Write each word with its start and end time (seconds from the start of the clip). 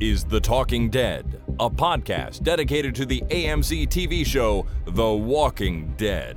is 0.00 0.24
The 0.24 0.40
Talking 0.40 0.90
Dead, 0.90 1.40
a 1.58 1.68
podcast 1.68 2.42
dedicated 2.42 2.94
to 2.96 3.06
the 3.06 3.20
AMC 3.22 3.88
TV 3.88 4.24
show 4.24 4.66
The 4.86 5.10
Walking 5.10 5.94
Dead. 5.96 6.36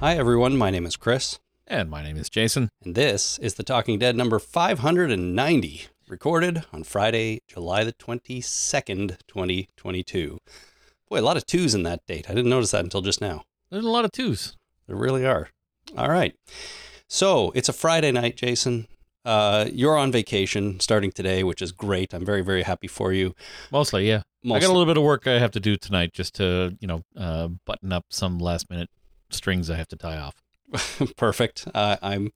Hi, 0.00 0.16
everyone. 0.16 0.56
My 0.56 0.70
name 0.70 0.86
is 0.86 0.96
Chris, 0.96 1.38
And 1.66 1.90
my 1.90 2.02
name 2.02 2.16
is 2.16 2.30
Jason. 2.30 2.70
and 2.82 2.94
this 2.94 3.38
is 3.38 3.54
The 3.54 3.62
Talking 3.62 3.98
Dead 3.98 4.16
number 4.16 4.38
590, 4.38 5.82
recorded 6.08 6.64
on 6.72 6.84
Friday, 6.84 7.42
July 7.46 7.84
the 7.84 7.92
22nd, 7.92 9.18
2022. 9.28 10.38
Boy, 11.10 11.20
a 11.20 11.20
lot 11.20 11.36
of 11.36 11.44
twos 11.44 11.74
in 11.74 11.82
that 11.82 12.06
date. 12.06 12.30
I 12.30 12.34
didn't 12.34 12.50
notice 12.50 12.70
that 12.70 12.84
until 12.84 13.02
just 13.02 13.20
now. 13.20 13.42
There's 13.70 13.84
a 13.84 13.90
lot 13.90 14.04
of 14.04 14.12
twos. 14.12 14.56
There 14.86 14.96
really 14.96 15.24
are. 15.24 15.48
All 15.96 16.10
right. 16.10 16.34
So 17.08 17.52
it's 17.54 17.68
a 17.68 17.72
Friday 17.72 18.12
night, 18.12 18.36
Jason. 18.36 18.86
Uh, 19.24 19.66
you're 19.72 19.96
on 19.96 20.10
vacation 20.10 20.80
starting 20.80 21.12
today, 21.12 21.44
which 21.44 21.60
is 21.60 21.72
great. 21.72 22.14
I'm 22.14 22.24
very, 22.24 22.42
very 22.42 22.62
happy 22.62 22.88
for 22.88 23.12
you. 23.12 23.34
Mostly, 23.70 24.08
yeah. 24.08 24.22
I 24.44 24.58
got 24.58 24.64
a 24.64 24.72
little 24.72 24.86
bit 24.86 24.96
of 24.96 25.02
work 25.02 25.26
I 25.26 25.38
have 25.38 25.50
to 25.52 25.60
do 25.60 25.76
tonight 25.76 26.12
just 26.14 26.34
to, 26.36 26.76
you 26.80 26.88
know, 26.88 27.04
uh, 27.16 27.48
button 27.66 27.92
up 27.92 28.06
some 28.08 28.38
last 28.38 28.70
minute 28.70 28.88
strings 29.30 29.68
I 29.70 29.76
have 29.76 29.88
to 29.88 29.96
tie 29.96 30.16
off. 30.16 30.34
Perfect. 31.16 31.68
Uh, 31.74 31.96
I'm, 32.00 32.32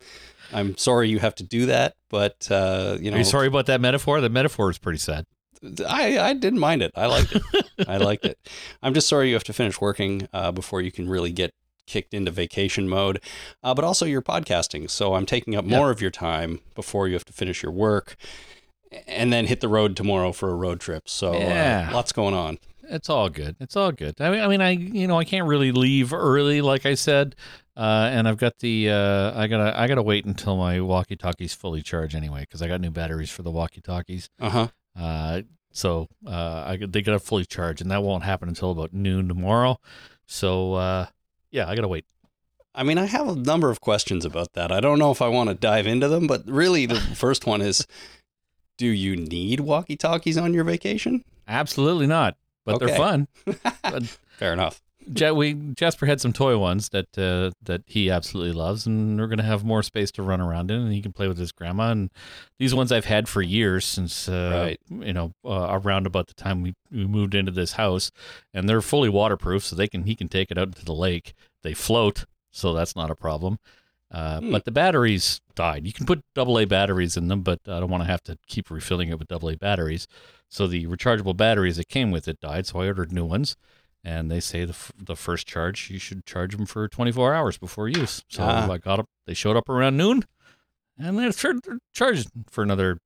I'm 0.53 0.77
sorry 0.77 1.09
you 1.09 1.21
have 1.21 1.35
to 1.37 1.45
do 1.45 1.67
that, 1.67 1.95
but 2.11 2.49
uh, 2.51 2.99
you 3.01 3.11
know, 3.11 3.17
Are 3.17 3.21
you 3.21 3.25
sorry 3.25 3.47
about 3.47 3.67
that 3.67 3.81
metaphor? 3.81 4.21
The 4.21 4.29
metaphor 4.29 4.71
is 4.71 4.79
pretty 4.79 4.99
sad. 4.99 5.25
I, 5.87 6.19
I 6.19 6.35
didn't 6.35 6.59
mind 6.61 6.83
it. 6.83 6.91
I 6.95 7.07
liked 7.07 7.35
it. 7.35 7.43
I 7.89 7.97
liked 7.97 8.25
it. 8.25 8.39
I'm 8.83 8.95
just 8.95 9.09
sorry 9.09 9.29
you 9.29 9.35
have 9.35 9.45
to 9.45 9.53
finish 9.53 9.81
working 9.81 10.29
uh, 10.33 10.53
before 10.53 10.81
you 10.81 10.93
can 10.93 11.09
really 11.09 11.33
get 11.33 11.53
kicked 11.87 12.15
into 12.15 12.31
vacation 12.31 12.89
mode. 12.89 13.21
Uh, 13.63 13.75
but 13.75 13.85
also 13.85 14.07
you're 14.07 14.23
podcasting, 14.23 14.89
so 14.91 15.15
I'm 15.15 15.27
taking 15.27 15.55
up 15.55 15.65
more 15.65 15.91
of 15.91 16.01
your 16.01 16.11
time 16.11 16.61
before 16.75 17.09
you 17.09 17.15
have 17.15 17.25
to 17.27 17.33
finish 17.33 17.63
your 17.63 17.73
work, 17.73 18.17
and 19.07 19.33
then 19.33 19.47
hit 19.47 19.61
the 19.61 19.69
road 19.69 19.97
tomorrow 19.97 20.33
for 20.33 20.51
a 20.51 20.55
road 20.55 20.81
trip. 20.81 21.09
So 21.09 21.33
Yeah. 21.35 21.89
uh, 21.91 21.95
lots 21.95 22.13
going 22.13 22.35
on. 22.35 22.59
It's 22.89 23.09
all 23.09 23.31
good. 23.31 23.57
It's 23.61 23.77
all 23.77 23.93
good. 23.93 24.21
I 24.21 24.31
mean, 24.31 24.41
I 24.41 24.49
mean, 24.49 24.61
I 24.61 24.71
you 24.71 25.07
know, 25.07 25.19
I 25.19 25.25
can't 25.25 25.47
really 25.47 25.73
leave 25.73 26.13
early, 26.13 26.61
like 26.61 26.85
I 26.85 26.95
said, 26.95 27.35
uh, 27.79 28.11
and 28.13 28.29
I've 28.29 28.37
got 28.37 28.59
the 28.59 28.91
uh, 28.91 29.33
I 29.41 29.47
gotta 29.47 29.79
I 29.79 29.87
gotta 29.89 30.03
wait 30.03 30.27
until 30.27 30.57
my 30.59 30.81
walkie 30.83 31.17
talkies 31.17 31.55
fully 31.55 31.81
charge 31.81 32.15
anyway 32.15 32.41
because 32.41 32.61
I 32.61 32.69
got 32.69 32.83
new 32.83 32.91
batteries 32.91 33.31
for 33.31 33.43
the 33.43 33.51
walkie 33.51 33.81
talkies. 33.81 34.29
Uh 34.39 34.51
huh. 34.51 34.69
Uh, 34.99 35.43
so 35.73 36.09
uh, 36.27 36.65
I 36.67 36.79
they 36.89 37.03
gotta 37.03 37.19
fully 37.19 37.45
charge, 37.45 37.81
and 37.81 37.91
that 37.91 38.03
won't 38.03 38.23
happen 38.25 38.49
until 38.49 38.71
about 38.71 38.93
noon 38.93 39.29
tomorrow. 39.29 39.79
So 40.27 40.75
uh, 40.75 41.07
yeah, 41.51 41.69
I 41.69 41.75
gotta 41.75 41.89
wait. 41.89 42.05
I 42.77 42.83
mean, 42.83 42.99
I 42.99 43.05
have 43.07 43.29
a 43.29 43.37
number 43.37 43.71
of 43.71 43.81
questions 43.81 44.25
about 44.25 44.53
that. 44.55 44.73
I 44.73 44.81
don't 44.81 44.99
know 44.99 45.11
if 45.13 45.23
I 45.23 45.29
want 45.29 45.49
to 45.49 45.55
dive 45.55 45.87
into 45.87 46.09
them, 46.09 46.27
but 46.27 46.43
really, 46.47 46.87
the 46.87 47.01
first 47.15 47.47
one 47.47 47.61
is: 47.61 47.87
Do 48.79 48.87
you 48.87 49.17
need 49.17 49.61
walkie 49.61 49.97
talkies 49.97 50.37
on 50.39 50.55
your 50.55 50.65
vacation? 50.65 51.25
Absolutely 51.49 52.07
not. 52.07 52.37
But 52.65 52.77
Okay. 52.77 52.87
they're 52.87 52.97
fun. 52.97 53.29
Fair 54.39 54.53
enough. 54.53 54.81
Ja- 55.13 55.33
we 55.33 55.55
Jasper 55.55 56.07
had 56.07 56.21
some 56.21 56.33
toy 56.33 56.57
ones 56.59 56.89
that 56.91 57.07
uh, 57.19 57.51
that 57.63 57.83
he 57.87 58.11
absolutely 58.11 58.53
loves, 58.53 58.87
and 58.87 59.19
we're 59.19 59.27
gonna 59.27 59.43
have 59.43 59.65
more 59.65 59.83
space 59.83 60.11
to 60.13 60.23
run 60.23 60.41
around 60.41 60.71
in, 60.71 60.81
and 60.81 60.93
he 60.93 61.03
can 61.03 61.13
play 61.13 61.29
with 61.29 61.39
his 61.39 61.53
grandma. 61.53 61.91
And 61.91 62.11
these 62.59 62.75
ones 62.75 62.91
I've 62.93 63.05
had 63.05 63.29
for 63.29 63.43
years 63.43 63.85
since 63.85 64.29
uh, 64.29 64.77
Right. 64.91 65.05
you 65.07 65.13
know 65.13 65.33
uh, 65.45 65.69
around 65.71 66.07
about 66.07 66.29
the 66.29 66.35
time 66.35 66.63
we, 66.63 66.75
we 66.91 67.07
moved 67.07 67.35
into 67.35 67.53
this 67.53 67.73
house, 67.73 68.11
and 68.53 68.69
they're 68.69 68.81
fully 68.83 69.09
waterproof, 69.09 69.65
so 69.65 69.75
they 69.77 69.89
can 69.89 70.05
he 70.05 70.15
can 70.15 70.29
take 70.29 70.51
it 70.51 70.59
out 70.59 70.69
into 70.69 70.85
the 70.85 70.95
lake. 70.95 71.35
They 71.63 71.75
float, 71.75 72.25
so 72.51 72.73
that's 72.75 72.95
not 72.97 73.11
a 73.11 73.15
problem. 73.17 73.59
Uh, 74.11 74.39
Hmm. 74.41 74.53
But 74.53 74.65
the 74.65 74.71
batteries 74.71 75.41
died. 75.57 75.87
You 75.87 75.93
can 75.93 76.07
put 76.07 76.23
AA 76.39 76.67
batteries 76.67 77.17
in 77.17 77.29
them, 77.29 77.41
but 77.43 77.59
I 77.67 77.81
don't 77.81 77.91
want 77.91 78.03
to 78.05 78.09
have 78.11 78.23
to 78.25 78.39
keep 78.47 78.71
refilling 78.71 79.09
it 79.09 79.19
with 79.19 79.33
AA 79.33 79.57
batteries. 79.57 80.07
So 80.49 80.69
the 80.69 80.87
rechargeable 80.87 81.37
batteries 81.37 81.79
that 81.79 81.89
came 81.89 82.13
with 82.13 82.29
it 82.29 82.39
died, 82.39 82.67
so 82.67 82.81
I 82.81 82.87
ordered 82.87 83.11
new 83.13 83.25
ones. 83.25 83.57
And 84.07 84.31
they 84.31 84.41
say 84.41 84.65
the, 84.67 84.73
f- 84.73 84.93
the 84.99 85.17
first 85.17 85.47
charge 85.47 85.89
you 85.91 85.99
should 85.99 86.27
charge 86.27 86.55
them 86.57 86.67
for 86.67 86.87
24 86.89 87.33
hours 87.35 87.57
before 87.57 87.89
use. 87.89 88.23
So 88.29 88.43
Ah. 88.43 88.71
I 88.71 88.77
got 88.79 88.99
up. 88.99 89.07
They 89.27 89.33
showed 89.35 89.57
up 89.57 89.69
around 89.71 89.97
noon, 89.97 90.25
and 90.99 91.19
they're 91.19 91.33
they're 91.33 91.79
charged 91.95 92.29
for 92.51 92.63
another, 92.63 92.99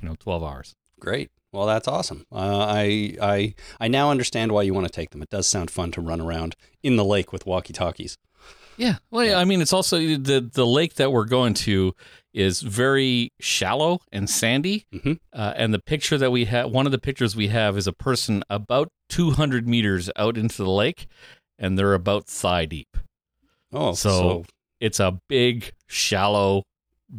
you 0.00 0.08
know, 0.08 0.16
12 0.18 0.42
hours. 0.42 0.74
Great. 0.98 1.30
Well, 1.52 1.66
that's 1.66 1.86
awesome. 1.86 2.26
Uh, 2.32 2.66
I 2.68 3.16
I 3.22 3.54
I 3.78 3.86
now 3.88 4.10
understand 4.10 4.50
why 4.52 4.62
you 4.62 4.74
want 4.74 4.86
to 4.86 4.92
take 4.92 5.10
them. 5.10 5.22
It 5.22 5.28
does 5.30 5.46
sound 5.46 5.70
fun 5.70 5.92
to 5.92 6.00
run 6.00 6.20
around 6.20 6.56
in 6.82 6.96
the 6.96 7.04
lake 7.04 7.32
with 7.32 7.46
walkie 7.46 7.72
talkies. 7.74 8.18
Yeah. 8.78 8.96
Well, 9.10 9.24
yeah, 9.24 9.38
I 9.38 9.44
mean, 9.44 9.60
it's 9.60 9.72
also 9.72 9.98
the 9.98 10.40
the 10.52 10.66
lake 10.66 10.94
that 10.94 11.12
we're 11.12 11.26
going 11.26 11.54
to 11.54 11.94
is 12.32 12.60
very 12.62 13.30
shallow 13.40 14.00
and 14.10 14.28
sandy, 14.30 14.86
Mhm. 14.92 15.18
uh, 15.32 15.52
and 15.56 15.72
the 15.74 15.78
picture 15.78 16.16
that 16.18 16.30
we 16.30 16.46
have, 16.46 16.70
one 16.70 16.86
of 16.86 16.92
the 16.92 16.98
pictures 16.98 17.36
we 17.36 17.48
have, 17.48 17.76
is 17.76 17.86
a 17.86 17.92
person 17.92 18.42
about 18.48 18.88
200 19.08 19.68
meters 19.68 20.10
out 20.16 20.36
into 20.38 20.56
the 20.62 20.70
lake, 20.70 21.06
and 21.58 21.78
they're 21.78 21.94
about 21.94 22.26
thigh 22.26 22.64
deep. 22.64 22.96
Oh, 23.72 23.92
So- 23.94 24.10
so, 24.10 24.44
It's 24.80 24.98
a 24.98 25.20
big, 25.28 25.72
shallow 25.86 26.64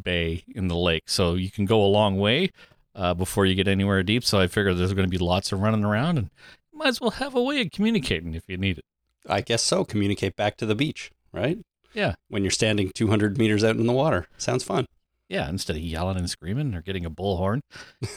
bay 0.03 0.43
in 0.53 0.67
the 0.67 0.75
lake, 0.75 1.03
so 1.07 1.35
you 1.35 1.49
can 1.49 1.65
go 1.65 1.81
a 1.81 1.87
long 1.87 2.17
way 2.17 2.49
uh, 2.95 3.13
before 3.13 3.45
you 3.45 3.55
get 3.55 3.67
anywhere 3.69 4.03
deep. 4.03 4.23
So 4.23 4.39
I 4.39 4.47
figure 4.47 4.73
there's 4.73 4.93
going 4.93 5.07
to 5.07 5.09
be 5.09 5.17
lots 5.17 5.51
of 5.51 5.61
running 5.61 5.83
around, 5.85 6.17
and 6.17 6.29
might 6.73 6.89
as 6.89 6.99
well 7.01 7.11
have 7.11 7.33
a 7.35 7.41
way 7.41 7.61
of 7.61 7.71
communicating 7.71 8.33
if 8.35 8.43
you 8.47 8.57
need 8.57 8.79
it. 8.79 8.85
I 9.27 9.39
guess 9.41 9.63
so. 9.63 9.85
Communicate 9.85 10.35
back 10.35 10.57
to 10.57 10.65
the 10.65 10.75
beach, 10.75 11.09
right? 11.31 11.57
Yeah. 11.93 12.15
When 12.27 12.43
you're 12.43 12.51
standing 12.51 12.91
200 12.93 13.37
meters 13.37 13.63
out 13.63 13.77
in 13.77 13.87
the 13.87 13.93
water, 13.93 14.27
sounds 14.37 14.63
fun. 14.65 14.85
Yeah, 15.33 15.49
instead 15.49 15.75
of 15.75 15.81
yelling 15.81 16.17
and 16.17 16.29
screaming 16.29 16.75
or 16.75 16.81
getting 16.81 17.05
a 17.05 17.09
bullhorn, 17.09 17.61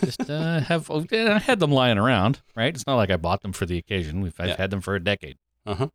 just 0.04 0.28
uh, 0.28 0.60
have. 0.68 0.90
oh, 0.90 1.04
I 1.10 1.38
had 1.38 1.60
them 1.60 1.70
lying 1.70 1.96
around, 1.96 2.42
right? 2.54 2.74
It's 2.74 2.86
not 2.86 2.96
like 2.96 3.10
I 3.10 3.16
bought 3.16 3.40
them 3.40 3.52
for 3.54 3.64
the 3.64 3.78
occasion. 3.78 4.20
We've 4.20 4.38
I've 4.38 4.48
Yeah. 4.48 4.56
had 4.58 4.70
them 4.70 4.82
for 4.82 4.94
a 4.94 5.02
decade. 5.02 5.38
Uh 5.64 5.74
huh. 5.74 5.88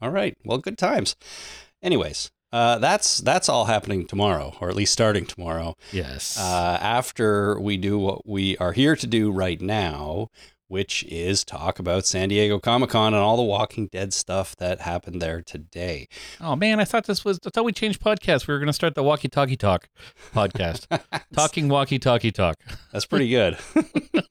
All 0.00 0.10
right. 0.10 0.36
Well, 0.44 0.58
good 0.58 0.78
times. 0.78 1.16
Anyways, 1.82 2.30
uh, 2.52 2.78
that's 2.78 3.18
that's 3.18 3.48
all 3.48 3.64
happening 3.64 4.06
tomorrow, 4.06 4.54
or 4.60 4.68
at 4.68 4.76
least 4.76 4.92
starting 4.92 5.26
tomorrow. 5.26 5.74
Yes. 5.90 6.38
Uh, 6.38 6.78
after 6.80 7.58
we 7.60 7.76
do 7.76 7.98
what 7.98 8.24
we 8.28 8.56
are 8.58 8.72
here 8.72 8.94
to 8.94 9.06
do 9.08 9.32
right 9.32 9.60
now, 9.60 10.28
which 10.72 11.04
is 11.04 11.44
talk 11.44 11.78
about 11.78 12.06
San 12.06 12.30
Diego 12.30 12.58
Comic 12.58 12.88
Con 12.88 13.12
and 13.12 13.22
all 13.22 13.36
the 13.36 13.42
Walking 13.42 13.88
Dead 13.88 14.14
stuff 14.14 14.56
that 14.56 14.80
happened 14.80 15.20
there 15.20 15.42
today. 15.42 16.08
oh 16.40 16.56
man, 16.56 16.80
I 16.80 16.84
thought 16.84 17.04
this 17.04 17.26
was. 17.26 17.38
I 17.44 17.50
thought 17.50 17.66
we 17.66 17.72
changed 17.72 18.00
podcast. 18.00 18.48
We 18.48 18.54
were 18.54 18.58
going 18.58 18.68
to 18.68 18.72
start 18.72 18.94
the 18.94 19.02
Walkie 19.02 19.28
Talkie 19.28 19.58
Talk 19.58 19.90
podcast, 20.32 20.86
talking 21.34 21.68
Walkie 21.68 21.98
Talkie 21.98 22.32
Talk. 22.32 22.56
That's 22.90 23.04
pretty 23.04 23.28
good. 23.28 23.58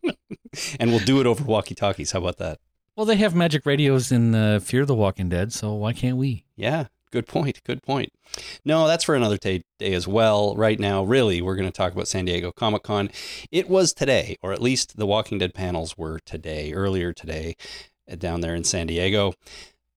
and 0.79 0.90
we'll 0.90 1.06
do 1.06 1.22
it 1.22 1.28
over 1.28 1.44
walkie 1.44 1.75
talkies. 1.75 2.12
How 2.12 2.19
about 2.19 2.38
that? 2.38 2.58
Well, 2.96 3.06
they 3.06 3.18
have 3.18 3.35
magic 3.35 3.63
radios 3.68 4.12
in 4.12 4.34
uh, 4.34 4.59
Fear 4.59 4.88
the 4.88 4.96
Walking 4.96 5.29
Dead, 5.29 5.53
so 5.53 5.75
why 5.75 5.94
can't 5.94 6.18
we? 6.18 6.46
Yeah, 6.56 6.88
good 7.11 7.27
point. 7.27 7.61
Good 7.63 7.83
point. 7.83 8.11
No, 8.66 8.88
that's 8.88 9.03
for 9.03 9.16
another 9.16 9.38
ta- 9.38 9.59
day 9.79 9.94
as 9.94 10.07
well. 10.07 10.55
Right 10.55 10.79
now, 10.79 11.03
really, 11.03 11.41
we're 11.41 11.55
going 11.55 11.67
to 11.67 11.72
talk 11.72 11.94
about 11.94 12.07
San 12.07 12.25
Diego 12.25 12.51
Comic 12.51 12.83
Con. 12.83 13.09
It 13.51 13.69
was 13.69 13.94
today, 13.94 14.38
or 14.41 14.53
at 14.53 14.61
least 14.61 14.97
the 14.97 15.05
Walking 15.05 15.38
Dead 15.38 15.53
panels 15.53 15.97
were 15.97 16.19
today, 16.19 16.73
earlier 16.73 17.13
today, 17.13 17.55
uh, 18.11 18.16
down 18.16 18.41
there 18.41 18.55
in 18.55 18.63
San 18.63 18.88
Diego. 18.88 19.33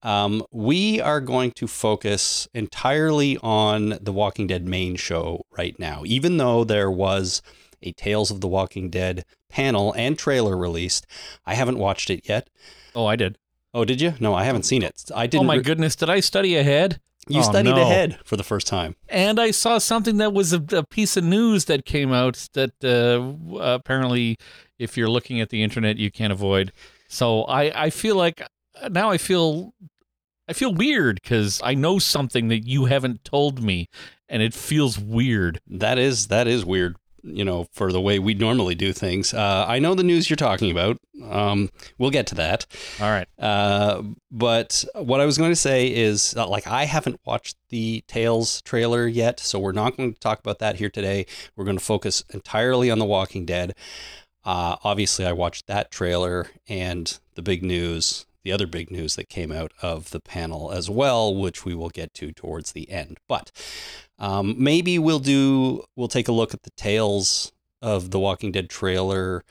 Um, 0.03 0.43
we 0.51 1.01
are 1.01 1.21
going 1.21 1.51
to 1.53 1.67
focus 1.67 2.47
entirely 2.53 3.37
on 3.41 3.97
the 3.99 4.13
Walking 4.13 4.45
Dead 4.45 4.67
main 4.67 4.95
show 4.95 5.41
right 5.57 5.77
now, 5.79 6.03
even 6.05 6.37
though 6.37 6.63
there 6.63 6.91
was 6.91 7.41
a 7.81 7.91
Tales 7.93 8.29
of 8.29 8.41
the 8.41 8.47
Walking 8.47 8.89
Dead 8.89 9.25
panel 9.49 9.93
and 9.93 10.17
trailer 10.17 10.55
released. 10.57 11.07
I 11.45 11.55
haven't 11.55 11.79
watched 11.79 12.09
it 12.09 12.27
yet. 12.29 12.49
Oh, 12.93 13.05
I 13.05 13.15
did. 13.15 13.37
Oh, 13.75 13.83
did 13.85 13.99
you? 13.99 14.13
No, 14.21 14.33
I 14.33 14.45
haven't 14.45 14.63
seen 14.63 14.81
it. 14.83 15.03
I 15.13 15.27
didn't. 15.27 15.43
Oh 15.43 15.47
my 15.47 15.57
re- 15.57 15.61
goodness, 15.63 15.95
did 15.97 16.09
I 16.09 16.21
study 16.21 16.55
ahead? 16.55 16.99
You 17.27 17.39
Oh, 17.39 17.43
studied 17.43 17.75
no. 17.75 17.81
ahead 17.81 18.19
for 18.23 18.37
the 18.37 18.43
first 18.43 18.67
time. 18.67 18.95
And 19.09 19.37
I 19.39 19.51
saw 19.51 19.79
something 19.79 20.17
that 20.17 20.31
was 20.31 20.53
a, 20.53 20.63
a 20.71 20.83
piece 20.85 21.17
of 21.17 21.23
news 21.25 21.65
that 21.65 21.83
came 21.83 22.13
out 22.13 22.47
that 22.53 22.71
uh, 22.83 23.59
apparently, 23.59 24.37
if 24.79 24.95
you're 24.95 25.09
looking 25.09 25.41
at 25.41 25.49
the 25.49 25.61
internet, 25.61 25.97
you 25.97 26.09
can't 26.09 26.31
avoid. 26.31 26.71
So 27.09 27.41
I, 27.43 27.85
I 27.85 27.89
feel 27.89 28.15
like 28.15 28.41
now 28.89 29.09
I 29.09 29.17
feel 29.17 29.73
I 30.47 30.53
feel 30.53 30.73
weird 30.73 31.19
because 31.21 31.59
I 31.63 31.73
know 31.73 31.99
something 31.99 32.47
that 32.49 32.65
you 32.67 32.85
haven't 32.85 33.25
told 33.25 33.61
me, 33.61 33.89
and 34.29 34.41
it 34.41 34.53
feels 34.53 34.97
weird. 34.99 35.59
That 35.67 35.97
is 35.97 36.27
that 36.27 36.47
is 36.47 36.63
weird. 36.63 36.95
You 37.27 37.43
know, 37.43 37.67
for 37.71 37.91
the 37.91 37.99
way 37.99 38.19
we 38.19 38.35
normally 38.35 38.75
do 38.75 38.93
things. 38.93 39.33
Uh, 39.33 39.65
I 39.67 39.79
know 39.79 39.95
the 39.95 40.03
news 40.03 40.29
you're 40.29 40.37
talking 40.37 40.69
about. 40.69 40.99
Um, 41.23 41.71
we'll 41.97 42.11
get 42.11 42.27
to 42.27 42.35
that. 42.35 42.67
All 43.01 43.09
right. 43.09 43.27
Uh, 43.39 44.03
but 44.29 44.85
what 44.93 45.21
I 45.21 45.25
was 45.25 45.37
going 45.37 45.51
to 45.51 45.55
say 45.55 45.87
is, 45.91 46.35
uh, 46.37 46.47
like, 46.47 46.67
I 46.67 46.85
haven't 46.85 47.19
watched 47.25 47.57
the 47.69 48.03
Tales 48.07 48.61
trailer 48.61 49.07
yet, 49.07 49.39
so 49.39 49.57
we're 49.57 49.71
not 49.71 49.97
going 49.97 50.13
to 50.13 50.19
talk 50.19 50.39
about 50.39 50.59
that 50.59 50.75
here 50.75 50.89
today. 50.91 51.25
We're 51.55 51.65
going 51.65 51.79
to 51.79 51.83
focus 51.83 52.23
entirely 52.31 52.91
on 52.91 52.99
The 52.99 53.05
Walking 53.05 53.45
Dead. 53.45 53.73
Uh, 54.43 54.75
obviously, 54.83 55.25
I 55.25 55.31
watched 55.31 55.65
that 55.65 55.89
trailer 55.89 56.47
and 56.69 57.17
the 57.33 57.41
big 57.41 57.63
news 57.63 58.27
the 58.45 58.53
other 58.53 58.67
big 58.67 58.89
news 58.91 59.17
that 59.17 59.27
came 59.27 59.51
out 59.51 59.73
of 59.81 60.11
the 60.11 60.21
panel 60.21 60.71
as 60.71 60.89
well, 60.89 61.35
which 61.35 61.65
we 61.65 61.75
will 61.75 61.89
get 61.89 62.13
to 62.13 62.31
towards 62.31 62.71
the 62.71 62.89
end. 62.89 63.17
But 63.27 63.51
um, 64.17 64.55
maybe 64.57 64.97
we'll 64.97 65.19
do 65.19 65.83
we'll 65.97 66.07
take 66.07 66.29
a 66.29 66.31
look 66.31 66.53
at 66.53 66.63
the 66.63 66.69
tales 66.77 67.51
of 67.81 68.11
the 68.11 68.19
Walking 68.19 68.53
Dead 68.53 68.69
trailer 68.69 69.43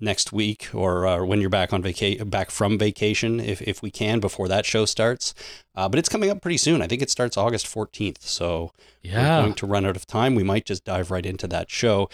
next 0.00 0.32
week 0.32 0.68
or 0.72 1.06
uh, 1.08 1.24
when 1.24 1.40
you're 1.40 1.50
back 1.50 1.72
on 1.72 1.82
vaca- 1.82 2.24
back 2.24 2.52
from 2.52 2.78
vacation 2.78 3.40
if, 3.40 3.60
if 3.62 3.82
we 3.82 3.90
can 3.90 4.20
before 4.20 4.46
that 4.46 4.64
show 4.64 4.84
starts 4.84 5.34
uh, 5.74 5.88
but 5.88 5.98
it's 5.98 6.08
coming 6.08 6.30
up 6.30 6.40
pretty 6.40 6.56
soon 6.56 6.80
i 6.80 6.86
think 6.86 7.02
it 7.02 7.10
starts 7.10 7.36
august 7.36 7.66
14th 7.66 8.22
so 8.22 8.70
we're 9.04 9.10
Yeah. 9.10 9.40
going 9.40 9.54
to 9.54 9.66
run 9.66 9.84
out 9.84 9.96
of 9.96 10.06
time 10.06 10.36
we 10.36 10.44
might 10.44 10.64
just 10.64 10.84
dive 10.84 11.10
right 11.10 11.26
into 11.26 11.48
that 11.48 11.68
show 11.68 12.08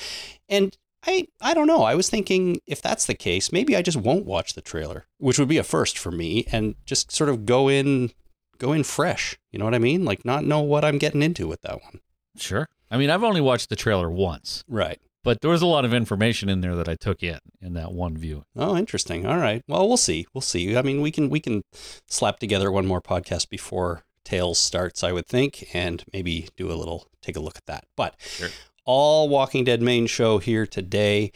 and 0.49 0.79
i 1.07 1.27
i 1.41 1.55
don't 1.55 1.67
know 1.67 1.83
i 1.83 1.95
was 1.95 2.09
thinking 2.09 2.61
if 2.67 2.81
that's 2.83 3.07
the 3.07 3.15
case 3.15 3.53
maybe 3.53 3.77
i 3.77 3.83
just 3.83 3.97
won't 3.97 4.27
watch 4.27 4.55
the 4.55 4.63
trailer 4.63 5.07
which 5.19 5.39
would 5.39 5.49
be 5.49 5.59
a 5.59 5.65
first 5.65 5.99
for 5.99 6.11
me 6.11 6.47
and 6.53 6.75
just 6.85 7.13
sort 7.13 7.31
of 7.31 7.47
go 7.47 7.69
in 7.69 8.11
go 8.59 8.73
in 8.73 8.83
fresh 8.83 9.37
you 9.53 9.59
know 9.59 9.65
what 9.65 9.75
i 9.75 9.79
mean 9.79 10.05
like 10.05 10.25
not 10.25 10.45
know 10.45 10.61
what 10.61 10.85
i'm 10.85 10.99
getting 10.99 11.23
into 11.23 11.47
with 11.47 11.61
that 11.63 11.83
one 11.83 12.01
Sure. 12.37 12.69
I 12.91 12.97
mean, 12.97 13.11
I've 13.11 13.23
only 13.23 13.41
watched 13.41 13.69
the 13.69 13.77
trailer 13.77 14.11
once, 14.11 14.65
right 14.69 15.01
but 15.25 15.41
there 15.41 15.51
was 15.51 15.63
a 15.63 15.67
lot 15.67 15.85
of 15.87 15.95
information 15.95 16.49
in 16.49 16.61
there 16.61 16.77
that 16.77 16.89
I 16.89 16.95
took 16.95 17.23
in 17.23 17.39
in 17.61 17.73
that 17.75 17.93
one 17.93 18.17
view. 18.17 18.45
Oh, 18.55 18.77
interesting. 18.77 19.27
All 19.27 19.39
right. 19.39 19.63
Well, 19.67 19.89
we'll 19.89 19.97
see. 19.97 20.27
We'll 20.35 20.43
see. 20.43 20.77
I 20.77 20.83
mean, 20.83 21.01
we 21.01 21.11
can 21.11 21.31
we 21.31 21.41
can 21.41 21.63
slap 22.07 22.39
together 22.39 22.71
one 22.71 22.87
more 22.87 23.01
podcast 23.01 23.49
before 23.49 24.05
Tales 24.25 24.59
starts, 24.59 25.03
I 25.03 25.13
would 25.13 25.27
think, 25.27 25.75
and 25.75 26.05
maybe 26.13 26.49
do 26.57 26.71
a 26.71 26.75
little 26.75 27.09
take 27.23 27.37
a 27.37 27.41
look 27.41 27.57
at 27.57 27.67
that. 27.67 27.85
But 27.97 28.15
Sure. 28.19 28.51
All 28.85 29.29
Walking 29.29 29.65
Dead 29.65 29.81
main 29.83 30.07
show 30.07 30.39
here 30.39 30.67
today, 30.67 31.33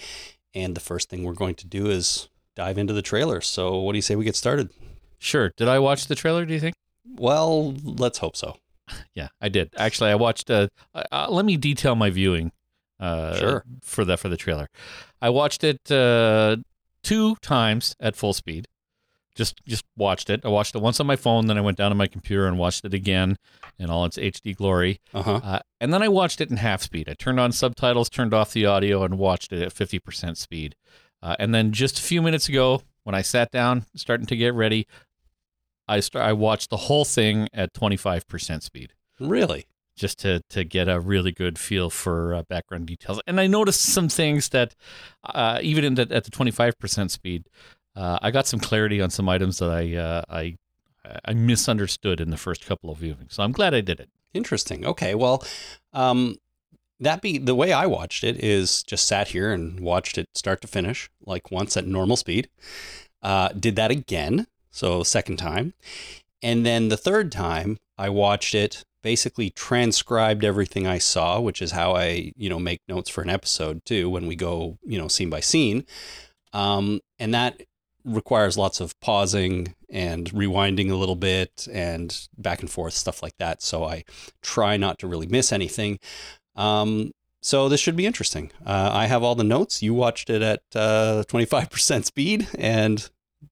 and 0.54 0.74
the 0.74 0.80
first 0.80 1.08
thing 1.08 1.24
we're 1.24 1.32
going 1.34 1.54
to 1.56 1.66
do 1.66 1.88
is 1.88 2.28
dive 2.56 2.78
into 2.78 2.92
the 2.92 3.02
trailer. 3.02 3.40
So, 3.40 3.78
what 3.78 3.92
do 3.92 3.98
you 3.98 4.02
say 4.02 4.16
we 4.16 4.24
get 4.24 4.36
started? 4.36 4.70
Sure. 5.18 5.52
Did 5.56 5.68
I 5.68 5.78
watch 5.78 6.06
the 6.06 6.14
trailer? 6.14 6.44
Do 6.44 6.54
you 6.54 6.60
think? 6.60 6.74
Well, 7.16 7.72
let's 7.82 8.18
hope 8.18 8.36
so. 8.36 8.56
Yeah, 9.14 9.28
I 9.40 9.48
did. 9.50 9.70
Actually, 9.76 10.10
I 10.10 10.14
watched. 10.14 10.50
Uh, 10.50 10.68
uh, 10.94 11.02
uh, 11.12 11.26
let 11.28 11.44
me 11.44 11.56
detail 11.58 11.94
my 11.94 12.08
viewing. 12.10 12.52
Uh, 12.98 13.36
Sure. 13.36 13.64
For 13.82 14.04
the 14.04 14.16
for 14.16 14.28
the 14.28 14.36
trailer, 14.36 14.68
I 15.20 15.28
watched 15.30 15.62
it 15.62 15.90
uh, 15.90 16.56
two 17.02 17.36
times 17.42 17.94
at 18.00 18.16
full 18.16 18.32
speed. 18.32 18.66
Just 19.38 19.64
just 19.64 19.84
watched 19.96 20.28
it. 20.30 20.40
I 20.44 20.48
watched 20.48 20.74
it 20.74 20.82
once 20.82 20.98
on 20.98 21.06
my 21.06 21.14
phone, 21.14 21.46
then 21.46 21.56
I 21.56 21.60
went 21.60 21.78
down 21.78 21.92
to 21.92 21.94
my 21.94 22.08
computer 22.08 22.46
and 22.48 22.58
watched 22.58 22.84
it 22.84 22.92
again 22.92 23.36
in 23.78 23.88
all 23.88 24.04
its 24.04 24.18
HD 24.18 24.54
glory. 24.54 25.00
Uh 25.14 25.22
huh. 25.22 25.40
Uh, 25.42 25.58
and 25.80 25.94
then 25.94 26.02
I 26.02 26.08
watched 26.08 26.40
it 26.40 26.50
in 26.50 26.56
half 26.56 26.82
speed. 26.82 27.08
I 27.08 27.14
turned 27.14 27.38
on 27.38 27.52
subtitles, 27.52 28.10
turned 28.10 28.34
off 28.34 28.52
the 28.52 28.66
audio, 28.66 29.04
and 29.04 29.16
watched 29.16 29.52
it 29.52 29.62
at 29.62 29.72
50% 29.72 30.36
speed. 30.36 30.74
Uh, 31.22 31.36
and 31.38 31.54
then 31.54 31.70
just 31.70 32.00
a 32.00 32.02
few 32.02 32.20
minutes 32.20 32.48
ago, 32.48 32.82
when 33.04 33.14
I 33.14 33.22
sat 33.22 33.52
down, 33.52 33.86
starting 33.94 34.26
to 34.26 34.36
get 34.36 34.54
ready, 34.54 34.88
I 35.86 36.00
start, 36.00 36.26
I 36.26 36.32
watched 36.32 36.70
the 36.70 36.76
whole 36.76 37.04
thing 37.04 37.48
at 37.54 37.72
25% 37.72 38.62
speed 38.62 38.92
Really? 39.20 39.66
just 39.96 40.18
to 40.20 40.42
to 40.50 40.62
get 40.64 40.88
a 40.88 41.00
really 41.00 41.32
good 41.32 41.58
feel 41.58 41.90
for 41.90 42.34
uh, 42.34 42.42
background 42.48 42.86
details. 42.86 43.20
And 43.26 43.40
I 43.40 43.46
noticed 43.46 43.82
some 43.82 44.08
things 44.08 44.48
that 44.50 44.74
uh, 45.24 45.58
even 45.62 45.84
in 45.84 45.94
the, 45.94 46.08
at 46.10 46.24
the 46.24 46.30
25% 46.30 47.10
speed, 47.10 47.46
uh, 47.98 48.18
I 48.22 48.30
got 48.30 48.46
some 48.46 48.60
clarity 48.60 49.00
on 49.02 49.10
some 49.10 49.28
items 49.28 49.58
that 49.58 49.70
I 49.70 49.96
uh, 49.96 50.22
I 50.30 50.56
I 51.24 51.34
misunderstood 51.34 52.20
in 52.20 52.30
the 52.30 52.36
first 52.36 52.64
couple 52.64 52.90
of 52.90 52.98
viewings. 52.98 53.32
So 53.32 53.42
I'm 53.42 53.52
glad 53.52 53.74
I 53.74 53.80
did 53.80 53.98
it. 53.98 54.08
Interesting. 54.32 54.86
Okay. 54.86 55.14
Well, 55.14 55.44
um, 55.92 56.36
that 57.00 57.22
be 57.22 57.38
the 57.38 57.54
way 57.54 57.72
I 57.72 57.86
watched 57.86 58.22
it 58.22 58.42
is 58.42 58.82
just 58.84 59.06
sat 59.06 59.28
here 59.28 59.52
and 59.52 59.80
watched 59.80 60.16
it 60.16 60.28
start 60.34 60.60
to 60.60 60.68
finish, 60.68 61.10
like 61.24 61.50
once 61.50 61.76
at 61.76 61.86
normal 61.86 62.16
speed. 62.16 62.48
Uh, 63.20 63.48
did 63.48 63.74
that 63.74 63.90
again, 63.90 64.46
so 64.70 65.02
second 65.02 65.38
time, 65.38 65.74
and 66.40 66.64
then 66.64 66.88
the 66.88 66.96
third 66.96 67.32
time 67.32 67.78
I 67.98 68.08
watched 68.08 68.54
it. 68.54 68.84
Basically 69.00 69.50
transcribed 69.50 70.44
everything 70.44 70.84
I 70.84 70.98
saw, 70.98 71.38
which 71.38 71.62
is 71.62 71.70
how 71.70 71.94
I, 71.94 72.32
you 72.36 72.50
know, 72.50 72.58
make 72.58 72.80
notes 72.88 73.08
for 73.08 73.22
an 73.22 73.30
episode 73.30 73.84
too. 73.84 74.10
When 74.10 74.26
we 74.26 74.34
go, 74.34 74.76
you 74.84 74.98
know, 74.98 75.06
scene 75.06 75.30
by 75.30 75.38
scene, 75.38 75.86
um, 76.52 77.00
and 77.18 77.32
that 77.32 77.62
requires 78.08 78.56
lots 78.56 78.80
of 78.80 78.98
pausing 79.00 79.74
and 79.90 80.30
rewinding 80.30 80.90
a 80.90 80.96
little 80.96 81.16
bit 81.16 81.66
and 81.72 82.28
back 82.36 82.60
and 82.60 82.70
forth 82.70 82.94
stuff 82.94 83.22
like 83.22 83.36
that. 83.38 83.62
So 83.62 83.84
I 83.84 84.04
try 84.42 84.76
not 84.76 84.98
to 85.00 85.06
really 85.06 85.26
miss 85.26 85.52
anything. 85.52 85.98
Um, 86.56 87.12
so 87.40 87.68
this 87.68 87.80
should 87.80 87.96
be 87.96 88.06
interesting. 88.06 88.50
Uh, 88.66 88.90
I 88.92 89.06
have 89.06 89.22
all 89.22 89.34
the 89.34 89.44
notes. 89.44 89.82
You 89.82 89.94
watched 89.94 90.28
it 90.28 90.42
at 90.42 90.62
uh, 90.74 91.24
25% 91.28 92.04
speed, 92.04 92.48
and 92.58 93.08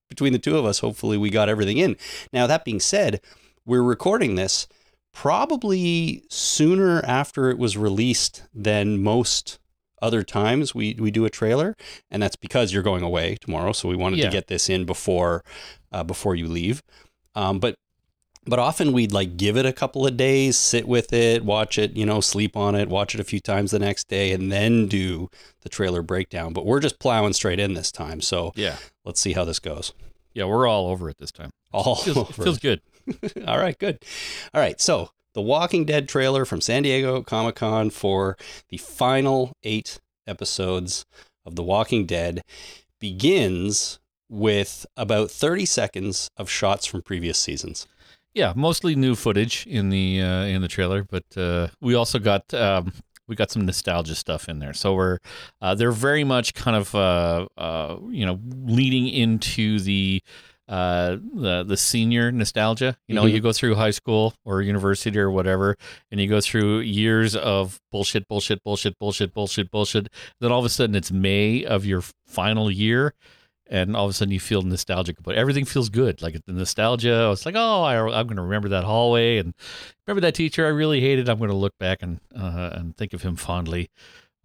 between 0.08 0.32
the 0.32 0.38
two 0.38 0.58
of 0.58 0.64
us, 0.64 0.80
hopefully 0.80 1.16
we 1.16 1.30
got 1.30 1.48
everything 1.48 1.78
in. 1.78 1.96
Now, 2.32 2.46
that 2.46 2.64
being 2.64 2.80
said, 2.80 3.20
we're 3.64 3.82
recording 3.82 4.34
this 4.34 4.66
probably 5.12 6.22
sooner 6.28 7.00
after 7.06 7.48
it 7.48 7.58
was 7.58 7.76
released 7.76 8.42
than 8.52 9.02
most 9.02 9.58
other 10.02 10.22
times 10.22 10.74
we, 10.74 10.94
we 10.98 11.10
do 11.10 11.24
a 11.24 11.30
trailer 11.30 11.74
and 12.10 12.22
that's 12.22 12.36
because 12.36 12.72
you're 12.72 12.82
going 12.82 13.02
away 13.02 13.36
tomorrow 13.40 13.72
so 13.72 13.88
we 13.88 13.96
wanted 13.96 14.18
Yeah. 14.18 14.26
to 14.26 14.30
get 14.32 14.46
this 14.48 14.68
in 14.68 14.84
before 14.84 15.42
uh, 15.92 16.04
before 16.04 16.34
you 16.34 16.46
leave 16.48 16.82
um, 17.34 17.58
but 17.58 17.74
but 18.48 18.60
often 18.60 18.92
we'd 18.92 19.10
like 19.10 19.36
give 19.36 19.56
it 19.56 19.66
a 19.66 19.72
couple 19.72 20.06
of 20.06 20.16
days, 20.16 20.56
sit 20.56 20.86
with 20.86 21.12
it, 21.12 21.44
watch 21.44 21.78
it, 21.78 21.96
you 21.96 22.06
know, 22.06 22.20
sleep 22.20 22.56
on 22.56 22.76
it, 22.76 22.88
watch 22.88 23.12
it 23.12 23.20
a 23.20 23.24
few 23.24 23.40
times 23.40 23.72
the 23.72 23.80
next 23.80 24.06
day, 24.06 24.30
and 24.30 24.52
then 24.52 24.86
do 24.86 25.28
the 25.62 25.68
trailer 25.68 26.00
breakdown. 26.00 26.52
But 26.52 26.64
we're 26.64 26.78
just 26.78 27.00
plowing 27.00 27.32
straight 27.32 27.58
in 27.58 27.74
this 27.74 27.90
time. 27.90 28.20
So 28.20 28.52
Yeah. 28.54 28.76
let's 29.04 29.20
see 29.20 29.32
how 29.32 29.44
this 29.44 29.58
goes. 29.58 29.92
Yeah, 30.32 30.44
we're 30.44 30.68
all 30.68 30.86
over 30.86 31.10
it 31.10 31.18
this 31.18 31.32
time. 31.32 31.50
All 31.72 31.96
Feels, 31.96 32.16
over. 32.16 32.42
feels 32.44 32.58
good. 32.60 32.80
All 33.48 33.58
right, 33.58 33.76
good. 33.76 33.98
All 34.54 34.60
right, 34.60 34.80
so 34.80 35.10
the 35.36 35.42
Walking 35.42 35.84
Dead 35.84 36.08
trailer 36.08 36.46
from 36.46 36.62
San 36.62 36.82
Diego 36.82 37.22
Comic 37.22 37.56
Con 37.56 37.90
for 37.90 38.38
the 38.70 38.78
final 38.78 39.52
eight 39.62 40.00
episodes 40.26 41.04
of 41.44 41.56
The 41.56 41.62
Walking 41.62 42.06
Dead 42.06 42.40
begins 42.98 44.00
with 44.30 44.86
about 44.96 45.30
30 45.30 45.66
seconds 45.66 46.30
of 46.38 46.48
shots 46.48 46.86
from 46.86 47.02
previous 47.02 47.38
seasons. 47.38 47.86
Yeah, 48.32 48.54
mostly 48.56 48.96
new 48.96 49.14
footage 49.14 49.66
in 49.66 49.90
the 49.90 50.22
uh, 50.22 50.44
in 50.44 50.62
the 50.62 50.68
trailer, 50.68 51.04
but 51.04 51.24
uh, 51.36 51.68
we 51.82 51.94
also 51.94 52.18
got 52.18 52.54
um, 52.54 52.94
we 53.28 53.36
got 53.36 53.50
some 53.50 53.66
nostalgia 53.66 54.14
stuff 54.14 54.48
in 54.48 54.58
there. 54.58 54.72
So 54.72 54.94
we're 54.94 55.18
uh, 55.60 55.74
they're 55.74 55.92
very 55.92 56.24
much 56.24 56.54
kind 56.54 56.78
of 56.78 56.94
uh, 56.94 57.46
uh, 57.58 57.98
you 58.08 58.24
know 58.24 58.40
leading 58.64 59.06
into 59.06 59.80
the 59.80 60.22
uh, 60.68 61.16
the 61.34 61.62
the 61.62 61.76
senior 61.76 62.32
nostalgia. 62.32 62.96
You 63.08 63.14
know, 63.14 63.24
Mhm. 63.24 63.32
you 63.32 63.40
go 63.40 63.52
through 63.52 63.76
high 63.76 63.90
school 63.92 64.34
or 64.44 64.62
university 64.62 65.18
or 65.18 65.30
whatever, 65.30 65.76
and 66.10 66.20
you 66.20 66.26
go 66.28 66.40
through 66.40 66.80
years 66.80 67.36
of 67.36 67.80
bullshit, 67.92 68.26
bullshit, 68.28 68.62
bullshit, 68.64 68.98
bullshit, 68.98 69.32
bullshit, 69.32 69.70
bullshit. 69.70 70.08
Then 70.40 70.50
all 70.52 70.58
of 70.58 70.64
a 70.64 70.68
sudden, 70.68 70.96
it's 70.96 71.12
May 71.12 71.64
of 71.64 71.86
your 71.86 72.02
final 72.26 72.70
year, 72.70 73.14
and 73.68 73.96
all 73.96 74.04
of 74.06 74.10
a 74.10 74.12
sudden 74.12 74.32
you 74.32 74.40
feel 74.40 74.62
nostalgic 74.62 75.18
about 75.18 75.34
it. 75.34 75.38
everything 75.38 75.64
feels 75.64 75.88
good 75.88 76.22
like 76.22 76.36
the 76.46 76.52
nostalgia 76.52 77.30
it's 77.32 77.44
like 77.44 77.56
oh 77.56 77.82
I, 77.82 77.96
i'm 78.00 78.26
going 78.28 78.36
to 78.36 78.42
remember 78.42 78.68
that 78.68 78.84
hallway 78.84 79.38
and 79.38 79.54
remember 80.06 80.20
that 80.20 80.36
teacher 80.36 80.64
i 80.64 80.68
really 80.68 81.00
hated 81.00 81.28
i'm 81.28 81.38
going 81.38 81.50
to 81.50 81.56
look 81.56 81.76
back 81.80 81.98
and 82.00 82.20
uh, 82.36 82.70
and 82.74 82.96
think 82.96 83.12
of 83.12 83.22
him 83.22 83.34
fondly 83.34 83.90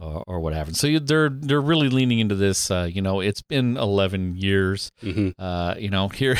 uh, 0.01 0.23
or 0.27 0.39
what 0.39 0.53
happened. 0.53 0.75
So 0.77 0.87
you, 0.87 0.99
they're 0.99 1.29
they're 1.29 1.61
really 1.61 1.89
leaning 1.89 2.19
into 2.19 2.35
this 2.35 2.71
uh, 2.71 2.89
you 2.91 3.01
know 3.01 3.19
it's 3.19 3.41
been 3.41 3.77
11 3.77 4.35
years. 4.35 4.91
Hmm 5.01 5.29
uh, 5.37 5.75
you 5.77 5.89
know 5.89 6.07
here 6.21 6.37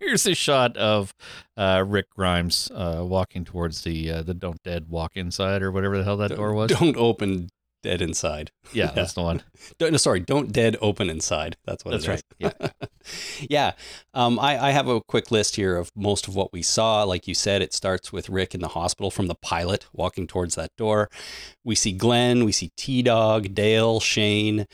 here's 0.00 0.26
a 0.26 0.34
shot 0.34 0.76
of 0.76 1.14
uh, 1.56 1.84
rick 1.86 2.10
grimes 2.10 2.70
uh, 2.74 3.02
walking 3.04 3.44
towards 3.44 3.82
the 3.82 4.10
uh, 4.10 4.22
the 4.22 4.34
don't 4.34 4.62
dead 4.62 4.88
walk 4.88 5.12
inside 5.14 5.62
or 5.62 5.70
whatever 5.70 5.98
the 5.98 6.04
hell 6.04 6.16
that 6.16 6.34
door 6.34 6.52
was. 6.54 6.70
Don't 6.70 6.96
open 6.96 7.50
dead 7.82 8.00
inside. 8.00 8.50
yeah, 8.72 8.84
yeah. 8.86 8.92
that's 8.92 9.12
the 9.14 9.22
one 9.22 9.42
Don't, 9.78 9.92
no, 9.92 9.98
sorry, 9.98 10.20
don't 10.20 10.52
dead 10.52 10.76
open 10.80 11.10
inside. 11.10 11.56
That's 11.64 11.84
what 11.84 11.92
that's 11.92 12.04
it 12.06 12.08
right 12.08 12.22
is. 12.40 12.52
yeah 12.60 12.68
yeah. 13.50 13.72
Um, 14.14 14.38
I, 14.38 14.68
I 14.68 14.70
have 14.70 14.88
a 14.88 15.00
quick 15.00 15.30
list 15.30 15.56
here 15.56 15.76
of 15.76 15.90
most 15.96 16.28
of 16.28 16.36
what 16.36 16.52
we 16.52 16.62
saw. 16.62 17.02
Like 17.02 17.26
you 17.26 17.34
said, 17.34 17.60
it 17.62 17.72
starts 17.74 18.12
with 18.12 18.28
Rick 18.28 18.54
in 18.54 18.60
the 18.60 18.68
hospital 18.68 19.10
from 19.10 19.26
the 19.26 19.34
pilot 19.34 19.86
walking 19.92 20.26
towards 20.26 20.54
that 20.54 20.70
door. 20.76 21.10
We 21.64 21.74
see 21.74 21.92
Glenn, 21.92 22.44
we 22.44 22.52
see 22.52 22.70
T 22.76 23.02
Dog, 23.02 23.54
Dale, 23.54 23.98
Shane. 24.00 24.66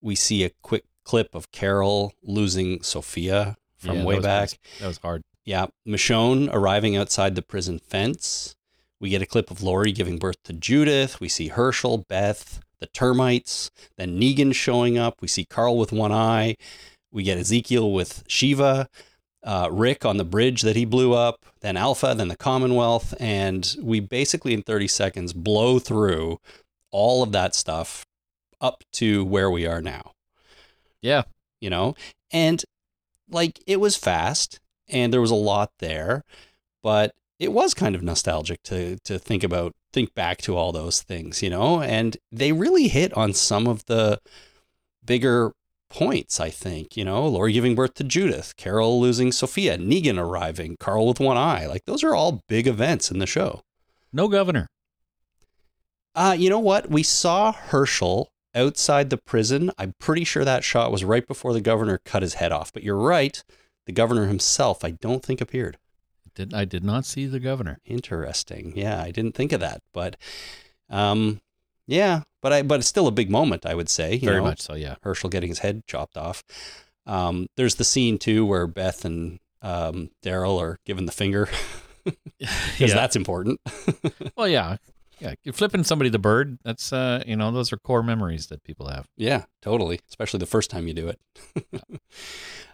We 0.00 0.14
see 0.14 0.44
a 0.44 0.50
quick 0.62 0.84
clip 1.04 1.34
of 1.34 1.50
Carol 1.50 2.12
losing 2.22 2.82
Sophia 2.82 3.56
from 3.76 3.94
Yeah, 3.96 3.98
that 4.02 4.06
way 4.06 4.14
was 4.16 4.24
back. 4.24 4.50
that 4.80 4.86
was 4.86 4.98
hard 4.98 5.22
Yeah. 5.44 5.66
Michonne 5.86 6.48
arriving 6.52 6.96
outside 6.96 7.34
the 7.34 7.42
prison 7.42 7.78
fence. 7.80 8.54
We 9.02 9.10
get 9.10 9.20
a 9.20 9.26
clip 9.26 9.50
of 9.50 9.62
Lori 9.62 9.92
giving 9.92 10.18
birth 10.18 10.42
to 10.44 10.54
Judith. 10.54 11.20
We 11.20 11.28
see 11.28 11.50
Hershel, 11.50 12.06
Beth, 12.08 12.60
the 12.78 12.86
termites, 12.86 13.70
then 13.98 14.18
Negan 14.18 14.54
showing 14.54 14.96
up. 14.96 15.20
We 15.20 15.28
see 15.28 15.44
Carl 15.44 15.76
with 15.76 15.92
one 15.92 16.12
eye. 16.12 16.56
We 17.10 17.22
get 17.22 17.36
Ezekiel 17.36 17.92
with 17.92 18.24
Shiva, 18.26 18.88
uh, 19.42 19.68
Rick 19.70 20.06
on 20.06 20.16
the 20.16 20.24
bridge 20.24 20.62
that 20.62 20.76
he 20.76 20.86
blew 20.86 21.12
up, 21.12 21.44
then 21.60 21.76
Alpha, 21.76 22.14
then 22.16 22.28
the 22.28 22.36
Commonwealth. 22.36 23.12
And 23.20 23.76
we 23.82 24.00
basically, 24.00 24.54
in 24.54 24.62
30 24.62 24.88
seconds, 24.88 25.34
blow 25.34 25.78
through 25.78 26.38
all 26.90 27.22
of 27.22 27.32
that 27.32 27.54
stuff 27.54 28.06
up 28.62 28.84
to 28.92 29.24
where 29.24 29.50
we 29.50 29.66
are 29.66 29.82
now 29.82 30.12
yeah 31.00 31.22
you 31.60 31.68
know 31.68 31.96
and 32.30 32.64
like 33.28 33.60
it 33.66 33.80
was 33.80 33.96
fast 33.96 34.60
and 34.88 35.12
there 35.12 35.20
was 35.20 35.30
a 35.30 35.36
lot 35.36 35.70
there, 35.78 36.22
but 36.82 37.14
it 37.42 37.52
was 37.52 37.74
kind 37.74 37.96
of 37.96 38.02
nostalgic 38.02 38.62
to 38.62 38.96
to 39.04 39.18
think 39.18 39.42
about, 39.42 39.72
think 39.92 40.14
back 40.14 40.38
to 40.42 40.56
all 40.56 40.70
those 40.70 41.02
things, 41.02 41.42
you 41.42 41.50
know, 41.50 41.82
and 41.82 42.16
they 42.30 42.52
really 42.52 42.86
hit 42.86 43.12
on 43.14 43.34
some 43.34 43.66
of 43.66 43.84
the 43.86 44.20
bigger 45.04 45.52
points, 45.90 46.38
I 46.38 46.50
think, 46.50 46.96
you 46.96 47.04
know, 47.04 47.26
Lori 47.26 47.52
giving 47.52 47.74
birth 47.74 47.94
to 47.94 48.04
Judith, 48.04 48.54
Carol 48.56 49.00
losing 49.00 49.32
Sophia, 49.32 49.76
Negan 49.76 50.18
arriving, 50.18 50.76
Carl 50.78 51.08
with 51.08 51.18
one 51.18 51.36
eye. 51.36 51.66
Like 51.66 51.84
those 51.84 52.04
are 52.04 52.14
all 52.14 52.42
big 52.48 52.68
events 52.68 53.10
in 53.10 53.18
the 53.18 53.26
show. 53.26 53.62
No 54.12 54.28
governor. 54.28 54.68
Uh, 56.14 56.36
you 56.38 56.48
know 56.48 56.60
what? 56.60 56.90
We 56.90 57.02
saw 57.02 57.52
Hershel 57.52 58.26
outside 58.54 59.10
the 59.10 59.16
prison. 59.18 59.72
I'm 59.78 59.94
pretty 59.98 60.24
sure 60.24 60.44
that 60.44 60.62
shot 60.62 60.92
was 60.92 61.04
right 61.04 61.26
before 61.26 61.52
the 61.52 61.60
governor 61.60 62.00
cut 62.04 62.22
his 62.22 62.34
head 62.34 62.52
off. 62.52 62.72
But 62.72 62.84
you're 62.84 62.96
right. 62.96 63.42
The 63.86 63.92
governor 63.92 64.26
himself, 64.26 64.84
I 64.84 64.92
don't 64.92 65.24
think 65.24 65.40
appeared. 65.40 65.78
Did 66.34 66.54
I 66.54 66.64
did 66.64 66.84
not 66.84 67.04
see 67.04 67.26
the 67.26 67.40
governor. 67.40 67.78
Interesting. 67.84 68.72
Yeah, 68.76 69.02
I 69.02 69.10
didn't 69.10 69.34
think 69.34 69.52
of 69.52 69.60
that. 69.60 69.82
But 69.92 70.16
um 70.90 71.40
yeah, 71.86 72.22
but 72.40 72.52
I 72.52 72.62
but 72.62 72.80
it's 72.80 72.88
still 72.88 73.06
a 73.06 73.12
big 73.12 73.30
moment, 73.30 73.66
I 73.66 73.74
would 73.74 73.88
say. 73.88 74.14
you 74.14 74.20
Very 74.28 74.36
know? 74.38 74.44
much 74.44 74.60
so, 74.60 74.74
yeah. 74.74 74.96
Hershel 75.02 75.30
getting 75.30 75.48
his 75.48 75.60
head 75.60 75.82
chopped 75.86 76.16
off. 76.16 76.42
Um, 77.06 77.48
there's 77.56 77.74
the 77.74 77.84
scene 77.84 78.18
too 78.18 78.46
where 78.46 78.66
Beth 78.66 79.04
and 79.04 79.40
um, 79.60 80.10
Daryl 80.24 80.60
are 80.60 80.78
given 80.86 81.06
the 81.06 81.12
finger 81.12 81.48
because 82.04 82.18
yeah. 82.78 82.94
that's 82.94 83.16
important. 83.16 83.60
Well, 84.36 84.48
yeah. 84.48 84.76
Yeah, 85.22 85.34
you're 85.44 85.52
flipping 85.52 85.84
somebody 85.84 86.10
the 86.10 86.18
bird. 86.18 86.58
That's 86.64 86.92
uh, 86.92 87.22
you 87.24 87.36
know, 87.36 87.52
those 87.52 87.72
are 87.72 87.76
core 87.76 88.02
memories 88.02 88.48
that 88.48 88.64
people 88.64 88.88
have. 88.88 89.06
yeah, 89.16 89.44
totally. 89.60 90.00
Especially 90.08 90.38
the 90.38 90.46
first 90.46 90.68
time 90.68 90.88
you 90.88 90.94
do 90.94 91.08
it. 91.08 91.20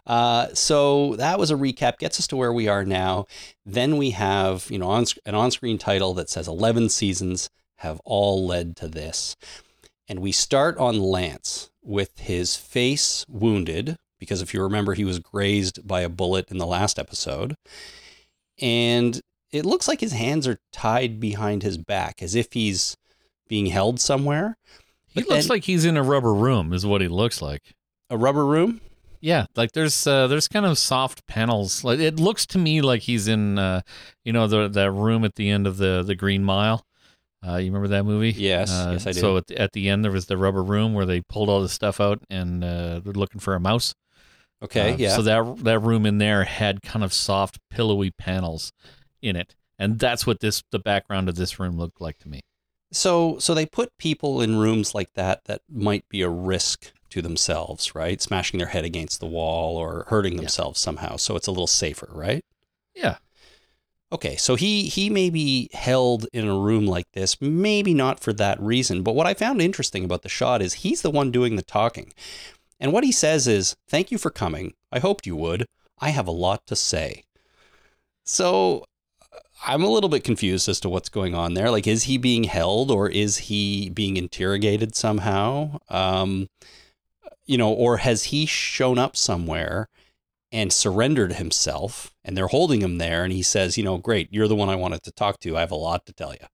uh, 0.07 0.49
so 0.55 1.14
that 1.17 1.38
was 1.38 1.50
a 1.50 1.57
recap. 1.57 1.99
Gets 1.99 2.19
us 2.19 2.26
to 2.28 2.37
where 2.37 2.52
we 2.52 2.67
are 2.67 2.87
now. 2.87 3.26
Then 3.67 3.99
we 3.99 4.12
have 4.12 4.67
you 4.71 4.78
know 4.78 4.88
on, 4.88 5.05
an 5.26 5.35
on-screen 5.35 5.76
title 5.76 6.14
that 6.14 6.31
says 6.31 6.49
11 6.49 6.88
seasons 6.88 7.50
have 7.76 8.00
all 8.07 8.47
led 8.47 8.76
to 8.76 8.88
this, 8.88 9.37
and 10.09 10.21
we 10.21 10.33
start 10.33 10.78
on 10.78 10.99
Lance 10.99 11.71
with 11.83 12.19
his 12.19 12.57
face 12.57 13.26
wounded 13.28 13.99
because 14.19 14.40
if 14.40 14.55
you 14.55 14.62
remember, 14.62 14.95
he 14.95 15.05
was 15.05 15.19
grazed 15.19 15.87
by 15.87 16.00
a 16.00 16.09
bullet 16.09 16.50
in 16.50 16.57
the 16.57 16.67
last 16.67 16.99
episode. 16.99 17.55
And 18.61 19.21
it 19.52 19.64
looks 19.67 19.88
like 19.88 20.00
his 20.00 20.12
hands 20.12 20.47
are 20.47 20.59
tied 20.73 21.19
behind 21.21 21.62
his 21.62 21.78
back 21.78 22.23
as 22.23 22.35
if 22.35 22.52
he's 22.52 22.97
being 23.49 23.67
held 23.67 24.00
somewhere. 24.00 24.57
He 25.07 25.21
But 25.23 25.31
looks 25.31 25.45
then- 25.45 25.49
like 25.57 25.64
he's 25.64 25.85
in 25.85 25.97
a 25.97 26.02
rubber 26.02 26.35
room, 26.35 26.73
is 26.73 26.85
what 26.85 27.00
he 27.00 27.09
looks 27.09 27.40
like. 27.40 27.75
A 28.11 28.17
rubber 28.17 28.45
room? 28.47 28.81
Yeah, 29.21 29.47
like 29.57 29.73
there's 29.73 30.07
uh, 30.07 30.28
there's 30.28 30.47
kind 30.49 30.64
of 30.64 30.78
soft 30.78 31.26
panels. 31.26 31.83
Like 31.83 31.99
it 31.99 32.21
looks 32.21 32.47
to 32.47 32.59
me 32.59 32.81
like 32.81 33.02
he's 33.02 33.26
in 33.26 33.59
uh, 33.59 33.81
you 34.25 34.33
know 34.33 34.47
the 34.47 34.69
that 34.69 34.93
room 34.93 35.25
at 35.25 35.35
the 35.35 35.50
end 35.50 35.67
of 35.67 35.76
the 35.78 36.05
the 36.07 36.14
Green 36.14 36.45
Mile. 36.45 36.85
Uh, 37.47 37.57
you 37.57 37.67
remember 37.67 37.88
that 37.88 38.05
movie? 38.05 38.31
Yes, 38.33 38.71
Uh, 38.71 38.90
yes, 38.93 39.07
I 39.07 39.12
do. 39.12 39.21
So 39.21 39.37
at 39.38 39.47
the, 39.49 39.59
at 39.59 39.73
the 39.73 39.88
end 39.88 40.05
there 40.05 40.12
was 40.12 40.26
the 40.26 40.37
rubber 40.37 40.62
room 40.62 40.93
where 40.95 41.07
they 41.07 41.21
pulled 41.21 41.49
all 41.49 41.61
the 41.62 41.69
stuff 41.69 42.00
out 42.00 42.21
and 42.31 42.62
uh, 42.64 43.00
they're 43.00 43.12
looking 43.12 43.40
for 43.40 43.55
a 43.55 43.61
mouse. 43.61 43.95
Okay, 44.62 44.93
Uh, 44.93 44.97
yeah. 44.97 45.17
So 45.17 45.23
that 45.23 45.64
that 45.64 45.78
room 45.81 46.07
in 46.07 46.19
there 46.19 46.45
had 46.45 46.83
kind 46.83 47.05
of 47.05 47.12
soft, 47.12 47.59
pillowy 47.71 48.11
panels 48.12 48.73
in 49.23 49.37
it, 49.37 49.55
and 49.79 49.99
that's 49.99 50.27
what 50.27 50.41
this 50.41 50.63
the 50.71 50.79
background 50.79 51.29
of 51.29 51.37
this 51.37 51.59
room 51.59 51.77
looked 51.77 52.01
like 52.01 52.19
to 52.19 52.29
me. 52.29 52.41
So 52.93 53.39
so 53.39 53.55
they 53.55 53.67
put 53.67 53.97
people 53.99 54.41
in 54.41 54.59
rooms 54.59 54.95
like 54.95 55.13
that 55.15 55.45
that 55.45 55.63
might 55.71 56.09
be 56.09 56.23
a 56.23 56.29
risk 56.29 56.93
to 57.11 57.23
themselves, 57.23 57.95
right? 57.95 58.21
Smashing 58.21 58.59
their 58.59 58.69
head 58.69 58.85
against 58.85 59.21
the 59.21 59.27
wall 59.27 59.77
or 59.77 60.05
hurting 60.09 60.35
Yeah. 60.35 60.41
themselves 60.41 60.81
somehow. 60.81 61.17
So 61.17 61.37
it's 61.37 61.47
a 61.47 61.51
little 61.51 61.67
safer, 61.67 62.11
right? 62.13 62.45
Yeah. 62.95 63.19
Okay, 64.11 64.37
so 64.37 64.55
he 64.55 64.89
he 64.89 65.11
may 65.11 65.29
be 65.29 65.69
held 65.75 66.27
in 66.33 66.49
a 66.49 66.59
room 66.59 66.87
like 66.87 67.11
this, 67.13 67.41
maybe 67.43 67.93
not 67.93 68.21
for 68.21 68.33
that 68.35 68.59
reason. 68.61 69.03
But 69.03 69.15
what 69.15 69.27
I 69.27 69.35
found 69.35 69.61
interesting 69.61 70.05
about 70.05 70.23
the 70.23 70.31
shot 70.31 70.63
is 70.63 70.75
he's 70.75 71.03
the 71.03 71.11
one 71.11 71.31
doing 71.31 71.57
the 71.57 71.63
talking. 71.63 72.13
And 72.81 72.93
what 72.93 73.05
he 73.05 73.13
says 73.13 73.47
is, 73.47 73.77
"Thank 73.87 74.11
you 74.11 74.17
for 74.17 74.31
coming. 74.31 74.73
I 74.91 74.99
hoped 74.99 75.27
you 75.27 75.37
would. 75.37 75.67
I 75.99 76.11
have 76.11 76.27
a 76.27 76.31
lot 76.31 76.67
to 76.69 76.77
say." 76.77 77.25
So 78.25 78.85
I'm 79.66 79.83
a 79.83 79.88
little 79.88 80.09
bit 80.09 80.25
confused 80.25 80.68
as 80.68 80.80
to 80.80 80.88
what's 80.88 81.09
going 81.09 81.35
on 81.35 81.54
there. 81.54 81.71
Like, 81.71 81.87
is 81.87 82.04
he 82.04 82.18
being 82.18 82.45
held 82.45 82.90
or 82.90 83.09
is 83.09 83.38
he 83.38 83.90
being 83.90 84.16
interrogated 84.16 84.95
somehow? 84.95 85.78
Um, 85.88 86.49
you 87.45 87.59
know, 87.59 87.73
or 87.73 87.99
has 87.99 88.25
he 88.25 88.47
shown 88.47 88.99
up 88.99 89.16
somewhere 89.16 89.88
and 90.52 90.73
surrendered 90.73 91.35
himself 91.35 92.14
and 92.25 92.37
they're 92.37 92.47
holding 92.47 92.80
him 92.80 92.99
there 92.99 93.25
and 93.25 93.33
he 93.33 93.42
says, 93.42 93.76
you 93.76 93.85
know, 93.85 93.99
great, 93.99 94.28
you're 94.30 94.49
the 94.49 94.57
one 94.57 94.68
I 94.68 94.76
wanted 94.76 95.02
to 95.04 95.12
talk 95.12 95.40
to. 95.40 95.57
I 95.57 95.61
have 95.61 95.71
a 95.71 95.76
lot 95.76 96.07
to 96.07 96.12
tell 96.12 96.33
you. 96.33 96.47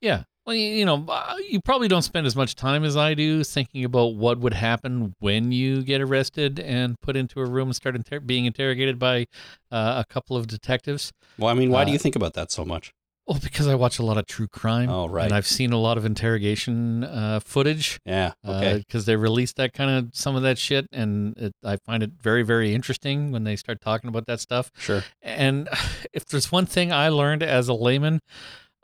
Yeah. 0.00 0.24
Well, 0.44 0.56
you, 0.56 0.70
you 0.70 0.84
know, 0.84 1.04
uh, 1.08 1.36
you 1.48 1.60
probably 1.60 1.86
don't 1.86 2.02
spend 2.02 2.26
as 2.26 2.34
much 2.34 2.56
time 2.56 2.82
as 2.84 2.96
I 2.96 3.14
do 3.14 3.44
thinking 3.44 3.84
about 3.84 4.16
what 4.16 4.38
would 4.40 4.54
happen 4.54 5.14
when 5.20 5.52
you 5.52 5.82
get 5.82 6.00
arrested 6.00 6.58
and 6.58 7.00
put 7.00 7.16
into 7.16 7.40
a 7.40 7.46
room 7.46 7.68
and 7.68 7.76
start 7.76 7.94
inter- 7.94 8.18
being 8.20 8.46
interrogated 8.46 8.98
by 8.98 9.26
uh, 9.70 10.02
a 10.04 10.12
couple 10.12 10.36
of 10.36 10.48
detectives. 10.48 11.12
Well, 11.38 11.48
I 11.50 11.54
mean, 11.54 11.70
why 11.70 11.84
do 11.84 11.90
Uh, 11.90 11.92
you 11.92 11.98
think 11.98 12.16
about 12.16 12.34
that 12.34 12.50
so 12.50 12.64
much? 12.64 12.92
Well, 13.24 13.38
because 13.40 13.68
I 13.68 13.76
watch 13.76 14.00
a 14.00 14.02
lot 14.02 14.18
of 14.18 14.26
true 14.26 14.48
crime. 14.48 14.90
Oh, 14.90 15.06
right. 15.08 15.26
And 15.26 15.32
I've 15.32 15.46
seen 15.46 15.72
a 15.72 15.78
lot 15.78 15.96
of 15.96 16.04
interrogation 16.04 17.04
uh, 17.04 17.38
footage. 17.38 18.00
Yeah. 18.04 18.32
Okay. 18.44 18.78
Because 18.78 19.04
they 19.06 19.14
release 19.14 19.52
that 19.52 19.72
kind 19.72 19.90
of 19.92 20.10
some 20.12 20.34
of 20.34 20.42
that 20.42 20.58
shit, 20.58 20.88
and 20.90 21.38
it, 21.38 21.52
I 21.62 21.76
find 21.76 22.02
it 22.02 22.10
very, 22.20 22.42
very 22.42 22.74
interesting 22.74 23.30
when 23.30 23.44
they 23.44 23.54
start 23.54 23.80
talking 23.80 24.08
about 24.08 24.26
that 24.26 24.40
stuff. 24.40 24.72
sure. 24.76 25.04
And 25.22 25.68
if 26.12 26.26
there's 26.26 26.50
one 26.50 26.66
thing 26.66 26.92
I 26.92 27.10
learned 27.10 27.44
as 27.44 27.68
a 27.68 27.74
layman, 27.74 28.16
uh, 28.16 28.18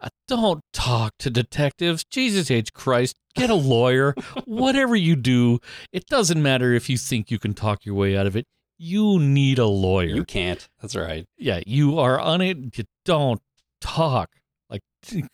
Uh, 0.01 0.09
don't 0.29 0.63
talk 0.73 1.13
to 1.19 1.31
detectives. 1.31 2.05
Jesus 2.05 2.51
H. 2.51 2.73
Christ, 2.73 3.17
get 3.35 3.51
a 3.51 3.55
lawyer. 3.55 4.15
Whatever 4.45 4.95
you 4.95 5.17
do, 5.17 5.59
it 5.93 6.07
doesn't 6.07 6.41
matter 6.43 6.73
if 6.73 6.89
you 6.89 6.97
think 6.97 7.31
you 7.31 7.39
can 7.39 7.53
talk 7.55 7.85
your 7.85 7.95
way 7.97 8.17
out 8.17 8.27
of 8.27 8.37
it. 8.37 8.47
You 8.79 9.19
need 9.19 9.59
a 9.59 9.67
lawyer. 9.67 10.15
You 10.15 10.25
can't. 10.25 10.69
That's 10.81 10.95
right. 10.95 11.27
yeah, 11.37 11.61
you 11.67 11.99
are 11.99 12.21
on 12.21 12.41
it. 12.41 12.77
You 12.79 12.85
don't 13.05 13.41
talk 13.81 14.31
like 14.71 14.83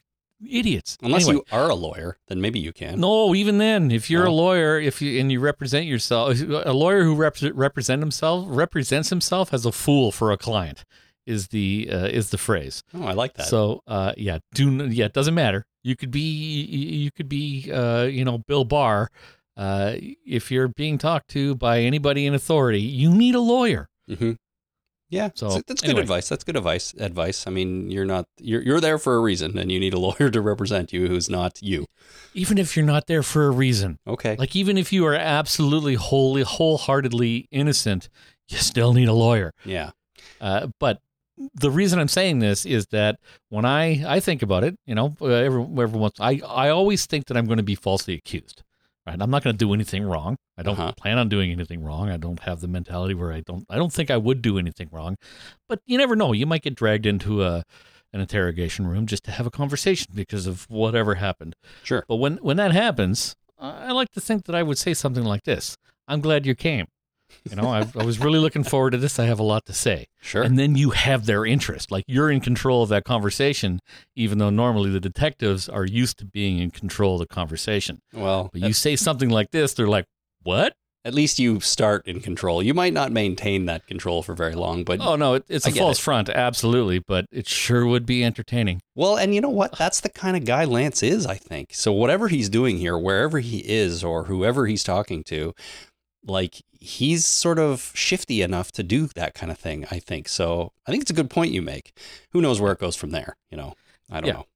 idiots. 0.48 0.96
Unless 1.02 1.28
Anyway. 1.28 1.42
you 1.50 1.56
are 1.58 1.68
a 1.68 1.74
lawyer, 1.74 2.16
then 2.28 2.40
maybe 2.40 2.58
you 2.58 2.72
can. 2.72 3.00
No, 3.00 3.34
even 3.34 3.58
then, 3.58 3.90
if 3.90 4.08
you're 4.08 4.24
a 4.24 4.30
lawyer, 4.32 4.80
if 4.80 5.02
you 5.02 5.20
and 5.20 5.30
you 5.30 5.40
represent 5.40 5.84
yourself, 5.86 6.40
a 6.64 6.72
lawyer 6.72 7.04
who 7.04 7.14
rep- 7.14 7.36
represent 7.52 8.00
himself 8.00 8.46
represents 8.48 9.10
himself 9.10 9.52
as 9.52 9.66
a 9.66 9.72
fool 9.72 10.10
for 10.10 10.32
a 10.32 10.38
client 10.38 10.84
is 11.26 11.48
the 11.48 11.88
uh, 11.92 12.06
is 12.06 12.30
the 12.30 12.38
phrase. 12.38 12.82
Oh, 12.94 13.04
I 13.04 13.12
like 13.12 13.34
that. 13.34 13.46
So, 13.46 13.82
uh, 13.86 14.12
yeah, 14.16 14.38
do 14.54 14.70
yeah, 14.86 15.06
it 15.06 15.12
doesn't 15.12 15.34
matter. 15.34 15.64
You 15.82 15.96
could 15.96 16.10
be 16.10 16.20
you 16.20 17.10
could 17.10 17.28
be 17.28 17.70
uh, 17.72 18.04
you 18.04 18.24
know 18.24 18.38
Bill 18.38 18.64
Barr. 18.64 19.10
Uh, 19.56 19.94
if 20.26 20.50
you're 20.50 20.68
being 20.68 20.98
talked 20.98 21.28
to 21.30 21.54
by 21.54 21.80
anybody 21.80 22.26
in 22.26 22.34
authority, 22.34 22.80
you 22.80 23.14
need 23.14 23.34
a 23.36 23.40
lawyer. 23.40 23.88
Mm-hmm. 24.10 24.32
Yeah, 25.10 25.28
So, 25.34 25.60
that's 25.68 25.80
good 25.80 25.90
anyway. 25.90 26.00
advice. 26.00 26.28
That's 26.28 26.42
good 26.42 26.56
advice. 26.56 26.92
Advice. 26.98 27.46
I 27.46 27.50
mean, 27.50 27.88
you're 27.88 28.06
not 28.06 28.26
you're 28.40 28.62
you're 28.62 28.80
there 28.80 28.98
for 28.98 29.14
a 29.14 29.20
reason, 29.20 29.56
and 29.58 29.70
you 29.70 29.78
need 29.78 29.94
a 29.94 29.98
lawyer 30.08 30.28
to 30.30 30.40
represent 30.40 30.92
you 30.92 31.06
who's 31.06 31.28
not 31.30 31.62
you. 31.62 31.86
Even 32.32 32.58
if 32.58 32.76
you're 32.76 32.86
not 32.86 33.06
there 33.06 33.22
for 33.22 33.46
a 33.46 33.50
reason, 33.50 33.98
Okay. 34.08 34.34
like 34.36 34.56
even 34.56 34.76
if 34.76 34.92
you 34.92 35.06
are 35.06 35.14
absolutely 35.14 35.94
wholly 35.94 36.42
wholeheartedly 36.42 37.46
innocent, 37.52 38.08
you 38.48 38.58
still 38.58 38.92
need 38.92 39.08
a 39.08 39.12
lawyer. 39.12 39.52
yeah. 39.64 39.90
Uh, 40.40 40.66
but 40.80 41.00
the 41.54 41.70
reason 41.70 41.98
I'm 41.98 42.08
saying 42.08 42.38
this 42.38 42.64
is 42.64 42.86
that 42.88 43.18
when 43.48 43.64
I, 43.64 44.04
I 44.06 44.20
think 44.20 44.42
about 44.42 44.62
it, 44.64 44.76
you 44.86 44.94
know, 44.94 45.14
uh, 45.20 45.26
every, 45.26 45.62
every 45.62 45.98
once 45.98 46.18
I 46.20 46.40
I 46.46 46.68
always 46.68 47.06
think 47.06 47.26
that 47.26 47.36
I'm 47.36 47.46
going 47.46 47.56
to 47.58 47.62
be 47.64 47.74
falsely 47.74 48.14
accused. 48.14 48.62
Right? 49.06 49.20
I'm 49.20 49.30
not 49.30 49.44
going 49.44 49.52
to 49.54 49.58
do 49.58 49.74
anything 49.74 50.02
wrong. 50.04 50.36
I 50.56 50.62
don't 50.62 50.78
Uh-huh. 50.78 50.92
plan 50.96 51.18
on 51.18 51.28
doing 51.28 51.52
anything 51.52 51.82
wrong. 51.84 52.08
I 52.08 52.16
don't 52.16 52.40
have 52.40 52.60
the 52.62 52.68
mentality 52.68 53.12
where 53.12 53.32
I 53.32 53.40
don't 53.40 53.66
I 53.68 53.76
don't 53.76 53.92
think 53.92 54.10
I 54.10 54.16
would 54.16 54.40
do 54.40 54.58
anything 54.58 54.88
wrong. 54.90 55.16
But 55.68 55.80
you 55.84 55.98
never 55.98 56.16
know. 56.16 56.32
You 56.32 56.46
might 56.46 56.62
get 56.62 56.74
dragged 56.74 57.04
into 57.06 57.42
a 57.44 57.64
an 58.14 58.20
interrogation 58.20 58.86
room 58.86 59.06
just 59.06 59.24
to 59.24 59.32
have 59.32 59.44
a 59.46 59.50
conversation 59.50 60.12
because 60.14 60.46
of 60.46 60.70
whatever 60.70 61.16
happened. 61.16 61.54
Sure. 61.82 62.04
But 62.08 62.16
when 62.16 62.36
when 62.38 62.56
that 62.58 62.72
happens, 62.72 63.34
I 63.58 63.88
I 63.88 63.90
like 63.90 64.10
to 64.12 64.20
think 64.20 64.44
that 64.46 64.54
I 64.54 64.62
would 64.62 64.78
say 64.78 64.94
something 64.94 65.24
like 65.24 65.42
this. 65.42 65.76
I'm 66.08 66.20
glad 66.22 66.46
you 66.46 66.54
came. 66.54 66.86
You 67.48 67.56
know, 67.56 67.68
I, 67.68 67.86
I 67.98 68.04
was 68.04 68.18
really 68.18 68.38
looking 68.38 68.64
forward 68.64 68.90
to 68.92 68.96
this. 68.98 69.18
I 69.18 69.24
have 69.26 69.38
a 69.38 69.42
lot 69.44 69.66
to 69.66 69.72
say 69.72 70.06
Sure. 70.20 70.42
and 70.42 70.58
then 70.58 70.74
you 70.76 70.90
have 70.90 71.26
their 71.26 71.44
interest 71.44 71.90
like 71.90 72.04
you're 72.08 72.30
in 72.30 72.40
control 72.40 72.82
of 72.82 72.88
that 72.88 73.04
conversation 73.04 73.80
even 74.16 74.38
though 74.38 74.48
normally 74.50 74.90
the 74.90 75.00
detectives 75.00 75.68
are 75.68 75.84
used 75.84 76.18
to 76.18 76.24
being 76.24 76.58
in 76.58 76.70
control 76.70 77.14
of 77.14 77.20
the 77.20 77.26
conversation 77.34 78.00
well, 78.12 78.48
but 78.52 78.62
you 78.62 78.72
say 78.72 78.96
something 78.96 79.28
like 79.28 79.50
this 79.50 79.74
they're 79.74 79.86
like 79.86 80.06
what 80.42 80.74
at 81.06 81.12
least 81.12 81.38
you 81.38 81.60
start 81.60 82.06
in 82.06 82.20
control. 82.22 82.62
You 82.62 82.72
might 82.72 82.94
not 82.94 83.12
maintain 83.12 83.66
that 83.66 83.86
control 83.86 84.22
for 84.22 84.34
very 84.34 84.54
long, 84.54 84.84
but 84.84 85.00
oh 85.02 85.16
no 85.16 85.34
it, 85.34 85.44
it's 85.50 85.66
I 85.66 85.70
a 85.70 85.74
false 85.74 85.98
it. 85.98 86.02
front 86.02 86.30
absolutely 86.30 86.98
but 86.98 87.26
it 87.30 87.46
sure 87.46 87.84
would 87.84 88.06
be 88.06 88.24
entertaining 88.24 88.80
well, 88.96 89.16
and 89.16 89.34
you 89.34 89.40
know 89.42 89.50
what? 89.50 89.76
That's 89.76 90.00
the 90.00 90.08
kind 90.08 90.36
of 90.36 90.44
guy 90.46 90.64
Lance 90.64 91.02
is, 91.02 91.26
I 91.26 91.34
think. 91.34 91.74
So 91.74 91.92
whatever 91.92 92.28
he's 92.28 92.48
doing 92.48 92.78
here, 92.78 92.96
wherever 92.96 93.40
he 93.40 93.58
is 93.58 94.02
or 94.04 94.24
whoever 94.24 94.66
he's 94.68 94.84
talking 94.84 95.24
to, 95.24 95.52
like 96.26 96.62
he's 96.80 97.26
sort 97.26 97.58
of 97.58 97.92
shifty 97.94 98.42
enough 98.42 98.72
to 98.72 98.82
do 98.82 99.06
that 99.08 99.34
kind 99.34 99.50
of 99.52 99.58
thing, 99.58 99.86
I 99.90 99.98
think. 99.98 100.28
So 100.28 100.72
I 100.86 100.90
think 100.90 101.02
it's 101.02 101.10
a 101.10 101.14
good 101.14 101.30
point 101.30 101.52
you 101.52 101.62
make. 101.62 101.92
Who 102.32 102.40
knows 102.40 102.60
where 102.60 102.72
it 102.72 102.78
goes 102.78 102.96
from 102.96 103.10
there, 103.10 103.36
you 103.50 103.56
know? 103.56 103.74
I 104.10 104.20
don't 104.20 104.28
Yeah. 104.28 104.32
know. 104.34 104.46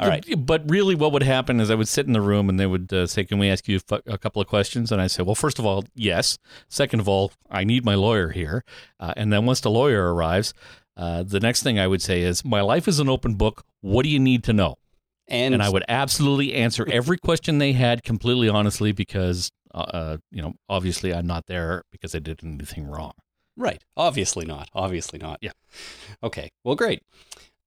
All 0.00 0.08
right. 0.08 0.24
But 0.36 0.68
really, 0.68 0.96
what 0.96 1.12
would 1.12 1.22
happen 1.22 1.60
is 1.60 1.70
I 1.70 1.76
would 1.76 1.86
sit 1.86 2.06
in 2.06 2.14
the 2.14 2.20
room 2.20 2.48
and 2.48 2.58
they 2.58 2.66
would 2.66 2.92
uh, 2.92 3.06
say, 3.06 3.22
Can 3.24 3.38
we 3.38 3.48
ask 3.48 3.68
you 3.68 3.78
a 4.06 4.18
couple 4.18 4.42
of 4.42 4.48
questions? 4.48 4.90
And 4.90 5.00
I 5.00 5.06
say, 5.06 5.22
Well, 5.22 5.36
first 5.36 5.58
of 5.60 5.66
all, 5.66 5.84
yes. 5.94 6.36
Second 6.68 6.98
of 7.00 7.08
all, 7.08 7.30
I 7.48 7.62
need 7.62 7.84
my 7.84 7.94
lawyer 7.94 8.30
here. 8.30 8.64
Uh, 8.98 9.14
and 9.16 9.32
then 9.32 9.46
once 9.46 9.60
the 9.60 9.70
lawyer 9.70 10.12
arrives, 10.12 10.52
uh, 10.96 11.22
the 11.22 11.38
next 11.38 11.62
thing 11.62 11.78
I 11.78 11.86
would 11.86 12.02
say 12.02 12.22
is, 12.22 12.44
My 12.44 12.60
life 12.60 12.88
is 12.88 12.98
an 12.98 13.08
open 13.08 13.34
book. 13.36 13.64
What 13.82 14.02
do 14.02 14.08
you 14.08 14.18
need 14.18 14.42
to 14.44 14.52
know? 14.52 14.76
And, 15.28 15.54
And 15.54 15.62
I 15.62 15.70
would 15.70 15.84
absolutely 15.88 16.54
answer 16.54 16.84
every 16.90 17.16
question 17.16 17.58
they 17.58 17.72
had 17.72 18.02
completely 18.02 18.48
honestly 18.48 18.90
because, 18.90 19.52
uh, 19.74 19.78
uh, 19.78 20.16
you 20.30 20.40
know, 20.42 20.54
obviously 20.68 21.12
I'm 21.12 21.26
not 21.26 21.46
there 21.46 21.82
because 21.92 22.14
I 22.14 22.20
did 22.20 22.40
anything 22.44 22.86
wrong. 22.86 23.12
Right. 23.56 23.82
Obviously 23.96 24.44
not. 24.46 24.68
Obviously 24.74 25.18
not. 25.18 25.38
Yeah. 25.40 25.52
Okay. 26.22 26.50
Well, 26.64 26.74
great. 26.74 27.02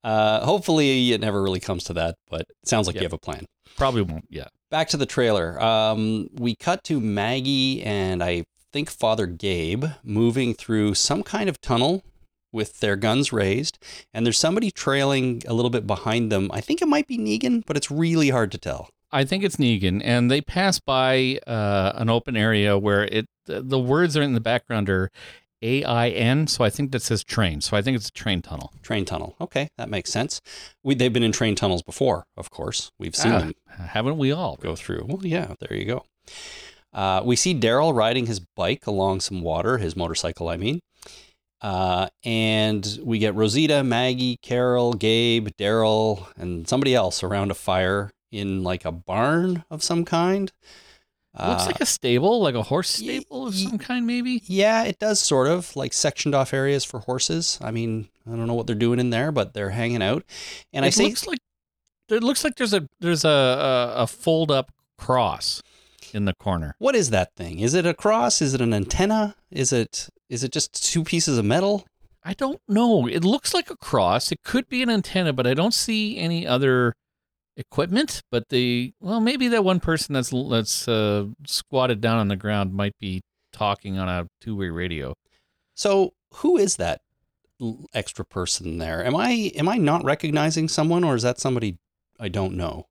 Uh, 0.04 0.46
hopefully 0.46 1.12
it 1.12 1.22
never 1.22 1.42
really 1.42 1.60
comes 1.60 1.84
to 1.86 1.94
that, 1.94 2.16
but 2.30 2.42
it 2.42 2.68
sounds 2.68 2.88
like 2.88 2.96
Yeah. 2.96 3.02
you 3.02 3.06
have 3.06 3.14
a 3.14 3.18
plan. 3.18 3.46
Probably 3.76 4.02
won't. 4.02 4.26
Yeah. 4.30 4.48
Back 4.72 4.90
to 4.90 4.98
the 4.98 5.06
trailer. 5.06 5.62
Um, 5.62 6.30
we 6.34 6.56
cut 6.56 6.84
to 6.86 7.00
Maggie 7.00 7.84
and 7.84 8.24
I 8.24 8.46
think 8.74 8.90
Father 8.90 9.28
Gabe 9.28 9.86
moving 10.04 10.54
through 10.54 10.94
some 10.96 11.24
kind 11.24 11.50
of 11.50 11.60
tunnel 11.62 12.04
with 12.54 12.80
their 12.80 12.96
guns 12.96 13.34
raised, 13.34 13.78
and 14.14 14.26
there's 14.26 14.38
somebody 14.38 14.72
trailing 14.72 15.42
a 15.48 15.54
little 15.54 15.70
bit 15.70 15.86
behind 15.86 16.32
them. 16.32 16.50
I 16.54 16.62
think 16.62 16.82
it 16.82 16.88
might 16.88 17.06
be 17.08 17.18
Negan, 17.18 17.64
but 17.66 17.76
it's 17.78 17.92
really 17.92 18.30
hard 18.30 18.52
to 18.54 18.58
tell. 18.58 18.90
I 19.12 19.24
think 19.24 19.44
it's 19.44 19.56
Negan, 19.58 20.02
and 20.04 20.30
they 20.30 20.42
pass 20.42 20.80
by 20.80 21.40
uh, 21.48 21.94
an 21.96 22.10
open 22.10 22.36
area 22.36 22.78
where 22.78 23.06
it 23.06 23.26
the, 23.46 23.80
words 23.80 24.18
are 24.18 24.22
in 24.22 24.34
the 24.34 24.42
background 24.42 24.90
are 24.90 25.10
A 25.62 25.84
I 25.86 26.10
N, 26.10 26.48
so 26.48 26.64
I 26.66 26.70
think 26.70 26.92
that 26.92 27.02
says 27.02 27.24
train. 27.24 27.62
So 27.62 27.78
I 27.78 27.82
think 27.82 27.96
it's 27.96 28.10
a 28.10 28.12
train 28.12 28.42
tunnel. 28.42 28.74
Train 28.82 29.06
tunnel. 29.06 29.36
Okay, 29.40 29.70
that 29.78 29.90
makes 29.90 30.12
sense. 30.12 30.42
We, 30.84 30.96
they've 30.96 31.14
been 31.14 31.24
in 31.24 31.32
train 31.32 31.56
tunnels 31.56 31.82
before, 31.84 32.26
of 32.36 32.50
course. 32.52 32.92
We've 33.00 33.16
seen 33.16 33.32
Ah, 33.32 33.40
them 33.40 33.54
haven't 33.88 34.18
we 34.18 34.32
all? 34.34 34.58
go 34.62 34.76
through. 34.76 35.06
Well, 35.08 35.26
yeah, 35.26 35.54
there 35.60 35.78
you 35.78 35.86
go. 35.86 36.04
Uh, 36.94 37.22
we 37.24 37.36
see 37.36 37.58
Daryl 37.58 37.96
riding 37.96 38.26
his 38.26 38.42
bike 38.56 38.88
along 38.88 39.22
some 39.22 39.42
water, 39.42 39.78
his 39.78 39.96
motorcycle, 39.96 40.50
I 40.50 40.58
mean. 40.58 40.80
Uh, 41.62 42.08
and 42.24 43.00
we 43.04 43.18
get 43.18 43.34
Rosita, 43.34 43.84
Maggie, 43.84 44.38
Carol, 44.42 44.94
Gabe, 44.94 45.48
Daryl, 45.58 46.28
and 46.38 46.68
somebody 46.68 46.94
else 46.94 47.24
around 47.24 47.50
a 47.52 47.56
fire 47.56 48.12
in 48.38 48.64
like 48.64 48.86
a 48.86 48.92
barn 48.92 49.64
of 49.70 49.84
some 49.84 50.06
kind. 50.06 50.52
Looks 51.40 51.64
Uh, 51.64 51.66
like 51.68 51.82
a 51.82 51.86
stable, 51.86 52.42
like 52.42 52.56
a 52.56 52.64
horse 52.64 53.00
y- 53.00 53.06
stable 53.20 53.48
of 53.48 53.54
y- 53.54 53.62
some 53.62 53.78
kind, 53.78 54.08
maybe. 54.08 54.42
yeah, 54.48 54.84
it 54.84 54.98
does 54.98 55.20
sort 55.20 55.48
of 55.48 55.76
like 55.76 55.94
sectioned 55.94 56.34
off 56.34 56.52
areas 56.54 56.84
for 56.84 57.00
horses. 57.02 57.60
I 57.62 57.70
mean, 57.72 58.10
I 58.26 58.32
don't 58.36 58.48
know 58.48 58.56
what 58.56 58.66
they're 58.66 58.76
doing 58.76 59.00
in 59.00 59.12
there, 59.12 59.32
but 59.32 59.54
they're 59.54 59.70
hanging 59.70 60.02
out. 60.02 60.24
And 60.74 60.84
I 60.84 60.88
it 60.88 60.94
say, 60.96 61.04
looks 61.06 61.28
like 61.28 61.38
it 62.10 62.24
looks 62.24 62.44
like 62.44 62.56
there's 62.56 62.74
a 62.74 62.88
there's 63.00 63.24
a 63.26 63.30
a, 63.98 64.04
a 64.04 64.08
fold 64.08 64.50
up 64.50 64.72
cross 64.98 65.62
in 66.14 66.26
the 66.26 66.34
corner. 66.34 66.74
what 66.80 66.96
is 66.96 67.12
that 67.12 67.36
thing? 67.36 67.60
Is 67.60 67.74
it 67.76 67.86
a 67.86 67.94
cross? 67.94 68.42
Is 68.42 68.54
it 68.56 68.62
an 68.62 68.74
antenna? 68.74 69.36
Is 69.52 69.72
it 69.72 70.10
is 70.30 70.44
it 70.44 70.52
just 70.52 70.84
two 70.92 71.04
pieces 71.04 71.38
of 71.38 71.46
metal? 71.46 71.86
I 72.24 72.34
don't 72.34 72.62
know. 72.68 73.06
It 73.08 73.24
looks 73.24 73.54
like 73.54 73.70
a 73.70 73.78
cross. 73.78 74.32
It 74.32 74.42
could 74.44 74.68
be 74.68 74.82
an 74.82 74.90
antenna, 74.90 75.34
but 75.34 75.46
I 75.46 75.54
don't 75.54 75.74
see 75.74 76.18
any 76.18 76.48
other 76.48 76.96
equipment. 77.58 78.22
But 78.32 78.50
the 78.50 78.94
well, 79.02 79.20
maybe 79.20 79.50
that 79.50 79.64
one 79.66 79.80
person 79.82 80.14
that's 80.14 80.30
that's 80.50 80.88
uh, 80.88 81.26
squatted 81.46 82.00
down 82.00 82.20
on 82.20 82.30
the 82.30 82.36
ground 82.38 82.74
might 82.74 82.98
be 83.00 83.22
talking 83.52 83.98
on 83.98 84.08
a 84.08 84.28
two 84.40 84.56
way 84.56 84.70
radio. 84.70 85.14
So 85.76 86.14
who 86.36 86.58
is 86.58 86.78
that 86.78 87.02
extra 87.94 88.24
person 88.24 88.78
there? 88.78 89.04
Am 89.06 89.16
I 89.16 89.52
am 89.56 89.68
I 89.68 89.78
not 89.78 90.04
recognizing 90.04 90.68
someone, 90.70 91.04
or 91.04 91.16
is 91.16 91.24
that 91.24 91.40
somebody 91.40 91.78
I 92.20 92.30
don't 92.30 92.56
know? 92.56 92.86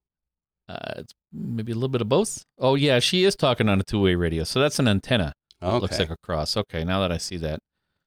Uh, 0.69 0.95
it's 0.97 1.15
maybe 1.33 1.71
a 1.73 1.77
little 1.77 1.89
bit 1.89 2.01
of 2.01 2.09
both. 2.09 2.45
Oh 2.59 2.75
yeah, 2.75 2.99
she 2.99 3.25
is 3.25 3.37
talking 3.37 3.69
on 3.69 3.81
a 3.81 3.85
two 3.85 4.01
way 4.03 4.15
radio, 4.15 4.45
so 4.45 4.61
that's 4.61 4.79
an 4.79 4.89
antenna. 4.89 5.33
It 5.63 5.67
Okay, 5.67 5.79
looks 5.79 5.99
like 5.99 6.11
a 6.11 6.17
cross. 6.23 6.57
Okay, 6.57 6.85
now 6.85 7.01
that 7.01 7.11
I 7.13 7.17
see 7.17 7.37
that, 7.39 7.61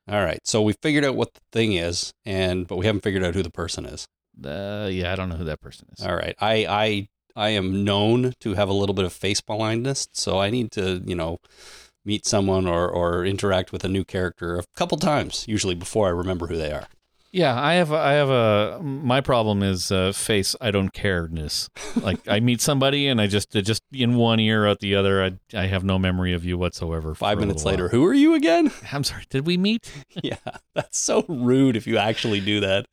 all 0.08 0.24
right. 0.24 0.40
So 0.44 0.62
we 0.62 0.74
figured 0.82 1.04
out 1.06 1.16
what 1.16 1.34
the 1.34 1.40
thing 1.52 1.74
is, 1.74 2.12
and 2.26 2.68
but 2.68 2.78
we 2.78 2.86
haven't 2.86 3.02
figured 3.02 3.24
out 3.24 3.34
who 3.34 3.44
the 3.44 3.50
person 3.50 3.86
is. 3.86 4.06
Uh, 4.46 4.88
yeah, 4.92 5.12
I 5.12 5.16
don't 5.16 5.30
know 5.30 5.36
who 5.36 5.46
that 5.46 5.62
person 5.62 5.88
is. 5.98 6.06
All 6.06 6.16
right, 6.16 6.36
I 6.40 6.66
I 6.66 7.10
I 7.36 7.50
am 7.50 7.84
known 7.84 8.34
to 8.42 8.54
have 8.56 8.70
a 8.70 8.74
little 8.74 8.96
bit 8.96 9.06
of 9.06 9.14
face 9.14 9.42
blindness, 9.42 10.08
so 10.14 10.40
I 10.40 10.50
need 10.50 10.72
to 10.74 11.02
you 11.06 11.16
know 11.16 11.40
meet 12.06 12.26
someone 12.26 12.68
or 12.68 12.90
or 12.90 13.26
interact 13.26 13.72
with 13.72 13.84
a 13.84 13.90
new 13.90 14.04
character 14.04 14.58
a 14.58 14.64
couple 14.76 14.98
times 14.98 15.46
usually 15.48 15.76
before 15.76 16.08
I 16.08 16.12
remember 16.12 16.48
who 16.48 16.58
they 16.58 16.72
are. 16.72 16.88
Yeah, 17.32 17.60
I 17.60 17.76
have. 17.76 17.92
I 17.92 18.14
have 18.14 18.30
a. 18.30 18.80
My 18.82 19.22
problem 19.22 19.62
is 19.62 19.92
uh, 19.92 20.12
face. 20.14 20.56
I 20.60 20.72
don't 20.72 20.92
careness. 20.92 21.70
Like 22.02 22.28
I 22.28 22.40
meet 22.40 22.60
somebody 22.60 23.08
and 23.08 23.22
I 23.22 23.28
just 23.28 23.52
just 23.52 23.84
in 23.92 24.16
one 24.16 24.40
ear 24.40 24.66
out 24.66 24.80
the 24.80 24.96
other. 24.96 25.24
I 25.24 25.32
I 25.54 25.68
have 25.68 25.84
no 25.84 26.00
memory 26.00 26.34
of 26.34 26.44
you 26.44 26.58
whatsoever. 26.58 27.14
Five 27.14 27.40
minutes 27.40 27.66
later, 27.66 27.90
who 27.90 28.04
are 28.06 28.14
you 28.14 28.34
again? 28.34 28.72
I'm 28.92 29.04
sorry. 29.04 29.26
Did 29.30 29.46
we 29.46 29.58
meet? 29.58 29.92
yeah, 30.24 30.38
that's 30.74 30.98
so 30.98 31.24
rude 31.28 31.76
if 31.76 31.86
you 31.86 31.98
actually 31.98 32.40
do 32.40 32.60
that. 32.62 32.86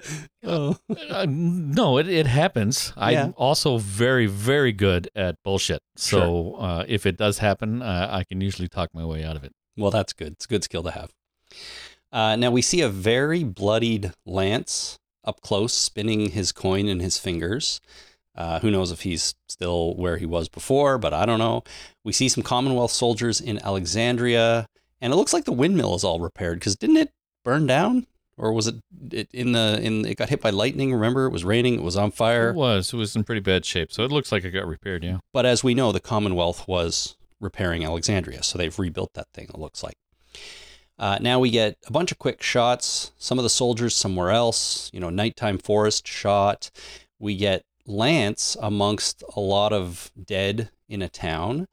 Oh. 0.44 0.76
Uh, 1.08 1.26
no, 1.28 1.98
it 1.98 2.08
it 2.08 2.26
happens. 2.26 2.92
Yeah. 2.96 3.24
I'm 3.26 3.34
also 3.36 3.78
very 3.78 4.26
very 4.26 4.72
good 4.72 5.08
at 5.14 5.36
bullshit. 5.44 5.80
So 5.96 6.54
uh, 6.54 6.84
if 6.88 7.06
it 7.06 7.16
does 7.16 7.38
happen, 7.38 7.80
uh, 7.80 8.08
I 8.10 8.24
can 8.24 8.40
usually 8.40 8.68
talk 8.68 8.90
my 8.92 9.04
way 9.04 9.22
out 9.24 9.36
of 9.36 9.44
it. 9.44 9.52
Well, 9.76 9.90
that's 9.90 10.12
good. 10.12 10.32
It's 10.32 10.46
a 10.46 10.48
good 10.48 10.64
skill 10.64 10.82
to 10.82 10.90
have. 10.90 11.10
Uh, 12.12 12.36
now 12.36 12.50
we 12.50 12.62
see 12.62 12.80
a 12.80 12.88
very 12.88 13.44
bloodied 13.44 14.12
Lance 14.24 14.98
up 15.24 15.40
close, 15.40 15.72
spinning 15.72 16.30
his 16.30 16.52
coin 16.52 16.86
in 16.86 17.00
his 17.00 17.18
fingers. 17.18 17.80
Uh, 18.34 18.60
who 18.60 18.70
knows 18.70 18.92
if 18.92 19.00
he's 19.00 19.34
still 19.48 19.94
where 19.96 20.18
he 20.18 20.26
was 20.26 20.48
before, 20.48 20.98
but 20.98 21.14
I 21.14 21.24
don't 21.24 21.38
know. 21.38 21.64
We 22.04 22.12
see 22.12 22.28
some 22.28 22.42
Commonwealth 22.42 22.92
soldiers 22.92 23.40
in 23.40 23.58
Alexandria, 23.64 24.66
and 25.00 25.12
it 25.12 25.16
looks 25.16 25.32
like 25.32 25.44
the 25.44 25.52
windmill 25.52 25.94
is 25.94 26.04
all 26.04 26.20
repaired 26.20 26.58
because 26.58 26.76
didn't 26.76 26.98
it 26.98 27.12
burn 27.44 27.66
down, 27.66 28.06
or 28.36 28.52
was 28.52 28.66
it, 28.66 28.76
it 29.10 29.30
in 29.32 29.52
the 29.52 29.80
in? 29.82 30.04
It 30.04 30.18
got 30.18 30.28
hit 30.28 30.42
by 30.42 30.50
lightning. 30.50 30.92
Remember, 30.92 31.24
it 31.24 31.32
was 31.32 31.44
raining. 31.44 31.76
It 31.76 31.82
was 31.82 31.96
on 31.96 32.10
fire. 32.10 32.50
It 32.50 32.56
was. 32.56 32.92
It 32.92 32.96
was 32.96 33.16
in 33.16 33.24
pretty 33.24 33.40
bad 33.40 33.64
shape. 33.64 33.90
So 33.90 34.04
it 34.04 34.12
looks 34.12 34.30
like 34.30 34.44
it 34.44 34.50
got 34.50 34.66
repaired. 34.66 35.02
Yeah. 35.02 35.18
But 35.32 35.46
as 35.46 35.64
we 35.64 35.74
know, 35.74 35.90
the 35.90 36.00
Commonwealth 36.00 36.68
was 36.68 37.16
repairing 37.40 37.84
Alexandria, 37.84 38.42
so 38.42 38.58
they've 38.58 38.78
rebuilt 38.78 39.14
that 39.14 39.28
thing, 39.32 39.46
it 39.48 39.58
looks 39.58 39.82
like. 39.82 39.96
Uh, 40.98 41.18
now 41.20 41.38
we 41.38 41.50
get 41.50 41.76
a 41.86 41.92
bunch 41.92 42.10
of 42.10 42.18
quick 42.18 42.42
shots, 42.42 43.12
some 43.18 43.38
of 43.38 43.42
the 43.42 43.50
soldiers 43.50 43.94
somewhere 43.94 44.30
else, 44.30 44.90
you 44.92 45.00
know, 45.00 45.10
nighttime 45.10 45.58
forest 45.58 46.08
shot. 46.08 46.70
We 47.18 47.36
get 47.36 47.64
Lance 47.86 48.56
amongst 48.60 49.22
a 49.34 49.40
lot 49.40 49.72
of 49.72 50.10
dead 50.22 50.70
in 50.88 51.02
a 51.02 51.08
town 51.08 51.68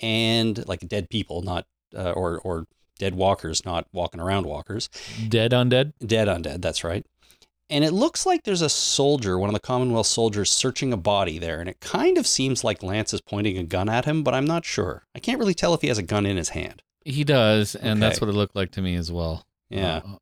and 0.00 0.66
like 0.68 0.80
dead 0.88 1.10
people, 1.10 1.42
not, 1.42 1.66
uh, 1.96 2.12
or, 2.12 2.38
or 2.40 2.66
dead 2.98 3.14
walkers, 3.14 3.64
not 3.64 3.86
walking 3.92 4.20
around 4.20 4.46
walkers. 4.46 4.88
Dead 5.28 5.50
undead. 5.50 5.92
Dead 6.04 6.28
undead, 6.28 6.62
that's 6.62 6.84
right. 6.84 7.04
And 7.68 7.84
it 7.84 7.92
looks 7.92 8.26
like 8.26 8.42
there's 8.42 8.62
a 8.62 8.68
soldier, 8.68 9.38
one 9.38 9.48
of 9.48 9.54
the 9.54 9.60
Commonwealth 9.60 10.08
soldiers, 10.08 10.50
searching 10.50 10.92
a 10.92 10.96
body 10.96 11.38
there. 11.38 11.60
And 11.60 11.68
it 11.68 11.78
kind 11.80 12.18
of 12.18 12.26
seems 12.26 12.64
like 12.64 12.82
Lance 12.82 13.14
is 13.14 13.20
pointing 13.20 13.58
a 13.58 13.62
gun 13.62 13.88
at 13.88 14.06
him, 14.06 14.24
but 14.24 14.34
I'm 14.34 14.46
not 14.46 14.64
sure. 14.64 15.04
I 15.14 15.20
can't 15.20 15.38
really 15.38 15.54
tell 15.54 15.72
if 15.72 15.80
he 15.80 15.88
has 15.88 15.98
a 15.98 16.02
gun 16.02 16.26
in 16.26 16.36
his 16.36 16.50
hand. 16.50 16.82
He 17.04 17.24
does, 17.24 17.74
and 17.74 18.02
that's 18.02 18.20
what 18.20 18.28
it 18.28 18.34
looked 18.34 18.54
like 18.56 18.72
to 18.72 18.82
me 18.82 18.94
as 18.96 19.10
well. 19.10 19.46
Yeah. 19.68 19.96
Uh, 19.98 20.16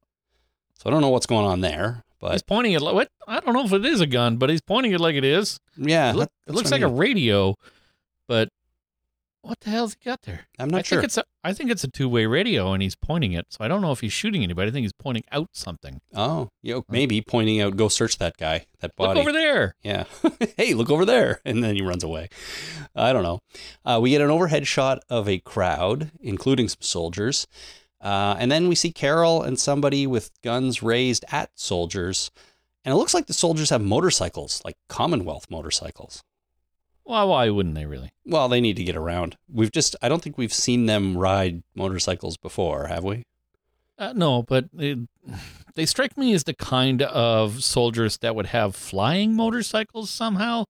So 0.75 0.89
I 0.89 0.91
don't 0.91 1.01
know 1.01 1.09
what's 1.09 1.27
going 1.27 1.45
on 1.47 1.61
there, 1.61 2.05
but 2.21 2.33
he's 2.33 2.43
pointing 2.43 2.73
it. 2.73 2.81
Like, 2.83 2.95
what? 2.95 3.09
I 3.27 3.41
don't 3.41 3.53
know 3.55 3.65
if 3.65 3.73
it 3.73 3.85
is 3.85 4.01
a 4.01 4.07
gun, 4.07 4.37
but 4.37 4.49
he's 4.51 4.61
pointing 4.61 4.93
it 4.93 5.01
like 5.01 5.17
it 5.17 5.25
is. 5.25 5.59
yeah, 5.77 6.11
It, 6.11 6.17
look- 6.17 6.33
it 6.47 6.55
looks 6.55 6.71
like 6.71 6.83
I 6.83 6.87
a 6.87 6.89
mean. 6.89 6.97
radio, 6.99 7.55
but 8.29 8.49
what 9.43 9.59
the 9.61 9.71
hell's 9.71 9.95
he 10.01 10.05
got 10.09 10.23
there? 10.23 10.47
I'm 10.59 10.69
not 10.71 10.79
I 10.81 10.83
sure. 10.83 10.99
think 10.99 11.05
it's 11.07 11.17
a 11.19 11.25
I 11.49 11.55
think 11.55 11.71
it's 11.71 11.83
a 11.83 11.89
two 11.89 12.11
way 12.11 12.27
radio, 12.27 12.75
and 12.75 12.83
he's 12.83 12.95
pointing 12.95 13.33
it. 13.33 13.47
So 13.49 13.65
I 13.65 13.69
don't 13.69 13.81
know 13.81 13.91
if 13.91 14.01
he's 14.01 14.13
shooting 14.13 14.43
anybody. 14.43 14.69
I 14.69 14.71
think 14.71 14.85
he's 14.85 14.93
pointing 14.93 15.25
out 15.33 15.49
something. 15.53 16.03
Oh, 16.15 16.51
you 16.63 16.75
know, 16.75 16.85
maybe 16.91 17.23
pointing 17.23 17.59
out, 17.63 17.75
go 17.79 17.89
search 17.89 18.19
that 18.19 18.37
guy, 18.37 18.67
that 18.81 18.95
body. 18.97 19.21
Look 19.21 19.29
over 19.29 19.33
there. 19.33 19.75
Yeah. 19.83 20.05
hey, 20.59 20.75
look 20.75 20.91
over 20.91 21.07
there. 21.07 21.41
And 21.47 21.65
then 21.65 21.75
he 21.75 21.81
runs 21.81 22.05
away. 22.05 22.29
I 22.95 23.15
don't 23.15 23.23
know. 23.23 23.41
Uh, 23.83 23.99
we 24.03 24.11
get 24.11 24.21
an 24.21 24.31
overhead 24.31 24.67
shot 24.67 25.03
of 25.09 25.27
a 25.27 25.39
crowd, 25.39 26.11
including 26.21 26.69
some 26.69 26.83
soldiers. 26.83 27.47
Uh, 27.99 28.37
and 28.39 28.53
then 28.53 28.69
we 28.69 28.75
see 28.75 28.93
Carol 28.93 29.43
and 29.43 29.59
somebody 29.59 30.07
with 30.07 30.31
guns 30.43 30.83
raised 30.83 31.25
at 31.33 31.51
soldiers. 31.55 32.31
And 32.85 32.93
it 32.93 32.99
looks 32.99 33.15
like 33.15 33.27
the 33.27 33.33
soldiers 33.33 33.71
have 33.71 33.81
motorcycles, 33.81 34.61
like 34.67 34.77
Commonwealth 34.91 35.47
motorcycles. 35.51 36.23
Well, 37.09 37.31
why 37.31 37.49
wouldn't 37.49 37.75
they 37.75 37.87
really? 37.87 38.11
Well, 38.27 38.51
they 38.51 38.61
need 38.61 38.77
to 38.77 38.85
get 38.85 38.95
around. 38.95 39.39
We've 39.51 39.73
just, 39.73 39.97
I 40.03 40.11
don't 40.11 40.23
think 40.23 40.37
we've 40.37 40.53
seen 40.53 40.85
them 40.85 41.17
ride 41.17 41.63
motorcycles 41.75 42.37
before, 42.37 42.89
have 42.89 43.03
we? 43.03 43.25
Uh, 43.97 44.13
no, 44.15 44.43
but 44.43 44.67
it, 44.77 44.99
they 45.75 45.87
strike 45.87 46.19
me 46.19 46.35
as 46.35 46.45
the 46.45 46.53
kind 46.53 47.01
of 47.01 47.65
soldiers 47.65 48.19
that 48.19 48.37
would 48.37 48.47
have 48.47 48.77
flying 48.77 49.35
motorcycles 49.35 50.11
somehow. 50.11 50.65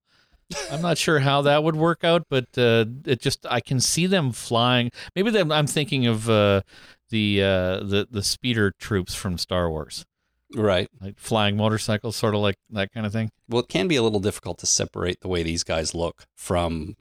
I'm 0.71 0.81
not 0.81 0.97
sure 0.97 1.19
how 1.19 1.41
that 1.41 1.61
would 1.61 1.75
work 1.75 2.05
out, 2.05 2.23
but 2.29 2.45
uh, 2.57 2.85
it 3.05 3.19
just 3.19 3.45
I 3.47 3.59
can 3.59 3.81
see 3.81 4.07
them 4.07 4.31
flying. 4.31 4.91
Maybe 5.17 5.37
I'm 5.37 5.67
thinking 5.67 6.07
of 6.07 6.29
uh, 6.29 6.61
the 7.09 7.43
uh, 7.43 7.83
the 7.83 8.07
the 8.09 8.23
speeder 8.23 8.71
troops 8.79 9.13
from 9.13 9.37
Star 9.37 9.69
Wars, 9.69 10.05
Right. 10.55 10.89
like 10.99 11.19
flying 11.19 11.57
motorcycles, 11.57 12.15
sort 12.15 12.33
of 12.35 12.41
like 12.41 12.55
that 12.71 12.91
kind 12.91 13.05
of 13.05 13.11
thing. 13.11 13.31
Well, 13.47 13.61
it 13.61 13.69
can 13.69 13.87
be 13.87 13.95
a 13.95 14.03
little 14.03 14.19
difficult 14.19 14.57
to 14.59 14.65
separate 14.65 15.21
the 15.21 15.27
way 15.27 15.43
these 15.43 15.63
guys 15.63 15.93
look 15.93 16.25
from, 16.35 16.95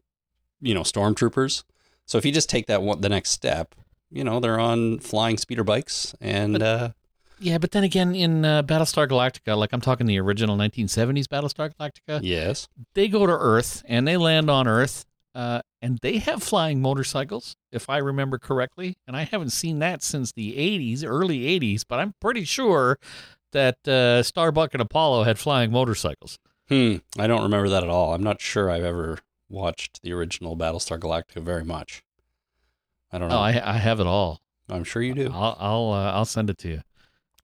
you 0.60 0.74
know, 0.74 0.82
stormtroopers. 0.82 1.64
So 2.04 2.18
if 2.18 2.24
you 2.24 2.32
just 2.32 2.50
take 2.50 2.66
that 2.66 2.82
one, 2.82 3.00
the 3.00 3.08
next 3.08 3.30
step, 3.30 3.74
you 4.10 4.24
know, 4.24 4.40
they're 4.40 4.60
on 4.60 4.98
flying 4.98 5.36
speeder 5.38 5.64
bikes, 5.64 6.14
and 6.20 6.62
uh, 6.62 6.90
Yeah, 7.38 7.58
but 7.58 7.72
then 7.72 7.84
again, 7.84 8.14
in 8.14 8.44
uh, 8.44 8.62
Battlestar 8.62 9.06
Galactica, 9.06 9.56
like 9.56 9.72
I'm 9.72 9.80
talking 9.80 10.06
the 10.06 10.18
original 10.18 10.56
1970s 10.56 11.26
Battlestar 11.26 11.72
Galactica, 11.74 12.20
yes, 12.22 12.68
they 12.94 13.08
go 13.08 13.26
to 13.26 13.32
Earth 13.32 13.82
and 13.86 14.08
they 14.08 14.16
land 14.16 14.48
on 14.50 14.66
Earth, 14.66 15.04
uh, 15.34 15.60
and 15.82 15.98
they 16.02 16.18
have 16.18 16.42
flying 16.42 16.80
motorcycles, 16.80 17.54
if 17.70 17.88
I 17.88 17.98
remember 17.98 18.38
correctly. 18.38 18.96
And 19.06 19.16
I 19.16 19.22
haven't 19.24 19.50
seen 19.50 19.78
that 19.80 20.02
since 20.02 20.32
the 20.32 20.56
80s, 20.56 21.04
early 21.06 21.40
80s, 21.60 21.84
but 21.86 22.00
I'm 22.00 22.14
pretty 22.20 22.44
sure 22.44 22.98
that 23.52 23.86
uh, 23.88 24.22
Starbuck 24.22 24.74
and 24.74 24.80
Apollo 24.80 25.24
had 25.24 25.38
flying 25.38 25.70
motorcycles. 25.70 26.38
hmm, 26.68 26.96
I 27.18 27.26
don't 27.26 27.42
remember 27.42 27.68
that 27.68 27.82
at 27.82 27.88
all. 27.88 28.14
I'm 28.14 28.22
not 28.22 28.40
sure 28.40 28.70
I've 28.70 28.84
ever 28.84 29.18
watched 29.48 30.02
the 30.02 30.12
original 30.12 30.56
Battlestar 30.56 30.98
Galactica 30.98 31.42
very 31.42 31.64
much. 31.64 32.02
I 33.10 33.18
don't 33.18 33.28
know. 33.28 33.36
Oh, 33.36 33.40
I, 33.40 33.74
I 33.74 33.78
have 33.78 34.00
it 34.00 34.06
all. 34.06 34.40
I'm 34.68 34.84
sure 34.84 35.00
you 35.00 35.14
do. 35.14 35.30
I'll 35.32 35.56
I'll, 35.58 35.92
uh, 35.92 36.12
I'll 36.12 36.24
send 36.26 36.50
it 36.50 36.58
to 36.58 36.68
you. 36.68 36.82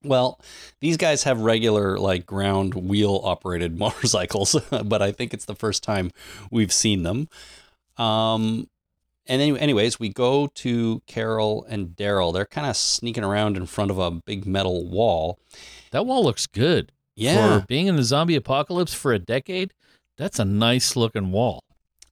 Well, 0.03 0.39
these 0.81 0.99
guys 0.99 1.23
have 1.25 1.41
regular 1.41 1.99
like 1.99 2.27
ground 2.27 2.75
wheel 2.75 3.21
operated 3.25 3.79
motorcycles, 3.79 4.55
but 4.85 5.01
I 5.01 5.11
think 5.13 5.33
it's 5.33 5.47
the 5.47 5.55
first 5.55 5.83
time 5.83 6.11
we've 6.51 6.73
seen 6.73 7.03
them. 7.03 7.29
Um, 7.97 8.69
and 9.27 9.41
then, 9.41 9.57
anyways, 9.57 9.99
we 9.99 10.09
go 10.11 10.49
to 10.57 11.03
Carol 11.07 11.65
and 11.69 11.89
Daryl. 11.97 12.33
They're 12.33 12.45
kind 12.47 12.67
of 12.67 12.77
sneaking 12.77 13.25
around 13.25 13.57
in 13.57 13.67
front 13.67 13.91
of 13.91 13.99
a 13.99 14.11
big 14.11 14.47
metal 14.47 14.87
wall. 14.87 15.39
That 15.91 16.07
wall 16.07 16.25
looks 16.25 16.47
good. 16.47 16.93
Yeah, 17.17 17.61
For 17.61 17.67
being 17.67 17.87
in 17.87 17.97
the 17.97 18.03
zombie 18.03 18.35
apocalypse 18.35 18.93
for 18.93 19.13
a 19.13 19.19
decade, 19.21 19.73
that's 20.17 20.39
a 20.41 20.45
nice 20.45 20.97
looking 20.97 21.31
wall. 21.31 21.63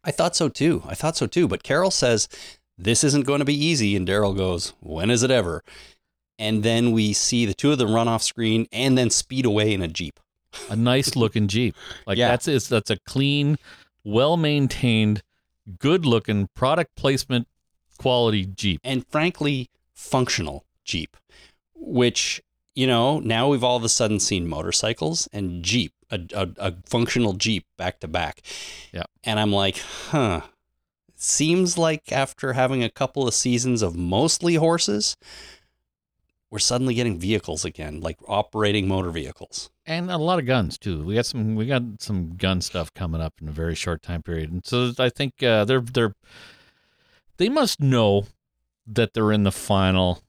I 0.05 0.11
thought 0.13 0.37
so 0.37 0.49
too. 0.49 0.83
I 0.87 0.95
thought 0.95 1.17
so 1.17 1.27
too. 1.27 1.49
But 1.49 1.63
Carol 1.65 1.91
says 1.91 2.29
this 2.79 3.03
isn't 3.05 3.27
going 3.27 3.41
to 3.41 3.45
be 3.45 3.55
easy, 3.65 3.95
and 3.97 4.07
Daryl 4.07 4.37
goes, 4.37 4.73
"When 4.81 5.11
is 5.11 5.23
it 5.23 5.31
ever?" 5.31 5.63
And 6.39 6.63
then 6.63 6.93
we 6.93 7.13
see 7.13 7.47
the 7.47 7.55
two 7.55 7.73
of 7.73 7.79
them 7.79 7.93
run 7.93 8.09
off 8.09 8.23
screen 8.23 8.67
and 8.73 8.97
then 8.97 9.11
speed 9.11 9.45
away 9.45 9.73
in 9.73 9.83
a 9.83 9.89
jeep. 9.89 10.19
A 10.71 10.77
nice 10.77 11.15
looking 11.17 11.47
Jeep. 11.49 11.75
Like 12.07 12.19
Yeah. 12.19 12.29
that's 12.29 12.47
it's, 12.49 12.69
that's 12.69 12.91
a 12.91 12.99
clean, 13.07 13.57
well 14.05 14.37
maintained, 14.37 15.23
good 15.79 16.05
looking 16.05 16.49
product 16.55 16.95
placement 16.97 17.49
quality 17.99 18.47
Jeep. 18.47 18.81
and 18.83 19.07
frankly 19.07 19.71
functional 19.95 20.65
Jeep, 20.85 21.17
which, 21.75 22.43
you 22.75 22.87
know, 22.87 23.21
now 23.21 23.49
we've 23.49 23.65
all 23.65 23.77
of 23.77 23.85
a 23.85 23.89
sudden 23.89 24.19
seen 24.19 24.49
motorcycles 24.49 25.29
and 25.33 25.63
Jeep, 25.63 25.93
a, 26.11 26.21
a, 26.35 26.49
a 26.59 26.75
functional 26.85 27.35
Jeep 27.35 27.67
back 27.77 28.01
to 28.01 28.09
back. 28.09 28.43
Yeah. 28.93 29.05
And 29.25 29.39
I'm 29.39 29.53
like, 29.53 29.79
huh. 30.11 30.43
Seems 31.15 31.79
like 31.79 32.11
after 32.11 32.55
having 32.55 32.83
a 32.83 32.91
couple 32.91 33.29
of 33.29 33.35
seasons 33.35 33.81
of 33.81 33.95
mostly 33.95 34.57
horses, 34.57 35.17
we're 36.53 36.59
suddenly 36.59 36.93
getting 36.93 37.19
vehicles 37.19 37.65
again, 37.65 38.01
like 38.01 38.19
operating 38.29 38.87
motor 38.87 39.11
vehicles. 39.11 39.71
and 39.87 40.11
a 40.11 40.19
lot 40.19 40.39
of 40.39 40.45
guns 40.45 40.77
too. 40.77 41.03
We 41.03 41.15
got 41.15 41.25
some 41.25 41.57
we 41.57 41.65
got 41.65 41.83
some 41.99 42.37
gun 42.37 42.61
stuff 42.61 42.93
coming 42.93 43.23
up 43.23 43.33
in 43.41 43.49
a 43.49 43.53
very 43.53 43.75
short 43.75 44.03
time 44.03 44.23
period, 44.23 44.53
and 44.53 44.65
so 44.65 44.93
I 44.99 45.09
think 45.09 45.43
uh, 45.43 45.65
they're 45.65 45.81
they're 45.81 46.15
they 47.39 47.49
must 47.49 47.81
know 47.81 48.27
that 48.87 49.15
they're 49.15 49.33
in 49.33 49.45
the 49.45 49.51
final 49.51 50.23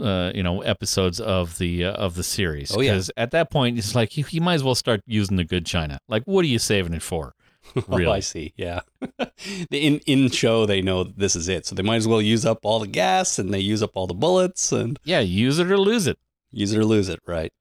uh, 0.00 0.30
you 0.34 0.42
know 0.42 0.60
episodes 0.60 1.20
of 1.20 1.56
the 1.56 1.86
uh, 1.86 1.92
of 1.92 2.16
the 2.16 2.22
series. 2.22 2.76
Oh, 2.76 2.82
yeah. 2.82 2.92
Because 2.92 3.10
at 3.16 3.30
that 3.30 3.50
point, 3.50 3.78
it's 3.78 3.94
like 3.94 4.18
you, 4.18 4.26
you 4.28 4.42
might 4.42 4.54
as 4.54 4.62
well 4.62 4.74
start 4.74 5.00
using 5.06 5.36
the 5.36 5.44
good 5.44 5.64
China. 5.64 6.00
Like, 6.06 6.24
what 6.24 6.44
are 6.44 6.48
you 6.48 6.58
saving 6.58 6.92
it 6.92 7.02
for? 7.02 7.34
Oh, 7.76 7.82
Really? 7.98 8.12
I 8.12 8.20
see. 8.20 8.52
Yeah. 8.56 8.80
in 9.70 9.98
in 10.06 10.30
show, 10.30 10.64
they 10.66 10.80
know 10.82 11.04
this 11.04 11.36
is 11.36 11.48
it, 11.48 11.66
so 11.66 11.74
they 11.74 11.82
might 11.82 11.96
as 11.96 12.08
well 12.08 12.22
use 12.22 12.46
up 12.46 12.60
all 12.64 12.78
the 12.80 12.86
gas 12.86 13.38
and 13.38 13.52
they 13.52 13.58
use 13.60 13.82
up 13.82 13.92
all 13.94 14.06
the 14.06 14.14
bullets 14.14 14.72
and 14.72 14.98
Yeah, 15.04 15.20
use 15.20 15.58
it 15.58 15.70
or 15.70 15.78
lose 15.78 16.06
it. 16.06 16.18
use 16.50 16.72
it 16.72 16.78
or 16.78 16.84
lose 16.84 17.08
it, 17.08 17.20
right? 17.26 17.52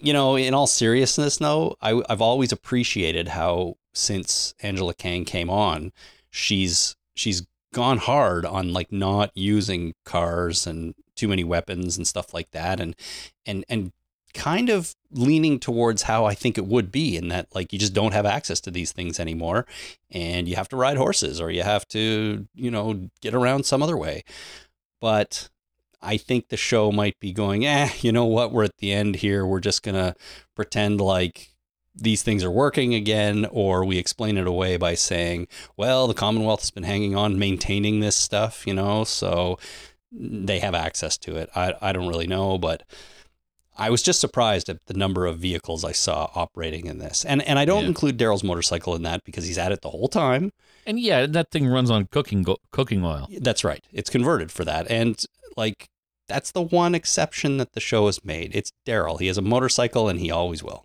You 0.00 0.12
know, 0.12 0.36
in 0.36 0.54
all 0.54 0.66
seriousness, 0.66 1.36
though, 1.36 1.76
I, 1.80 2.00
I've 2.08 2.22
always 2.22 2.50
appreciated 2.52 3.28
how 3.28 3.76
since 3.92 4.54
Angela 4.62 4.94
Kang 4.94 5.24
came 5.24 5.50
on, 5.50 5.92
she's 6.30 6.96
she's 7.14 7.46
gone 7.74 7.98
hard 7.98 8.44
on 8.46 8.72
like 8.72 8.90
not 8.92 9.30
using 9.34 9.94
cars 10.04 10.66
and 10.66 10.94
too 11.14 11.28
many 11.28 11.44
weapons 11.44 11.96
and 11.96 12.06
stuff 12.06 12.32
like 12.32 12.50
that, 12.52 12.80
and 12.80 12.96
and 13.46 13.64
and 13.68 13.92
kind 14.34 14.68
of 14.68 14.94
leaning 15.10 15.58
towards 15.58 16.02
how 16.02 16.24
I 16.24 16.34
think 16.34 16.56
it 16.56 16.66
would 16.66 16.90
be 16.90 17.16
in 17.16 17.28
that 17.28 17.54
like 17.54 17.72
you 17.72 17.78
just 17.78 17.94
don't 17.94 18.14
have 18.14 18.26
access 18.26 18.60
to 18.62 18.70
these 18.70 18.92
things 18.92 19.20
anymore, 19.20 19.66
and 20.10 20.48
you 20.48 20.56
have 20.56 20.68
to 20.70 20.76
ride 20.76 20.96
horses 20.96 21.40
or 21.40 21.50
you 21.50 21.62
have 21.62 21.86
to 21.88 22.46
you 22.54 22.70
know 22.70 23.08
get 23.20 23.34
around 23.34 23.66
some 23.66 23.82
other 23.82 23.96
way, 23.96 24.24
but 25.00 25.48
I 26.02 26.16
think 26.16 26.48
the 26.48 26.56
show 26.56 26.90
might 26.90 27.18
be 27.20 27.32
going, 27.32 27.64
eh, 27.64 27.90
you 28.00 28.12
know 28.12 28.24
what? 28.24 28.52
We're 28.52 28.64
at 28.64 28.78
the 28.78 28.92
end 28.92 29.16
here. 29.16 29.46
We're 29.46 29.60
just 29.60 29.82
going 29.82 29.94
to 29.94 30.16
pretend 30.56 31.00
like 31.00 31.52
these 31.94 32.22
things 32.22 32.42
are 32.42 32.50
working 32.50 32.94
again, 32.94 33.46
or 33.50 33.84
we 33.84 33.98
explain 33.98 34.36
it 34.38 34.46
away 34.46 34.76
by 34.76 34.94
saying, 34.94 35.46
well, 35.76 36.08
the 36.08 36.14
Commonwealth 36.14 36.60
has 36.60 36.70
been 36.70 36.84
hanging 36.84 37.14
on 37.14 37.38
maintaining 37.38 38.00
this 38.00 38.16
stuff, 38.16 38.66
you 38.66 38.74
know, 38.74 39.04
so 39.04 39.58
they 40.10 40.58
have 40.58 40.74
access 40.74 41.16
to 41.18 41.36
it. 41.36 41.50
I, 41.54 41.74
I 41.80 41.92
don't 41.92 42.08
really 42.08 42.26
know, 42.26 42.58
but 42.58 42.82
I 43.76 43.88
was 43.90 44.02
just 44.02 44.20
surprised 44.20 44.68
at 44.68 44.84
the 44.86 44.94
number 44.94 45.26
of 45.26 45.38
vehicles 45.38 45.84
I 45.84 45.92
saw 45.92 46.30
operating 46.34 46.86
in 46.86 46.98
this. 46.98 47.24
And, 47.24 47.42
and 47.42 47.58
I 47.58 47.64
don't 47.64 47.82
Yeah. 47.82 47.88
include 47.88 48.18
Daryl's 48.18 48.44
motorcycle 48.44 48.94
in 48.94 49.02
that 49.02 49.24
because 49.24 49.46
he's 49.46 49.58
at 49.58 49.72
it 49.72 49.80
the 49.80 49.90
whole 49.90 50.08
time. 50.08 50.52
And 50.86 51.00
yeah, 51.00 51.26
that 51.26 51.50
thing 51.50 51.66
runs 51.66 51.90
on 51.90 52.06
cooking 52.06 52.42
go- 52.42 52.58
cooking 52.70 53.04
oil. 53.04 53.28
That's 53.40 53.64
right. 53.64 53.82
It's 53.92 54.10
converted 54.10 54.52
for 54.52 54.64
that. 54.64 54.90
And 54.90 55.22
like 55.56 55.88
that's 56.28 56.52
the 56.52 56.62
one 56.62 56.94
exception 56.94 57.56
that 57.58 57.72
the 57.72 57.80
show 57.80 58.06
has 58.06 58.24
made. 58.24 58.54
It's 58.54 58.72
Daryl. 58.86 59.18
He 59.20 59.26
has 59.26 59.38
a 59.38 59.42
motorcycle 59.42 60.08
and 60.08 60.18
he 60.20 60.30
always 60.30 60.62
will. 60.62 60.84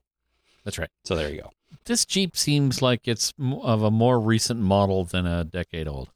That's 0.64 0.78
right. 0.78 0.90
So 1.06 1.16
there 1.16 1.30
you 1.30 1.42
go. 1.42 1.52
This 1.86 2.06
Jeep 2.06 2.36
seems 2.38 2.82
like 2.82 3.08
it's 3.08 3.34
of 3.40 3.84
a 3.84 3.92
more 3.92 4.20
recent 4.20 4.60
model 4.60 5.04
than 5.06 5.26
a 5.26 5.44
decade 5.44 5.88
old. 5.88 6.10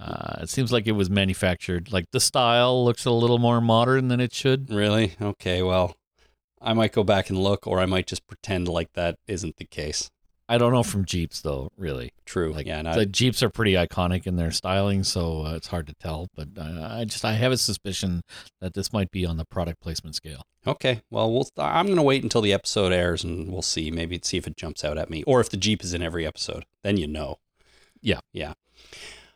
Uh, 0.00 0.42
it 0.42 0.48
seems 0.48 0.70
like 0.72 0.86
it 0.86 0.92
was 0.92 1.10
manufactured. 1.10 1.90
Like 1.92 2.04
the 2.12 2.20
style 2.20 2.84
looks 2.84 3.04
a 3.04 3.10
little 3.10 3.38
more 3.38 3.60
modern 3.60 4.08
than 4.08 4.20
it 4.20 4.32
should. 4.32 4.70
Really? 4.70 5.14
Okay, 5.20 5.62
well, 5.62 5.96
I 6.60 6.72
might 6.72 6.92
go 6.92 7.02
back 7.04 7.30
and 7.30 7.38
look 7.38 7.66
or 7.66 7.80
I 7.80 7.86
might 7.86 8.06
just 8.06 8.26
pretend 8.26 8.68
like 8.68 8.92
that 8.94 9.16
isn't 9.26 9.56
the 9.56 9.64
case. 9.64 10.08
I 10.50 10.56
don't 10.56 10.72
know 10.72 10.82
from 10.82 11.04
Jeeps 11.04 11.42
though. 11.42 11.68
Really, 11.76 12.10
True. 12.24 12.52
like 12.54 12.66
yeah, 12.66 12.82
I- 12.86 12.96
the 12.96 13.04
Jeeps 13.06 13.42
are 13.42 13.50
pretty 13.50 13.74
iconic 13.74 14.26
in 14.26 14.36
their 14.36 14.50
styling, 14.50 15.04
so 15.04 15.42
uh, 15.44 15.54
it's 15.56 15.66
hard 15.66 15.86
to 15.88 15.94
tell. 16.00 16.28
But 16.34 16.48
uh, 16.56 16.88
I 16.90 17.04
just 17.04 17.22
I 17.24 17.32
have 17.32 17.52
a 17.52 17.58
suspicion 17.58 18.22
that 18.62 18.72
this 18.72 18.90
might 18.90 19.10
be 19.10 19.26
on 19.26 19.36
the 19.36 19.44
product 19.44 19.82
placement 19.82 20.14
scale. 20.14 20.42
okay. 20.66 21.02
Well, 21.10 21.30
we'll 21.30 21.48
I'm 21.58 21.84
going 21.84 21.96
to 21.96 22.02
wait 22.02 22.22
until 22.22 22.40
the 22.40 22.54
episode 22.54 22.92
airs 22.92 23.24
and 23.24 23.52
we'll 23.52 23.60
see. 23.60 23.90
Maybe 23.90 24.18
see 24.22 24.38
if 24.38 24.46
it 24.46 24.56
jumps 24.56 24.84
out 24.84 24.96
at 24.96 25.10
me 25.10 25.22
or 25.26 25.40
if 25.40 25.50
the 25.50 25.58
Jeep 25.58 25.84
is 25.84 25.92
in 25.92 26.02
every 26.02 26.26
episode. 26.26 26.64
Then 26.82 26.96
you 26.96 27.06
know. 27.08 27.36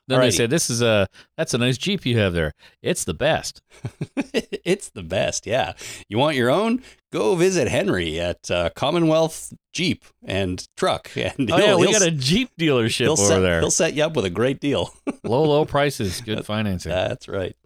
Then 0.09 0.21
they 0.21 0.29
Alrighty. 0.29 0.37
say 0.37 0.47
this 0.47 0.69
is 0.69 0.83
a 0.83 1.07
that's 1.37 1.55
a 1.55 1.59
nice 1.59 1.79
Jeep 1.79 2.05
you 2.05 2.19
have 2.19 2.33
there. 2.33 2.53
It's 2.83 3.05
the 3.05 3.15
best. 3.15 3.62
it's 4.33 4.91
the 4.91 5.03
best. 5.03 5.47
Yeah. 5.47 5.75
You 6.09 6.19
want 6.19 6.37
your 6.37 6.51
own? 6.51 6.83
Go 7.12 7.35
visit 7.37 7.69
Henry 7.69 8.19
at 8.19 8.51
uh, 8.51 8.71
Commonwealth 8.75 9.53
Jeep 9.73 10.05
and 10.25 10.67
Truck. 10.77 11.11
And 11.17 11.51
Oh 11.51 11.59
yeah, 11.59 11.77
we 11.77 11.93
got 11.93 12.03
a 12.03 12.11
Jeep 12.11 12.51
dealership 12.59 13.09
over 13.09 13.23
set, 13.23 13.41
there. 13.41 13.61
He'll 13.61 13.71
set 13.71 13.95
you 13.95 14.03
up 14.03 14.17
with 14.17 14.25
a 14.25 14.31
great 14.31 14.61
deal. 14.61 14.93
low 15.25 15.45
low 15.45 15.65
prices, 15.65 16.21
good 16.21 16.45
financing. 16.45 16.91
That's 16.91 17.29
right. 17.29 17.57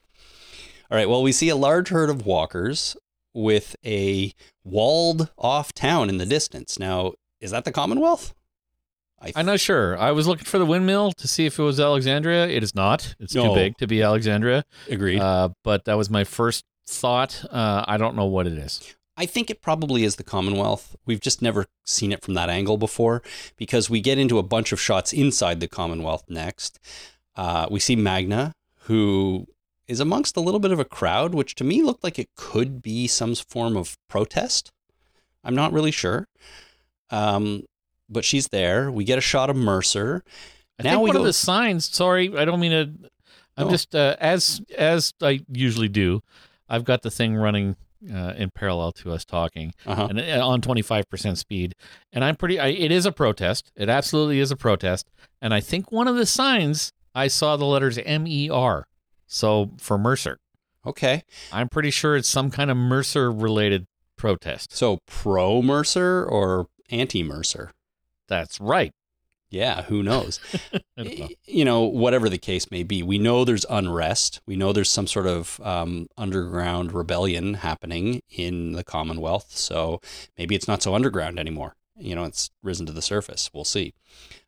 All 0.90 0.96
right. 0.96 1.08
Well, 1.08 1.22
we 1.22 1.32
see 1.32 1.48
a 1.48 1.56
large 1.56 1.88
herd 1.88 2.10
of 2.10 2.26
walkers 2.26 2.96
with 3.34 3.76
a 3.84 4.32
walled 4.62 5.30
off 5.38 5.72
town 5.72 6.08
in 6.08 6.18
the 6.18 6.26
distance. 6.26 6.78
Now, 6.78 7.14
is 7.40 7.50
that 7.50 7.64
the 7.64 7.72
Commonwealth? 7.72 8.34
I 9.20 9.32
I'm 9.34 9.46
not 9.46 9.60
sure. 9.60 9.96
I 9.98 10.12
was 10.12 10.26
looking 10.26 10.44
for 10.44 10.58
the 10.58 10.66
windmill 10.66 11.12
to 11.12 11.26
see 11.28 11.46
if 11.46 11.58
it 11.58 11.62
was 11.62 11.80
Alexandria. 11.80 12.46
It 12.48 12.62
is 12.62 12.74
not. 12.74 13.14
It's 13.18 13.34
No. 13.34 13.48
too 13.48 13.54
big 13.54 13.78
to 13.78 13.86
be 13.86 14.02
Alexandria. 14.02 14.64
agreed. 14.88 15.20
Uh, 15.20 15.50
but 15.64 15.84
that 15.86 15.94
was 15.96 16.10
my 16.10 16.24
first 16.24 16.64
thought. 16.86 17.44
Uh, 17.50 17.84
I 17.88 17.96
don't 17.96 18.14
know 18.16 18.26
what 18.26 18.46
it 18.46 18.54
is. 18.58 18.94
I 19.16 19.24
think 19.24 19.48
it 19.48 19.62
probably 19.62 20.04
is 20.04 20.16
the 20.16 20.22
Commonwealth. 20.24 20.94
We've 21.06 21.20
just 21.20 21.40
never 21.40 21.64
seen 21.86 22.12
it 22.12 22.22
from 22.22 22.34
that 22.34 22.50
angle 22.50 22.76
before 22.76 23.22
because 23.56 23.88
we 23.88 24.02
get 24.02 24.18
into 24.18 24.38
a 24.38 24.42
bunch 24.42 24.72
of 24.72 24.80
shots 24.80 25.12
inside 25.14 25.60
the 25.60 25.68
Commonwealth 25.68 26.24
next. 26.28 26.78
Uh, 27.34 27.66
we 27.70 27.80
see 27.80 27.96
Magna, 27.96 28.52
who 28.80 29.46
is 29.88 30.00
amongst 30.00 30.36
a 30.36 30.40
little 30.40 30.60
bit 30.60 30.70
of 30.72 30.78
a 30.78 30.84
crowd, 30.84 31.34
which 31.34 31.54
to 31.54 31.64
me 31.64 31.80
looked 31.82 32.04
like 32.04 32.18
it 32.18 32.28
could 32.36 32.82
be 32.82 33.06
some 33.06 33.34
form 33.34 33.74
of 33.76 33.96
protest. 34.08 34.70
I'm 35.42 35.54
not 35.54 35.72
really 35.72 35.92
sure. 35.92 36.26
Um, 37.08 37.62
but 38.08 38.24
she's 38.24 38.48
there. 38.48 38.90
We 38.90 39.04
get 39.04 39.18
a 39.18 39.22
shot 39.22 39.50
of 39.50 39.56
Mercer. 39.56 40.22
I 40.78 40.82
Now 40.82 40.90
think 40.90 41.02
we 41.02 41.08
one 41.08 41.14
go- 41.14 41.20
of 41.20 41.26
the 41.26 41.32
signs. 41.32 41.86
Sorry, 41.94 42.36
I 42.36 42.44
don't 42.44 42.60
mean 42.60 42.70
to. 42.72 43.10
I'm 43.56 43.70
just 43.70 43.94
uh, 43.94 44.16
as 44.20 44.60
as 44.76 45.14
I 45.22 45.40
usually 45.50 45.88
do. 45.88 46.22
I've 46.68 46.84
got 46.84 47.02
the 47.02 47.10
thing 47.10 47.34
running 47.36 47.76
uh, 48.12 48.34
in 48.36 48.50
parallel 48.50 48.92
to 48.92 49.12
us 49.12 49.24
talking, 49.24 49.72
Uh-huh. 49.86 50.08
and 50.10 50.20
uh, 50.20 50.46
on 50.46 50.60
25% 50.60 51.38
speed. 51.38 51.74
And 52.12 52.22
I'm 52.24 52.36
pretty. 52.36 52.58
I, 52.60 52.66
it 52.68 52.90
is 52.92 53.06
a 53.06 53.12
protest. 53.12 53.72
It 53.76 53.88
absolutely 53.88 54.40
is 54.40 54.50
a 54.50 54.56
protest. 54.56 55.08
And 55.40 55.54
I 55.54 55.60
think 55.60 55.90
one 55.90 56.06
of 56.08 56.16
the 56.16 56.26
signs 56.26 56.92
I 57.14 57.28
saw 57.28 57.56
the 57.56 57.64
letters 57.64 57.96
M 57.98 58.26
E 58.26 58.50
R. 58.50 58.86
So 59.26 59.70
for 59.78 59.96
Mercer, 59.96 60.38
Okay. 60.84 61.22
I'm 61.52 61.68
pretty 61.68 61.90
sure 61.90 62.14
it's 62.16 62.28
some 62.28 62.50
kind 62.50 62.70
of 62.70 62.76
Mercer 62.76 63.32
related 63.32 63.86
protest. 64.16 64.72
So 64.76 64.98
pro 65.06 65.62
Mercer 65.62 66.24
or 66.24 66.66
anti 66.90 67.22
Mercer? 67.24 67.72
That's 68.28 68.60
right. 68.60 68.92
Yeah, 69.48 69.82
who 69.82 70.02
knows? 70.02 70.40
Know. 70.98 71.28
you 71.44 71.64
know, 71.66 71.82
whatever 71.82 72.30
the 72.30 72.38
case 72.38 72.70
may 72.70 72.82
be, 72.82 73.02
we 73.02 73.18
know 73.18 73.44
there's 73.44 73.66
unrest. 73.68 74.40
We 74.46 74.56
know 74.56 74.72
there's 74.72 74.90
some 74.90 75.06
sort 75.06 75.26
of 75.26 75.60
um, 75.62 76.06
underground 76.16 76.92
rebellion 76.92 77.54
happening 77.54 78.22
in 78.30 78.72
the 78.72 78.82
Commonwealth. 78.82 79.52
So 79.54 80.00
maybe 80.38 80.54
it's 80.54 80.66
not 80.66 80.82
so 80.82 80.94
underground 80.94 81.38
anymore. 81.38 81.76
You 81.98 82.14
know, 82.14 82.24
it's 82.24 82.50
risen 82.62 82.86
to 82.86 82.92
the 82.92 83.02
surface. 83.02 83.50
We'll 83.52 83.64
see. 83.64 83.92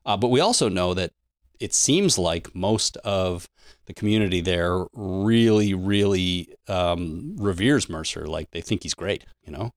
Uh, 0.07 0.17
but 0.17 0.29
we 0.29 0.41
also 0.41 0.71
know 0.71 0.95
that 0.95 1.12
it 1.61 1.75
seems 1.75 2.17
like 2.19 2.55
most 2.55 2.97
of 2.99 3.47
the 3.85 3.93
community 3.95 4.41
there 4.41 4.87
really, 4.95 5.75
really 5.75 6.55
um, 6.67 7.37
reveres 7.38 7.91
Mercer. 7.91 8.27
Like 8.27 8.51
they 8.53 8.62
think 8.62 8.83
he's 8.85 8.95
great. 8.95 9.27
You 9.45 9.53
know, 9.53 9.75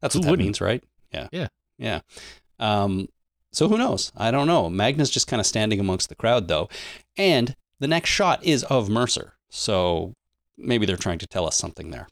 that's 0.00 0.14
Who 0.14 0.20
what 0.20 0.24
that 0.26 0.30
wouldn't? 0.30 0.46
means, 0.46 0.60
right? 0.60 0.84
Yeah. 1.12 1.26
Yeah. 1.32 1.48
Yeah. 1.78 2.00
Um, 2.60 3.08
so 3.52 3.68
who 3.68 3.76
knows? 3.76 4.10
I 4.16 4.30
don't 4.30 4.46
know. 4.46 4.70
Magna's 4.70 5.10
just 5.10 5.28
kind 5.28 5.40
of 5.40 5.46
standing 5.46 5.78
amongst 5.78 6.08
the 6.08 6.14
crowd, 6.14 6.48
though. 6.48 6.68
And 7.16 7.54
the 7.78 7.88
next 7.88 8.08
shot 8.08 8.42
is 8.42 8.64
of 8.64 8.88
Mercer. 8.88 9.34
So 9.50 10.14
maybe 10.56 10.86
they're 10.86 10.96
trying 10.96 11.18
to 11.18 11.26
tell 11.26 11.46
us 11.46 11.56
something 11.56 11.90
there. 11.90 12.08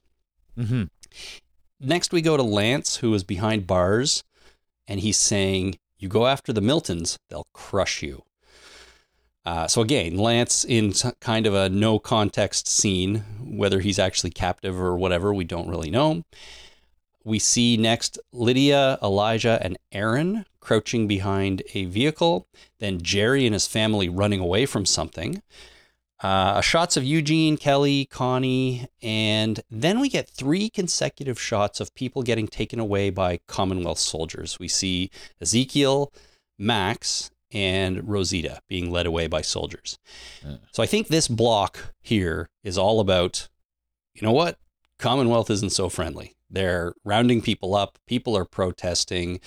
hmm 0.56 0.84
Next, 1.82 2.12
we 2.12 2.20
go 2.20 2.36
to 2.36 2.42
Lance, 2.42 2.96
who 2.96 3.14
is 3.14 3.24
behind 3.24 3.66
bars, 3.66 4.22
and 4.86 5.00
he's 5.00 5.16
saying, 5.16 5.78
You 5.98 6.08
go 6.08 6.26
after 6.26 6.52
the 6.52 6.60
Miltons, 6.60 7.16
they'll 7.30 7.46
crush 7.54 8.02
you. 8.02 8.22
Uh, 9.46 9.66
so 9.66 9.80
again, 9.80 10.18
Lance 10.18 10.62
in 10.64 10.92
kind 11.20 11.46
of 11.46 11.54
a 11.54 11.70
no 11.70 11.98
context 11.98 12.68
scene, 12.68 13.24
whether 13.40 13.80
he's 13.80 13.98
actually 13.98 14.30
captive 14.30 14.78
or 14.78 14.94
whatever, 14.98 15.32
we 15.32 15.44
don't 15.44 15.70
really 15.70 15.90
know. 15.90 16.22
We 17.24 17.38
see 17.38 17.78
next 17.78 18.18
Lydia, 18.30 18.98
Elijah, 19.02 19.58
and 19.62 19.78
Aaron 19.90 20.44
crouching 20.60 21.08
behind 21.08 21.62
a 21.74 21.86
vehicle. 21.86 22.46
Then 22.78 23.00
Jerry 23.02 23.46
and 23.46 23.54
his 23.54 23.66
family 23.66 24.08
running 24.08 24.40
away 24.40 24.66
from 24.66 24.84
something. 24.86 25.42
Uh, 26.22 26.60
shots 26.60 26.98
of 26.98 27.04
Eugene, 27.04 27.56
Kelly, 27.56 28.04
Connie, 28.04 28.86
and 29.00 29.60
then 29.70 30.00
we 30.00 30.10
get 30.10 30.28
three 30.28 30.68
consecutive 30.68 31.40
shots 31.40 31.80
of 31.80 31.94
people 31.94 32.22
getting 32.22 32.46
taken 32.46 32.78
away 32.78 33.08
by 33.08 33.40
Commonwealth 33.46 33.98
soldiers. 33.98 34.58
We 34.58 34.68
see 34.68 35.10
Ezekiel, 35.40 36.12
Max, 36.58 37.30
and 37.52 38.06
Rosita 38.06 38.60
being 38.68 38.90
led 38.90 39.06
away 39.06 39.28
by 39.28 39.40
soldiers. 39.40 39.98
Yeah. 40.44 40.56
So 40.72 40.82
I 40.82 40.86
think 40.86 41.08
this 41.08 41.26
block 41.26 41.94
here 42.02 42.50
is 42.62 42.76
all 42.76 43.00
about, 43.00 43.48
you 44.14 44.20
know 44.22 44.32
what? 44.32 44.58
Commonwealth 44.98 45.50
isn't 45.50 45.72
so 45.72 45.88
friendly. 45.88 46.34
They're 46.50 46.92
rounding 47.04 47.40
people 47.40 47.74
up. 47.74 47.98
People 48.06 48.36
are 48.36 48.44
protesting. 48.44 49.40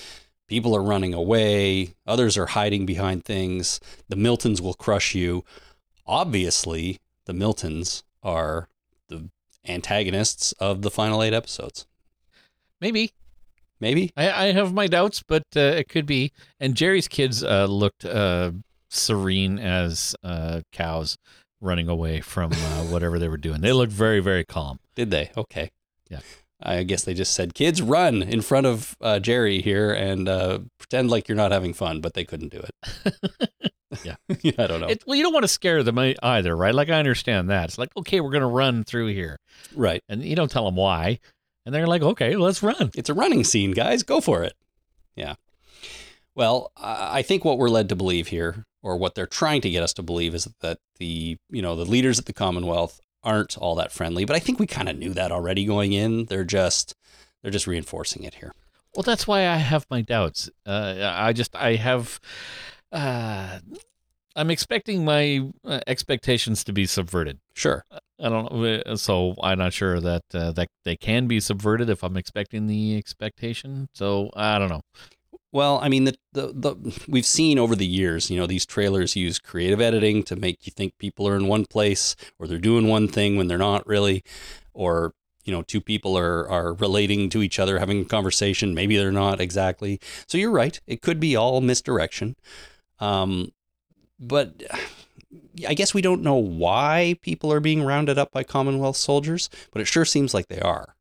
People 0.47 0.75
are 0.75 0.83
running 0.83 1.13
away. 1.13 1.95
Others 2.05 2.37
are 2.37 2.47
hiding 2.47 2.85
behind 2.85 3.25
things. 3.25 3.79
The 4.09 4.15
Miltons 4.15 4.61
will 4.61 4.73
crush 4.73 5.15
you. 5.15 5.43
Obviously, 6.05 6.99
the 7.25 7.33
Miltons 7.33 8.03
are 8.21 8.67
the 9.07 9.29
antagonists 9.65 10.51
of 10.53 10.81
the 10.81 10.91
final 10.91 11.23
eight 11.23 11.33
episodes. 11.33 11.87
Maybe. 12.81 13.13
Maybe? 13.79 14.11
I, 14.15 14.47
I 14.47 14.51
have 14.51 14.73
my 14.73 14.87
doubts, 14.87 15.23
but 15.25 15.43
uh, 15.55 15.59
it 15.59 15.89
could 15.89 16.05
be. 16.05 16.31
And 16.59 16.75
Jerry's 16.75 17.07
kids 17.07 17.43
uh, 17.43 17.65
looked 17.65 18.05
uh, 18.05 18.51
serene 18.89 19.59
as 19.59 20.15
uh, 20.23 20.61
cows 20.71 21.17
running 21.61 21.87
away 21.87 22.21
from 22.21 22.51
uh, 22.51 22.83
whatever 22.83 23.17
they 23.19 23.29
were 23.29 23.37
doing. 23.37 23.61
They 23.61 23.73
looked 23.73 23.93
very, 23.93 24.19
very 24.19 24.43
calm. 24.43 24.79
Did 24.95 25.11
they? 25.11 25.31
Okay. 25.35 25.71
Yeah. 26.09 26.19
I 26.63 26.83
guess 26.83 27.03
they 27.03 27.13
just 27.13 27.33
said, 27.33 27.53
kids, 27.53 27.81
run 27.81 28.23
in 28.23 28.41
front 28.41 28.65
of 28.65 28.95
uh, 29.01 29.19
Jerry 29.19 29.61
here 29.61 29.93
and 29.93 30.27
uh, 30.27 30.59
pretend 30.77 31.09
like 31.11 31.27
you're 31.27 31.35
not 31.35 31.51
having 31.51 31.73
fun, 31.73 32.01
but 32.01 32.13
they 32.13 32.23
couldn't 32.23 32.51
do 32.51 32.61
it. 32.61 33.15
Yeah. 34.03 34.15
I 34.57 34.67
don't 34.67 34.81
know. 34.81 34.87
It, 34.87 35.03
well, 35.05 35.15
you 35.15 35.23
don't 35.23 35.33
want 35.33 35.43
to 35.43 35.49
scare 35.49 35.83
them 35.83 35.97
either, 35.99 36.55
right? 36.55 36.73
Like 36.73 36.89
I 36.89 36.99
understand 36.99 37.49
that. 37.49 37.65
It's 37.65 37.77
like, 37.77 37.95
okay, 37.97 38.21
we're 38.21 38.31
going 38.31 38.41
to 38.41 38.47
run 38.47 38.83
through 38.83 39.07
here, 39.07 39.37
right. 39.75 40.01
and 40.09 40.23
you 40.23 40.35
don't 40.35 40.51
tell 40.51 40.65
them 40.65 40.75
why, 40.75 41.19
and 41.65 41.73
they're 41.73 41.87
like, 41.87 42.01
okay, 42.01 42.35
let's 42.35 42.63
run. 42.63 42.91
It's 42.95 43.09
a 43.09 43.13
running 43.13 43.43
scene, 43.43 43.71
guys. 43.71 44.03
Go 44.03 44.21
for 44.21 44.43
it. 44.43 44.53
Yeah. 45.15 45.35
Well, 46.35 46.71
I 46.75 47.19
I 47.19 47.21
think 47.21 47.45
what 47.45 47.57
we're 47.57 47.69
led 47.69 47.89
to 47.89 47.95
believe 47.95 48.27
here, 48.27 48.65
or 48.81 48.97
what 48.97 49.15
they're 49.15 49.27
trying 49.27 49.61
to 49.61 49.69
get 49.69 49.83
us 49.83 49.93
to 49.93 50.03
believe, 50.03 50.33
is 50.33 50.47
that 50.61 50.79
the 50.97 51.37
you 51.49 51.61
know 51.61 51.75
the 51.75 51.85
leaders 51.85 52.19
at 52.19 52.25
the 52.25 52.33
Commonwealth 52.33 52.99
aren't 53.23 53.57
all 53.57 53.75
that 53.75 53.91
friendly. 53.91 54.25
But 54.25 54.35
I 54.35 54.39
think 54.39 54.59
we 54.59 54.67
kind 54.67 54.89
of 54.89 54.97
knew 54.97 55.13
that 55.13 55.31
already 55.31 55.65
going 55.65 55.93
in. 55.93 56.25
They're 56.25 56.43
just 56.43 56.93
they're 57.41 57.51
just 57.51 57.67
reinforcing 57.67 58.23
it 58.23 58.35
here. 58.35 58.51
Well, 58.95 59.03
that's 59.03 59.25
why 59.27 59.47
I 59.47 59.55
have 59.55 59.85
my 59.89 60.01
doubts. 60.01 60.49
Uh, 60.65 60.95
I 61.15 61.33
just 61.33 61.55
I 61.55 61.75
have. 61.75 62.19
Uh, 62.91 63.59
I'm 64.35 64.49
expecting 64.49 65.05
my 65.05 65.41
uh, 65.63 65.79
expectations 65.85 66.63
to 66.63 66.73
be 66.73 66.85
subverted. 66.87 67.39
Sure. 67.55 67.85
I 68.19 68.29
don't 68.29 68.51
know. 68.51 68.81
uh, 68.85 68.95
So 68.95 69.35
I'm 69.43 69.59
not 69.59 69.73
sure 69.73 69.99
that 69.99 70.23
uh, 70.33 70.51
that 70.53 70.69
they 70.85 70.95
can 70.95 71.27
be 71.27 71.39
subverted 71.39 71.89
if 71.89 72.03
I'm 72.03 72.17
expecting 72.17 72.67
the 72.67 72.97
expectation. 72.97 73.89
So 73.93 74.29
I 74.35 74.57
don't 74.59 74.69
know. 74.69 74.81
Well, 75.53 75.79
I 75.83 75.87
mean, 75.87 76.05
the, 76.05 76.15
the 76.33 76.47
the 76.47 77.03
we've 77.07 77.27
seen 77.27 77.59
over 77.59 77.75
the 77.75 77.85
years, 77.85 78.31
you 78.31 78.37
know, 78.37 78.47
these 78.47 78.65
trailers 78.65 79.15
use 79.15 79.37
creative 79.37 79.79
editing 79.79 80.23
to 80.23 80.35
make 80.35 80.65
you 80.65 80.71
think 80.71 80.97
people 80.97 81.27
are 81.27 81.35
in 81.35 81.47
one 81.47 81.65
place 81.65 82.15
or 82.39 82.47
they're 82.47 82.57
doing 82.57 82.87
one 82.87 83.07
thing 83.07 83.37
when 83.37 83.47
they're 83.47 83.59
not 83.59 83.85
really, 83.85 84.23
or 84.73 85.13
you 85.45 85.53
know, 85.53 85.61
two 85.61 85.79
people 85.79 86.17
are 86.17 86.49
are 86.49 86.73
relating 86.73 87.29
to 87.29 87.43
each 87.43 87.59
other, 87.59 87.77
having 87.77 88.01
a 88.01 88.05
conversation. 88.05 88.73
Maybe 88.73 88.97
they're 88.97 89.11
not 89.11 89.39
exactly. 89.39 89.99
So 90.27 90.39
you're 90.39 90.49
right; 90.49 90.81
it 90.87 91.03
could 91.03 91.19
be 91.19 91.35
all 91.35 91.61
misdirection. 91.61 92.35
Um, 92.99 93.51
but 94.19 94.63
I 95.67 95.75
guess 95.75 95.93
we 95.93 96.01
don't 96.01 96.23
know 96.23 96.35
why 96.35 97.15
people 97.21 97.53
are 97.53 97.59
being 97.59 97.83
rounded 97.83 98.17
up 98.17 98.31
by 98.31 98.43
Commonwealth 98.43 98.97
soldiers, 98.97 99.51
but 99.71 99.83
it 99.83 99.85
sure 99.85 100.05
seems 100.05 100.33
like 100.33 100.47
they 100.47 100.61
are. 100.61 100.95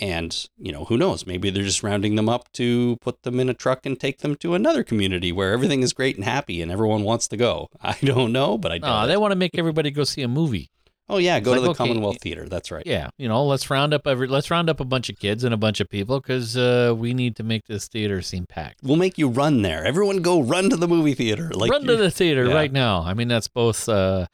And, 0.00 0.48
you 0.58 0.72
know, 0.72 0.86
who 0.86 0.96
knows? 0.96 1.26
Maybe 1.26 1.50
they're 1.50 1.62
just 1.62 1.82
rounding 1.82 2.16
them 2.16 2.28
up 2.28 2.50
to 2.54 2.96
put 3.00 3.22
them 3.22 3.38
in 3.38 3.48
a 3.48 3.54
truck 3.54 3.86
and 3.86 3.98
take 3.98 4.18
them 4.18 4.34
to 4.36 4.54
another 4.54 4.82
community 4.82 5.30
where 5.30 5.52
everything 5.52 5.82
is 5.82 5.92
great 5.92 6.16
and 6.16 6.24
happy 6.24 6.60
and 6.60 6.72
everyone 6.72 7.04
wants 7.04 7.28
to 7.28 7.36
go. 7.36 7.68
I 7.80 7.96
don't 8.02 8.32
know, 8.32 8.58
but 8.58 8.72
I 8.72 8.78
No, 8.78 8.86
doubt 8.86 9.06
they 9.06 9.16
want 9.16 9.32
to 9.32 9.36
make 9.36 9.56
everybody 9.56 9.90
go 9.90 10.04
see 10.04 10.22
a 10.22 10.28
movie. 10.28 10.70
Oh, 11.06 11.18
yeah, 11.18 11.38
go 11.38 11.52
It's 11.52 11.58
to 11.58 11.60
the 11.60 11.68
like, 11.68 11.80
okay, 11.80 11.88
Commonwealth 11.88 12.20
Theater. 12.22 12.48
That's 12.48 12.70
right. 12.70 12.82
Yeah, 12.86 13.10
you 13.18 13.28
know, 13.28 13.44
let's 13.44 13.68
round 13.68 13.92
up 13.92 14.06
every 14.06 14.26
let's 14.26 14.50
round 14.50 14.70
up 14.70 14.80
a 14.80 14.86
bunch 14.86 15.10
of 15.10 15.18
kids 15.18 15.44
and 15.44 15.52
a 15.52 15.56
bunch 15.58 15.80
of 15.80 15.90
people 15.90 16.18
because 16.18 16.56
uh, 16.56 16.94
we 16.96 17.12
need 17.12 17.36
to 17.36 17.42
make 17.42 17.66
this 17.66 17.88
theater 17.88 18.22
seem 18.22 18.46
packed. 18.46 18.80
We'll 18.82 18.96
make 18.96 19.18
you 19.18 19.28
run 19.28 19.60
there. 19.60 19.84
Everyone 19.84 20.22
go 20.22 20.40
run 20.40 20.70
to 20.70 20.76
the 20.76 20.88
movie 20.88 21.12
theater. 21.12 21.50
Like 21.52 21.70
Run 21.70 21.84
to 21.84 21.96
the 21.96 22.10
theater 22.10 22.46
yeah. 22.46 22.54
right 22.54 22.72
now. 22.72 23.02
I 23.02 23.12
mean, 23.12 23.28
that's 23.28 23.48
both 23.48 23.86
uh, 23.86 24.28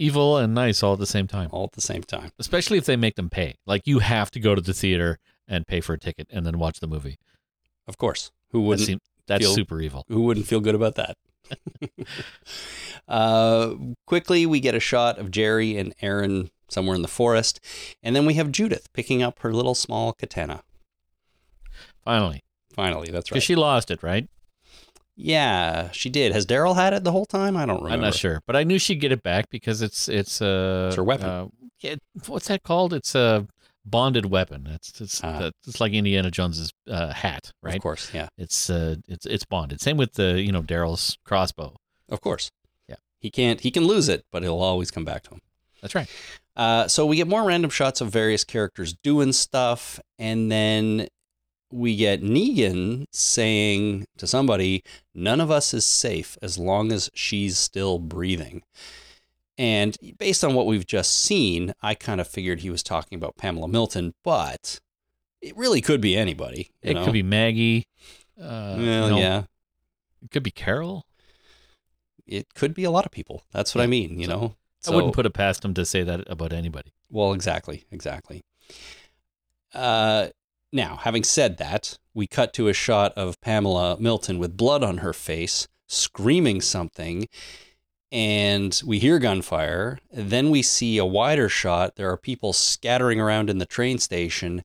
evil 0.00 0.36
and 0.36 0.54
nice 0.54 0.82
all 0.82 0.94
at 0.94 0.98
the 0.98 1.06
same 1.06 1.26
time. 1.26 1.48
all 1.52 1.64
at 1.64 1.72
the 1.72 1.80
same 1.80 2.02
time. 2.02 2.30
Especially 2.38 2.78
if 2.78 2.86
they 2.86 2.96
make 2.96 3.16
them 3.16 3.28
pay. 3.30 3.56
Like 3.66 3.86
you 3.86 3.98
have 4.00 4.30
to 4.32 4.40
go 4.40 4.54
to 4.54 4.60
the 4.60 4.72
theater 4.74 5.18
and 5.46 5.66
pay 5.66 5.80
for 5.80 5.92
a 5.92 5.98
ticket 5.98 6.26
and 6.30 6.46
then 6.46 6.58
watch 6.58 6.80
the 6.80 6.86
movie. 6.86 7.18
Of 7.86 7.98
course. 7.98 8.30
Who 8.50 8.62
wouldn't 8.62 8.86
seem, 8.86 8.98
that's 9.26 9.44
feel- 9.44 9.54
super 9.54 9.80
evil. 9.80 10.04
who 10.08 10.22
wouldn't 10.22 10.46
feel 10.46 10.60
good 10.60 10.74
about 10.74 10.94
that? 10.96 11.16
uh, 13.08 13.74
quickly, 14.06 14.46
we 14.46 14.60
get 14.60 14.74
a 14.74 14.80
shot 14.80 15.18
of 15.18 15.30
Jerry 15.30 15.76
and 15.76 15.94
Aaron 16.00 16.50
somewhere 16.68 16.94
in 16.94 17.02
the 17.02 17.08
forest, 17.08 17.58
and 18.02 18.14
then 18.14 18.24
we 18.26 18.34
have 18.34 18.52
Judith 18.52 18.92
picking 18.92 19.22
up 19.22 19.40
her 19.40 19.52
little 19.52 19.74
small 19.74 20.12
katana. 20.12 20.62
Finally, 22.04 22.40
Finally, 22.72 23.10
that's 23.10 23.30
right. 23.30 23.34
because 23.34 23.44
she 23.44 23.56
lost 23.56 23.90
it, 23.90 24.02
right? 24.02 24.28
Yeah, 25.20 25.90
she 25.92 26.08
did. 26.10 26.32
Has 26.32 26.46
Daryl 26.46 26.74
had 26.74 26.92
it 26.92 27.04
the 27.04 27.12
whole 27.12 27.26
time? 27.26 27.56
I 27.56 27.66
don't 27.66 27.76
remember. 27.82 27.94
I'm 27.94 28.00
not 28.00 28.14
sure, 28.14 28.40
but 28.46 28.56
I 28.56 28.64
knew 28.64 28.78
she'd 28.78 28.96
get 29.00 29.12
it 29.12 29.22
back 29.22 29.50
because 29.50 29.82
it's 29.82 30.08
it's 30.08 30.40
uh, 30.42 30.86
It's 30.88 30.96
her 30.96 31.04
weapon. 31.04 31.26
Uh, 31.28 31.46
yeah, 31.80 31.94
what's 32.26 32.48
that 32.48 32.62
called? 32.62 32.92
It's 32.92 33.14
a 33.14 33.46
bonded 33.84 34.26
weapon. 34.26 34.66
It's 34.70 35.00
it's 35.00 35.20
Ah. 35.24 35.50
it's 35.66 35.80
like 35.80 35.92
Indiana 35.92 36.30
Jones's 36.30 36.72
uh, 36.88 37.12
hat, 37.12 37.52
right? 37.62 37.76
Of 37.76 37.82
course, 37.82 38.10
yeah, 38.12 38.28
It's 38.38 38.70
uh, 38.70 38.96
it's 39.08 39.26
it's 39.26 39.44
bonded. 39.44 39.80
Same 39.80 39.96
with 39.96 40.14
the 40.14 40.40
you 40.40 40.52
know 40.52 40.62
Daryl's 40.62 41.18
crossbow. 41.24 41.76
of 42.08 42.20
course. 42.20 42.50
Yeah. 42.88 42.96
he 43.20 43.30
can't. 43.30 43.60
He 43.60 43.70
can 43.70 43.84
lose 43.84 44.08
it, 44.08 44.24
but 44.32 44.42
it'll 44.44 44.62
always 44.62 44.90
come 44.90 45.04
back 45.04 45.22
to 45.24 45.30
him. 45.30 45.40
That's 45.80 45.94
right. 45.94 46.08
Uh, 46.56 46.88
so 46.88 47.06
we 47.06 47.16
get 47.16 47.26
more 47.28 47.44
random 47.44 47.70
shots 47.70 48.00
of 48.02 48.10
various 48.10 48.44
characters 48.44 48.94
doing 49.02 49.32
stuff, 49.32 49.98
and 50.18 50.50
then 50.52 51.08
we 51.70 51.96
get 51.96 52.22
Negan 52.22 53.06
saying 53.12 54.06
to 54.18 54.26
somebody, 54.26 54.82
None 55.14 55.40
of 55.40 55.50
us 55.50 55.72
is 55.74 55.86
safe 55.86 56.36
as 56.42 56.58
long 56.58 56.92
as 56.92 57.10
she's 57.14 57.56
still 57.58 57.98
breathing. 57.98 58.62
And 59.58 59.96
based 60.18 60.42
on 60.42 60.54
what 60.54 60.66
we've 60.66 60.86
just 60.86 61.14
seen, 61.20 61.74
I 61.82 61.94
kind 61.94 62.20
of 62.20 62.26
figured 62.26 62.60
he 62.60 62.70
was 62.70 62.82
talking 62.82 63.16
about 63.16 63.36
Pamela 63.36 63.68
Milton, 63.68 64.14
but 64.24 64.80
it 65.42 65.56
really 65.56 65.80
could 65.80 66.00
be 66.00 66.16
anybody. 66.16 66.70
you 66.82 66.90
It 66.90 66.94
know? 66.94 67.04
could 67.04 67.12
be 67.12 67.22
Maggie. 67.22 67.86
Uh, 68.40 68.74
Well, 68.76 68.78
you 68.80 68.86
know, 68.86 69.18
yeah. 69.18 69.42
It 70.22 70.30
could 70.30 70.42
be 70.42 70.50
Carol. 70.50 71.04
It 72.26 72.54
could 72.54 72.74
be 72.74 72.84
a 72.84 72.90
lot 72.90 73.04
of 73.06 73.12
people. 73.12 73.42
That's 73.52 73.74
what 73.74 73.82
I 73.82 73.86
mean, 73.86 74.18
you 74.18 74.26
So- 74.26 74.32
know? 74.32 74.56
I 74.86 74.92
wouldn't 74.94 75.12
put 75.14 75.26
it 75.26 75.34
past 75.34 75.62
him 75.62 75.74
to 75.74 75.84
say 75.84 76.02
that 76.04 76.24
about 76.26 76.54
anybody. 76.54 76.94
Well, 77.10 77.34
exactly, 77.34 77.84
exactly. 77.90 78.42
Uh, 79.74 80.28
now, 80.72 80.96
having 81.02 81.24
said 81.24 81.58
that, 81.58 81.98
we 82.14 82.26
cut 82.26 82.52
to 82.54 82.68
a 82.68 82.72
shot 82.72 83.12
of 83.16 83.40
Pamela 83.40 83.96
Milton 84.00 84.38
with 84.38 84.56
blood 84.56 84.82
on 84.82 84.98
her 84.98 85.12
face, 85.12 85.68
screaming 85.88 86.60
something, 86.60 87.28
and 88.12 88.80
we 88.84 88.98
hear 88.98 89.18
gunfire. 89.18 89.98
Then 90.12 90.50
we 90.50 90.62
see 90.62 90.98
a 90.98 91.04
wider 91.04 91.48
shot. 91.48 91.96
There 91.96 92.10
are 92.10 92.16
people 92.16 92.52
scattering 92.52 93.20
around 93.20 93.50
in 93.50 93.58
the 93.58 93.66
train 93.66 93.98
station. 93.98 94.64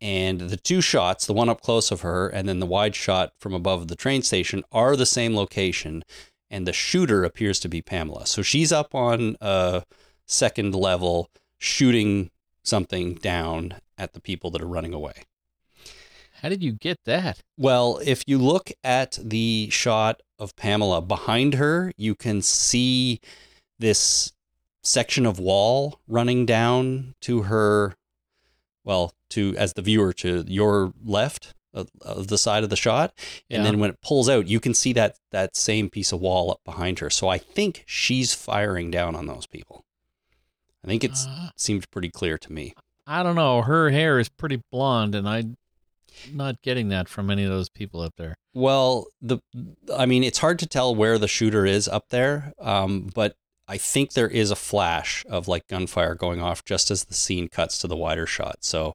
And 0.00 0.40
the 0.42 0.58
two 0.58 0.82
shots, 0.82 1.26
the 1.26 1.32
one 1.32 1.48
up 1.48 1.62
close 1.62 1.90
of 1.90 2.02
her 2.02 2.28
and 2.28 2.46
then 2.46 2.60
the 2.60 2.66
wide 2.66 2.94
shot 2.94 3.32
from 3.38 3.54
above 3.54 3.88
the 3.88 3.96
train 3.96 4.22
station, 4.22 4.62
are 4.72 4.94
the 4.94 5.06
same 5.06 5.34
location. 5.34 6.04
And 6.50 6.66
the 6.66 6.74
shooter 6.74 7.24
appears 7.24 7.58
to 7.60 7.68
be 7.68 7.80
Pamela. 7.80 8.26
So 8.26 8.42
she's 8.42 8.72
up 8.72 8.94
on 8.94 9.36
a 9.40 9.82
second 10.26 10.74
level 10.74 11.30
shooting 11.58 12.30
something 12.66 13.14
down 13.14 13.76
at 13.96 14.12
the 14.12 14.20
people 14.20 14.50
that 14.50 14.62
are 14.62 14.66
running 14.68 14.92
away. 14.94 15.24
How 16.42 16.48
did 16.50 16.62
you 16.62 16.72
get 16.72 16.98
that? 17.06 17.40
Well, 17.56 17.98
if 18.04 18.22
you 18.26 18.36
look 18.38 18.70
at 18.84 19.18
the 19.22 19.68
shot 19.70 20.20
of 20.38 20.54
Pamela 20.56 21.00
behind 21.00 21.54
her, 21.54 21.92
you 21.96 22.14
can 22.14 22.42
see 22.42 23.20
this 23.78 24.32
section 24.82 25.24
of 25.24 25.38
wall 25.38 25.98
running 26.06 26.44
down 26.44 27.14
to 27.22 27.42
her, 27.42 27.94
well, 28.84 29.12
to 29.30 29.54
as 29.56 29.72
the 29.72 29.82
viewer 29.82 30.12
to 30.12 30.44
your 30.46 30.92
left 31.02 31.54
of, 31.72 31.88
of 32.02 32.28
the 32.28 32.38
side 32.38 32.64
of 32.64 32.70
the 32.70 32.76
shot, 32.76 33.12
and 33.50 33.64
Yeah. 33.64 33.70
then 33.70 33.80
when 33.80 33.90
it 33.90 34.00
pulls 34.02 34.28
out, 34.28 34.46
you 34.46 34.60
can 34.60 34.74
see 34.74 34.92
that 34.92 35.16
that 35.30 35.56
same 35.56 35.88
piece 35.90 36.12
of 36.12 36.20
wall 36.20 36.50
up 36.50 36.60
behind 36.64 36.98
her. 36.98 37.08
So 37.08 37.28
I 37.28 37.38
think 37.38 37.82
she's 37.86 38.34
firing 38.34 38.90
down 38.90 39.16
on 39.16 39.26
those 39.26 39.46
people. 39.46 39.85
I 40.86 40.88
think 40.90 41.04
it's 41.04 41.26
Uh, 41.26 41.50
seemed 41.56 41.90
pretty 41.90 42.10
clear 42.10 42.38
to 42.38 42.52
me. 42.52 42.74
I 43.06 43.22
don't 43.22 43.34
know. 43.36 43.62
Her 43.62 43.90
hair 43.90 44.18
is 44.18 44.28
pretty 44.28 44.62
blonde, 44.70 45.14
and 45.14 45.28
I'm 45.28 45.56
not 46.32 46.62
getting 46.62 46.88
that 46.88 47.08
from 47.08 47.30
any 47.30 47.44
of 47.44 47.50
those 47.50 47.68
people 47.68 48.00
up 48.00 48.14
there. 48.16 48.36
Well, 48.54 49.06
the 49.20 49.38
I 49.94 50.06
mean, 50.06 50.22
it's 50.24 50.38
hard 50.38 50.58
to 50.60 50.66
tell 50.66 50.94
where 50.94 51.18
the 51.18 51.28
shooter 51.28 51.66
is 51.66 51.88
up 51.88 52.08
there, 52.10 52.52
um, 52.58 53.10
but 53.14 53.36
I 53.68 53.78
think 53.78 54.12
there 54.12 54.28
is 54.28 54.50
a 54.52 54.56
flash 54.56 55.24
of 55.28 55.48
like 55.48 55.66
gunfire 55.66 56.14
going 56.14 56.40
off 56.40 56.64
just 56.64 56.90
as 56.90 57.04
the 57.04 57.14
scene 57.14 57.48
cuts 57.48 57.78
to 57.78 57.88
the 57.88 57.96
wider 57.96 58.26
shot. 58.26 58.58
So 58.60 58.94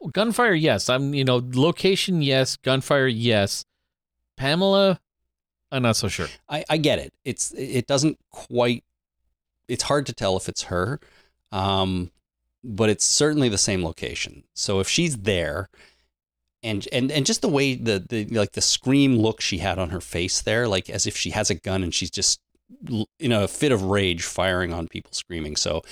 Well, 0.00 0.10
gunfire, 0.10 0.54
yes. 0.54 0.88
I'm, 0.88 1.12
you 1.12 1.24
know, 1.24 1.42
location, 1.52 2.22
yes. 2.22 2.56
Gunfire, 2.56 3.06
yes. 3.08 3.64
Pamela, 4.38 5.00
I'm 5.70 5.82
not 5.82 5.96
so 5.96 6.08
sure. 6.08 6.28
I, 6.48 6.64
I 6.70 6.76
get 6.78 6.98
it. 6.98 7.12
It's 7.24 7.52
it 7.52 7.86
doesn't 7.86 8.18
quite. 8.30 8.84
It's 9.68 9.82
hard 9.84 10.06
to 10.06 10.12
tell 10.12 10.36
if 10.36 10.48
it's 10.48 10.64
her, 10.64 11.00
um, 11.56 12.10
but 12.62 12.88
it's 12.90 13.04
certainly 13.06 13.48
the 13.48 13.58
same 13.58 13.84
location. 13.84 14.44
So 14.54 14.80
if 14.80 14.88
she's 14.88 15.16
there, 15.18 15.68
and 16.62 16.86
and 16.92 17.10
and 17.12 17.24
just 17.24 17.42
the 17.42 17.48
way 17.48 17.74
the 17.74 18.04
the 18.08 18.26
like 18.26 18.52
the 18.52 18.60
scream 18.60 19.16
look 19.16 19.40
she 19.40 19.58
had 19.58 19.78
on 19.78 19.90
her 19.90 20.00
face 20.00 20.42
there, 20.42 20.68
like 20.68 20.90
as 20.90 21.06
if 21.06 21.16
she 21.16 21.30
has 21.30 21.50
a 21.50 21.54
gun 21.54 21.82
and 21.82 21.94
she's 21.94 22.10
just 22.10 22.40
in 23.20 23.32
a 23.32 23.46
fit 23.46 23.72
of 23.72 23.82
rage 23.84 24.24
firing 24.24 24.72
on 24.72 24.88
people 24.88 25.12
screaming. 25.12 25.56
So 25.56 25.82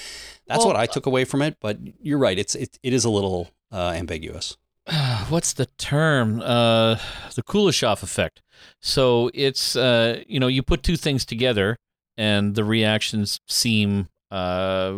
that's 0.46 0.58
Well, 0.58 0.68
what 0.68 0.76
I 0.76 0.86
took 0.86 1.06
away 1.06 1.24
from 1.24 1.40
it. 1.42 1.56
But 1.60 1.78
you're 2.00 2.18
right. 2.18 2.38
It's 2.38 2.54
it, 2.54 2.78
it 2.82 2.92
is 2.92 3.04
a 3.04 3.10
little 3.10 3.50
uh, 3.72 3.92
ambiguous. 3.96 4.56
What's 5.28 5.52
the 5.52 5.66
term? 5.78 6.40
Uh, 6.40 6.96
the 7.34 7.42
Kuleshov 7.42 8.02
effect. 8.02 8.42
So 8.80 9.30
it's, 9.34 9.76
uh, 9.76 10.22
you 10.26 10.40
know, 10.40 10.48
you 10.48 10.62
put 10.62 10.82
two 10.82 10.96
things 10.96 11.24
together 11.24 11.76
and 12.16 12.54
the 12.54 12.64
reactions 12.64 13.40
seem 13.46 14.08
uh, 14.34 14.92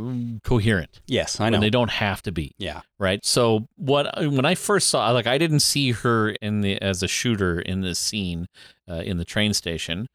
coherent. 0.45 1.03
Yes, 1.07 1.41
I 1.41 1.51
know. 1.51 1.61
they 1.61 1.69
don't 1.69 1.91
have 1.91 2.23
to 2.23 2.33
be. 2.33 2.55
yeah. 2.57 2.81
right? 2.99 3.25
So 3.25 3.69
what 3.77 4.07
when 4.17 4.47
I 4.47 4.55
first 4.55 4.89
saw 4.89 5.11
like 5.11 5.27
I 5.27 5.37
didn't 5.37 5.61
see 5.61 5.93
her 5.93 6.31
in 6.31 6.63
the 6.63 6.81
as 6.81 7.03
a 7.03 7.09
shooter 7.09 7.61
in 7.61 7.83
this 7.83 7.99
scene 7.99 8.47
uh, 8.89 9.03
in 9.05 9.19
the 9.19 9.27
train 9.27 9.53
station, 9.53 10.09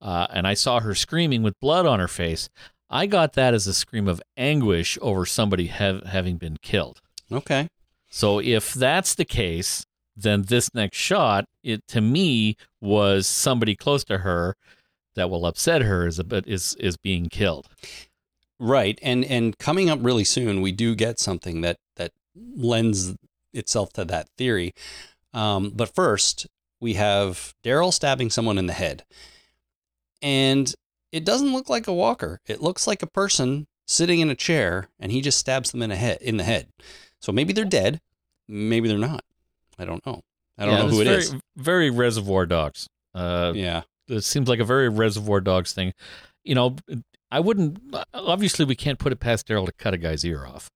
uh, 0.00 0.28
and 0.30 0.46
I 0.46 0.54
saw 0.54 0.78
her 0.78 0.94
screaming 0.94 1.42
with 1.42 1.58
blood 1.60 1.86
on 1.86 1.98
her 1.98 2.08
face. 2.08 2.48
I 2.88 3.06
got 3.06 3.32
that 3.32 3.52
as 3.52 3.66
a 3.66 3.74
scream 3.74 4.06
of 4.06 4.22
anguish 4.36 4.96
over 5.02 5.26
somebody 5.26 5.66
having 5.66 6.36
been 6.36 6.56
killed. 6.62 7.00
Okay. 7.30 7.68
So 8.08 8.38
if 8.40 8.72
that's 8.72 9.14
the 9.14 9.26
case, 9.26 9.84
then 10.16 10.42
this 10.42 10.72
next 10.72 10.96
shot, 10.96 11.46
it 11.64 11.86
to 11.88 12.00
me 12.00 12.56
was 12.80 13.26
somebody 13.26 13.74
close 13.74 14.04
to 14.04 14.18
her 14.18 14.54
that 15.16 15.28
will 15.28 15.44
upset 15.44 15.82
her 15.82 16.06
is 16.06 16.20
a 16.20 16.42
is 16.46 16.76
is 16.78 16.96
being 16.96 17.28
killed. 17.28 17.68
Right, 18.60 18.98
and 19.02 19.24
and 19.24 19.56
coming 19.58 19.88
up 19.88 20.00
really 20.02 20.24
soon, 20.24 20.60
we 20.60 20.72
do 20.72 20.94
get 20.94 21.18
something 21.20 21.60
that 21.60 21.76
that 21.96 22.12
lends 22.34 23.14
itself 23.52 23.92
to 23.94 24.04
that 24.06 24.28
theory. 24.36 24.74
Um, 25.32 25.70
but 25.70 25.94
first, 25.94 26.46
we 26.80 26.94
have 26.94 27.54
Daryl 27.64 27.92
stabbing 27.92 28.30
someone 28.30 28.58
in 28.58 28.66
the 28.66 28.72
head, 28.72 29.04
and 30.22 30.74
it 31.12 31.24
doesn't 31.24 31.52
look 31.52 31.68
like 31.68 31.86
a 31.86 31.92
walker. 31.94 32.40
It 32.46 32.62
looks 32.62 32.86
like 32.86 33.02
a 33.02 33.06
person 33.06 33.66
sitting 33.86 34.20
in 34.20 34.30
a 34.30 34.34
chair, 34.34 34.88
and 34.98 35.12
he 35.12 35.20
just 35.20 35.38
stabs 35.38 35.70
them 35.70 35.82
in 35.82 35.90
a 35.90 35.96
head 35.96 36.18
in 36.20 36.36
the 36.36 36.44
head. 36.44 36.68
So 37.20 37.32
maybe 37.32 37.52
they're 37.52 37.64
dead, 37.64 38.00
maybe 38.48 38.88
they're 38.88 38.98
not. 38.98 39.24
I 39.78 39.84
don't 39.84 40.04
know. 40.04 40.22
I 40.58 40.66
don't 40.66 40.74
Yeah, 40.74 40.82
know 40.82 40.88
who 40.88 41.00
it 41.00 41.06
it's 41.06 41.26
is. 41.26 41.30
very, 41.30 41.40
Very 41.56 41.90
Reservoir 41.90 42.46
Dogs. 42.46 42.88
Uh, 43.14 43.52
Yeah, 43.54 43.82
it 44.08 44.22
seems 44.22 44.48
like 44.48 44.58
a 44.58 44.64
very 44.64 44.88
Reservoir 44.88 45.40
Dogs 45.40 45.72
thing. 45.72 45.92
You 46.44 46.54
know, 46.56 46.76
I 47.30 47.40
wouldn't. 47.40 47.78
Obviously, 48.14 48.64
we 48.64 48.74
can't 48.74 48.98
put 48.98 49.12
it 49.12 49.20
past 49.20 49.46
Daryl 49.48 49.66
to 49.66 49.72
cut 49.72 49.94
a 49.94 49.98
guy's 49.98 50.24
ear 50.24 50.46
off. 50.46 50.70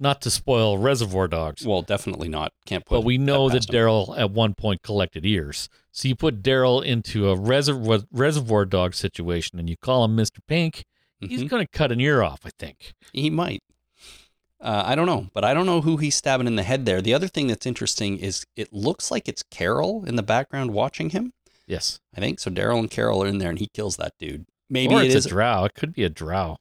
Not 0.00 0.20
to 0.22 0.30
spoil 0.30 0.78
Reservoir 0.78 1.26
Dogs, 1.26 1.66
well, 1.66 1.82
definitely 1.82 2.28
not. 2.28 2.52
Can't 2.66 2.84
put. 2.86 2.94
but 2.98 3.04
we 3.04 3.18
know 3.18 3.48
that 3.48 3.68
him. 3.68 3.74
Daryl 3.74 4.16
at 4.16 4.30
one 4.30 4.54
point 4.54 4.82
collected 4.82 5.26
ears. 5.26 5.68
So 5.90 6.06
you 6.06 6.14
put 6.14 6.40
Daryl 6.40 6.84
into 6.84 7.28
a 7.28 7.34
reservoir 7.36 8.00
Reservoir 8.12 8.64
Dog 8.64 8.94
situation, 8.94 9.58
and 9.58 9.68
you 9.68 9.76
call 9.76 10.04
him 10.04 10.14
Mister 10.14 10.40
Pink. 10.46 10.84
He's 11.20 11.42
Mhm. 11.42 11.48
going 11.48 11.66
to 11.66 11.70
cut 11.72 11.90
an 11.90 12.00
ear 12.00 12.22
off, 12.22 12.42
I 12.44 12.50
think. 12.60 12.92
He 13.12 13.28
might. 13.28 13.60
Uh, 14.60 14.84
I 14.86 14.94
don't 14.94 15.06
know, 15.06 15.28
but 15.34 15.44
I 15.44 15.52
don't 15.52 15.66
know 15.66 15.80
who 15.80 15.96
he's 15.96 16.14
stabbing 16.14 16.46
in 16.46 16.54
the 16.54 16.62
head 16.62 16.86
there. 16.86 17.00
The 17.02 17.14
other 17.14 17.26
thing 17.28 17.48
that's 17.48 17.66
interesting 17.66 18.18
is 18.18 18.44
it 18.54 18.72
looks 18.72 19.10
like 19.10 19.28
it's 19.28 19.42
Carol 19.42 20.04
in 20.04 20.14
the 20.14 20.22
background 20.22 20.70
watching 20.72 21.10
him. 21.10 21.32
Yes, 21.66 21.98
I 22.16 22.20
think 22.20 22.38
so. 22.38 22.50
Daryl 22.52 22.78
and 22.78 22.90
Carol 22.90 23.22
are 23.24 23.26
in 23.26 23.38
there, 23.38 23.50
and 23.50 23.58
he 23.58 23.66
kills 23.74 23.96
that 23.96 24.14
dude. 24.18 24.46
Maybe 24.70 24.94
or 24.94 25.02
it 25.02 25.12
it's 25.14 25.26
a 25.26 25.28
drow. 25.28 25.64
It 25.64 25.74
could 25.74 25.92
be 25.92 26.04
a 26.04 26.08
drow. 26.10 26.58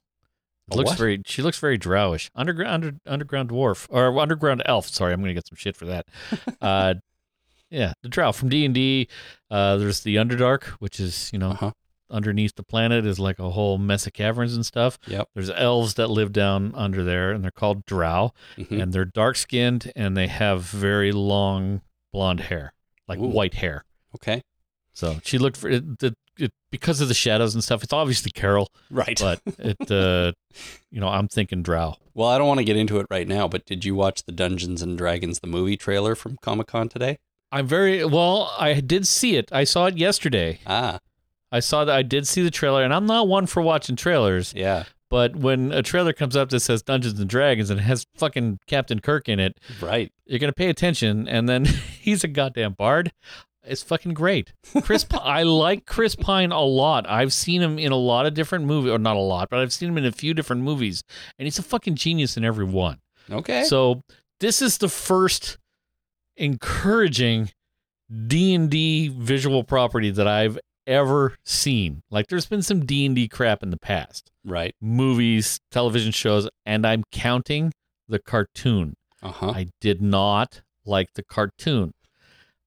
It 0.69 0.73
A 0.73 0.77
looks 0.77 0.89
what? 0.91 0.97
very. 0.99 1.21
She 1.25 1.41
looks 1.41 1.59
very 1.59 1.77
drowish. 1.77 2.29
Underground, 2.35 2.73
under, 2.85 2.97
underground 3.05 3.49
dwarf 3.49 3.87
or 3.89 4.17
underground 4.19 4.61
elf. 4.65 4.87
Sorry, 4.87 5.13
I'm 5.13 5.19
going 5.21 5.29
to 5.29 5.33
get 5.33 5.47
some 5.47 5.55
shit 5.57 5.75
for 5.77 5.85
that. 5.85 6.07
uh, 6.61 6.95
yeah, 7.69 7.93
the 8.01 8.09
drow 8.09 8.31
from 8.31 8.49
D 8.49 8.65
and 8.65 8.73
D. 8.73 9.07
Uh, 9.51 9.77
there's 9.77 10.01
the 10.01 10.15
Underdark, 10.17 10.63
which 10.79 10.99
is 10.99 11.29
you 11.33 11.39
know 11.39 11.51
Uh-huh. 11.51 11.71
underneath 12.09 12.55
the 12.55 12.63
planet 12.63 13.05
is 13.05 13.19
like 13.19 13.39
a 13.39 13.49
whole 13.51 13.77
mess 13.77 14.07
of 14.07 14.13
caverns 14.13 14.55
and 14.55 14.65
stuff. 14.65 14.97
Yep. 15.07 15.27
There's 15.35 15.49
elves 15.49 15.95
that 15.95 16.09
live 16.09 16.31
down 16.31 16.73
under 16.75 17.03
there, 17.03 17.31
and 17.31 17.43
they're 17.43 17.51
called 17.51 17.85
drow, 17.85 18.31
Mhm. 18.57 18.81
and 18.81 18.93
they're 18.93 19.03
dark 19.05 19.35
skinned, 19.35 19.91
and 19.95 20.15
they 20.15 20.27
have 20.27 20.63
very 20.63 21.11
long 21.11 21.81
blonde 22.13 22.39
hair, 22.41 22.73
like 23.07 23.19
Ooh. 23.19 23.27
white 23.27 23.55
hair. 23.55 23.83
Okay. 24.15 24.41
So 24.97 25.19
she 25.23 25.37
looked 25.37 25.57
for 25.57 25.69
it, 25.69 25.99
the 25.99 26.15
it, 26.39 26.51
because 26.71 27.01
of 27.01 27.07
the 27.07 27.13
shadows 27.13 27.53
and 27.53 27.63
stuff. 27.63 27.83
It's 27.83 27.93
obviously 27.93 28.31
Carol, 28.31 28.69
Right. 28.89 29.19
but 29.19 29.39
it, 29.59 29.91
uh, 29.91 30.31
you 30.91 30.99
know, 30.99 31.07
I'm 31.07 31.27
thinking 31.27 31.61
Drow. 31.61 31.97
well, 32.15 32.27
I 32.29 32.37
don't 32.39 32.47
want 32.47 32.59
to 32.59 32.63
get 32.63 32.77
into 32.77 32.99
it 32.99 33.05
right 33.11 33.27
now, 33.27 33.47
but 33.47 33.63
did 33.65 33.85
you 33.85 33.93
watch 33.93 34.23
the 34.23 34.31
Dungeons 34.31 34.81
and 34.81 34.97
Dragons 34.97 35.39
the 35.39 35.47
movie 35.47 35.77
trailer 35.77 36.15
from 36.15 36.37
Comic 36.41 36.65
Con 36.67 36.89
today? 36.89 37.17
I'm 37.51 37.67
very 37.67 38.03
well. 38.05 38.51
I 38.59 38.79
did 38.81 39.05
see 39.07 39.35
it. 39.35 39.49
I 39.51 39.63
saw 39.65 39.85
it 39.85 39.97
yesterday. 39.97 40.59
Ah, 40.65 40.97
I 41.51 41.59
saw 41.59 41.85
that. 41.85 41.95
I 41.95 42.01
did 42.01 42.27
see 42.27 42.41
the 42.41 42.51
trailer, 42.51 42.83
and 42.83 42.91
I'm 42.93 43.05
not 43.05 43.27
one 43.27 43.45
for 43.45 43.61
watching 43.61 43.95
trailers. 43.95 44.51
yeah. 44.55 44.85
But 45.09 45.37
when 45.37 45.71
a 45.71 45.81
trailer 45.81 46.11
comes 46.11 46.35
up 46.35 46.49
that 46.49 46.59
says 46.59 46.81
Dungeons 46.83 47.17
and 47.17 47.29
Dragons 47.29 47.69
and 47.69 47.79
has 47.79 48.05
fucking 48.17 48.59
Captain 48.67 48.99
Kirk 48.99 49.29
in 49.29 49.39
it, 49.39 49.57
Right. 49.79 50.11
you're 50.25 50.37
gonna 50.39 50.51
pay 50.51 50.67
attention. 50.69 51.29
And 51.29 51.47
then 51.47 51.63
he's 52.01 52.25
a 52.25 52.27
goddamn 52.27 52.73
bard. 52.73 53.13
It's 53.67 53.83
fucking 53.83 54.13
great. 54.13 54.53
Chris, 54.83 55.03
P- 55.03 55.17
I 55.21 55.43
like 55.43 55.85
Chris 55.85 56.15
Pine 56.15 56.51
a 56.51 56.61
lot. 56.61 57.07
I've 57.09 57.33
seen 57.33 57.61
him 57.61 57.77
in 57.77 57.91
a 57.91 57.97
lot 57.97 58.25
of 58.25 58.33
different 58.33 58.65
movies, 58.65 58.91
or 58.91 58.97
not 58.97 59.15
a 59.15 59.19
lot, 59.19 59.49
but 59.49 59.59
I've 59.59 59.73
seen 59.73 59.89
him 59.89 59.97
in 59.97 60.05
a 60.05 60.11
few 60.11 60.33
different 60.33 60.61
movies, 60.63 61.03
and 61.37 61.45
he's 61.45 61.59
a 61.59 61.63
fucking 61.63 61.95
genius 61.95 62.37
in 62.37 62.43
every 62.45 62.65
one. 62.65 62.99
Okay. 63.29 63.63
So 63.63 64.01
this 64.39 64.61
is 64.61 64.77
the 64.77 64.89
first 64.89 65.57
encouraging 66.37 67.49
D&D 68.27 69.09
visual 69.09 69.63
property 69.63 70.11
that 70.11 70.27
I've 70.27 70.57
ever 70.85 71.35
seen. 71.45 72.01
Like 72.09 72.27
there's 72.27 72.45
been 72.45 72.61
some 72.61 72.85
D&D 72.85 73.27
crap 73.27 73.61
in 73.63 73.69
the 73.69 73.77
past. 73.77 74.31
Right. 74.45 74.73
Movies, 74.81 75.59
television 75.71 76.11
shows, 76.11 76.47
and 76.65 76.85
I'm 76.85 77.03
counting 77.11 77.73
the 78.07 78.19
cartoon. 78.19 78.95
Uh 79.21 79.31
huh. 79.31 79.49
I 79.49 79.67
did 79.81 80.01
not 80.01 80.61
like 80.85 81.09
the 81.15 81.23
cartoon. 81.23 81.91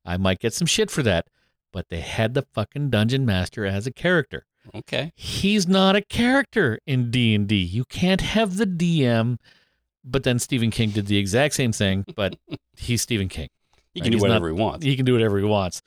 I 0.05 0.17
might 0.17 0.39
get 0.39 0.55
some 0.55 0.67
shit 0.67 0.91
for 0.91 1.03
that, 1.03 1.27
but 1.73 1.89
they 1.89 2.01
had 2.01 2.35
the 2.35 2.43
fucking 2.53 2.91
dungeon 2.91 3.25
master 3.27 3.65
as 3.67 3.87
a 3.87 3.93
character. 3.93 4.47
Okay. 4.75 5.13
He's 5.17 5.67
not 5.67 5.97
a 5.97 6.03
character 6.03 6.79
in 6.87 7.11
D&D. 7.11 7.55
You 7.57 7.85
can't 7.85 8.21
have 8.21 8.57
the 8.57 8.67
DM. 8.67 9.39
But 10.03 10.23
then 10.23 10.39
Stephen 10.39 10.71
King 10.71 10.91
did 10.91 11.07
the 11.07 11.19
exact 11.19 11.55
same 11.55 11.73
thing, 11.73 12.07
but 12.17 12.37
he's 12.77 13.03
Stephen 13.03 13.29
King. 13.29 13.49
He 13.93 14.01
Right, 14.01 14.05
can 14.05 14.13
do 14.13 14.19
whatever 14.19 14.47
he 14.49 14.55
wants. 14.55 14.85
He 14.85 14.97
can 14.97 15.05
do 15.05 15.13
whatever 15.13 15.37
he 15.39 15.45
wants. 15.45 15.83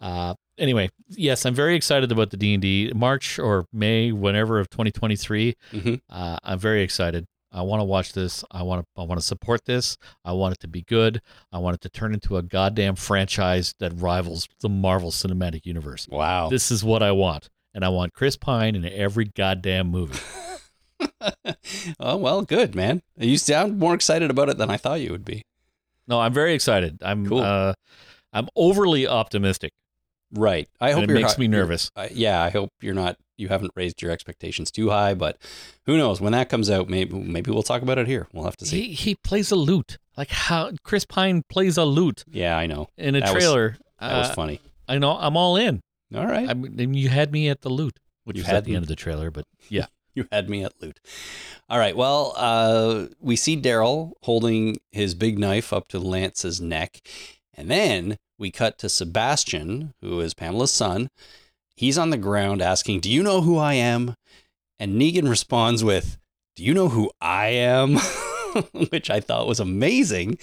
Uh, 0.00 0.34
anyway, 0.56 0.88
yes, 1.08 1.44
I'm 1.44 1.54
very 1.54 1.74
excited 1.74 2.12
about 2.12 2.30
the 2.30 2.36
D&D 2.36 2.92
March 2.94 3.38
or 3.40 3.66
May, 3.72 4.12
whenever 4.12 4.60
of 4.60 4.70
2023. 4.70 5.56
Mhm. 5.72 6.00
Uh, 6.08 6.36
I'm 6.44 6.58
very 6.60 6.82
excited. 6.82 7.26
I 7.52 7.62
want 7.62 7.80
to 7.80 7.84
watch 7.84 8.12
this. 8.12 8.44
I 8.50 8.62
want 8.62 8.82
to. 8.82 9.00
I 9.00 9.04
want 9.04 9.20
to 9.20 9.26
support 9.26 9.64
this. 9.64 9.96
I 10.24 10.32
want 10.32 10.54
it 10.54 10.60
to 10.60 10.68
be 10.68 10.82
good. 10.82 11.20
I 11.52 11.58
want 11.58 11.74
it 11.74 11.80
to 11.82 11.88
turn 11.88 12.14
into 12.14 12.36
a 12.36 12.42
goddamn 12.42 12.96
franchise 12.96 13.74
that 13.80 13.92
rivals 13.94 14.48
the 14.60 14.68
Marvel 14.68 15.10
Cinematic 15.10 15.66
Universe. 15.66 16.06
Wow. 16.08 16.48
This 16.48 16.70
is 16.70 16.84
what 16.84 17.02
I 17.02 17.12
want, 17.12 17.48
and 17.74 17.84
I 17.84 17.88
want 17.88 18.14
Chris 18.14 18.36
Pine 18.36 18.76
in 18.76 18.84
every 18.84 19.24
goddamn 19.24 19.88
movie. 19.88 20.20
oh 22.00 22.16
well, 22.16 22.42
good 22.42 22.74
man. 22.74 23.02
You 23.16 23.36
sound 23.38 23.78
more 23.78 23.94
excited 23.94 24.30
about 24.30 24.48
it 24.48 24.58
than 24.58 24.70
I 24.70 24.76
thought 24.76 25.00
you 25.00 25.10
would 25.10 25.24
be. 25.24 25.42
No, 26.06 26.20
I'm 26.20 26.32
very 26.32 26.54
excited. 26.54 26.98
I'm. 27.02 27.26
Cool. 27.26 27.40
Uh, 27.40 27.74
I'm 28.32 28.48
overly 28.54 29.08
optimistic. 29.08 29.72
Right. 30.32 30.68
I 30.80 30.92
hope 30.92 31.04
it 31.04 31.10
makes 31.10 31.34
hi- 31.34 31.40
me 31.40 31.48
nervous. 31.48 31.90
uh, 31.96 32.08
yeah, 32.12 32.42
I 32.42 32.50
hope 32.50 32.70
you're 32.80 32.94
not. 32.94 33.16
You 33.36 33.48
haven't 33.48 33.72
raised 33.74 34.02
your 34.02 34.10
expectations 34.10 34.70
too 34.70 34.90
high, 34.90 35.14
but 35.14 35.38
who 35.86 35.96
knows 35.96 36.20
when 36.20 36.32
that 36.32 36.48
comes 36.50 36.68
out? 36.70 36.88
Maybe 36.88 37.14
maybe 37.18 37.50
we'll 37.50 37.62
talk 37.62 37.82
about 37.82 37.98
it 37.98 38.06
here. 38.06 38.28
We'll 38.32 38.44
have 38.44 38.56
to 38.58 38.66
see. 38.66 38.88
He 38.88 38.92
he 38.92 39.14
plays 39.14 39.50
a 39.50 39.56
lute. 39.56 39.98
Like 40.16 40.30
how 40.30 40.72
Chris 40.84 41.04
Pine 41.06 41.42
plays 41.48 41.76
a 41.78 41.84
lute 41.84 42.24
yeah, 42.30 42.56
I 42.56 42.66
know. 42.66 42.88
in 42.98 43.14
a 43.16 43.20
That 43.20 43.34
was- 43.34 43.42
trailer. 43.42 43.76
That 43.98 44.18
was 44.18 44.28
Uh, 44.30 44.34
funny. 44.34 44.60
I 44.88 44.98
know. 44.98 45.16
I'm 45.18 45.36
all 45.36 45.56
in. 45.56 45.80
All 46.14 46.26
right. 46.26 46.48
I 46.48 46.54
mean, 46.54 46.94
you 46.94 47.08
had 47.08 47.32
me 47.32 47.48
at 47.48 47.60
the 47.62 47.68
lute, 47.70 47.98
which 48.24 48.36
You 48.36 48.42
was 48.42 48.50
at 48.52 48.64
the 48.64 48.70
me. 48.70 48.76
end 48.76 48.84
of 48.84 48.88
the 48.88 48.96
trailer. 48.96 49.30
But 49.30 49.44
yeah, 49.68 49.86
You 50.14 50.26
had 50.32 50.50
me 50.50 50.62
at 50.64 50.72
loot. 50.82 51.00
All 51.68 51.78
right. 51.78 51.96
Well, 51.96 52.34
uh, 52.36 53.06
we 53.20 53.36
see 53.36 53.56
Daryl 53.60 54.12
holding 54.22 54.78
his 54.92 55.14
big 55.14 55.38
knife 55.38 55.72
up 55.72 55.88
to 55.88 55.98
Lance's 55.98 56.60
neck. 56.60 57.00
And 57.54 57.70
then 57.70 58.16
we 58.38 58.50
cut 58.50 58.78
to 58.78 58.88
Sebastian, 58.88 59.94
who 60.00 60.20
is 60.20 60.34
Pamela's 60.34 60.72
son. 60.72 61.08
He's 61.76 61.98
on 61.98 62.10
the 62.10 62.16
ground 62.16 62.62
asking, 62.62 63.00
Do 63.00 63.10
you 63.10 63.22
know 63.22 63.40
who 63.42 63.58
I 63.58 63.74
am? 63.74 64.14
And 64.78 65.00
Negan 65.00 65.28
responds 65.28 65.84
with, 65.84 66.18
Do 66.56 66.64
you 66.64 66.74
know 66.74 66.88
who 66.88 67.10
I 67.20 67.48
am? 67.48 67.96
Which 68.90 69.10
I 69.10 69.20
thought 69.20 69.46
was 69.46 69.60
amazing. 69.60 70.38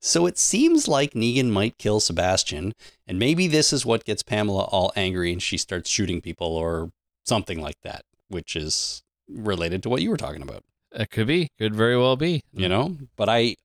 So 0.00 0.26
it 0.26 0.36
seems 0.38 0.86
like 0.86 1.12
Negan 1.12 1.50
might 1.50 1.78
kill 1.78 2.00
Sebastian. 2.00 2.72
And 3.06 3.18
maybe 3.18 3.46
this 3.46 3.72
is 3.72 3.86
what 3.86 4.04
gets 4.04 4.22
Pamela 4.22 4.64
all 4.64 4.92
angry 4.96 5.32
and 5.32 5.42
she 5.42 5.56
starts 5.56 5.88
shooting 5.88 6.20
people 6.20 6.48
or 6.48 6.90
something 7.24 7.60
like 7.60 7.80
that, 7.82 8.02
which 8.28 8.54
is 8.56 9.02
related 9.28 9.82
to 9.82 9.88
what 9.88 10.02
you 10.02 10.10
were 10.10 10.16
talking 10.16 10.42
about, 10.42 10.62
it 10.92 11.10
could 11.10 11.26
be. 11.26 11.48
Could 11.58 11.74
very 11.74 11.96
well 11.96 12.16
be. 12.16 12.42
you 12.52 12.68
know? 12.68 12.96
But 13.16 13.28
I 13.28 13.56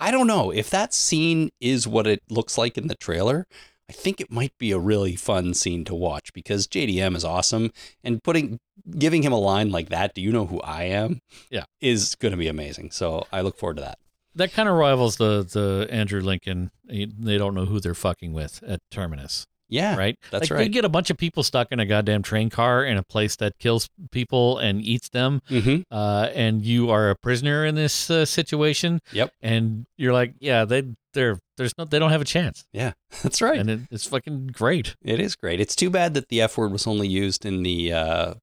I 0.00 0.10
don't 0.10 0.26
know 0.26 0.50
if 0.50 0.70
that 0.70 0.94
scene 0.94 1.50
is 1.60 1.86
what 1.86 2.06
it 2.06 2.22
looks 2.30 2.56
like 2.56 2.78
in 2.78 2.88
the 2.88 2.94
trailer. 2.94 3.46
I 3.88 3.92
think 3.92 4.20
it 4.20 4.30
might 4.30 4.56
be 4.56 4.70
a 4.70 4.78
really 4.78 5.16
fun 5.16 5.52
scene 5.52 5.84
to 5.84 5.94
watch 5.94 6.32
because 6.32 6.66
JDM 6.66 7.16
is 7.16 7.24
awesome 7.24 7.72
and 8.04 8.22
putting 8.22 8.60
giving 8.98 9.22
him 9.22 9.32
a 9.32 9.38
line 9.38 9.70
like 9.70 9.88
that, 9.88 10.14
do 10.14 10.20
you 10.20 10.32
know 10.32 10.46
who 10.46 10.60
I 10.60 10.84
am? 10.84 11.20
Yeah. 11.50 11.64
is 11.80 12.14
going 12.14 12.32
to 12.32 12.38
be 12.38 12.48
amazing. 12.48 12.92
So 12.92 13.26
I 13.32 13.40
look 13.40 13.56
forward 13.56 13.76
to 13.76 13.82
that. 13.82 13.98
That 14.34 14.52
kind 14.52 14.68
of 14.68 14.76
rivals 14.76 15.16
the 15.16 15.42
the 15.42 15.88
Andrew 15.90 16.20
Lincoln. 16.20 16.70
Eh, 16.88 17.06
they 17.18 17.36
don't 17.36 17.54
know 17.54 17.66
who 17.66 17.80
they're 17.80 17.94
fucking 17.94 18.32
with 18.32 18.62
at 18.62 18.78
Terminus, 18.90 19.46
Yeah. 19.70 19.96
right? 19.96 20.18
that's 20.30 20.50
like, 20.50 20.50
right. 20.58 20.64
They 20.64 20.68
get 20.68 20.84
a 20.84 20.88
bunch 20.88 21.10
of 21.10 21.16
people 21.16 21.42
stuck 21.42 21.72
in 21.72 21.80
a 21.80 21.86
goddamn 21.86 22.22
train 22.22 22.50
car 22.50 22.84
in 22.84 22.96
a 22.96 23.02
place 23.02 23.36
that 23.36 23.58
kills 23.58 23.88
people 24.10 24.58
and 24.58 24.82
eats 24.82 25.08
them, 25.10 25.40
Mhm. 25.48 25.84
uh, 25.90 26.28
and 26.34 26.62
you 26.64 26.90
are 26.90 27.10
a 27.10 27.16
prisoner 27.16 27.64
in 27.64 27.74
this 27.76 28.10
uh, 28.10 28.24
situation. 28.24 29.00
Yep. 29.12 29.32
And 29.40 29.86
you're 29.96 30.12
like, 30.12 30.34
yeah, 30.40 30.64
they 30.64 30.82
they're 31.12 31.38
there's 31.56 31.72
no 31.78 31.84
they 31.84 31.98
don't 31.98 32.10
have 32.10 32.20
a 32.22 32.24
chance, 32.26 32.64
Yeah. 32.72 32.92
That's 33.22 33.40
right. 33.42 33.58
and 33.58 33.68
it, 33.70 33.80
it's 33.90 34.06
fucking 34.06 34.48
great. 34.48 34.96
It 35.02 35.20
is 35.20 35.34
great. 35.36 35.60
It's 35.60 35.74
too 35.76 35.90
bad 35.90 36.14
that 36.14 36.28
the 36.28 36.40
F 36.40 36.56
word 36.58 36.72
was 36.72 36.86
only 36.86 37.08
used 37.08 37.44
in 37.46 37.62
the 37.62 37.92
uh 37.92 38.34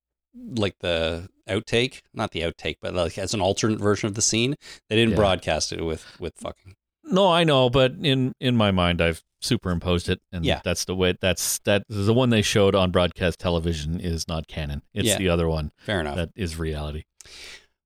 like 0.55 0.75
the 0.81 1.27
outtake, 1.49 2.01
not 2.13 2.31
the 2.31 2.41
outtake, 2.41 2.75
but 2.81 2.93
like 2.93 3.17
as 3.17 3.33
an 3.33 3.41
alternate 3.41 3.79
version 3.79 4.07
of 4.07 4.13
the 4.15 4.21
scene. 4.21 4.55
They 4.89 4.95
didn't 4.95 5.11
Yeah. 5.11 5.15
broadcast 5.17 5.71
it 5.73 5.81
with 5.83 6.05
with 6.19 6.35
fucking. 6.37 6.75
No, 7.09 7.31
I 7.31 7.43
know, 7.43 7.69
but 7.69 7.93
in 8.01 8.33
in 8.39 8.55
my 8.55 8.71
mind, 8.71 9.01
I've 9.01 9.23
superimposed 9.41 10.09
it, 10.09 10.19
and 10.31 10.45
Yeah. 10.45 10.61
that's 10.63 10.85
the 10.85 10.95
way. 10.95 11.13
That's 11.19 11.59
that. 11.59 11.83
The 11.89 12.13
one 12.13 12.29
they 12.31 12.41
showed 12.41 12.75
on 12.75 12.91
broadcast 12.91 13.39
television 13.39 13.99
is 13.99 14.27
not 14.27 14.47
canon. 14.47 14.81
It's 14.93 15.07
Yeah. 15.07 15.17
the 15.17 15.29
other 15.29 15.47
one 15.47 15.71
Fair 15.77 15.99
enough. 16.01 16.15
that 16.15 16.29
is 16.35 16.57
reality. 16.57 17.03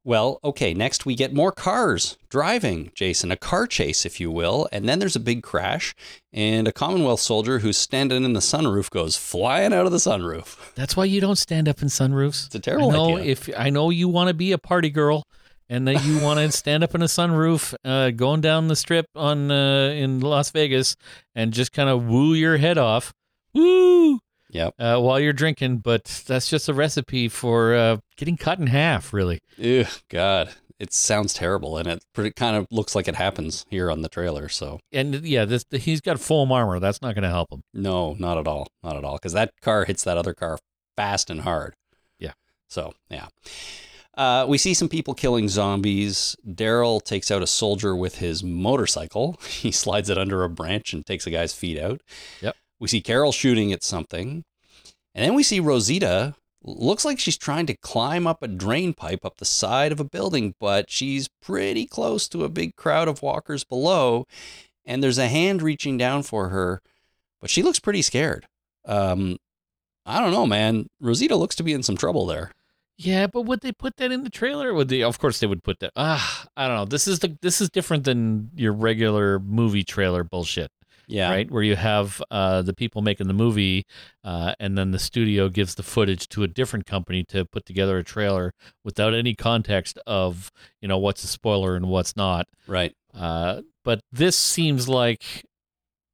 Well, 0.03 0.39
okay, 0.43 0.73
next 0.73 1.05
we 1.05 1.13
get 1.13 1.31
more 1.31 1.51
cars 1.51 2.17
driving, 2.27 2.91
Jason, 2.95 3.31
a 3.31 3.35
car 3.35 3.67
chase, 3.67 4.03
if 4.03 4.19
you 4.19 4.31
will. 4.31 4.67
And 4.71 4.89
then 4.89 4.97
there's 4.97 5.15
a 5.15 5.19
big 5.19 5.43
crash, 5.43 5.93
and 6.33 6.67
a 6.67 6.71
Commonwealth 6.71 7.19
soldier 7.19 7.59
who's 7.59 7.77
standing 7.77 8.23
in 8.23 8.33
the 8.33 8.39
sunroof 8.39 8.89
goes 8.89 9.15
flying 9.15 9.73
out 9.73 9.85
of 9.85 9.91
the 9.91 9.99
sunroof. 9.99 10.73
That's 10.73 10.97
why 10.97 11.05
you 11.05 11.21
don't 11.21 11.37
stand 11.37 11.69
up 11.69 11.83
in 11.83 11.87
sunroofs. 11.89 12.47
It's 12.47 12.55
a 12.55 12.59
terrible 12.59 12.89
I 12.89 12.93
know 12.93 13.17
idea. 13.19 13.31
if 13.31 13.49
I 13.55 13.69
know 13.69 13.91
you 13.91 14.09
want 14.09 14.29
to 14.29 14.33
be 14.33 14.51
a 14.53 14.57
party 14.57 14.89
girl, 14.89 15.21
and 15.71 15.87
that 15.87 16.03
you 16.05 16.19
want 16.19 16.39
to 16.39 16.51
stand 16.55 16.83
up 16.83 16.93
in 16.93 17.01
a 17.01 17.05
sunroof, 17.05 17.73
uh, 17.83 18.11
going 18.11 18.41
down 18.41 18.67
the 18.67 18.75
strip 18.75 19.05
on 19.15 19.49
uh, 19.49 19.89
in 19.95 20.19
Las 20.19 20.51
Vegas, 20.51 20.95
and 21.33 21.51
just 21.53 21.71
kind 21.71 21.89
of 21.89 22.05
woo 22.05 22.33
your 22.35 22.57
head 22.57 22.77
off, 22.77 23.13
woo, 23.55 24.19
Yep. 24.51 24.73
uh, 24.77 24.99
while 24.99 25.19
you're 25.19 25.31
drinking. 25.33 25.77
But 25.77 26.23
that's 26.27 26.49
just 26.49 26.67
a 26.69 26.73
recipe 26.73 27.27
for 27.29 27.73
uh, 27.73 27.97
getting 28.17 28.37
cut 28.37 28.59
in 28.59 28.67
half, 28.67 29.13
really. 29.13 29.39
Ugh, 29.63 29.87
God. 30.09 30.51
It 30.77 30.91
sounds 30.93 31.33
terrible, 31.35 31.77
and 31.77 31.87
it 31.87 32.03
pretty, 32.11 32.31
kind 32.31 32.55
of 32.55 32.65
looks 32.71 32.95
like 32.95 33.07
it 33.07 33.13
happens 33.15 33.67
here 33.69 33.91
on 33.91 34.01
the 34.01 34.09
trailer. 34.09 34.49
So, 34.49 34.79
And 34.91 35.13
yeah, 35.23 35.45
this 35.45 35.63
he's 35.71 36.01
got 36.01 36.19
full 36.19 36.51
armor. 36.51 36.79
That's 36.79 37.03
not 37.03 37.13
going 37.13 37.21
to 37.21 37.29
help 37.29 37.51
him. 37.51 37.61
no, 37.71 38.13
not 38.17 38.39
at 38.39 38.47
all. 38.47 38.67
Not 38.83 38.97
at 38.97 39.03
all. 39.03 39.13
Because 39.17 39.33
that 39.33 39.51
car 39.61 39.85
hits 39.85 40.03
that 40.05 40.17
other 40.17 40.33
car 40.33 40.57
fast 40.97 41.29
and 41.29 41.41
hard. 41.41 41.75
Yeah. 42.17 42.31
So, 42.67 42.93
yeah. 43.11 43.27
Uh, 44.15 44.45
we 44.47 44.57
see 44.57 44.73
some 44.73 44.89
people 44.89 45.13
killing 45.13 45.47
zombies. 45.47 46.35
Daryl 46.45 47.01
takes 47.01 47.31
out 47.31 47.41
a 47.41 47.47
soldier 47.47 47.95
with 47.95 48.17
his 48.17 48.43
motorcycle. 48.43 49.39
He 49.47 49.71
slides 49.71 50.09
it 50.09 50.17
under 50.17 50.43
a 50.43 50.49
branch 50.49 50.93
and 50.93 51.05
takes 51.05 51.27
a 51.27 51.31
guy's 51.31 51.53
feet 51.53 51.79
out. 51.79 52.01
Yep. 52.41 52.55
We 52.79 52.87
see 52.87 53.01
Carol 53.01 53.31
shooting 53.31 53.71
at 53.71 53.83
something. 53.83 54.43
And 55.13 55.25
then 55.25 55.35
we 55.35 55.43
see 55.43 55.59
Rosita. 55.59 56.35
Looks 56.63 57.05
like 57.05 57.19
she's 57.19 57.37
trying 57.37 57.65
to 57.67 57.77
climb 57.77 58.27
up 58.27 58.43
a 58.43 58.47
drain 58.47 58.93
pipe 58.93 59.25
up 59.25 59.37
the 59.37 59.45
side 59.45 59.91
of 59.91 59.99
a 59.99 60.03
building, 60.03 60.55
but 60.59 60.89
she's 60.91 61.27
pretty 61.41 61.85
close 61.85 62.27
to 62.29 62.43
a 62.43 62.49
big 62.49 62.75
crowd 62.75 63.07
of 63.07 63.21
walkers 63.21 63.63
below. 63.63 64.25
And 64.85 65.03
there's 65.03 65.17
a 65.17 65.27
hand 65.27 65.61
reaching 65.61 65.97
down 65.97 66.23
for 66.23 66.49
her, 66.49 66.81
but 67.39 67.49
she 67.49 67.63
looks 67.63 67.79
pretty 67.79 68.01
scared. 68.01 68.47
Um, 68.85 69.37
I 70.05 70.19
don't 70.19 70.31
know, 70.31 70.45
man. 70.45 70.87
Rosita 70.99 71.35
looks 71.35 71.55
to 71.57 71.63
be 71.63 71.73
in 71.73 71.83
some 71.83 71.97
trouble 71.97 72.25
there. 72.25 72.51
Yeah, 72.97 73.27
but 73.27 73.43
would 73.43 73.61
they 73.61 73.71
put 73.71 73.97
that 73.97 74.11
in 74.11 74.23
the 74.23 74.29
trailer? 74.29 74.73
Would 74.73 74.89
they? 74.89 75.01
Of 75.01 75.17
course, 75.19 75.39
they 75.39 75.47
would 75.47 75.63
put 75.63 75.79
that. 75.79 75.91
Ah, 75.95 76.45
I 76.55 76.67
don't 76.67 76.77
know. 76.77 76.85
This 76.85 77.07
is 77.07 77.19
the 77.19 77.37
this 77.41 77.59
is 77.61 77.69
different 77.69 78.03
than 78.03 78.51
your 78.55 78.73
regular 78.73 79.39
movie 79.39 79.83
trailer 79.83 80.23
bullshit, 80.23 80.69
Yeah. 81.07 81.31
right? 81.31 81.49
Where 81.49 81.63
you 81.63 81.75
have 81.75 82.21
uh, 82.29 82.61
the 82.61 82.73
people 82.75 83.01
making 83.01 83.27
the 83.27 83.33
movie, 83.33 83.85
uh, 84.23 84.53
and 84.59 84.77
then 84.77 84.91
the 84.91 84.99
studio 84.99 85.49
gives 85.49 85.73
the 85.75 85.83
footage 85.83 86.27
to 86.29 86.43
a 86.43 86.47
different 86.47 86.85
company 86.85 87.23
to 87.29 87.43
put 87.45 87.65
together 87.65 87.97
a 87.97 88.03
trailer 88.03 88.53
without 88.83 89.15
any 89.15 89.33
context 89.33 89.97
of 90.05 90.51
you 90.79 90.87
know 90.87 90.99
what's 90.99 91.23
a 91.23 91.27
spoiler 91.27 91.75
and 91.75 91.87
what's 91.87 92.15
not. 92.15 92.45
Right. 92.67 92.93
Uh, 93.15 93.61
but 93.83 94.01
this 94.11 94.37
seems 94.37 94.87
like, 94.87 95.43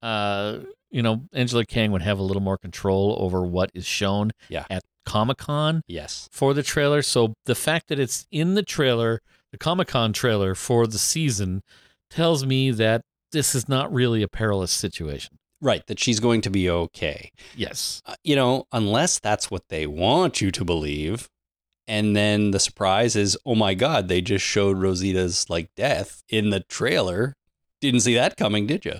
uh, 0.01 0.59
you 0.89 1.01
know, 1.01 1.23
Angela 1.33 1.65
Kang 1.65 1.91
would 1.91 2.01
have 2.01 2.17
a 2.19 2.23
little 2.23 2.41
more 2.41 2.57
control 2.57 3.17
over 3.19 3.41
what 3.43 3.71
is 3.73 3.85
shown 3.85 4.31
Yeah. 4.47 4.65
at 4.69 4.83
Comic 5.07 5.37
Con 5.37 5.81
Yes. 5.87 6.27
for 6.31 6.53
the 6.53 6.63
trailer. 6.63 7.01
So 7.01 7.33
the 7.45 7.55
fact 7.55 7.87
that 7.87 7.99
it's 7.99 8.27
in 8.31 8.53
the 8.55 8.63
trailer, 8.63 9.21
the 9.51 9.57
Comic 9.57 9.87
Con 9.87 10.13
trailer 10.13 10.53
for 10.55 10.85
the 10.87 10.97
season, 10.99 11.61
tells 12.09 12.45
me 12.45 12.71
that 12.71 13.01
this 13.31 13.55
is 13.55 13.67
not 13.67 13.91
really 13.91 14.21
a 14.21 14.27
perilous 14.27 14.71
situation. 14.71 15.37
Right. 15.61 15.81
That 15.87 15.99
she's 15.99 16.19
going 16.19 16.41
to 16.41 16.49
be 16.49 16.69
okay. 16.69 17.31
Yes. 17.55 18.01
Uh, 18.05 18.15
you 18.23 18.35
know, 18.35 18.65
unless 18.71 19.17
that's 19.19 19.49
what 19.49 19.63
they 19.69 19.87
want 19.87 20.39
you 20.41 20.51
to 20.51 20.63
believe. 20.63 21.27
And 21.87 22.15
then 22.15 22.51
the 22.51 22.59
surprise 22.59 23.15
is, 23.15 23.37
oh 23.45 23.55
my 23.55 23.73
God, 23.73 24.07
they 24.07 24.21
just 24.21 24.45
showed 24.45 24.77
Rosita's 24.77 25.49
like 25.49 25.69
death 25.75 26.21
in 26.29 26.49
the 26.51 26.59
trailer. 26.59 27.33
Didn't 27.81 28.01
see 28.01 28.15
that 28.15 28.35
coming, 28.37 28.67
did 28.67 28.83
you? 28.85 28.95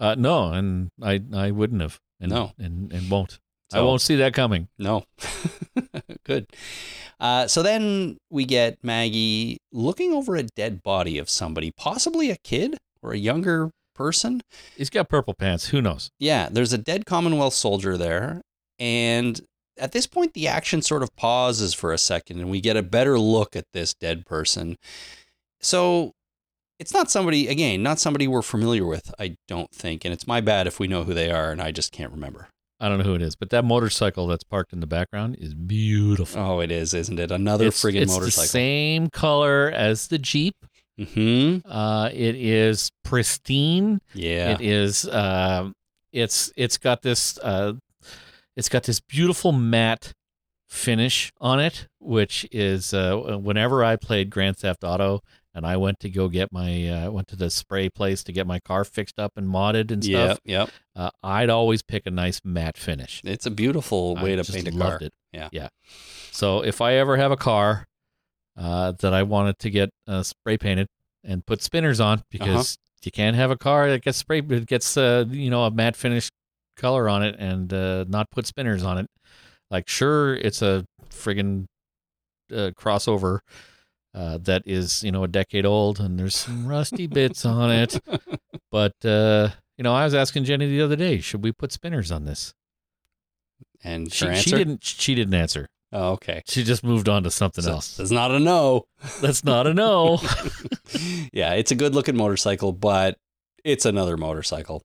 Uh, 0.00 0.14
no, 0.16 0.48
and 0.52 0.90
I 1.02 1.20
I 1.32 1.50
wouldn't 1.52 1.80
have. 1.82 2.00
And, 2.20 2.30
No. 2.32 2.52
and 2.58 2.92
and 2.92 3.10
won't. 3.10 3.38
I 3.74 3.80
won't 3.82 4.00
see 4.00 4.16
that 4.16 4.34
coming. 4.34 4.68
No. 4.78 5.04
Good. 6.24 6.46
Uh, 7.20 7.46
so 7.46 7.62
then 7.62 8.16
we 8.30 8.44
get 8.44 8.78
Maggie 8.82 9.58
looking 9.72 10.12
over 10.12 10.36
a 10.36 10.42
dead 10.42 10.82
body 10.82 11.18
of 11.18 11.30
somebody, 11.30 11.70
possibly 11.76 12.30
a 12.30 12.36
kid 12.44 12.76
or 13.02 13.12
a 13.12 13.18
younger 13.18 13.70
person. 13.94 14.40
He's 14.76 14.90
got 14.90 15.08
purple 15.08 15.34
pants. 15.34 15.68
Who 15.68 15.80
knows? 15.80 16.10
Yeah, 16.18 16.48
there's 16.50 16.72
a 16.72 16.78
dead 16.78 17.06
Commonwealth 17.06 17.54
soldier 17.54 17.96
there. 17.96 18.42
And 18.78 19.40
at 19.78 19.92
this 19.92 20.06
point, 20.06 20.34
the 20.34 20.48
action 20.48 20.82
sort 20.82 21.02
of 21.02 21.14
pauses 21.16 21.74
for 21.74 21.92
a 21.92 21.98
second 21.98 22.40
and 22.40 22.50
we 22.50 22.60
get 22.60 22.76
a 22.76 22.82
better 22.82 23.18
look 23.18 23.56
at 23.56 23.64
this 23.72 23.94
dead 23.94 24.26
person. 24.26 24.76
So 25.60 26.12
it's 26.78 26.92
not 26.92 27.10
somebody, 27.10 27.48
again, 27.48 27.82
not 27.82 28.00
somebody 28.00 28.26
we're 28.26 28.42
familiar 28.42 28.84
with, 28.84 29.14
I 29.18 29.36
don't 29.48 29.70
think. 29.70 30.04
And 30.04 30.12
it's 30.12 30.26
my 30.26 30.40
bad 30.40 30.66
if 30.66 30.80
we 30.80 30.88
know 30.88 31.04
who 31.04 31.14
they 31.14 31.30
are 31.30 31.52
and 31.52 31.62
I 31.62 31.70
just 31.70 31.92
can't 31.92 32.12
remember. 32.12 32.48
I 32.80 32.88
don't 32.88 32.98
know 32.98 33.04
who 33.04 33.14
it 33.14 33.22
is, 33.22 33.36
but 33.36 33.50
that 33.50 33.64
motorcycle 33.64 34.26
that's 34.26 34.44
parked 34.44 34.72
in 34.72 34.80
the 34.80 34.86
background 34.86 35.36
is 35.38 35.54
beautiful. 35.54 36.40
Oh, 36.40 36.60
it 36.60 36.70
is, 36.72 36.92
isn't 36.92 37.18
it? 37.18 37.30
Another 37.30 37.66
it's, 37.68 37.82
friggin' 37.82 38.02
it's 38.02 38.12
motorcycle. 38.12 38.42
the 38.42 38.48
same 38.48 39.10
color 39.10 39.70
as 39.70 40.08
the 40.08 40.18
Jeep. 40.18 40.56
hmm 40.98 41.58
Uh, 41.64 42.10
it 42.12 42.34
is 42.34 42.90
pristine. 43.04 44.00
Yeah. 44.12 44.50
It 44.52 44.60
is. 44.60 45.06
Uh, 45.06 45.70
it's 46.12 46.52
it's 46.56 46.78
got 46.78 47.02
this. 47.02 47.38
Uh, 47.38 47.74
it's 48.56 48.68
got 48.68 48.84
this 48.84 49.00
beautiful 49.00 49.52
matte 49.52 50.12
finish 50.68 51.32
on 51.40 51.60
it, 51.60 51.86
which 52.00 52.46
is 52.52 52.92
uh, 52.92 53.16
whenever 53.40 53.84
I 53.84 53.96
played 53.96 54.30
Grand 54.30 54.56
Theft 54.58 54.84
Auto 54.84 55.20
and 55.54 55.64
I 55.66 55.76
went 55.76 56.00
to 56.00 56.10
go 56.10 56.28
get 56.28 56.52
my 56.52 56.88
uh, 56.88 57.10
went 57.10 57.28
to 57.28 57.36
the 57.36 57.48
spray 57.50 57.88
place 57.88 58.22
to 58.24 58.32
get 58.32 58.46
my 58.46 58.58
car 58.60 58.84
fixed 58.84 59.18
up 59.18 59.32
and 59.36 59.46
modded 59.48 59.90
and 59.90 60.02
stuff. 60.04 60.38
Yep. 60.44 60.70
Uh, 60.96 61.10
I'd 61.22 61.50
always 61.50 61.82
pick 61.82 62.06
a 62.06 62.10
nice 62.10 62.40
matte 62.44 62.76
finish. 62.76 63.20
It's 63.24 63.46
a 63.46 63.50
beautiful 63.50 64.16
way 64.16 64.32
I 64.38 64.42
to 64.42 64.52
paint 64.52 64.68
a 64.68 64.70
loved 64.72 64.98
car. 64.98 65.06
It. 65.06 65.12
Yeah. 65.32 65.48
yeah. 65.52 65.68
So 66.32 66.62
if 66.64 66.80
I 66.80 66.94
ever 66.94 67.16
have 67.16 67.30
a 67.32 67.36
car 67.36 67.86
uh, 68.56 68.92
that 69.00 69.14
I 69.14 69.22
wanted 69.22 69.58
to 69.60 69.70
get 69.70 69.90
uh, 70.06 70.22
spray 70.22 70.56
painted 70.58 70.86
and 71.24 71.44
put 71.46 71.62
spinners 71.62 72.00
on, 72.00 72.22
because 72.30 72.76
Uh-huh. 72.76 73.00
you 73.04 73.12
can't 73.12 73.36
have 73.36 73.50
a 73.50 73.56
car 73.56 73.90
that 73.90 74.02
gets 74.02 74.18
spray, 74.18 74.38
it 74.40 74.66
gets 74.66 74.96
uh, 74.96 75.24
you 75.28 75.50
know 75.50 75.64
a 75.64 75.70
matte 75.70 75.96
finish 75.96 76.28
color 76.76 77.08
on 77.08 77.22
it 77.22 77.36
and 77.38 77.72
uh, 77.72 78.04
not 78.08 78.30
put 78.30 78.46
spinners 78.46 78.82
on 78.82 78.98
it. 78.98 79.06
Like 79.70 79.88
sure, 79.88 80.34
it's 80.34 80.62
a 80.62 80.84
friggin' 81.10 81.64
uh, 82.52 82.70
crossover. 82.76 83.38
Uh, 84.14 84.38
that 84.42 84.62
is, 84.64 85.02
you 85.02 85.10
know, 85.10 85.24
a 85.24 85.28
decade 85.28 85.66
old, 85.66 85.98
and 85.98 86.18
there's 86.18 86.36
some 86.36 86.66
rusty 86.68 87.06
bits 87.06 87.44
on 87.44 87.70
it. 87.70 87.98
But 88.70 89.04
uh, 89.04 89.50
you 89.78 89.84
know, 89.84 89.94
I 89.94 90.04
was 90.04 90.14
asking 90.14 90.44
Jenny 90.44 90.66
the 90.66 90.80
other 90.82 90.96
day, 90.96 91.20
should 91.20 91.44
we 91.44 91.52
put 91.52 91.70
spinners 91.70 92.10
on 92.10 92.24
this? 92.24 92.54
And 93.84 94.12
She, 94.12 94.34
she 94.34 94.50
didn't. 94.50 94.82
She 94.84 95.14
didn't 95.14 95.34
answer. 95.34 95.68
Oh, 95.92 96.12
okay. 96.14 96.42
She 96.48 96.64
just 96.64 96.82
moved 96.82 97.08
on 97.08 97.22
to 97.22 97.30
something 97.30 97.62
So- 97.62 97.70
else. 97.72 97.96
That's 97.98 98.10
not 98.10 98.32
a 98.32 98.40
no. 98.40 98.86
That's 99.20 99.44
not 99.44 99.68
a 99.68 99.74
no. 99.74 100.18
yeah, 101.32 101.52
it's 101.52 101.70
a 101.70 101.76
good 101.76 101.94
looking 101.94 102.16
motorcycle, 102.16 102.72
but 102.72 103.16
it's 103.62 103.84
another 103.86 104.16
motorcycle. 104.16 104.82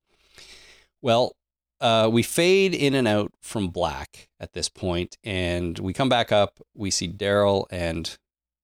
Well, 1.02 1.34
uh, 1.82 2.10
we 2.12 2.22
fade 2.22 2.76
in 2.76 2.94
and 2.94 3.08
out 3.08 3.32
from 3.42 3.70
black 3.70 4.30
at 4.40 4.54
this 4.54 4.70
point, 4.70 5.18
and 5.24 5.80
we 5.80 5.94
come 5.94 6.10
back 6.10 6.32
up. 6.32 6.60
We 6.76 6.92
see 6.92 7.08
Daryl 7.12 7.66
and 7.72 8.18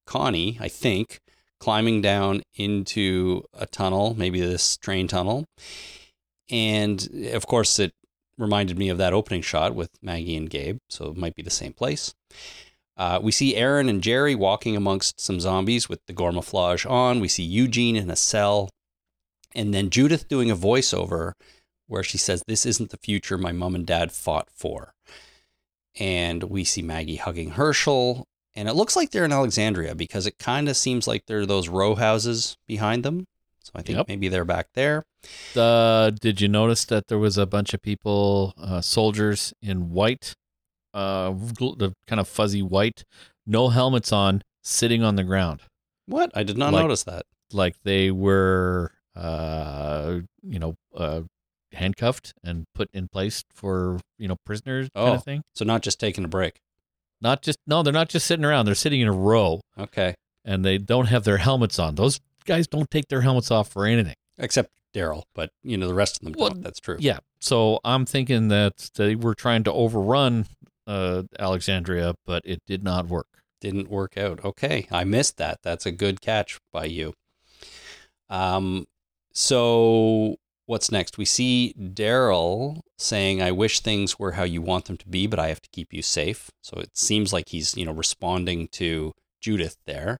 Connie, 0.05 0.57
I 0.59 0.67
think, 0.67 1.19
climbing 1.59 2.01
down 2.01 2.43
into 2.55 3.43
a 3.53 3.65
tunnel, 3.65 4.15
maybe 4.17 4.39
this 4.39 4.77
train 4.77 5.07
tunnel. 5.07 5.45
And 6.49 7.29
of 7.33 7.47
course, 7.47 7.79
it 7.79 7.93
reminded 8.37 8.77
me 8.77 8.89
of 8.89 8.97
that 8.97 9.13
opening 9.13 9.41
shot 9.41 9.73
with 9.73 9.89
Maggie 10.01 10.35
and 10.35 10.49
Gabe, 10.49 10.77
so 10.89 11.07
it 11.07 11.17
might 11.17 11.35
be 11.35 11.41
the 11.41 11.49
same 11.49 11.73
place. 11.73 12.13
Uh, 12.97 13.19
we 13.21 13.31
see 13.31 13.55
Aaron 13.55 13.89
and 13.89 14.01
Jerry 14.01 14.35
walking 14.35 14.75
amongst 14.75 15.19
some 15.19 15.39
zombies 15.39 15.89
with 15.89 15.99
the 16.05 16.13
Gormaflage 16.13 16.89
on. 16.89 17.19
We 17.19 17.27
see 17.27 17.43
Eugene 17.43 17.95
in 17.95 18.09
a 18.09 18.15
cell. 18.15 18.69
And 19.53 19.73
then 19.73 19.89
Judith 19.89 20.27
doing 20.27 20.49
a 20.49 20.55
voiceover 20.55 21.33
where 21.87 22.03
she 22.03 22.17
says, 22.17 22.43
This 22.47 22.65
isn't 22.65 22.91
the 22.91 22.97
future 22.97 23.37
my 23.37 23.51
mom 23.51 23.75
and 23.75 23.85
dad 23.85 24.11
fought 24.11 24.49
for. 24.53 24.93
And 25.97 26.43
we 26.43 26.63
see 26.63 26.81
Maggie 26.81 27.15
hugging 27.17 27.51
Hershel. 27.51 28.25
And 28.55 28.69
it 28.69 28.73
looks 28.73 28.95
like 28.95 29.11
they're 29.11 29.25
in 29.25 29.31
Alexandria 29.33 29.95
because 29.95 30.25
it 30.27 30.37
kind 30.39 30.69
of 30.69 30.77
seems 30.77 31.07
like 31.07 31.25
there 31.25 31.39
are 31.41 31.45
those 31.45 31.67
row 31.67 31.95
houses 31.95 32.57
behind 32.67 33.03
them. 33.03 33.27
So 33.63 33.71
I 33.75 33.81
think 33.81 33.97
Yep. 33.97 34.07
maybe 34.07 34.27
they're 34.29 34.45
back 34.45 34.67
there. 34.73 35.03
uh, 35.55 36.11
did 36.11 36.39
you 36.39 36.47
notice 36.47 36.85
that 36.85 37.07
there 37.07 37.17
was 37.17 37.35
a 37.37 37.47
bunch 37.47 37.73
of 37.73 37.81
people, 37.81 38.53
uh, 38.57 38.79
soldiers 38.79 39.53
in 39.61 39.89
white, 39.89 40.35
uh, 40.93 41.31
the 41.31 41.93
kind 42.07 42.19
of 42.19 42.27
fuzzy 42.27 42.61
white, 42.61 43.03
no 43.45 43.69
helmets 43.69 44.11
on, 44.13 44.43
sitting 44.63 45.01
on 45.03 45.15
the 45.15 45.23
ground, 45.23 45.61
What? 46.05 46.31
I 46.35 46.43
did 46.43 46.57
not 46.59 46.71
Like- 46.73 46.83
notice 46.83 47.03
that. 47.03 47.25
like 47.51 47.75
they 47.83 48.11
were, 48.11 48.91
uh, 49.15 50.19
you 50.43 50.59
know, 50.59 50.75
uh, 50.95 51.21
handcuffed 51.73 52.33
and 52.43 52.65
put 52.75 52.89
in 52.93 53.07
place 53.07 53.43
for 53.53 53.99
you 54.17 54.27
know 54.27 54.37
prisoners 54.45 54.87
kind 54.95 55.09
Oh. 55.09 55.13
of 55.15 55.23
thing. 55.23 55.41
So 55.55 55.65
not 55.65 55.81
just 55.81 55.99
taking 55.99 56.23
a 56.23 56.27
break. 56.27 56.61
Not 57.21 57.41
just 57.41 57.59
no, 57.65 57.81
they're 57.83 57.93
not 57.93 58.09
just 58.09 58.27
sitting 58.27 58.45
around; 58.45 58.65
they're 58.65 58.75
sitting 58.75 59.01
in 59.01 59.07
a 59.07 59.11
row, 59.13 59.61
Okay. 59.77 60.15
and 60.43 60.63
they 60.65 60.77
don't 60.77 61.07
have 61.07 61.23
their 61.23 61.37
helmets 61.37 61.79
on. 61.79 61.95
Those 61.95 62.19
guys 62.45 62.67
don't 62.67 62.89
take 62.91 63.07
their 63.07 63.21
helmets 63.21 63.49
off 63.51 63.69
for 63.71 63.85
anything. 63.85 64.15
Except 64.37 64.69
Daryl, 64.93 65.23
but 65.33 65.49
you 65.63 65.77
know 65.77 65.87
the 65.87 65.93
rest 65.93 66.17
of 66.17 66.25
them 66.25 66.33
Well, 66.37 66.49
don't. 66.49 66.61
That's 66.63 66.79
true. 66.79 66.97
Yeah. 66.99 67.19
So 67.39 67.79
I'm 67.83 68.05
thinking 68.05 68.49
that 68.49 68.89
they 68.95 69.15
were 69.15 69.33
trying 69.35 69.63
to 69.65 69.71
overrun 69.73 70.45
uh, 70.87 71.23
Alexandria, 71.39 72.15
but 72.25 72.41
it 72.45 72.59
did 72.67 72.83
not 72.83 73.07
work. 73.07 73.27
didn't 73.61 73.89
work 73.89 74.17
out. 74.17 74.43
Okay, 74.43 74.87
I 74.91 75.03
missed 75.05 75.37
that. 75.37 75.59
That's 75.63 75.85
a 75.85 75.91
good 75.91 76.21
catch 76.21 76.59
by 76.73 76.85
you. 76.85 77.13
Um, 78.29 78.85
so 79.33 80.35
what's 80.65 80.91
next? 80.91 81.17
We 81.17 81.25
see 81.25 81.73
Daryl 81.79 82.81
saying, 82.97 83.41
"I 83.41 83.51
wish 83.51 83.79
things 83.79 84.19
were 84.19 84.33
how 84.33 84.43
you 84.43 84.61
want 84.61 84.85
them 84.85 84.97
to 84.97 85.07
be, 85.07 85.27
but 85.27 85.39
I 85.39 85.47
have 85.47 85.61
to 85.61 85.69
keep 85.71 85.93
you 85.93 86.01
safe." 86.01 86.49
So 86.61 86.77
it 86.77 86.97
seems 86.97 87.33
like 87.33 87.49
he's 87.49 87.75
you 87.75 87.85
know 87.85 87.93
responding 87.93 88.67
to 88.73 89.13
Judith 89.41 89.77
there. 89.85 90.19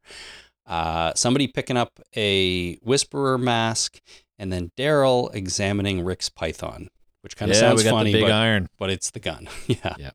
Uh, 0.68 1.14
somebody 1.16 1.48
picking 1.48 1.78
up 1.78 2.00
a 2.16 2.76
whisperer 2.78 3.38
mask, 3.38 4.00
and 4.40 4.52
then 4.52 4.72
Daryl 4.78 5.34
examining 5.34 6.04
Rick's 6.04 6.30
python, 6.30 6.90
which 7.22 7.36
kind 7.36 7.52
of 7.52 7.58
yeah, 7.58 7.62
sounds 7.62 7.84
we 7.84 7.90
got 7.90 7.98
funny, 7.98 8.12
the 8.12 8.20
big 8.20 8.28
but 8.28 8.32
iron. 8.32 8.68
but 8.80 8.90
it's 8.90 9.12
the 9.12 9.20
gun. 9.20 9.48
yeah. 9.68 9.96
Yeah. 9.98 10.12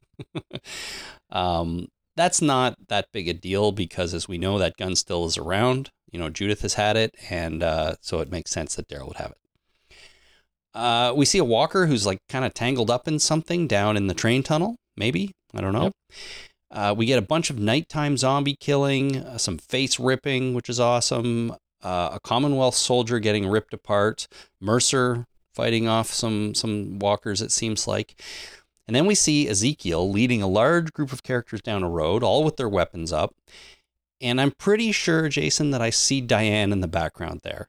um, 1.31 1.89
that's 2.17 2.43
not 2.43 2.75
that 2.89 3.07
big 3.13 3.29
a 3.29 3.33
deal 3.33 3.73
because, 3.73 4.13
as 4.13 4.29
we 4.29 4.39
know, 4.39 4.59
that 4.59 4.77
gun 4.77 4.97
still 4.97 5.25
is 5.25 5.39
around. 5.39 5.91
You 6.11 6.19
know, 6.19 6.29
Judith 6.29 6.63
has 6.63 6.75
had 6.75 6.97
it, 6.97 7.15
and 7.31 7.63
uh, 7.63 7.95
so 8.01 8.19
it 8.19 8.31
makes 8.31 8.51
sense 8.51 8.75
that 8.75 8.89
Daryl 8.89 9.09
would 9.09 9.17
have 9.17 9.31
it. 9.31 9.39
Uh, 10.75 11.13
we 11.17 11.25
see 11.25 11.39
a 11.39 11.45
walker 11.45 11.87
who's 11.87 12.07
like 12.07 12.19
kind 12.29 12.45
of 12.45 12.55
tangled 12.55 12.91
up 12.91 13.09
in 13.09 13.19
something 13.19 13.67
down 13.67 13.97
in 13.97 14.07
the 14.07 14.15
train 14.15 14.43
tunnel. 14.43 14.77
Maybe 14.97 15.33
I 15.55 15.61
don't 15.61 15.73
know. 15.73 15.85
Yep. 15.85 15.93
Uh, 16.73 16.95
we 16.97 17.07
get 17.07 17.19
a 17.19 17.23
bunch 17.23 17.51
of 17.51 17.59
nighttime 17.59 18.17
zombie 18.17 18.57
killing, 18.59 19.17
uh, 19.17 19.39
some 19.39 19.59
face 19.59 19.99
ripping, 19.99 20.55
which 20.55 20.69
is 20.69 20.79
awesome. 20.79 21.53
Uh, 21.83 22.11
a 22.13 22.21
Commonwealth 22.21 22.77
soldier 22.77 23.19
getting 23.19 23.49
ripped 23.49 23.75
apart. 23.75 24.29
Mercer 24.61 25.27
fighting 25.53 25.89
off 25.89 26.13
some 26.13 26.55
some 26.55 26.99
walkers. 26.99 27.43
It 27.43 27.51
seems 27.53 27.87
like. 27.87 28.21
And 28.87 28.97
then 28.97 29.07
we 29.07 29.15
see 29.15 29.49
Ezekiel 29.49 30.11
leading 30.11 30.43
a 30.43 30.49
large 30.49 30.93
group 30.93 31.13
of 31.13 31.23
characters 31.23 31.63
down 31.63 31.85
a 31.85 31.89
road, 31.89 32.25
all 32.25 32.43
with 32.43 32.57
their 32.57 32.69
weapons 32.69 33.13
up. 33.13 33.35
And 34.21 34.41
I'm 34.41 34.51
pretty 34.51 34.91
sure, 34.91 35.29
Jason, 35.29 35.71
that 35.71 35.81
I 35.81 35.91
see 35.91 36.21
Diane 36.21 36.73
in 36.73 36.81
the 36.81 36.89
background 36.89 37.41
there. 37.43 37.69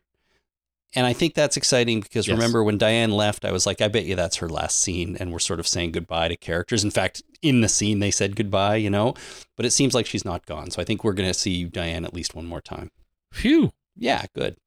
And 0.94 1.06
I 1.06 1.14
think 1.14 1.34
that's 1.36 1.56
exciting 1.56 2.02
because 2.02 2.28
Yes. 2.28 2.36
remember 2.36 2.64
when 2.64 2.78
Diane 2.78 3.12
left, 3.12 3.46
I 3.46 3.52
was 3.52 3.66
like, 3.66 3.80
I 3.82 3.88
bet 3.88 4.06
you 4.06 4.16
that's 4.16 4.38
her 4.38 4.50
last 4.50 4.80
scene. 4.80 5.16
And 5.20 5.32
we're 5.32 5.40
sort 5.40 5.60
of 5.62 5.68
saying 5.68 5.92
goodbye 5.94 6.28
to 6.28 6.36
characters. 6.36 6.84
In 6.84 6.92
fact, 6.92 7.24
in 7.42 7.62
the 7.62 7.70
scene, 7.70 8.00
they 8.00 8.12
said 8.12 8.36
goodbye, 8.36 8.76
you 8.76 8.90
know, 8.90 9.14
but 9.56 9.66
it 9.66 9.72
seems 9.72 9.94
like 9.94 10.06
she's 10.06 10.26
not 10.26 10.46
gone. 10.46 10.70
So 10.70 10.82
I 10.82 10.86
think 10.86 11.04
we're 11.04 11.14
going 11.14 11.30
to 11.30 11.34
see 11.34 11.64
Diane 11.64 12.04
at 12.04 12.14
least 12.14 12.36
one 12.36 12.46
more 12.46 12.60
time. 12.62 12.92
Phew. 13.32 13.72
Yeah, 13.96 14.26
good. 14.36 14.58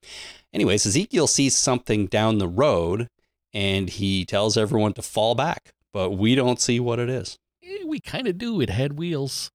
Anyways, 0.53 0.87
Ezekiel 0.87 1.27
sees 1.27 1.57
something 1.57 2.07
down 2.07 2.39
the 2.39 2.49
road 2.49 3.09
and 3.53 3.89
he 3.91 4.25
tells 4.25 4.57
everyone 4.57 4.93
to 4.95 5.03
fall 5.03 5.35
back, 5.35 5.75
but 5.93 6.12
we 6.12 6.35
don't 6.35 6.61
see 6.61 6.81
what 6.81 6.99
it 6.99 7.09
is. 7.11 7.39
Eh, 7.62 7.85
We 7.87 8.01
kind 8.01 8.27
of 8.27 8.39
do. 8.39 8.61
It 8.61 8.70
had 8.70 8.95
wheels. 8.99 9.51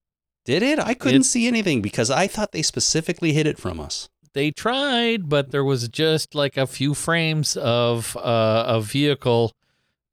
Did 0.46 0.64
it? 0.64 0.80
I 0.80 0.94
couldn't 0.94 1.22
It- 1.22 1.26
see 1.26 1.48
anything 1.48 1.82
because 1.82 2.10
I 2.10 2.28
thought 2.28 2.52
they 2.52 2.62
specifically 2.62 3.34
hid 3.34 3.46
it 3.48 3.58
from 3.60 3.80
us. 3.80 4.08
They 4.34 4.52
tried, 4.52 5.28
but 5.30 5.52
there 5.52 5.64
was 5.64 5.88
just 5.88 6.36
like 6.36 6.58
a 6.58 6.68
few 6.68 6.94
frames 6.94 7.58
of 7.58 8.16
uh, 8.18 8.66
a 8.68 8.82
vehicle 8.82 9.54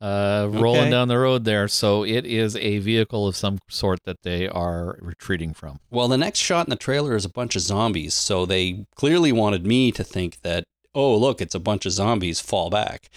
uh, 0.00 0.48
rolling 0.50 0.80
Okay. 0.82 0.90
down 0.90 1.08
the 1.08 1.18
road 1.18 1.44
there. 1.44 1.68
So 1.68 2.02
it 2.04 2.26
is 2.26 2.54
a 2.56 2.78
vehicle 2.78 3.26
of 3.26 3.36
some 3.36 3.58
sort 3.68 4.02
that 4.04 4.22
they 4.22 4.48
are 4.48 4.98
retreating 5.00 5.54
from. 5.54 5.80
Well, 5.90 6.08
the 6.08 6.18
next 6.18 6.38
shot 6.40 6.66
in 6.66 6.70
the 6.70 6.76
trailer 6.76 7.16
is 7.16 7.24
a 7.24 7.30
bunch 7.30 7.56
of 7.56 7.62
zombies, 7.62 8.14
so 8.14 8.44
they 8.46 8.84
clearly 8.94 9.32
wanted 9.32 9.66
me 9.66 9.90
to 9.92 10.04
think 10.04 10.42
that, 10.42 10.64
oh, 10.94 11.16
look, 11.16 11.40
it's 11.40 11.54
a 11.54 11.60
bunch 11.60 11.86
of 11.86 11.92
zombies, 11.92 12.40
fall 12.40 12.70
back. 12.70 13.08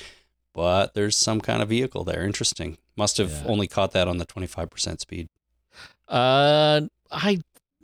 but 0.54 0.94
there's 0.94 1.16
some 1.16 1.40
kind 1.40 1.62
of 1.62 1.70
vehicle 1.70 2.04
there. 2.04 2.24
Interesting. 2.26 2.78
Must 2.98 3.18
have 3.18 3.32
Yeah. 3.32 3.44
only 3.48 3.68
caught 3.68 3.92
that 3.92 4.08
on 4.10 4.18
the 4.18 4.26
25% 4.26 5.00
speed. 5.00 5.30
Uh, 6.08 6.82
I 7.12 7.40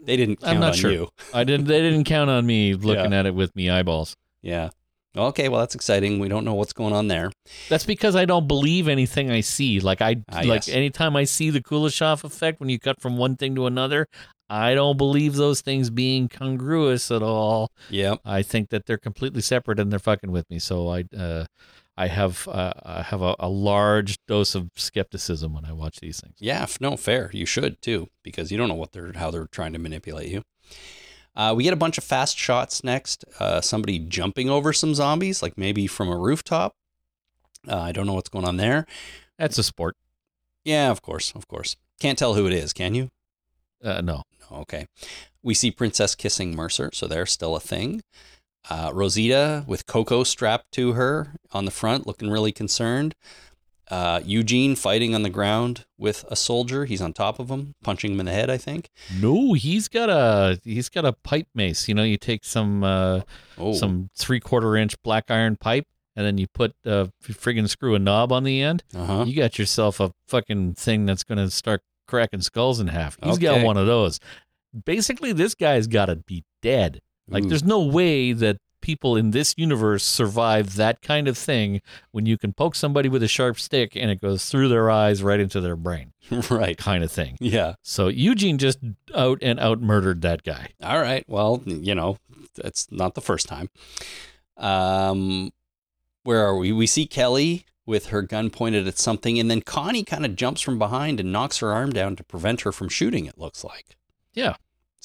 They 0.05 0.17
didn't 0.17 0.37
count 0.37 0.53
I'm 0.55 0.59
not 0.59 0.69
on 0.73 0.77
sure. 0.77 0.91
you. 0.91 1.09
I 1.33 1.43
didn't. 1.43 1.67
They 1.67 1.81
didn't 1.81 2.03
count 2.05 2.29
on 2.29 2.45
me 2.45 2.73
looking 2.89 3.13
at 3.13 3.25
it 3.25 3.35
with 3.35 3.55
me 3.55 3.69
eyeballs. 3.69 4.15
Yeah. 4.41 4.69
Okay, 5.17 5.47
well 5.47 5.61
that's 5.61 5.75
exciting. 5.75 6.19
We 6.19 6.27
don't 6.27 6.43
know 6.43 6.55
what's 6.55 6.73
going 6.73 6.91
on 6.93 7.07
there. 7.07 7.31
That's 7.69 7.85
because 7.85 8.15
I 8.17 8.25
don't 8.25 8.47
believe 8.49 8.87
anything 8.89 9.31
I 9.31 9.39
see. 9.41 9.79
Like 9.79 10.01
I 10.01 10.17
Ah, 10.29 10.37
like 10.39 10.67
yes. 10.67 10.69
anytime 10.69 11.15
I 11.15 11.23
see 11.23 11.49
the 11.49 11.61
Kuleshov 11.61 12.23
effect 12.25 12.59
when 12.59 12.67
you 12.69 12.77
cut 12.79 13.01
from 13.01 13.15
one 13.15 13.37
thing 13.37 13.55
to 13.55 13.65
another, 13.65 14.07
I 14.49 14.73
don't 14.75 14.97
believe 14.97 15.35
those 15.35 15.61
things 15.61 15.89
being 15.89 16.27
congruous 16.27 17.11
at 17.11 17.23
all. 17.23 17.71
Yeah. 17.89 18.15
I 18.25 18.41
think 18.43 18.69
that 18.71 18.85
they're 18.87 18.97
completely 18.97 19.41
separate 19.41 19.79
and 19.79 19.89
they're 19.89 19.99
fucking 19.99 20.31
with 20.31 20.49
me. 20.49 20.59
So 20.59 20.89
I 20.89 21.05
uh, 21.17 21.45
I 21.97 22.07
have 22.07 22.47
uh, 22.47 22.73
I 22.83 23.01
have 23.03 23.21
a, 23.21 23.35
a 23.39 23.49
large 23.49 24.17
dose 24.25 24.53
of 24.55 24.69
skepticism 24.75 25.53
when 25.53 25.65
I 25.65 25.71
watch 25.71 25.99
these 26.01 26.19
things. 26.19 26.35
Yeah, 26.39 26.63
f- 26.63 26.81
no, 26.81 26.97
fair. 26.97 27.29
You 27.33 27.45
should 27.45 27.81
too, 27.81 28.09
because 28.23 28.51
you 28.51 28.57
don't 28.57 28.67
know 28.67 28.75
what 28.75 28.91
they're 28.91 29.13
how 29.13 29.31
they're 29.31 29.47
trying 29.47 29.73
to 29.73 29.79
manipulate 29.79 30.29
you. 30.29 30.43
Uh, 31.35 31.53
we 31.55 31.63
get 31.63 31.73
a 31.73 31.77
bunch 31.77 31.97
of 31.97 32.03
fast 32.03 32.37
shots 32.37 32.83
next. 32.83 33.25
Uh, 33.39 33.61
somebody 33.61 33.99
jumping 33.99 34.49
over 34.49 34.71
some 34.73 34.93
zombies, 34.93 35.41
like 35.41 35.57
maybe 35.57 35.87
from 35.87 36.09
a 36.09 36.17
rooftop. 36.17 36.75
Uh, 37.67 37.79
I 37.79 37.91
don't 37.91 38.05
know 38.05 38.13
what's 38.13 38.29
going 38.29 38.45
on 38.45 38.57
there. 38.57 38.85
That's 39.37 39.57
a 39.57 39.63
sport. 39.63 39.95
Yeah, 40.63 40.91
of 40.91 41.01
course, 41.01 41.33
of 41.35 41.47
course. 41.47 41.75
Can't 41.99 42.17
tell 42.17 42.35
who 42.35 42.47
it 42.47 42.53
is, 42.53 42.73
can 42.73 42.95
you? 42.95 43.09
Uh, 43.83 44.01
no. 44.01 44.23
No, 44.49 44.57
okay. 44.57 44.87
We 45.43 45.53
see 45.53 45.71
Princess 45.71 46.15
kissing 46.15 46.55
Mercer, 46.55 46.89
so 46.93 47.07
they're 47.07 47.25
still 47.25 47.55
a 47.55 47.59
thing. 47.59 48.01
Uh, 48.69 48.91
Rosita 48.93 49.63
with 49.67 49.85
Coco 49.85 50.23
strapped 50.23 50.71
to 50.73 50.93
her 50.93 51.33
on 51.51 51.65
the 51.65 51.71
front, 51.71 52.07
looking 52.07 52.29
really 52.31 52.51
concerned. 52.51 53.13
Uh, 53.91 54.19
Eugene 54.25 54.75
fighting 54.75 55.13
on 55.13 55.21
the 55.21 55.29
ground 55.29 55.85
with 55.99 56.25
a 56.29 56.35
soldier. 56.35 56.85
He's 56.85 57.01
on 57.01 57.13
top 57.13 57.37
of 57.37 57.49
him, 57.49 57.75
punching 57.83 58.13
him 58.13 58.19
in 58.19 58.25
the 58.25 58.31
head, 58.31 58.49
I 58.49 58.57
think. 58.57 58.89
No, 59.21 59.53
he's 59.53 59.87
got 59.87 60.09
a 60.09 60.59
he's 60.63 60.89
got 60.89 61.05
a 61.05 61.13
pipe 61.13 61.47
mace. 61.53 61.87
You 61.87 61.93
know, 61.93 62.01
you 62.01 62.17
take 62.17 62.43
some 62.43 62.83
uh, 62.83 63.21
Oh, 63.59 63.73
some 63.75 64.09
three 64.17 64.39
quarter 64.39 64.75
inch 64.75 64.95
black 65.03 65.25
iron 65.29 65.55
pipe, 65.55 65.85
and 66.15 66.25
then 66.25 66.39
you 66.39 66.47
put 66.47 66.73
uh, 66.83 67.05
friggin' 67.23 67.69
screw 67.69 67.93
a 67.93 67.99
knob 67.99 68.31
on 68.31 68.43
the 68.43 68.59
end. 68.63 68.83
uh 68.95 69.05
huh. 69.05 69.23
You 69.27 69.35
got 69.35 69.59
yourself 69.59 69.99
a 69.99 70.11
fucking 70.29 70.73
thing 70.73 71.05
that's 71.05 71.23
gonna 71.23 71.51
start 71.51 71.81
cracking 72.07 72.41
skulls 72.41 72.79
in 72.79 72.87
half. 72.87 73.19
He's 73.23 73.33
Okay. 73.35 73.43
got 73.45 73.61
one 73.61 73.77
of 73.77 73.85
those. 73.85 74.19
Basically, 74.83 75.31
this 75.31 75.53
guy's 75.53 75.85
got 75.87 76.07
to 76.07 76.15
be 76.17 76.43
dead. 76.63 77.01
Like, 77.27 77.45
Ooh. 77.45 77.49
there's 77.49 77.63
no 77.63 77.81
way 77.81 78.33
that 78.33 78.57
people 78.81 79.15
in 79.17 79.31
this 79.31 79.55
universe 79.57 80.03
survive 80.03 80.75
that 80.75 81.01
kind 81.01 81.27
of 81.27 81.35
thing 81.35 81.81
when 82.11 82.27
you 82.27 82.37
can 82.37 82.53
poke 82.53 82.75
somebody 82.75 83.09
with 83.09 83.23
a 83.23 83.27
sharp 83.27 83.59
stick 83.59 83.95
and 83.95 84.11
it 84.11 84.21
goes 84.21 84.45
through 84.45 84.67
their 84.67 84.91
eyes 84.91 85.23
right 85.23 85.39
into 85.39 85.59
their 85.59 85.75
brain, 85.75 86.13
right. 86.51 86.77
kind 86.77 87.03
of 87.03 87.11
thing. 87.11 87.35
Yeah. 87.39 87.75
So 87.81 88.09
Eugene 88.09 88.59
just 88.59 88.77
out 89.15 89.39
and 89.41 89.59
out 89.59 89.81
murdered 89.81 90.21
that 90.21 90.43
guy. 90.43 90.69
All 90.83 90.99
right. 91.01 91.23
Well, 91.27 91.63
you 91.65 91.95
know, 91.95 92.17
that's 92.55 92.91
not 92.91 93.15
the 93.15 93.21
first 93.21 93.47
time. 93.47 93.69
Um, 94.57 95.51
where 96.23 96.45
are 96.45 96.55
we? 96.55 96.71
We 96.71 96.85
see 96.85 97.07
Kelly 97.07 97.65
with 97.87 98.07
her 98.07 98.21
gun 98.21 98.49
pointed 98.49 98.87
at 98.87 98.97
something, 98.97 99.39
and 99.39 99.49
then 99.49 99.61
Connie 99.61 100.03
kind 100.03 100.25
of 100.25 100.35
jumps 100.35 100.61
from 100.61 100.79
behind 100.79 101.19
and 101.19 101.31
knocks 101.31 101.57
her 101.57 101.71
arm 101.71 101.91
down 101.91 102.15
to 102.15 102.23
prevent 102.23 102.61
her 102.61 102.71
from 102.71 102.89
shooting. 102.89 103.25
It 103.25 103.37
looks 103.37 103.63
like. 103.63 103.97
Yeah. 104.33 104.55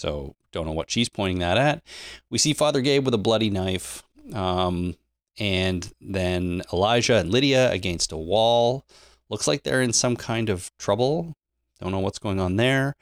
So 0.00 0.34
don't 0.50 0.66
know 0.66 0.72
what 0.72 0.90
she's 0.90 1.10
pointing 1.10 1.40
that 1.40 1.58
at. 1.58 1.82
We 2.30 2.38
see 2.38 2.54
Father 2.54 2.80
Gabe 2.80 3.04
with 3.04 3.12
a 3.12 3.18
bloody 3.18 3.50
knife, 3.50 4.02
um, 4.32 4.94
and 5.38 5.92
then 6.00 6.62
Elijah 6.72 7.16
and 7.16 7.30
Lydia 7.30 7.70
against 7.70 8.10
a 8.10 8.16
wall. 8.16 8.86
Looks 9.28 9.46
like 9.46 9.62
they're 9.62 9.82
in 9.82 9.92
some 9.92 10.16
kind 10.16 10.48
of 10.48 10.70
trouble. 10.78 11.34
Don't 11.80 11.92
know 11.92 11.98
what's 11.98 12.18
going 12.18 12.40
on 12.40 12.56
there. 12.56 12.96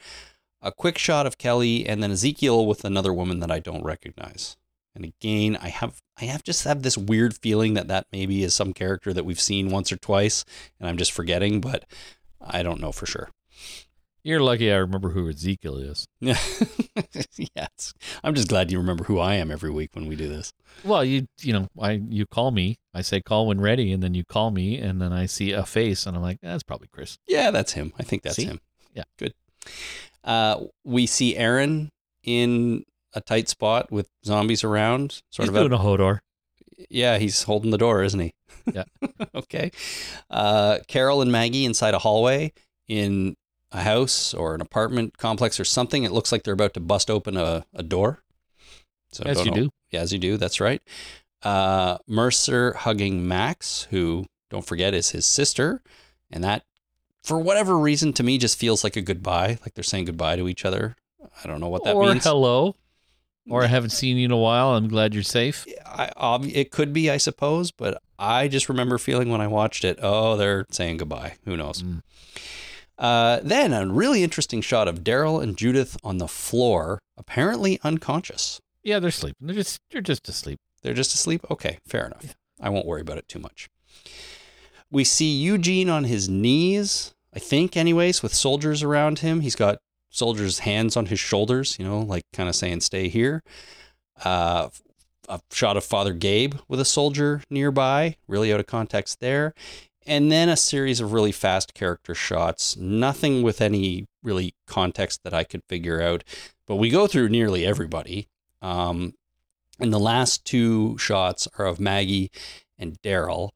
A 0.60 0.72
quick 0.72 0.98
shot 0.98 1.24
of 1.24 1.38
Kelly, 1.38 1.86
and 1.86 2.02
then 2.02 2.10
Ezekiel 2.10 2.66
with 2.66 2.84
another 2.84 3.12
woman 3.12 3.38
that 3.38 3.50
I 3.50 3.60
don't 3.60 3.84
recognize. 3.84 4.56
And 4.92 5.04
again, 5.04 5.56
I 5.62 5.68
have 5.68 6.02
I 6.20 6.24
have 6.24 6.42
just 6.42 6.64
have 6.64 6.82
this 6.82 6.98
weird 6.98 7.36
feeling 7.36 7.74
that 7.74 7.86
that 7.86 8.08
maybe 8.10 8.42
is 8.42 8.54
some 8.54 8.72
character 8.72 9.12
that 9.12 9.24
we've 9.24 9.40
seen 9.40 9.70
once 9.70 9.92
or 9.92 9.96
twice, 9.96 10.44
and 10.80 10.88
I'm 10.88 10.96
just 10.96 11.12
forgetting, 11.12 11.60
but 11.60 11.84
I 12.40 12.64
don't 12.64 12.80
know 12.80 12.90
for 12.90 13.06
sure. 13.06 13.30
You're 14.24 14.40
lucky 14.40 14.70
I 14.72 14.76
remember 14.76 15.10
who 15.10 15.28
Ezekiel 15.28 15.76
is. 15.78 16.06
Yeah, 16.20 16.38
yes. 17.56 17.94
I'm 18.22 18.34
just 18.34 18.48
glad 18.48 18.70
you 18.70 18.78
remember 18.78 19.04
who 19.04 19.18
I 19.18 19.34
am 19.34 19.50
every 19.50 19.70
week 19.70 19.90
when 19.94 20.06
we 20.06 20.16
do 20.16 20.28
this. 20.28 20.52
Well, 20.84 21.04
you 21.04 21.26
you 21.40 21.52
know, 21.52 21.68
I 21.80 21.92
you 22.08 22.26
call 22.26 22.50
me, 22.50 22.78
I 22.92 23.02
say 23.02 23.20
call 23.20 23.46
when 23.46 23.60
ready, 23.60 23.92
and 23.92 24.02
then 24.02 24.14
you 24.14 24.24
call 24.24 24.50
me, 24.50 24.78
and 24.78 25.00
then 25.00 25.12
I 25.12 25.26
see 25.26 25.52
a 25.52 25.64
face, 25.64 26.04
and 26.06 26.16
I'm 26.16 26.22
like, 26.22 26.38
that's 26.42 26.62
probably 26.62 26.88
Chris. 26.92 27.18
Yeah, 27.26 27.50
that's 27.50 27.72
him. 27.72 27.92
I 27.98 28.02
think 28.02 28.22
that's 28.22 28.36
See? 28.36 28.44
him. 28.44 28.60
Yeah. 28.94 29.04
good. 29.18 29.34
Uh, 30.24 30.64
we 30.84 31.06
see 31.06 31.36
Aaron 31.36 31.90
in 32.24 32.84
a 33.14 33.20
tight 33.20 33.48
spot 33.48 33.90
with 33.90 34.08
zombies 34.24 34.64
around, 34.64 35.22
sort 35.30 35.44
He's 35.44 35.48
of. 35.48 35.54
doing 35.54 35.72
out- 35.72 35.80
a 35.80 35.82
Hodor. 35.84 36.18
yeah, 36.90 37.18
he's 37.18 37.44
holding 37.44 37.70
the 37.70 37.78
door, 37.78 38.02
isn't 38.02 38.20
he? 38.20 38.32
Yeah. 38.74 38.84
okay. 39.34 39.70
Uh, 40.28 40.78
Carol 40.88 41.22
and 41.22 41.32
Maggie 41.32 41.64
inside 41.64 41.94
a 41.94 41.98
hallway 41.98 42.52
in 42.88 43.36
a 43.72 43.82
house 43.82 44.32
or 44.34 44.54
an 44.54 44.60
apartment 44.60 45.18
complex 45.18 45.58
or 45.60 45.64
something. 45.64 46.04
It 46.04 46.12
looks 46.12 46.32
like 46.32 46.42
they're 46.42 46.54
about 46.54 46.74
to 46.74 46.80
bust 46.80 47.10
open 47.10 47.36
a, 47.36 47.64
a 47.74 47.82
door. 47.82 48.22
So 49.12 49.24
As 49.24 49.44
you 49.44 49.50
know- 49.50 49.56
do. 49.56 49.70
Yeah, 49.90 50.00
as 50.00 50.12
you 50.12 50.18
do. 50.18 50.36
That's 50.36 50.60
right. 50.60 50.82
Uh, 51.42 51.98
Mercer 52.06 52.72
hugging 52.74 53.26
Max, 53.26 53.86
who 53.90 54.26
don't 54.50 54.66
forget 54.66 54.92
is 54.92 55.10
his 55.10 55.24
sister, 55.24 55.82
and 56.30 56.42
that, 56.44 56.64
for 57.22 57.38
whatever 57.38 57.78
reason, 57.78 58.12
to 58.14 58.22
me 58.22 58.38
just 58.38 58.58
feels 58.58 58.82
like 58.84 58.96
a 58.96 59.00
goodbye. 59.02 59.58
Like 59.62 59.74
they're 59.74 59.84
saying 59.84 60.06
goodbye 60.06 60.36
to 60.36 60.48
each 60.48 60.64
other. 60.64 60.96
I 61.42 61.46
don't 61.48 61.60
know 61.60 61.68
what 61.68 61.84
that 61.84 61.94
or 61.94 62.12
means. 62.12 62.24
hello. 62.24 62.74
Or 63.50 63.64
I 63.64 63.66
haven't 63.68 63.90
seen 63.90 64.18
you 64.18 64.26
in 64.26 64.30
a 64.30 64.36
while. 64.36 64.74
I'm 64.74 64.88
glad 64.88 65.14
you're 65.14 65.22
safe. 65.22 65.64
I, 65.86 66.10
ob- 66.18 66.44
it 66.44 66.70
could 66.70 66.92
be, 66.92 67.08
I 67.10 67.16
suppose, 67.16 67.70
but 67.70 68.02
I 68.18 68.46
just 68.46 68.68
remember 68.68 68.98
feeling 68.98 69.30
when 69.30 69.40
I 69.40 69.46
watched 69.46 69.84
it, 69.86 69.98
oh, 70.02 70.36
they're 70.36 70.66
saying 70.70 70.98
goodbye. 70.98 71.36
Who 71.46 71.56
knows? 71.56 71.82
Mm. 71.82 72.02
Uh, 72.98 73.40
then 73.42 73.72
a 73.72 73.86
really 73.86 74.22
interesting 74.24 74.60
shot 74.60 74.88
of 74.88 75.04
Daryl 75.04 75.42
and 75.42 75.56
Judith 75.56 75.96
on 76.02 76.18
the 76.18 76.28
floor, 76.28 76.98
apparently 77.16 77.78
unconscious. 77.84 78.60
Yeah, 78.82 78.98
they're 78.98 79.10
sleeping. 79.10 79.46
They're 79.46 79.54
just 79.54 79.78
they're 79.90 80.00
just 80.00 80.28
asleep. 80.28 80.58
They're 80.82 80.94
just 80.94 81.14
asleep? 81.14 81.44
Okay, 81.50 81.78
fair 81.86 82.06
enough. 82.06 82.34
I 82.60 82.70
won't 82.70 82.86
worry 82.86 83.00
about 83.00 83.18
it 83.18 83.28
too 83.28 83.38
much. 83.38 83.68
We 84.90 85.04
see 85.04 85.30
Eugene 85.30 85.88
on 85.90 86.04
his 86.04 86.28
knees, 86.28 87.14
I 87.34 87.38
think, 87.38 87.76
anyways, 87.76 88.22
with 88.22 88.34
soldiers 88.34 88.82
around 88.82 89.20
him. 89.20 89.40
He's 89.40 89.56
got 89.56 89.78
soldiers' 90.10 90.60
hands 90.60 90.96
on 90.96 91.06
his 91.06 91.20
shoulders, 91.20 91.76
you 91.78 91.84
know, 91.84 92.00
like 92.00 92.24
kind 92.32 92.48
of 92.48 92.56
saying, 92.56 92.80
stay 92.80 93.08
here. 93.08 93.42
Uh, 94.24 94.70
a 95.28 95.40
shot 95.52 95.76
of 95.76 95.84
Father 95.84 96.14
Gabe 96.14 96.54
with 96.68 96.80
a 96.80 96.84
soldier 96.84 97.42
nearby, 97.50 98.16
really 98.26 98.52
out 98.52 98.60
of 98.60 98.66
context 98.66 99.20
there. 99.20 99.52
And 100.08 100.32
then 100.32 100.48
a 100.48 100.56
series 100.56 101.00
of 101.00 101.12
really 101.12 101.32
fast 101.32 101.74
character 101.74 102.14
shots, 102.14 102.78
nothing 102.78 103.42
with 103.42 103.60
any 103.60 104.06
really 104.22 104.54
context 104.66 105.22
that 105.22 105.34
I 105.34 105.44
could 105.44 105.60
figure 105.68 106.00
out. 106.00 106.24
But 106.66 106.76
we 106.76 106.88
go 106.88 107.06
through 107.06 107.28
nearly 107.28 107.66
everybody. 107.66 108.26
Um, 108.62 109.12
and 109.78 109.92
the 109.92 110.00
last 110.00 110.46
two 110.46 110.96
shots 110.96 111.46
are 111.58 111.66
of 111.66 111.78
Maggie 111.78 112.30
and 112.78 112.96
Daryl. 113.02 113.50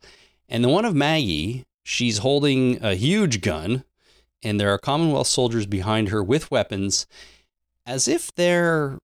And 0.47 0.63
the 0.63 0.69
one 0.69 0.85
of 0.85 0.95
Maggie, 0.95 1.65
she's 1.85 2.19
holding 2.19 2.85
a 2.85 2.95
huge 2.97 3.41
gun, 3.41 3.85
and 4.43 4.61
there 4.61 4.71
are 4.75 4.79
Commonwealth 4.79 5.29
soldiers 5.29 5.65
behind 5.65 6.11
her 6.11 6.23
with 6.23 6.51
weapons, 6.51 7.07
as 7.87 8.07
if 8.07 8.31
they're 8.35 8.99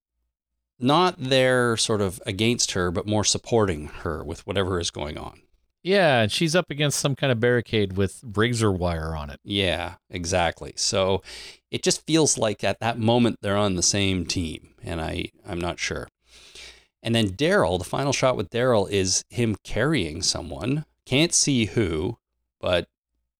not 0.79 1.17
there 1.19 1.79
sort 1.79 2.03
of 2.03 2.21
against 2.27 2.73
her, 2.73 2.91
but 2.91 3.07
more 3.07 3.25
supporting 3.25 3.87
her 3.87 4.23
with 4.23 4.47
whatever 4.47 4.79
is 4.79 4.91
going 4.91 5.17
on. 5.17 5.41
Yeah, 5.89 6.21
and 6.21 6.31
she's 6.31 6.55
up 6.55 6.71
against 6.71 6.99
some 6.99 7.17
kind 7.17 7.33
of 7.33 7.41
barricade 7.41 7.97
with 7.97 8.23
razor 8.35 8.71
wire 8.71 9.17
on 9.17 9.31
it. 9.31 9.41
Yeah, 9.43 9.95
exactly. 10.11 10.75
So 10.77 11.23
it 11.71 11.83
just 11.83 12.05
feels 12.07 12.37
like 12.37 12.63
at 12.63 12.81
that 12.81 12.99
moment 12.99 13.39
they're 13.41 13.57
on 13.57 13.75
the 13.75 13.83
same 13.83 14.27
team, 14.27 14.75
and 14.85 15.01
I 15.01 15.31
I'm 15.49 15.59
not 15.59 15.79
sure. 15.79 16.09
And 17.03 17.15
then 17.15 17.31
Daryl, 17.31 17.79
the 17.79 17.85
final 17.85 18.13
shot 18.13 18.37
with 18.37 18.51
Daryl 18.51 18.91
is 18.91 19.25
him 19.31 19.57
carrying 19.65 20.21
someone. 20.21 20.85
Can't 21.07 21.33
see 21.33 21.65
who, 21.65 22.19
but 22.61 22.87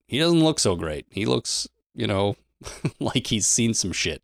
he 0.07 0.19
doesn't 0.19 0.43
look 0.43 0.59
so 0.59 0.75
great. 0.75 1.05
He 1.11 1.27
looks, 1.27 1.69
you 1.95 2.07
know, 2.07 2.37
like 2.99 3.27
he's 3.27 3.47
seen 3.47 3.75
some 3.75 3.93
shit. 3.93 4.23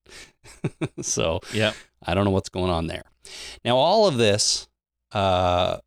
so 1.03 1.41
Yeah. 1.53 1.75
I 2.03 2.14
don't 2.14 2.25
know 2.25 2.31
what's 2.31 2.49
going 2.49 2.70
on 2.70 2.87
there. 2.87 3.05
Now, 3.66 3.77
all 3.77 4.07
of 4.07 4.16
this, 4.16 4.66
uh, 5.12 5.79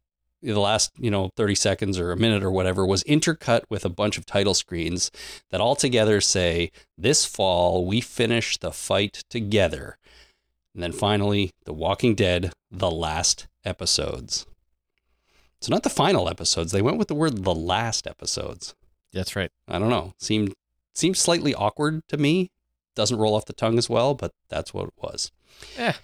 the 0.54 0.60
last, 0.60 0.92
you 0.98 1.12
know, 1.12 1.32
30 1.36 1.56
seconds 1.56 2.00
or 2.00 2.12
a 2.12 2.18
minute 2.18 2.44
or 2.44 2.52
whatever, 2.52 2.86
was 2.86 3.04
intercut 3.04 3.64
with 3.70 3.86
a 3.86 3.90
bunch 3.90 4.18
of 4.18 4.26
title 4.26 4.54
screens 4.54 5.12
that 5.50 5.62
all 5.62 5.76
together 5.76 6.22
say, 6.22 6.72
This 6.98 7.26
fall, 7.26 7.86
we 7.86 8.02
finish 8.02 8.58
the 8.58 8.72
fight 8.72 9.24
together. 9.30 9.98
And 10.74 10.84
then 10.84 10.92
finally, 10.92 11.52
The 11.66 11.74
Walking 11.74 12.16
Dead, 12.16 12.54
the 12.70 12.92
last 12.92 13.48
episodes. 13.66 14.46
So 15.60 15.72
not 15.72 15.84
the 15.84 15.90
final 15.90 16.30
episodes. 16.30 16.72
They 16.72 16.82
went 16.82 16.98
with 16.98 17.08
the 17.08 17.16
word 17.16 17.44
the 17.44 17.56
last 17.56 18.06
episodes. 18.06 18.76
That's 19.12 19.36
right. 19.36 19.52
I 19.68 19.80
don't 19.80 19.90
know. 19.90 20.14
Seemed 20.20 20.54
seems 20.94 21.20
slightly 21.20 21.54
awkward 21.54 22.08
to 22.10 22.18
me. 22.18 22.52
Doesn't 22.96 23.18
roll 23.18 23.36
off 23.36 23.46
the 23.46 23.54
tongue 23.54 23.78
as 23.78 23.90
well, 23.90 24.14
but 24.14 24.32
that's 24.50 24.74
what 24.74 24.88
it 24.88 24.94
was. 24.98 25.32
Yeah. 25.78 25.96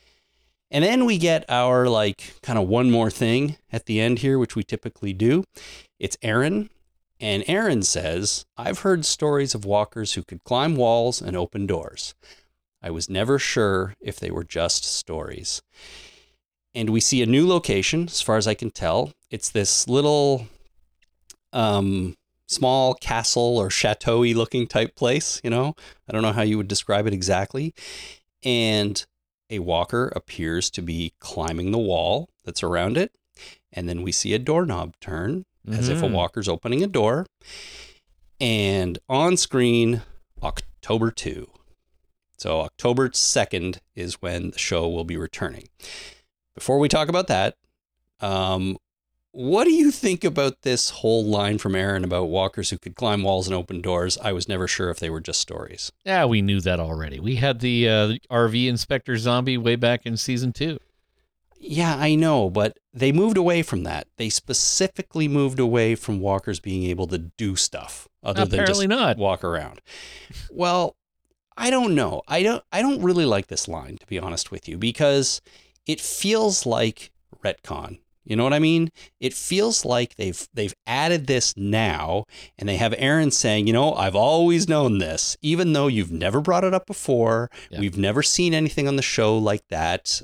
And 0.73 0.83
then 0.83 1.05
we 1.05 1.19
get 1.19 1.45
our 1.49 1.87
like 1.87 2.33
kind 2.41 2.57
of 2.57 2.67
one 2.67 2.89
more 2.89 3.11
thing 3.11 3.57
at 3.71 3.85
the 3.85 4.01
end 4.01 4.19
here, 4.19 4.39
which 4.39 4.55
we 4.55 4.63
typically 4.63 5.13
do. 5.13 5.43
It's 5.99 6.17
Aaron. 6.23 6.71
And 7.19 7.43
Aaron 7.47 7.83
says, 7.83 8.43
I've 8.57 8.79
heard 8.79 9.05
stories 9.05 9.53
of 9.53 9.65
walkers 9.65 10.13
who 10.13 10.23
could 10.23 10.43
climb 10.43 10.75
walls 10.75 11.21
and 11.21 11.37
open 11.37 11.67
doors. 11.67 12.15
I 12.81 12.89
was 12.89 13.07
never 13.07 13.37
sure 13.37 13.93
if 14.01 14.19
they 14.19 14.31
were 14.31 14.43
just 14.43 14.83
stories. 14.83 15.61
And 16.73 16.89
we 16.89 16.99
see 16.99 17.21
a 17.21 17.27
new 17.27 17.47
location, 17.47 18.05
as 18.05 18.21
far 18.21 18.37
as 18.37 18.47
I 18.47 18.55
can 18.55 18.71
tell. 18.71 19.13
It's 19.29 19.51
this 19.51 19.87
little 19.87 20.47
um, 21.53 22.17
small 22.47 22.95
castle 22.95 23.59
or 23.59 23.69
chateau 23.69 24.21
looking 24.21 24.65
type 24.65 24.95
place, 24.95 25.39
you 25.43 25.51
know? 25.51 25.75
I 26.09 26.11
don't 26.11 26.23
know 26.23 26.33
how 26.33 26.41
you 26.41 26.57
would 26.57 26.67
describe 26.67 27.05
it 27.05 27.13
exactly. 27.13 27.75
And 28.43 29.05
a 29.53 29.59
walker 29.59 30.11
appears 30.15 30.69
to 30.71 30.81
be 30.81 31.13
climbing 31.19 31.71
the 31.71 31.77
wall 31.77 32.29
that's 32.43 32.63
around 32.63 32.97
it. 32.97 33.11
And 33.71 33.87
then 33.87 34.01
we 34.01 34.11
see 34.11 34.33
a 34.33 34.39
doorknob 34.39 34.95
turn 34.99 35.45
as 35.67 35.89
if 35.89 36.01
a 36.03 36.07
Mhm. 36.07 36.11
walker's 36.11 36.49
opening 36.49 36.83
a 36.83 36.87
door. 36.87 37.25
And 38.39 38.99
on 39.07 39.37
screen, 39.37 40.01
October 40.41 41.11
2. 41.11 41.49
So 42.37 42.61
October 42.61 43.09
2nd 43.13 43.79
is 43.95 44.21
when 44.21 44.51
the 44.51 44.59
show 44.59 44.89
will 44.89 45.05
be 45.05 45.15
returning. 45.17 45.69
Before 46.55 46.77
we 46.79 46.89
talk 46.89 47.07
about 47.07 47.27
that, 47.27 47.55
um, 48.19 48.77
what 49.33 49.63
do 49.63 49.71
you 49.71 49.89
think 49.89 50.23
about 50.23 50.61
this 50.61 50.91
whole 50.91 51.25
line 51.25 51.57
from 51.57 51.75
Aaron 51.75 52.03
about 52.03 52.29
walkers 52.29 52.69
who 52.69 52.77
could 52.77 52.95
climb 52.95 53.23
walls 53.23 53.47
and 53.47 53.55
open 53.55 53.81
doors? 53.81 54.15
I 54.19 54.31
was 54.31 54.47
never 54.47 54.67
sure 54.67 54.91
if 54.91 54.99
they 54.99 55.09
were 55.09 55.19
just 55.19 55.41
stories. 55.41 55.91
Yeah, 56.05 56.25
we 56.25 56.43
knew 56.43 56.61
that 56.61 56.79
already. 56.79 57.19
We 57.19 57.37
had 57.37 57.59
the 57.59 57.89
uh, 57.89 58.13
RV 58.29 58.67
Inspector 58.67 59.17
Zombie 59.17 59.57
way 59.57 59.75
back 59.75 60.05
in 60.05 60.17
season 60.17 60.53
two. 60.53 60.79
Yeah, 61.59 61.95
I 61.97 62.13
know, 62.13 62.51
but 62.51 62.77
they 62.93 63.11
moved 63.11 63.37
away 63.37 63.63
from 63.63 63.83
that. 63.83 64.07
They 64.17 64.29
specifically 64.29 65.27
moved 65.27 65.59
away 65.59 65.95
from 65.95 66.19
walkers 66.19 66.59
being 66.59 66.83
able 66.83 67.07
to 67.07 67.17
do 67.17 67.55
stuff 67.55 68.07
other 68.21 68.45
than 68.45 68.67
just 68.67 68.87
not. 68.87 69.17
walk 69.17 69.43
around. 69.43 69.81
Well, 70.51 70.95
I 71.57 71.71
don't 71.71 71.95
know. 71.95 72.21
I 72.27 72.43
don't 72.43 72.63
I 72.71 72.81
don't 72.81 73.01
really 73.01 73.25
like 73.25 73.47
this 73.47 73.67
line 73.67 73.97
to 73.97 74.05
be 74.05 74.19
honest 74.19 74.51
with 74.51 74.67
you 74.67 74.77
because 74.77 75.41
it 75.87 76.01
feels 76.01 76.65
like 76.65 77.11
retcon. 77.43 77.99
You 78.25 78.35
know 78.35 78.43
what 78.43 78.53
I 78.53 78.59
mean? 78.59 78.89
It 79.19 79.33
feels 79.33 79.83
like 79.83 80.15
they've 80.15 80.47
they've 80.53 80.73
added 80.87 81.27
this 81.27 81.55
now 81.57 82.25
and 82.57 82.69
they 82.69 82.77
have 82.77 82.95
Aaron 82.97 83.31
saying, 83.31 83.67
"You 83.67 83.73
know, 83.73 83.93
I've 83.93 84.15
always 84.15 84.69
known 84.69 84.99
this 84.99 85.35
even 85.41 85.73
though 85.73 85.87
you've 85.87 86.11
never 86.11 86.41
brought 86.41 86.63
it 86.63 86.73
up 86.73 86.85
before. 86.85 87.49
Yeah. 87.69 87.79
We've 87.79 87.97
never 87.97 88.23
seen 88.23 88.53
anything 88.53 88.87
on 88.87 88.95
the 88.95 89.01
show 89.01 89.37
like 89.37 89.67
that 89.69 90.21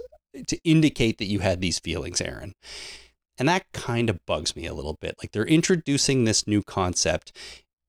to 0.47 0.57
indicate 0.63 1.17
that 1.17 1.25
you 1.25 1.39
had 1.39 1.61
these 1.61 1.79
feelings, 1.79 2.21
Aaron." 2.21 2.53
And 3.37 3.47
that 3.47 3.71
kind 3.73 4.09
of 4.09 4.25
bugs 4.25 4.55
me 4.55 4.65
a 4.65 4.73
little 4.73 4.97
bit. 4.99 5.15
Like 5.21 5.31
they're 5.31 5.45
introducing 5.45 6.25
this 6.25 6.45
new 6.45 6.61
concept 6.61 7.31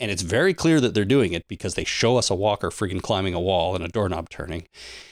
and 0.01 0.11
it's 0.11 0.23
very 0.23 0.55
clear 0.55 0.81
that 0.81 0.95
they're 0.95 1.05
doing 1.05 1.35
it 1.35 1.47
because 1.47 1.75
they 1.75 1.85
show 1.85 2.17
us 2.17 2.31
a 2.31 2.35
walker 2.35 2.71
friggin' 2.71 3.03
climbing 3.03 3.35
a 3.35 3.41
wall 3.41 3.75
and 3.75 3.85
a 3.85 3.89
doorknob 3.89 4.31
turning. 4.31 4.67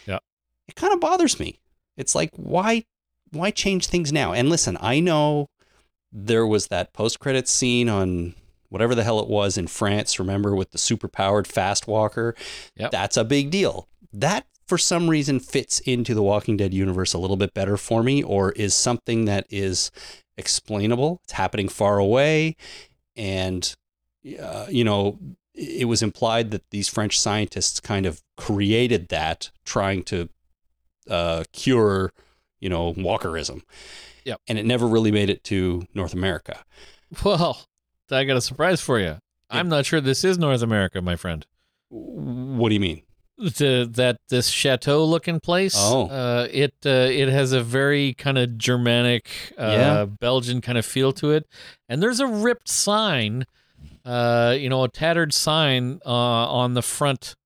Yeah. 0.07 0.19
It 0.67 0.77
kind 0.77 0.95
of 0.95 1.01
bothers 1.01 1.39
me. 1.39 1.61
It's 1.97 2.15
like 2.15 2.31
why 2.37 2.85
why 3.31 3.51
change 3.51 3.87
things 3.87 4.13
now? 4.13 4.33
And 4.33 4.49
listen, 4.49 4.77
I 4.81 5.01
know 5.01 5.49
there 6.13 6.47
was 6.47 6.69
that 6.69 6.93
post 6.93 7.21
credits 7.21 7.51
scene 7.51 7.89
on 7.89 8.35
whatever 8.69 8.95
the 8.95 9.05
hell 9.05 9.21
it 9.21 9.29
was 9.29 9.57
in 9.57 9.67
France, 9.67 10.19
remember 10.19 10.55
with 10.55 10.73
the 10.73 10.79
super 10.79 11.09
powered 11.09 11.47
fast 11.47 11.87
walker? 11.87 12.35
Yep. 12.77 12.91
That's 12.91 13.17
a 13.17 13.25
big 13.25 13.51
deal. 13.51 13.89
That 14.13 14.47
for 14.67 14.79
some 14.79 15.09
reason 15.09 15.41
fits 15.41 15.81
into 15.81 16.15
the 16.15 16.23
Walking 16.23 16.57
Dead 16.57 16.75
universe 16.75 17.15
a 17.15 17.19
little 17.19 17.37
bit 17.37 17.55
better 17.55 17.77
for 17.77 18.03
me 18.03 18.23
or 18.23 18.53
is 18.53 18.75
something 18.75 19.25
that 19.25 19.47
is 19.49 19.91
explainable. 20.37 21.21
It's 21.25 21.33
happening 21.33 21.69
far 21.69 21.99
away 21.99 22.57
and 23.17 23.75
uh, 24.41 24.67
you 24.69 24.85
know, 24.85 25.19
it 25.55 25.89
was 25.89 26.03
implied 26.03 26.51
that 26.53 26.71
these 26.71 26.89
French 26.89 27.19
scientists 27.19 27.81
kind 27.81 28.07
of 28.07 28.23
created 28.37 29.09
that, 29.09 29.51
trying 29.65 30.03
to 30.05 30.29
uh, 31.09 31.45
cure, 31.53 32.13
you 32.61 32.69
know, 32.69 32.95
walkerism. 32.95 33.63
Yep. 34.25 34.41
And 34.49 34.59
it 34.59 34.67
never 34.67 34.87
really 34.87 35.13
made 35.13 35.31
it 35.31 35.45
to 35.45 35.87
North 35.95 36.13
America. 36.13 36.65
Well, 37.25 37.65
I 38.11 38.25
got 38.25 38.37
a 38.37 38.41
surprise 38.41 38.81
for 38.81 38.99
you. 38.99 39.17
I'm 39.51 39.69
not 39.69 39.87
sure 39.87 40.01
this 40.01 40.25
is 40.25 40.39
North 40.39 40.61
America, 40.63 41.01
my 41.01 41.17
friend. 41.17 41.47
What 41.89 42.69
do 42.69 42.75
you 42.75 42.81
mean? 42.81 43.03
The, 43.39 43.89
that 43.93 44.19
this 44.29 44.49
chateau 44.49 45.05
looking 45.05 45.41
place. 45.41 45.75
Oh. 45.77 46.09
uh, 46.09 46.49
it 46.51 46.75
uh, 46.85 46.89
it 46.91 47.29
has 47.29 47.53
a 47.53 47.63
very 47.63 48.13
kind 48.15 48.37
of 48.37 48.59
Germanic, 48.59 49.31
uh, 49.59 49.63
Yeah. 49.63 50.05
Belgian 50.07 50.61
kind 50.61 50.77
of 50.77 50.85
feel 50.85 51.13
to 51.13 51.31
it, 51.31 51.47
and 51.89 52.03
there's 52.03 52.19
a 52.19 52.27
ripped 52.27 52.69
sign, 52.69 53.47
uh, 54.05 54.57
you 54.59 54.69
know, 54.69 54.83
a 54.83 54.89
tattered 54.89 55.33
sign 55.33 56.01
uh, 56.05 56.11
on 56.11 56.75
the 56.75 56.83
front 56.83 57.37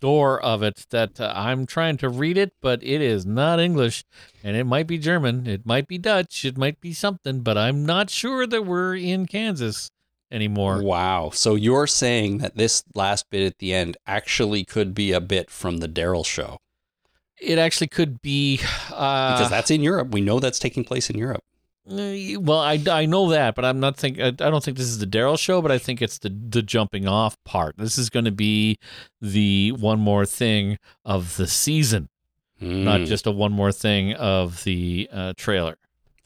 door 0.00 0.40
of 0.42 0.62
it 0.62 0.86
that 0.90 1.20
uh, 1.20 1.32
I'm 1.34 1.66
trying 1.66 1.96
to 1.98 2.08
read 2.08 2.38
it, 2.38 2.52
but 2.60 2.82
it 2.82 3.00
is 3.00 3.26
not 3.26 3.60
English, 3.60 4.04
and 4.42 4.56
it 4.56 4.64
might 4.64 4.86
be 4.86 4.98
German, 4.98 5.46
it 5.46 5.66
might 5.66 5.88
be 5.88 5.98
Dutch, 5.98 6.44
it 6.44 6.56
might 6.56 6.80
be 6.80 6.92
something, 6.92 7.40
but 7.40 7.58
I'm 7.58 7.84
not 7.84 8.10
sure 8.10 8.46
that 8.46 8.64
we're 8.64 8.96
in 8.96 9.26
Kansas 9.26 9.90
anymore. 10.30 10.82
Wow. 10.82 11.30
So 11.32 11.54
you're 11.54 11.86
saying 11.86 12.38
that 12.38 12.56
this 12.56 12.84
last 12.94 13.30
bit 13.30 13.46
at 13.46 13.58
the 13.58 13.72
end 13.72 13.96
actually 14.06 14.64
could 14.64 14.94
be 14.94 15.12
a 15.12 15.20
bit 15.20 15.50
from 15.50 15.78
the 15.78 15.88
Daryl 15.88 16.24
show 16.24 16.58
It 17.40 17.58
actually 17.58 17.88
could 17.88 18.20
be 18.20 18.60
uh, 18.92 19.36
because 19.36 19.50
that's 19.50 19.70
in 19.70 19.82
Europe. 19.82 20.10
We 20.12 20.20
know 20.20 20.40
that's 20.40 20.58
taking 20.58 20.84
place 20.84 21.08
in 21.10 21.16
Europe. 21.18 21.44
Uh, 21.90 22.40
Well, 22.40 22.58
I, 22.58 22.80
I 22.90 23.06
know 23.06 23.30
that, 23.30 23.54
but 23.54 23.64
I'm 23.64 23.80
not 23.80 23.96
think 23.96 24.18
I 24.20 24.26
I 24.28 24.30
don't 24.32 24.62
think 24.62 24.76
this 24.76 24.86
is 24.86 24.98
the 24.98 25.06
Daryl 25.06 25.38
show, 25.38 25.62
but 25.62 25.70
I 25.72 25.78
think 25.78 26.02
it's 26.02 26.18
the 26.18 26.28
the 26.30 26.62
jumping 26.62 27.06
off 27.08 27.36
part. 27.44 27.76
This 27.78 27.96
is 27.98 28.10
going 28.10 28.24
to 28.26 28.32
be 28.32 28.78
the 29.20 29.72
one 29.72 29.98
more 30.00 30.26
thing 30.26 30.78
of 31.04 31.36
the 31.36 31.46
season, 31.46 32.08
not 32.60 33.00
Hmm. 33.00 33.06
just 33.06 33.26
a 33.26 33.30
one 33.30 33.52
more 33.52 33.72
thing 33.72 34.12
of 34.14 34.64
the 34.64 35.08
uh, 35.12 35.32
trailer. 35.36 35.76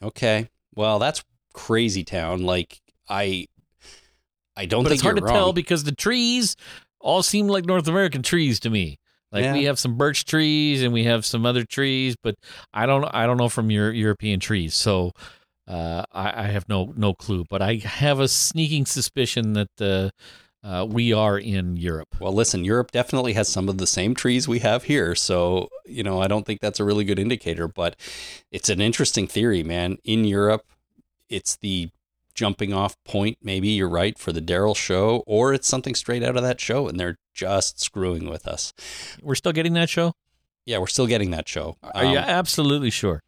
Okay. 0.01 0.49
Well, 0.75 0.99
that's 0.99 1.23
crazy 1.53 2.03
town. 2.03 2.43
Like 2.43 2.81
I, 3.07 3.47
I 4.57 4.65
don't 4.65 4.83
But 4.83 4.89
think 4.89 4.97
it's 4.97 5.03
hard 5.03 5.17
to 5.17 5.21
you're 5.21 5.27
tell 5.29 5.45
wrong. 5.47 5.53
because 5.55 5.83
the 5.83 5.91
trees 5.95 6.55
all 6.99 7.23
seem 7.23 7.47
like 7.47 7.65
North 7.65 7.87
American 7.87 8.21
trees 8.21 8.59
to 8.61 8.69
me. 8.69 8.99
Like 9.31 9.43
Yeah. 9.43 9.53
we 9.53 9.63
have 9.65 9.79
some 9.79 9.95
birch 9.97 10.25
trees 10.25 10.83
and 10.83 10.93
we 10.93 11.05
have 11.05 11.25
some 11.25 11.45
other 11.45 11.63
trees, 11.63 12.15
but 12.21 12.35
I 12.73 12.85
don't 12.85 13.05
I 13.05 13.25
don't 13.25 13.37
know 13.37 13.49
from 13.49 13.71
your 13.71 13.91
European 13.91 14.39
trees. 14.39 14.73
So 14.75 15.13
uh, 15.67 16.03
I, 16.11 16.43
I 16.43 16.47
have 16.47 16.67
no 16.69 16.93
no 16.95 17.13
clue. 17.13 17.45
But 17.49 17.61
I 17.61 17.75
have 17.75 18.19
a 18.19 18.27
sneaking 18.27 18.85
suspicion 18.85 19.53
that 19.53 19.81
uh, 19.81 20.09
uh, 20.65 20.85
we 20.85 21.11
are 21.13 21.37
in 21.37 21.75
Europe. 21.75 22.15
Well, 22.19 22.33
listen, 22.33 22.63
Europe 22.63 22.91
definitely 22.91 23.33
has 23.33 23.49
some 23.49 23.67
of 23.67 23.77
the 23.77 23.87
same 23.87 24.15
trees 24.15 24.47
we 24.47 24.59
have 24.59 24.83
here. 24.83 25.13
So, 25.15 25.69
you 25.85 26.03
know, 26.03 26.21
I 26.21 26.27
don't 26.27 26.45
think 26.45 26.61
that's 26.61 26.79
a 26.79 26.85
really 26.85 27.03
good 27.03 27.19
indicator, 27.19 27.67
but 27.67 27.95
it's 28.51 28.69
an 28.69 28.79
interesting 28.79 29.27
theory, 29.27 29.63
man. 29.63 29.97
In 30.03 30.23
Europe, 30.23 30.65
it's 31.29 31.57
the 31.57 31.89
jumping 32.33 32.73
off 32.73 32.95
point, 33.03 33.37
maybe 33.43 33.67
you're 33.67 33.89
right, 33.89 34.17
for 34.17 34.31
the 34.31 34.41
Daryl 34.41 34.75
show, 34.75 35.23
or 35.27 35.53
it's 35.53 35.67
something 35.67 35.93
straight 35.95 36.23
out 36.23 36.35
of 36.35 36.43
that 36.43 36.59
show 36.59 36.87
and 36.87 36.99
they're 36.99 37.17
just 37.33 37.79
screwing 37.79 38.29
with 38.29 38.47
us. 38.47 38.73
We're 39.21 39.35
still 39.35 39.51
getting 39.51 39.73
that 39.73 39.89
show. 39.89 40.13
Yeah, 40.65 40.77
we're 40.77 40.87
still 40.87 41.07
getting 41.07 41.31
that 41.31 41.47
show. 41.47 41.75
Are 41.83 42.05
you 42.05 42.17
Um, 42.17 42.23
absolutely 42.25 42.89
sure? 42.89 43.21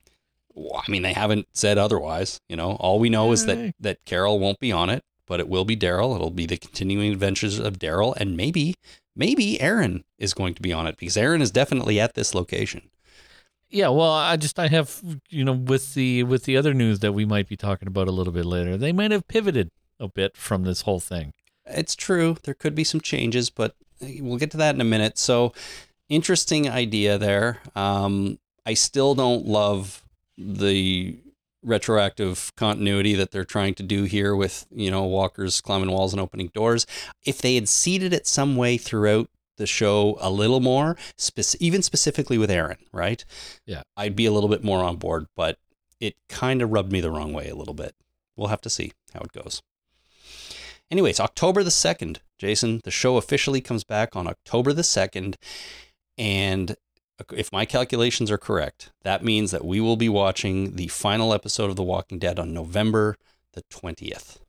I 0.58 0.90
mean, 0.90 1.02
they 1.02 1.14
haven't 1.14 1.48
said 1.54 1.78
otherwise. 1.78 2.40
You 2.50 2.56
know, 2.56 2.72
all 2.74 3.00
we 3.00 3.10
know 3.10 3.32
is 3.32 3.44
Eh. 3.44 3.54
that 3.54 3.76
that 3.80 4.06
Carol 4.06 4.40
won't 4.40 4.60
be 4.60 4.72
on 4.72 4.90
it, 4.90 5.04
but 5.28 5.40
it 5.40 5.48
will 5.50 5.66
be 5.66 5.76
Daryl. 5.76 6.16
It'll 6.16 6.30
be 6.32 6.46
the 6.46 6.58
continuing 6.58 7.12
adventures 7.12 7.60
of 7.60 7.80
Daryl, 7.80 8.16
and 8.18 8.38
maybe, 8.38 8.76
maybe 9.16 9.60
Aaron 9.62 10.04
is 10.18 10.34
going 10.34 10.54
to 10.56 10.62
be 10.62 10.72
on 10.74 10.88
it 10.88 10.98
because 10.98 11.18
Aaron 11.18 11.42
is 11.42 11.52
definitely 11.52 12.00
at 12.00 12.14
this 12.14 12.34
location. 12.34 12.90
Yeah, 13.70 13.90
well, 13.90 14.12
I 14.12 14.38
just 14.38 14.58
I 14.60 14.68
have 14.68 15.02
you 15.30 15.44
know 15.44 15.54
with 15.54 15.94
the 15.96 16.24
with 16.24 16.44
the 16.44 16.56
other 16.56 16.74
news 16.74 17.00
that 17.00 17.12
we 17.14 17.26
might 17.26 17.48
be 17.50 17.58
talking 17.58 17.88
about 17.88 18.08
a 18.08 18.12
little 18.12 18.32
bit 18.34 18.46
later, 18.46 18.78
they 18.78 18.92
might 18.94 19.12
have 19.12 19.28
pivoted 19.28 19.70
a 20.00 20.08
bit 20.08 20.38
from 20.38 20.64
this 20.64 20.82
whole 20.82 21.00
thing. 21.00 21.34
It's 21.66 21.96
true. 21.96 22.38
There 22.44 22.54
could 22.54 22.76
be 22.76 22.84
some 22.84 23.02
changes, 23.02 23.50
but 23.50 23.76
we'll 24.00 24.38
get 24.38 24.52
to 24.52 24.58
that 24.58 24.76
in 24.76 24.82
a 24.82 24.86
minute. 24.86 25.18
So, 25.18 25.52
interesting 26.10 26.70
idea 26.70 27.18
there. 27.18 27.60
Um, 27.76 28.38
I 28.66 28.76
still 28.76 29.16
don't 29.16 29.46
love 29.48 30.04
the 30.38 31.20
retroactive 31.64 32.52
continuity 32.56 33.16
that 33.16 33.32
they're 33.32 33.44
trying 33.44 33.74
to 33.76 33.84
do 33.84 34.04
here 34.04 34.36
with, 34.36 34.68
you 34.72 34.92
know, 34.92 35.04
walkers 35.04 35.62
climbing 35.62 35.92
walls 35.92 36.14
and 36.14 36.22
opening 36.22 36.52
doors. 36.54 36.86
If 37.26 37.42
they 37.42 37.56
had 37.56 37.68
seeded 37.68 38.14
it 38.14 38.28
some 38.28 38.56
way 38.56 38.78
throughout 38.78 39.30
the 39.58 39.66
show 39.66 40.18
a 40.20 40.30
little 40.30 40.60
more, 40.60 40.96
spec- 41.18 41.60
even 41.60 41.82
specifically 41.82 42.38
with 42.38 42.52
Aaron, 42.52 42.78
right? 42.94 43.24
Yeah. 43.66 43.82
I'd 43.98 44.16
be 44.16 44.26
a 44.26 44.32
little 44.32 44.50
bit 44.50 44.64
more 44.64 44.84
on 44.84 44.98
board, 44.98 45.26
but 45.36 45.58
it 46.00 46.16
kind 46.30 46.62
of 46.62 46.72
rubbed 46.72 46.92
me 46.92 47.02
the 47.02 47.12
wrong 47.12 47.34
way 47.34 47.50
a 47.50 47.56
little 47.56 47.74
bit. 47.74 47.96
we'll 48.38 48.50
have 48.50 48.62
to 48.62 48.70
see 48.70 48.92
how 49.14 49.22
it 49.22 49.32
goes. 49.32 49.62
Anyways, 50.92 51.20
October 51.20 51.64
the 51.64 51.70
2nd, 51.70 52.18
Jason, 52.38 52.82
the 52.84 52.92
show 52.92 53.18
officially 53.18 53.62
comes 53.62 53.84
back 53.84 54.16
on 54.16 54.28
October 54.28 54.74
the 54.74 54.82
2nd. 54.82 55.36
And 56.18 56.76
if 57.34 57.52
my 57.52 57.66
calculations 57.66 58.30
are 58.30 58.38
correct, 58.38 58.92
that 59.04 59.24
means 59.24 59.52
that 59.52 59.66
we 59.66 59.80
will 59.80 59.96
be 59.96 60.10
watching 60.10 60.76
the 60.76 60.88
final 60.88 61.34
episode 61.34 61.70
of 61.70 61.76
The 61.76 61.84
Walking 61.84 62.20
Dead 62.20 62.40
on 62.40 62.54
November 62.54 63.16
the 63.54 63.64
20th, 63.72 64.40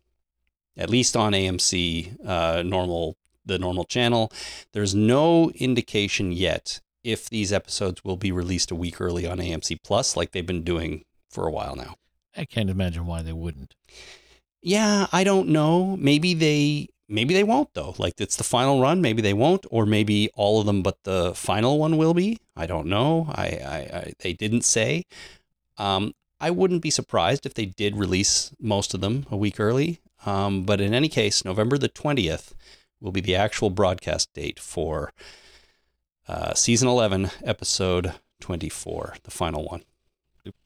at 0.77 0.91
least 0.91 1.17
on 1.17 1.33
AMC 1.33 2.27
uh, 2.27 2.63
normal 2.63 3.17
the 3.45 3.59
normal 3.59 3.85
channel. 3.85 4.33
There's 4.73 4.95
no 4.95 5.51
indication 5.51 6.33
yet 6.33 6.81
if 7.05 7.31
these 7.31 7.53
episodes 7.53 8.03
will 8.05 8.17
be 8.17 8.33
released 8.33 8.73
a 8.73 8.75
week 8.75 9.01
early 9.01 9.25
on 9.25 9.39
AMC 9.39 9.79
Plus, 9.85 10.17
like 10.17 10.33
they've 10.33 10.45
been 10.45 10.65
doing 10.65 11.05
for 11.31 11.47
a 11.47 11.53
while 11.53 11.77
now. 11.77 11.95
I 12.37 12.45
can't 12.45 12.69
imagine 12.69 13.07
why 13.07 13.23
they 13.23 13.33
wouldn't. 13.33 13.77
Yeah, 14.61 15.07
I 15.13 15.23
don't 15.23 15.49
know. 15.49 15.97
Maybe 15.97 16.35
they 16.35 16.89
maybe 17.09 17.35
they 17.35 17.45
won't 17.45 17.73
though. 17.75 17.95
Like 17.99 18.21
it's 18.21 18.37
the 18.37 18.45
final 18.45 18.81
run. 18.81 19.01
Maybe 19.01 19.23
they 19.23 19.35
won't, 19.35 19.67
or 19.71 19.87
maybe 19.87 20.31
all 20.35 20.61
of 20.61 20.67
them, 20.67 20.83
but 20.83 21.03
the 21.05 21.35
final 21.35 21.79
one 21.79 21.97
will 21.97 22.15
be. 22.15 22.39
I 22.57 22.67
don't 22.67 22.87
know. 22.87 23.27
I, 23.31 23.45
I, 23.45 23.77
I 23.99 24.13
they 24.19 24.33
didn't 24.33 24.63
say. 24.65 25.05
Um, 25.79 26.15
I 26.41 26.51
wouldn't 26.51 26.83
be 26.83 26.91
surprised 26.91 27.47
if 27.47 27.55
they 27.55 27.67
did 27.67 27.97
release 27.97 28.53
most 28.61 28.95
of 28.95 29.01
them 29.01 29.27
a 29.31 29.37
week 29.37 29.59
early. 29.59 30.01
Um, 30.25 30.65
but 30.65 30.81
in 30.81 30.93
any 30.93 31.09
case, 31.09 31.45
November 31.45 31.79
the 31.79 31.89
twentieth 31.89 32.55
will 33.01 33.13
be 33.13 33.21
the 33.21 33.37
actual 33.37 33.71
broadcast 33.71 34.33
date 34.35 34.59
for 34.59 35.13
uh, 36.29 36.55
season 36.55 36.89
eleven, 36.89 37.31
episode 37.45 38.15
twenty-four, 38.41 39.17
the 39.23 39.31
final 39.31 39.65
one. 39.65 39.83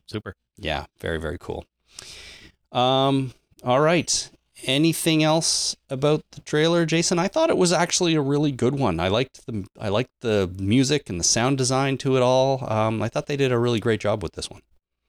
Super. 0.06 0.34
Yeah, 0.56 0.86
very 0.98 1.20
very 1.20 1.38
cool. 1.38 1.66
Um, 2.72 3.32
all 3.62 3.80
right. 3.80 4.30
Anything 4.64 5.22
else 5.22 5.76
about 5.88 6.22
the 6.32 6.40
trailer, 6.40 6.84
Jason? 6.86 7.18
I 7.18 7.28
thought 7.28 7.50
it 7.50 7.56
was 7.56 7.72
actually 7.72 8.14
a 8.14 8.20
really 8.20 8.52
good 8.52 8.78
one. 8.78 9.00
I 9.00 9.08
liked 9.08 9.46
the 9.46 9.66
I 9.78 9.88
liked 9.88 10.10
the 10.20 10.50
music 10.58 11.08
and 11.08 11.18
the 11.18 11.24
sound 11.24 11.58
design 11.58 11.98
to 11.98 12.16
it 12.16 12.22
all. 12.22 12.70
Um, 12.70 13.02
I 13.02 13.08
thought 13.08 13.26
they 13.26 13.36
did 13.36 13.52
a 13.52 13.58
really 13.58 13.80
great 13.80 14.00
job 14.00 14.22
with 14.22 14.32
this 14.32 14.50
one. 14.50 14.62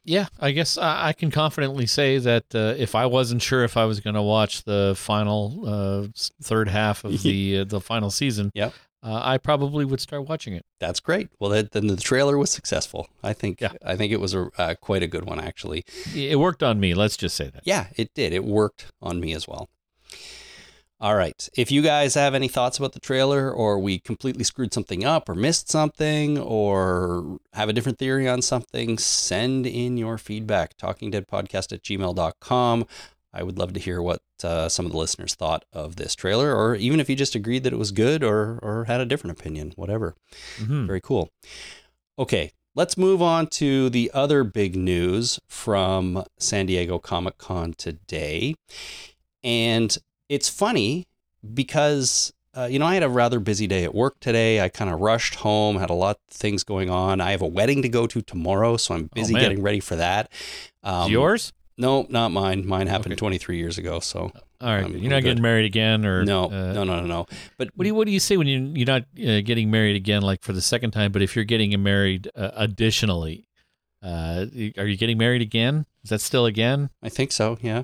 Yeah, 0.04 0.28
I 0.40 0.52
guess 0.52 0.80
I, 0.80 1.14
can 1.14 1.30
confidently 1.30 1.86
say 1.86 2.18
that 2.18 2.46
uh, 2.56 2.74
if 2.76 2.96
I 2.96 3.06
wasn't 3.06 3.44
sure 3.44 3.64
if 3.64 3.78
I 3.78 3.86
was 3.86 4.00
going 4.00 4.16
to 4.16 4.22
watch 4.22 4.64
the 4.64 4.96
final 4.98 5.64
uh, 5.64 6.08
third 6.42 6.70
half 6.70 7.04
of 7.04 7.22
the 7.24 7.60
uh, 7.60 7.64
the 7.66 7.80
final 7.80 8.10
season, 8.10 8.52
Yep. 8.56 8.74
Uh, 9.04 9.20
I 9.24 9.38
probably 9.38 9.86
would 9.86 10.00
start 10.00 10.28
watching 10.28 10.54
it. 10.54 10.66
That's 10.80 11.00
great. 11.00 11.30
Well, 11.40 11.50
that, 11.52 11.72
then 11.72 11.88
the 11.88 11.98
trailer 11.98 12.38
was 12.38 12.52
successful. 12.52 13.08
I 13.24 13.34
think. 13.34 13.62
Yeah. 13.62 13.74
I 13.84 13.96
think 13.96 14.12
it 14.12 14.20
was 14.20 14.34
a 14.34 14.50
uh, 14.58 14.76
quite 14.76 15.04
a 15.04 15.08
good 15.08 15.26
one 15.26 15.40
actually. 15.40 15.84
It 16.16 16.40
worked 16.40 16.64
on 16.64 16.80
me. 16.80 16.94
Let's 16.94 17.18
just 17.18 17.36
say 17.36 17.50
that. 17.50 17.64
Yeah, 17.66 17.88
it 17.96 18.14
did. 18.14 18.34
It 18.34 18.46
worked 18.46 18.92
on 19.02 19.20
me 19.20 19.34
as 19.34 19.48
well. 19.48 19.70
All 21.02 21.16
right. 21.16 21.50
If 21.58 21.72
you 21.72 21.82
guys 21.82 22.14
have 22.14 22.36
any 22.36 22.48
thoughts 22.48 22.78
about 22.78 22.94
the 22.94 23.00
trailer, 23.00 23.52
or 23.52 23.80
we 23.80 23.98
completely 23.98 24.44
screwed 24.44 24.72
something 24.72 25.04
up, 25.04 25.28
or 25.28 25.34
missed 25.34 25.68
something, 25.68 26.38
or 26.38 27.40
have 27.54 27.70
a 27.70 27.74
different 27.74 27.98
theory 27.98 28.30
on 28.30 28.44
something, 28.44 29.00
send 29.00 29.66
in 29.66 29.98
your 29.98 30.20
feedback. 30.20 30.78
TalkingDeadPodcast 30.78 31.74
at 31.74 31.82
gmail.com. 31.82 32.86
I 33.34 33.44
would 33.44 33.58
love 33.58 33.74
to 33.74 33.80
hear 33.80 34.02
what 34.02 34.22
uh, 34.44 34.68
some 34.70 34.86
of 34.86 34.92
the 34.92 34.98
listeners 34.98 35.36
thought 35.36 35.64
of 35.72 35.96
this 35.96 36.16
trailer, 36.16 36.56
or 36.56 36.76
even 36.76 37.00
if 37.00 37.10
you 37.10 37.16
just 37.16 37.36
agreed 37.36 37.64
that 37.64 37.74
it 37.74 37.80
was 37.80 37.92
good 37.92 38.24
or, 38.24 38.60
or 38.62 38.86
had 38.86 39.00
a 39.02 39.06
different 39.06 39.40
opinion, 39.40 39.74
whatever. 39.76 40.16
Mhm. 40.58 40.88
Very 40.88 41.02
cool. 41.02 41.30
Okay, 42.20 42.52
let's 42.76 42.98
move 42.98 43.22
on 43.22 43.48
to 43.48 43.90
the 43.90 44.12
other 44.14 44.44
big 44.44 44.76
news 44.76 45.40
from 45.48 46.24
San 46.40 46.66
Diego 46.66 47.00
Comic 47.00 47.38
Con 47.38 47.74
today. 47.78 48.56
And 49.44 49.98
it's 50.30 50.50
funny 50.50 51.08
because, 51.54 52.34
uh, 52.56 52.68
you 52.70 52.80
know, 52.80 52.86
I 52.86 52.94
had 52.96 53.04
a 53.04 53.10
rather 53.10 53.40
busy 53.40 53.66
day 53.66 53.84
at 53.84 53.96
work 53.96 54.20
today. 54.20 54.62
I 54.62 54.70
kind 54.70 54.92
of 54.94 55.00
rushed 55.00 55.36
home, 55.36 55.78
had 55.78 55.90
a 55.90 55.94
lot 55.96 56.18
of 56.18 56.36
things 56.36 56.64
going 56.64 56.90
on. 56.90 57.22
I 57.22 57.32
have 57.32 57.42
a 57.42 57.48
wedding 57.48 57.82
to 57.82 57.90
go 57.90 58.08
to 58.08 58.22
tomorrow, 58.22 58.78
so 58.78 58.94
I'm 58.94 59.10
busy 59.14 59.34
man. 59.34 59.44
getting 59.44 59.62
ready 59.64 59.80
for 59.80 59.96
that. 59.96 60.32
Um, 60.84 61.12
yours? 61.12 61.54
No, 61.78 62.06
not 62.10 62.32
mine. 62.32 62.68
Mine 62.68 62.88
happened 62.88 63.14
Okay. 63.14 63.20
23 63.20 63.58
years 63.58 63.78
ago, 63.78 64.00
so 64.00 64.32
All 64.60 64.70
right. 64.70 64.84
I'm- 64.84 64.98
you're 64.98 65.10
not 65.10 65.24
getting 65.24 65.42
married 65.42 65.66
again, 65.66 66.06
or 66.06 66.24
no, 66.24 66.46
uh, 66.46 66.74
no, 66.74 66.84
no, 66.84 67.02
no, 67.02 67.06
no. 67.08 67.26
But 67.58 67.70
What 67.76 67.84
do 67.84 67.88
you 67.88 67.96
What 67.96 68.06
do 68.06 68.12
you 68.12 68.20
say 68.20 68.38
when 68.38 68.48
you 68.48 68.72
you're 68.76 68.86
not 68.86 69.04
uh, 69.18 69.42
getting 69.42 69.72
married 69.72 69.96
again, 69.96 70.22
like 70.22 70.42
for 70.44 70.54
the 70.54 70.62
second 70.62 70.92
time? 70.92 71.12
But 71.12 71.22
if 71.22 71.36
you're 71.36 71.46
getting 71.46 71.82
married 71.82 72.30
uh, 72.36 72.52
additionally, 72.56 73.48
uh, 74.04 74.46
are 74.78 74.86
you 74.86 74.98
getting 74.98 75.18
married 75.18 75.42
again? 75.42 75.86
Is 76.04 76.10
that 76.10 76.22
still 76.22 76.46
again? 76.46 76.90
I 77.02 77.10
think 77.10 77.32
so. 77.32 77.58
Yeah, 77.62 77.84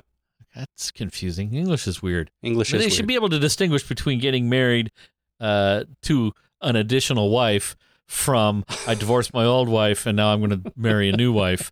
That's 0.55 0.91
confusing. 0.91 1.53
English 1.53 1.87
is 1.87 2.01
weird. 2.01 2.31
English 2.43 2.71
But 2.71 2.79
is 2.81 2.85
they 2.85 2.89
should 2.89 3.07
be 3.07 3.15
able 3.15 3.29
to 3.29 3.39
distinguish 3.39 3.83
between 3.87 4.19
getting 4.19 4.49
married 4.49 4.91
uh, 5.39 5.83
to 6.03 6.33
an 6.61 6.75
additional 6.75 7.29
wife 7.29 7.75
from 8.07 8.63
I 8.87 8.95
divorced 8.95 9.33
my 9.33 9.43
old 9.43 9.69
wife 9.69 10.05
and 10.05 10.15
now 10.15 10.33
I'm 10.33 10.39
going 10.39 10.63
to 10.63 10.73
marry 10.75 11.09
a 11.09 11.17
new 11.17 11.31
wife. 11.31 11.71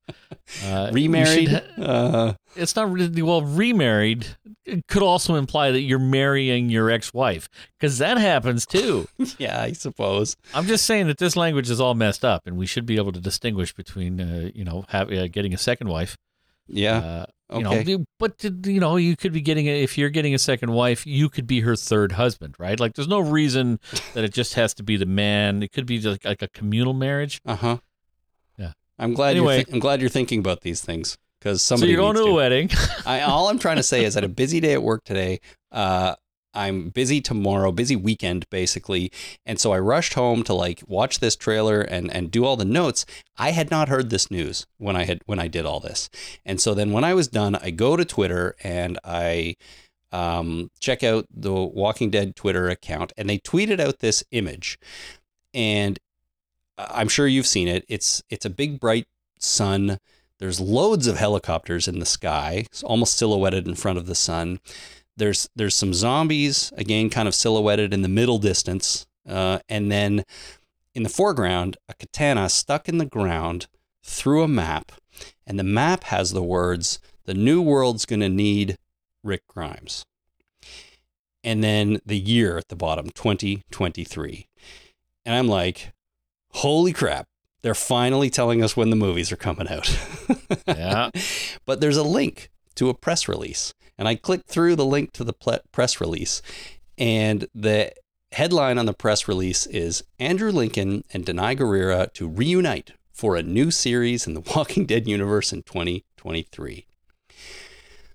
Uh, 0.64 0.90
remarried. 0.94 1.50
should 1.50 1.84
uh, 1.84 2.34
it's 2.56 2.76
not 2.76 2.92
really 2.92 3.22
well 3.22 3.42
remarried. 3.42 4.28
It 4.66 4.88
could 4.88 5.04
also 5.04 5.36
imply 5.36 5.72
that 5.72 5.82
you're 5.82 6.00
marrying 6.00 6.70
your 6.70 6.90
ex-wife 6.90 7.50
because 7.80 7.98
that 8.00 8.18
happens 8.18 8.66
too. 8.66 9.08
yeah, 9.38 9.62
I 9.62 9.72
suppose. 9.74 10.36
I'm 10.54 10.66
just 10.66 10.86
saying 10.86 11.08
that 11.08 11.18
this 11.18 11.36
language 11.36 11.70
is 11.70 11.80
all 11.80 11.94
messed 11.94 12.26
up, 12.26 12.44
and 12.46 12.58
we 12.58 12.66
should 12.66 12.86
be 12.86 12.98
able 12.98 13.12
to 13.12 13.20
distinguish 13.20 13.74
between, 13.74 14.20
uh, 14.20 14.50
you 14.54 14.64
know, 14.64 14.86
have, 14.90 15.12
uh, 15.12 15.28
getting 15.28 15.54
a 15.54 15.58
second 15.58 15.88
wife. 15.88 16.18
Yeah. 16.68 16.98
Uh, 16.98 17.26
you 17.60 17.68
okay. 17.68 17.84
know, 17.84 18.06
but 18.18 18.44
you 18.44 18.80
know, 18.80 18.96
you 18.96 19.16
could 19.16 19.32
be 19.32 19.42
getting 19.42 19.68
a, 19.68 19.84
if 19.84 20.00
you're 20.00 20.10
getting 20.10 20.34
a 20.34 20.40
second 20.40 20.72
wife, 20.72 21.06
you 21.06 21.30
could 21.30 21.46
be 21.46 21.60
her 21.62 21.76
third 21.76 22.14
husband, 22.14 22.56
right? 22.58 22.80
Like, 22.80 22.96
there's 22.96 23.08
no 23.08 23.20
reason 23.20 23.80
that 24.14 24.24
it 24.24 24.34
just 24.34 24.56
has 24.56 24.74
to 24.76 24.84
be 24.84 24.98
the 24.98 25.06
man. 25.06 25.62
It 25.62 25.72
could 25.72 25.86
be 25.86 26.00
just 26.00 26.26
like 26.26 26.42
a 26.42 26.48
communal 26.48 26.94
marriage. 26.94 27.42
Uh 27.46 27.56
huh. 27.56 27.78
Yeah. 28.58 28.74
I'm 28.98 29.14
glad. 29.14 29.32
Anyway. 29.32 29.58
you're 29.58 29.64
thi- 29.66 29.74
I'm 29.74 29.80
glad 29.80 30.02
you're 30.02 30.10
thinking 30.10 30.40
about 30.40 30.62
these 30.62 30.82
things 30.82 31.18
because 31.40 31.62
somebody. 31.62 31.92
So 31.94 32.02
you're 32.02 32.14
going 32.14 32.16
to 32.26 32.32
a 32.32 32.34
wedding. 32.34 32.72
I, 33.06 33.22
all 33.22 33.50
I'm 33.50 33.60
trying 33.60 33.78
to 33.78 33.84
say 33.84 34.06
is, 34.06 34.16
I 34.16 34.22
had 34.22 34.24
a 34.24 34.30
busy 34.30 34.60
day 34.60 34.74
at 34.74 34.82
work 34.82 35.04
today. 35.04 35.40
Uh, 35.72 36.16
I'm 36.56 36.90
busy 36.90 37.22
tomorrow, 37.22 37.72
busy 37.72 37.96
weekend 37.96 38.50
basically, 38.50 39.12
and 39.46 39.60
so 39.60 39.74
I 39.74 39.80
rushed 39.80 40.14
home 40.14 40.44
to 40.44 40.54
like 40.54 40.82
watch 40.88 41.20
this 41.20 41.36
trailer 41.36 41.82
and 41.82 42.12
and 42.12 42.32
do 42.32 42.46
all 42.46 42.56
the 42.56 42.66
notes. 42.66 43.06
I 43.38 43.52
had 43.52 43.70
not 43.70 43.90
heard 43.90 44.10
this 44.10 44.32
news 44.32 44.66
when 44.78 44.96
I 44.96 45.04
had 45.04 45.22
when 45.26 45.40
I 45.40 45.48
did 45.48 45.66
all 45.66 45.80
this, 45.80 46.10
and 46.46 46.60
so 46.62 46.74
then 46.74 46.92
when 46.92 47.04
I 47.04 47.14
was 47.14 47.28
done, 47.28 47.56
I 47.56 47.72
go 47.72 47.96
to 47.96 48.06
Twitter 48.06 48.56
and 48.64 48.98
I 49.04 49.56
um, 50.12 50.72
check 50.80 51.04
out 51.04 51.26
the 51.30 51.54
Walking 51.54 52.10
Dead 52.10 52.36
Twitter 52.36 52.70
account, 52.70 53.12
and 53.18 53.30
they 53.30 53.38
tweeted 53.38 53.80
out 53.80 54.00
this 54.00 54.24
image, 54.32 54.80
and 55.54 56.00
I'm 56.78 57.10
sure 57.10 57.28
you've 57.28 57.48
seen 57.48 57.68
it. 57.68 57.86
It's 57.88 58.24
it's 58.30 58.46
a 58.46 58.50
big 58.50 58.80
bright 58.80 59.08
sun. 59.40 60.00
There's 60.40 60.60
loads 60.60 61.08
of 61.08 61.18
helicopters 61.18 61.88
in 61.88 62.00
the 62.00 62.06
sky, 62.06 62.64
it's 62.66 62.84
almost 62.84 63.18
silhouetted 63.18 63.68
in 63.68 63.76
front 63.76 63.98
of 63.98 64.06
the 64.06 64.16
sun. 64.16 64.60
There's 65.18 65.50
there's 65.56 65.76
some 65.76 65.94
zombies 65.94 66.74
again, 66.76 67.10
kind 67.10 67.28
of 67.28 67.36
silhouetted 67.36 67.94
in 67.94 68.02
the 68.02 68.10
middle 68.10 68.38
distance, 68.38 69.06
uh, 69.28 69.60
and 69.70 69.92
then 69.92 70.24
in 70.94 71.04
the 71.04 71.10
foreground, 71.10 71.78
a 71.88 71.94
katana 71.94 72.50
stuck 72.50 72.90
in 72.90 72.98
the 72.98 73.06
ground 73.06 73.68
through 74.04 74.44
a 74.44 74.48
map, 74.48 74.92
and 75.48 75.58
the 75.58 75.64
map 75.64 76.06
has 76.06 76.32
the 76.32 76.44
words 76.44 77.00
"The 77.26 77.34
new 77.34 77.62
world's 77.62 78.06
gonna 78.06 78.30
need 78.30 78.78
Rick 79.24 79.48
Grimes," 79.48 80.06
and 81.44 81.64
then 81.64 82.00
the 82.06 82.20
year 82.20 82.58
at 82.58 82.68
the 82.68 82.76
bottom, 82.76 83.10
2023, 83.10 84.48
and 85.26 85.36
I'm 85.36 85.48
like, 85.48 85.94
"Holy 86.52 86.92
crap!" 86.94 87.28
They're 87.62 87.74
finally 87.74 88.30
telling 88.30 88.62
us 88.62 88.78
when 88.78 88.92
the 88.92 88.96
movies 88.96 89.32
are 89.32 89.38
coming 89.38 89.68
out. 89.68 89.98
Yeah. 90.68 91.10
But 91.66 91.82
there's 91.82 91.98
a 91.98 92.04
link 92.04 92.50
to 92.76 92.90
a 92.90 92.94
press 92.94 93.28
release. 93.28 93.74
And 93.98 94.08
I 94.08 94.16
clicked 94.16 94.48
through 94.50 94.76
the 94.76 94.86
link 94.86 95.12
to 95.14 95.24
the 95.24 95.34
ple- 95.34 95.60
press 95.72 96.02
release. 96.02 96.42
And 96.98 97.48
the 97.54 97.92
headline 98.32 98.78
on 98.78 98.86
the 98.86 98.94
press 98.94 99.28
release 99.28 99.66
is 99.68 100.04
Andrew 100.20 100.52
Lincoln 100.52 101.04
and 101.14 101.26
Danai 101.26 101.58
Gurira 101.58 102.12
to 102.14 102.28
reunite 102.28 102.92
for 103.14 103.36
a 103.36 103.44
new 103.44 103.72
series 103.72 104.28
in 104.28 104.34
the 104.34 104.42
Walking 104.56 104.86
Dead 104.86 105.08
universe 105.08 105.54
in 105.54 105.64
2023. 105.64 106.86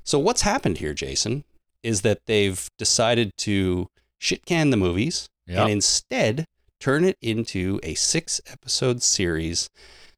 So, 0.05 0.19
what's 0.19 0.43
happened 0.43 0.79
here, 0.79 0.95
Jason, 0.95 1.45
is 1.83 2.03
that 2.03 2.21
they've 2.27 2.69
decided 2.79 3.31
to 3.39 3.89
shit 4.19 4.45
can 4.45 4.71
the 4.71 4.77
movies 4.77 5.29
Yeah. 5.47 5.63
and 5.63 5.71
instead 5.71 6.45
turn 6.81 7.05
it 7.05 7.17
into 7.23 7.81
a 7.83 7.95
six 7.95 8.41
episode 8.51 9.03
series 9.03 9.69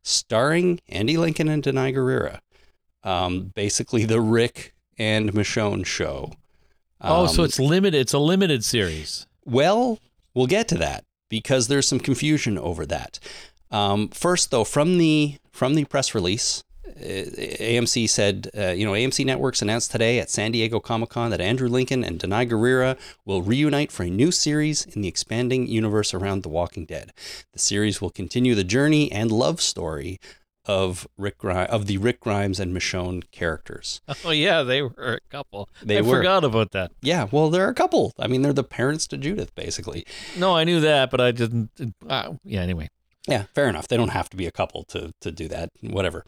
starring 0.03 0.81
Andy 0.89 1.17
Lincoln 1.17 1.49
and 1.49 1.63
Danai 1.63 1.95
Gurira. 1.95 2.39
Um, 3.05 3.53
basically, 3.55 4.05
the 4.05 4.21
Rick 4.21 4.72
and 4.99 5.33
Michonne 5.33 5.85
show. 5.87 6.33
oh, 7.01 7.27
so 7.27 7.43
Um, 7.43 7.47
it's 7.47 7.59
limited. 7.59 7.99
It's 8.01 8.13
a 8.13 8.19
limited 8.19 8.65
series. 8.65 9.27
well, 9.45 9.99
we'll 10.35 10.47
get 10.47 10.69
to 10.69 10.79
that 10.79 11.05
because 11.29 11.69
there's 11.69 11.89
some 11.89 12.01
confusion 12.01 12.57
over 12.59 12.87
that. 12.87 13.19
Um, 13.71 14.09
first, 14.09 14.51
though, 14.51 14.65
from 14.65 14.99
the 14.99 15.37
from 15.51 15.75
the 15.75 15.85
press 15.85 16.15
release, 16.15 16.63
AMC 17.01 18.09
said, 18.09 18.49
uh, 18.57 18.69
you 18.69 18.85
know, 18.85 18.93
AMC 18.93 19.25
Networks 19.25 19.63
announced 19.63 19.91
today 19.91 20.19
at 20.19 20.31
San 20.31 20.53
Diego 20.53 20.79
Comic 20.81 21.11
Con 21.11 21.31
that 21.31 21.41
Andrew 21.41 21.69
Lincoln 21.69 22.05
and 22.05 22.19
Danai 22.21 22.49
Gurira 22.49 22.99
will 23.25 23.43
reunite 23.43 23.91
for 23.91 24.03
a 24.05 24.11
new 24.11 24.31
series 24.31 24.85
in 24.87 25.03
the 25.03 25.09
expanding 25.09 25.67
universe 25.67 26.13
around 26.15 26.43
The 26.43 26.49
Walking 26.49 26.85
Dead. 26.85 27.13
The 27.53 27.59
series 27.59 28.01
will 28.01 28.11
continue 28.11 28.55
the 28.55 28.65
journey 28.65 29.11
and 29.11 29.31
love 29.33 29.61
story 29.61 30.21
of 30.67 31.07
Rick 31.17 31.39
Gri- 31.39 31.67
of 31.67 31.87
the 31.87 31.99
Rick 31.99 32.21
Grimes 32.21 32.61
and 32.61 32.75
Michonne 32.77 33.23
characters. 33.31 34.01
Oh 34.25 34.31
yeah, 34.31 34.63
they 34.63 34.83
were 34.83 35.15
a 35.15 35.31
couple. 35.31 35.69
They 35.83 35.99
I 35.99 36.01
were. 36.03 36.19
forgot 36.19 36.45
about 36.45 36.71
that. 36.73 36.93
Yeah, 37.03 37.27
well, 37.33 37.51
they're 37.51 37.69
a 37.69 37.75
couple. 37.75 38.13
I 38.19 38.29
mean, 38.29 38.43
they're 38.43 38.53
the 38.53 38.63
parents 38.65 39.07
to 39.09 39.17
Judith, 39.17 39.55
basically. 39.55 40.07
No, 40.37 40.55
I 40.57 40.65
knew 40.65 40.81
that, 40.81 41.11
but 41.11 41.21
I 41.21 41.33
didn't. 41.33 41.71
Uh, 42.09 42.35
yeah. 42.45 42.61
Anyway. 42.61 42.89
Yeah, 43.29 43.45
fair 43.55 43.69
enough. 43.69 43.87
They 43.89 43.97
don't 43.97 44.09
have 44.11 44.29
to 44.31 44.37
be 44.37 44.47
a 44.47 44.51
couple 44.53 44.83
to 44.85 45.13
to 45.21 45.31
do 45.31 45.49
that. 45.49 45.71
Whatever. 45.81 46.25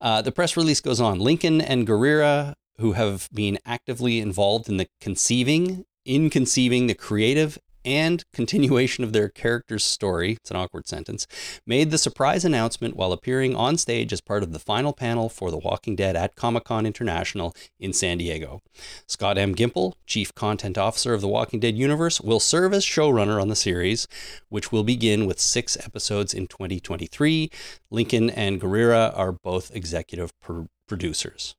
Uh, 0.00 0.22
the 0.22 0.30
press 0.32 0.56
release 0.56 0.80
goes 0.80 1.00
on. 1.00 1.18
Lincoln 1.18 1.60
and 1.60 1.86
Gurira, 1.86 2.54
who 2.78 2.92
have 2.92 3.28
been 3.32 3.58
actively 3.66 4.20
involved 4.20 4.68
in 4.68 4.76
the 4.76 4.86
conceiving, 5.00 5.84
in 6.04 6.30
conceiving 6.30 6.86
the 6.86 6.94
creative 6.94 7.58
and 7.86 8.24
continuation 8.32 9.04
of 9.04 9.12
their 9.12 9.28
character's 9.28 9.84
story, 9.84 10.32
it's 10.32 10.50
an 10.50 10.56
awkward 10.56 10.88
sentence, 10.88 11.26
made 11.64 11.90
the 11.90 11.98
surprise 11.98 12.44
announcement 12.44 12.96
while 12.96 13.12
appearing 13.12 13.54
on 13.54 13.78
stage 13.78 14.12
as 14.12 14.20
part 14.20 14.42
of 14.42 14.52
the 14.52 14.58
final 14.58 14.92
panel 14.92 15.28
for 15.28 15.50
The 15.50 15.58
Walking 15.58 15.94
Dead 15.96 16.16
at 16.16 16.34
Comic 16.34 16.64
Con 16.64 16.84
International 16.84 17.54
in 17.78 17.92
San 17.92 18.18
Diego. 18.18 18.60
Scott 19.06 19.38
M. 19.38 19.54
Gimple, 19.54 19.94
Chief 20.04 20.34
Content 20.34 20.76
Officer 20.76 21.14
of 21.14 21.20
The 21.20 21.28
Walking 21.28 21.60
Dead 21.60 21.76
universe, 21.76 22.20
will 22.20 22.40
serve 22.40 22.74
as 22.74 22.84
showrunner 22.84 23.40
on 23.40 23.48
the 23.48 23.56
series, 23.56 24.08
which 24.48 24.72
will 24.72 24.84
begin 24.84 25.24
with 25.26 25.40
six 25.40 25.76
episodes 25.78 26.34
in 26.34 26.48
2023. 26.48 27.50
Lincoln 27.90 28.28
and 28.30 28.60
Gurira 28.60 29.16
are 29.16 29.32
both 29.32 29.74
executive 29.74 30.32
pro- 30.40 30.66
producers. 30.88 31.54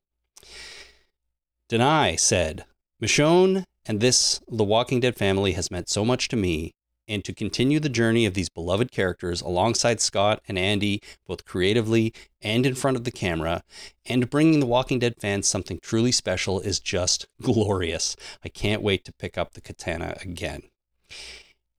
Danai 1.69 2.19
said, 2.19 2.65
Michonne 3.01 3.65
and 3.88 4.02
this 4.02 4.42
The 4.50 4.64
Walking 4.64 5.00
Dead 5.00 5.16
family 5.16 5.54
has 5.54 5.72
meant 5.72 5.90
so 5.90 6.04
much 6.04 6.28
to 6.30 6.36
me, 6.36 6.74
and 7.08 7.24
to 7.24 7.34
continue 7.34 7.80
the 7.80 7.88
journey 7.88 8.26
of 8.26 8.34
these 8.34 8.50
beloved 8.50 8.92
characters 8.92 9.42
alongside 9.42 10.02
Scott 10.02 10.42
and 10.48 10.60
Andy, 10.60 11.02
both 11.26 11.46
creatively 11.46 12.14
and 12.42 12.66
in 12.66 12.76
front 12.76 12.98
of 12.98 13.06
the 13.06 13.12
camera, 13.12 13.64
and 14.06 14.30
bringing 14.30 14.60
the 14.60 14.66
Walking 14.66 15.00
Dead 15.00 15.16
fans 15.20 15.48
something 15.48 15.80
truly 15.82 16.12
special 16.12 16.60
is 16.60 16.80
just 16.80 17.28
glorious. 17.42 18.16
I 18.44 18.50
can't 18.50 18.82
wait 18.82 19.06
to 19.06 19.14
pick 19.14 19.38
up 19.38 19.54
the 19.54 19.62
katana 19.62 20.18
again. 20.22 20.64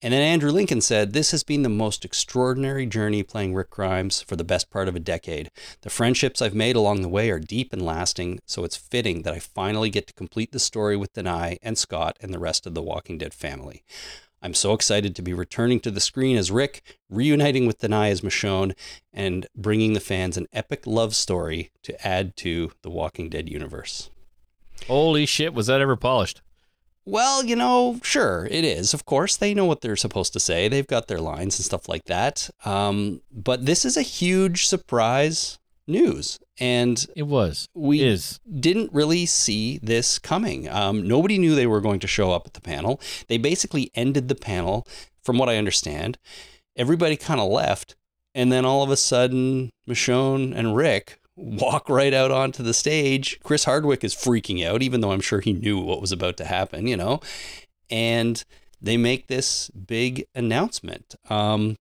And 0.01 0.13
then 0.13 0.23
Andrew 0.23 0.53
Lincoln 0.53 0.81
said, 0.81 1.13
This 1.13 1.33
has 1.33 1.43
been 1.43 1.63
the 1.63 1.69
most 1.69 2.05
extraordinary 2.05 2.87
journey 2.87 3.25
playing 3.25 3.55
Rick 3.55 3.71
Grimes 3.71 4.23
for 4.23 4.37
the 4.37 4.45
best 4.45 4.71
part 4.71 4.87
of 4.87 4.95
a 4.95 5.01
decade. 5.01 5.51
The 5.81 5.91
friendships 5.91 6.41
I've 6.41 6.55
made 6.55 6.77
along 6.77 7.03
the 7.03 7.09
way 7.09 7.31
are 7.31 7.41
deep 7.41 7.73
and 7.73 7.83
lasting, 7.83 8.39
so 8.47 8.63
it's 8.63 8.77
fitting 8.77 9.23
that 9.23 9.35
I 9.35 9.41
finally 9.41 9.91
get 9.91 10.07
to 10.07 10.13
complete 10.13 10.53
the 10.53 10.61
story 10.61 10.97
with 10.97 11.15
Danai 11.15 11.59
and 11.63 11.77
Scott 11.77 12.17
and 12.21 12.33
the 12.33 12.39
rest 12.39 12.65
of 12.65 12.75
the 12.75 12.83
Walking 12.83 13.19
Dead 13.19 13.35
family. 13.35 13.83
I'm 14.41 14.55
so 14.55 14.73
excited 14.73 15.17
to 15.17 15.23
be 15.23 15.35
returning 15.35 15.81
to 15.81 15.91
the 15.91 16.01
screen 16.01 16.37
as 16.37 16.53
Rick, 16.53 16.83
reuniting 17.11 17.67
with 17.67 17.81
Danai 17.81 18.13
as 18.13 18.21
Michonne, 18.21 18.77
and 19.13 19.49
bringing 19.57 19.95
the 19.95 20.01
fans 20.01 20.37
an 20.37 20.47
epic 20.53 20.87
love 20.87 21.17
story 21.17 21.73
to 21.83 22.07
add 22.07 22.37
to 22.37 22.71
the 22.83 22.91
Walking 22.91 23.29
Dead 23.29 23.49
universe. 23.49 24.11
Holy 24.87 25.27
shit! 25.27 25.55
Was 25.55 25.67
that 25.67 25.81
ever 25.81 25.97
polished? 25.97 26.41
Well, 27.11 27.45
you 27.45 27.57
know, 27.57 27.99
sure, 28.03 28.47
it 28.51 28.65
is. 28.65 28.93
Of 28.93 29.05
course, 29.05 29.37
they 29.37 29.55
know 29.55 29.65
what 29.65 29.81
they're 29.81 29.97
supposed 29.97 30.33
to 30.35 30.41
say. 30.41 30.69
They've 30.69 30.87
got 30.87 31.09
their 31.09 31.21
lines 31.21 31.59
and 31.59 31.65
stuff 31.65 31.89
like 31.89 32.05
that. 32.05 32.51
Um, 32.65 33.23
but 33.33 33.65
this 33.67 33.85
is 33.85 33.97
a 33.97 34.03
huge 34.03 34.67
surprise 34.67 35.59
news. 35.87 36.39
And 36.61 37.07
It 37.17 37.23
was. 37.23 37.69
we 37.75 38.03
Is. 38.03 38.41
didn't 38.61 38.93
really 38.93 39.25
see 39.27 39.79
this 39.83 40.19
coming. 40.19 40.69
Um, 40.69 41.07
nobody 41.09 41.39
knew 41.39 41.55
they 41.55 41.67
were 41.67 41.81
going 41.81 42.01
to 42.01 42.07
show 42.07 42.33
up 42.33 42.47
at 42.47 42.55
the 42.55 42.61
panel. 42.61 43.01
They 43.29 43.39
basically 43.39 43.91
ended 43.95 44.29
the 44.29 44.35
panel, 44.35 44.87
from 45.23 45.39
what 45.39 45.49
I 45.49 45.57
understand. 45.57 46.19
Everybody 46.77 47.17
kind 47.17 47.41
of 47.41 47.51
left. 47.51 47.97
And 48.35 48.53
then 48.53 48.65
all 48.65 48.83
of 48.83 48.91
a 48.91 48.97
sudden, 48.97 49.71
Michonne 49.89 50.55
and 50.55 50.77
Rick 50.77 51.18
walk 51.41 51.89
right 51.89 52.13
out 52.13 52.31
onto 52.33 52.63
the 52.63 52.75
stage. 52.75 53.39
Chris 53.45 53.65
Hardwick 53.65 54.03
is 54.03 54.15
freaking 54.15 54.67
out, 54.67 54.83
even 54.83 55.01
though 55.01 55.13
I'm 55.13 55.21
sure 55.21 55.41
he 55.41 55.53
knew 55.53 55.79
what 55.79 56.01
was 56.01 56.11
about 56.13 56.37
to 56.39 56.45
happen, 56.45 56.87
you 56.87 56.97
know. 56.97 57.21
And 57.89 58.45
they 58.83 58.97
make 58.97 59.29
this 59.29 59.71
big 59.71 60.25
announcement. 60.35 61.15
Um, 61.31 61.77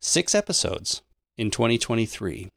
six 0.00 0.34
episodes 0.34 1.02
in 1.36 1.50
2023. 1.50 2.48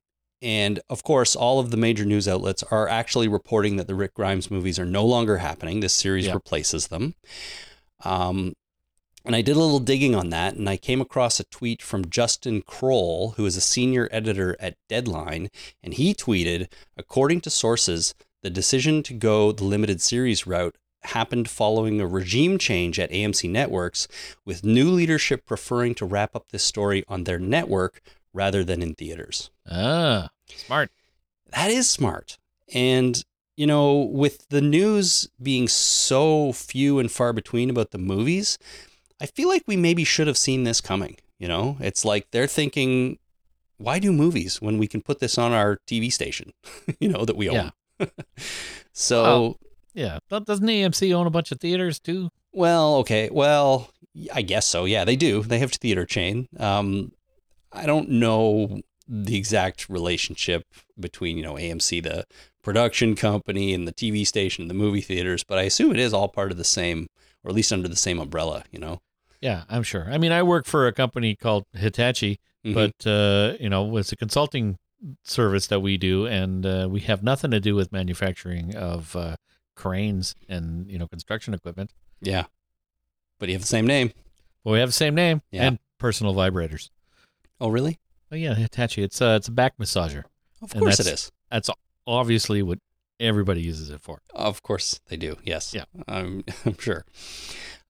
And 0.41 0.79
of 0.89 1.03
course, 1.03 1.35
all 1.35 1.59
of 1.59 1.71
the 1.71 1.77
major 1.77 2.03
news 2.05 2.27
outlets 2.27 2.63
are 2.63 2.87
actually 2.89 3.27
reporting 3.27 3.75
that 3.77 3.87
the 3.87 3.95
Rick 3.95 4.13
Grimes 4.13 4.49
movies 4.51 4.77
are 4.79 4.85
no 4.85 5.05
longer 5.05 5.37
happening. 5.37 5.79
This 5.79 5.93
series 5.93 6.27
Yeah. 6.27 6.33
replaces 6.33 6.87
them. 6.87 7.15
Um, 8.03 8.53
and 9.25 9.35
I 9.35 9.41
did 9.41 9.55
a 9.55 9.59
little 9.59 9.79
digging 9.79 10.15
on 10.15 10.29
that, 10.29 10.55
and 10.55 10.69
I 10.69 10.77
came 10.77 10.99
across 10.99 11.39
a 11.39 11.45
tweet 11.45 11.81
from 11.81 12.09
Justin 12.09 12.61
Kroll, 12.61 13.31
who 13.37 13.45
is 13.45 13.55
a 13.55 13.61
senior 13.61 14.09
editor 14.11 14.57
at 14.59 14.77
Deadline. 14.89 15.49
And 15.81 15.93
he 15.93 16.13
tweeted 16.13 16.67
According 16.97 17.41
to 17.41 17.49
sources, 17.49 18.13
the 18.41 18.49
decision 18.49 19.01
to 19.03 19.13
go 19.13 19.51
the 19.51 19.63
limited 19.63 20.01
series 20.01 20.45
route 20.45 20.75
happened 21.03 21.49
following 21.49 21.99
a 21.99 22.07
regime 22.07 22.57
change 22.57 22.99
at 22.99 23.11
AMC 23.11 23.49
Networks, 23.49 24.07
with 24.45 24.63
new 24.65 24.89
leadership 24.89 25.45
preferring 25.45 25.95
to 25.95 26.05
wrap 26.05 26.35
up 26.35 26.49
this 26.49 26.63
story 26.63 27.03
on 27.07 27.23
their 27.23 27.39
network 27.39 28.01
rather 28.33 28.63
than 28.63 28.81
in 28.81 28.95
theaters. 28.95 29.51
Ah, 29.69 30.29
smart. 30.47 30.91
That 31.51 31.71
is 31.71 31.89
smart. 31.89 32.37
And, 32.73 33.23
you 33.55 33.67
know, 33.67 33.95
with 33.95 34.47
the 34.49 34.61
news 34.61 35.29
being 35.41 35.67
so 35.67 36.51
few 36.51 36.99
and 36.99 37.11
far 37.11 37.31
between 37.31 37.69
about 37.69 37.91
the 37.91 37.97
movies, 37.97 38.57
I 39.23 39.25
feel 39.25 39.47
like 39.47 39.63
we 39.65 39.77
maybe 39.77 40.03
should 40.03 40.27
have 40.27 40.37
seen 40.37 40.65
this 40.65 40.81
coming. 40.81 41.15
You 41.39 41.47
know, 41.47 41.77
it's 41.79 42.03
like 42.03 42.27
they're 42.31 42.45
thinking, 42.47 43.17
why 43.77 43.99
do 43.99 44.11
movies 44.11 44.61
when 44.61 44.77
we 44.77 44.85
can 44.87 45.01
put 45.01 45.19
this 45.19 45.37
on 45.37 45.53
our 45.53 45.79
TV 45.87 46.11
station, 46.11 46.51
you 46.99 47.07
know, 47.07 47.23
that 47.25 47.37
we 47.37 47.49
own? 47.49 47.71
so, 48.93 49.25
Oh. 49.25 49.57
Yeah. 49.93 50.19
But 50.29 50.45
Doesn't 50.45 50.65
AMC 50.65 51.13
own 51.13 51.27
a 51.27 51.29
bunch 51.29 51.51
of 51.51 51.59
theaters 51.59 51.99
too? 51.99 52.29
well, 52.51 52.95
okay. 52.97 53.29
Well, 53.31 53.91
I 54.33 54.41
guess 54.41 54.67
so. 54.67 54.85
Yeah, 54.85 55.05
they 55.05 55.15
do. 55.15 55.41
They 55.43 55.59
have 55.59 55.71
a 55.71 55.73
theater 55.73 56.05
chain. 56.05 56.47
Um, 56.59 57.11
I 57.71 57.85
don't 57.85 58.09
know 58.09 58.81
the 59.07 59.37
exact 59.37 59.89
relationship 59.89 60.63
between, 60.99 61.37
you 61.37 61.43
know, 61.43 61.53
AMC, 61.53 62.03
the 62.03 62.25
production 62.63 63.15
company, 63.15 63.73
and 63.73 63.87
the 63.87 63.93
TV 63.93 64.25
station, 64.25 64.63
and 64.63 64.69
the 64.69 64.75
movie 64.75 65.01
theaters, 65.01 65.43
but 65.43 65.57
I 65.57 65.63
assume 65.63 65.91
it 65.91 65.99
is 65.99 66.13
all 66.13 66.27
part 66.27 66.51
of 66.51 66.57
the 66.57 66.63
same, 66.63 67.07
or 67.43 67.49
at 67.49 67.55
least 67.55 67.73
under 67.73 67.87
the 67.87 67.95
same 67.95 68.19
umbrella, 68.19 68.63
you 68.71 68.79
know? 68.79 69.01
Yeah, 69.43 69.63
I'm 69.69 69.83
sure. 69.83 70.07
I 70.09 70.17
mean, 70.17 70.31
I 70.31 70.41
work 70.41 70.65
for 70.65 70.87
a 70.87 70.93
company 70.93 71.35
called 71.35 71.65
Hitachi, 71.73 72.39
Mhm. 72.65 72.73
but 72.73 73.05
uh, 73.05 73.57
you 73.59 73.69
know, 73.69 73.97
it's 73.97 74.11
a 74.13 74.15
consulting 74.15 74.77
service 75.23 75.67
that 75.67 75.81
we 75.81 75.97
do, 75.97 76.25
and 76.25 76.65
uh, 76.65 76.87
we 76.89 77.01
have 77.01 77.21
nothing 77.23 77.51
to 77.51 77.59
do 77.59 77.75
with 77.75 77.91
manufacturing 77.91 78.73
of 78.73 79.15
uh, 79.17 79.35
cranes 79.75 80.33
and 80.47 80.89
you 80.89 80.97
know 80.97 81.07
construction 81.07 81.53
equipment. 81.53 81.91
yeah. 82.21 82.45
But 83.39 83.49
you 83.49 83.55
have 83.55 83.61
the 83.63 83.67
same 83.67 83.85
name. 83.85 84.11
Well, 84.63 84.73
we 84.73 84.79
have 84.79 84.87
the 84.89 84.93
same 84.93 85.13
name 85.15 85.41
Yeah. 85.51 85.67
and 85.67 85.79
personal 85.97 86.33
vibrators. 86.33 86.89
Oh, 87.59 87.67
really? 87.67 87.99
Oh 88.31 88.35
yeah, 88.37 88.53
Hitachi. 88.55 89.03
It's 89.03 89.19
a 89.19 89.35
it's 89.35 89.49
a 89.49 89.51
back 89.51 89.77
massager. 89.77 90.23
Of 90.61 90.71
And 90.71 90.81
course 90.83 91.01
it 91.01 91.07
is. 91.07 91.31
That's 91.51 91.69
obviously 92.07 92.63
what 92.63 92.79
everybody 93.19 93.61
uses 93.61 93.89
it 93.89 93.99
for. 94.01 94.21
Of 94.33 94.61
course 94.63 95.01
they 95.09 95.17
do. 95.17 95.35
Yes. 95.43 95.73
Yeah. 95.73 95.83
I'm, 96.07 96.45
I'm 96.65 96.77
sure. 96.79 97.03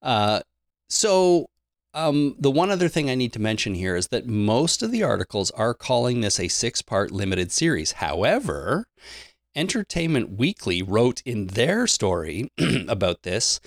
Uh, 0.02 0.40
so, 0.88 1.46
um, 1.94 2.34
the 2.38 2.50
one 2.50 2.70
other 2.70 2.88
thing 2.88 3.08
I 3.08 3.14
need 3.14 3.32
to 3.34 3.38
mention 3.38 3.74
here 3.74 3.94
is 3.94 4.08
that 4.08 4.26
most 4.26 4.82
of 4.82 4.90
the 4.90 5.02
articles 5.02 5.50
are 5.52 5.74
calling 5.74 6.20
this 6.20 6.40
a 6.40 6.48
six 6.48 6.82
part 6.82 7.12
limited 7.12 7.52
series. 7.52 7.92
However, 7.92 8.86
Entertainment 9.54 10.30
Weekly 10.36 10.82
wrote 10.82 11.22
in 11.24 11.48
their 11.48 11.86
story 11.86 12.50
about 12.88 13.22
this. 13.22 13.60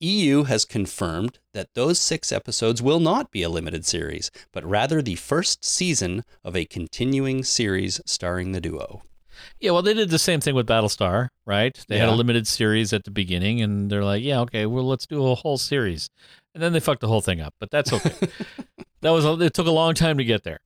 EU 0.00 0.44
has 0.44 0.64
confirmed 0.64 1.38
that 1.54 1.74
those 1.74 1.98
six 1.98 2.30
episodes 2.30 2.80
will 2.80 3.00
not 3.00 3.30
be 3.32 3.42
a 3.42 3.48
limited 3.48 3.84
series, 3.84 4.30
but 4.52 4.64
rather 4.64 5.02
the 5.02 5.16
first 5.16 5.64
season 5.64 6.24
of 6.44 6.54
a 6.56 6.64
continuing 6.64 7.42
series 7.42 8.00
starring 8.06 8.52
the 8.52 8.60
duo. 8.60 9.02
Yeah, 9.60 9.72
well, 9.72 9.82
they 9.82 9.94
did 9.94 10.10
the 10.10 10.18
same 10.18 10.40
thing 10.40 10.54
with 10.54 10.66
Battlestar, 10.66 11.28
right? 11.46 11.76
They 11.88 11.98
had 11.98 12.08
a 12.08 12.14
limited 12.14 12.46
series 12.46 12.92
at 12.92 13.04
the 13.04 13.10
beginning, 13.10 13.60
and 13.62 13.90
they're 13.90 14.04
like, 14.04 14.22
"Yeah, 14.22 14.40
okay, 14.40 14.66
well, 14.66 14.84
let's 14.84 15.06
do 15.06 15.24
a 15.26 15.34
whole 15.34 15.58
series," 15.58 16.10
and 16.58 16.62
then 16.64 16.72
they 16.72 16.80
fucked 16.80 17.00
the 17.02 17.08
whole 17.08 17.20
thing 17.20 17.40
up. 17.40 17.54
But 17.60 17.70
that's 17.70 17.92
okay. 17.92 18.12
that 19.02 19.10
was 19.10 19.24
a, 19.24 19.32
it 19.40 19.54
took 19.54 19.68
a 19.68 19.70
long 19.70 19.94
time 19.94 20.18
to 20.18 20.24
get 20.24 20.42
there. 20.42 20.58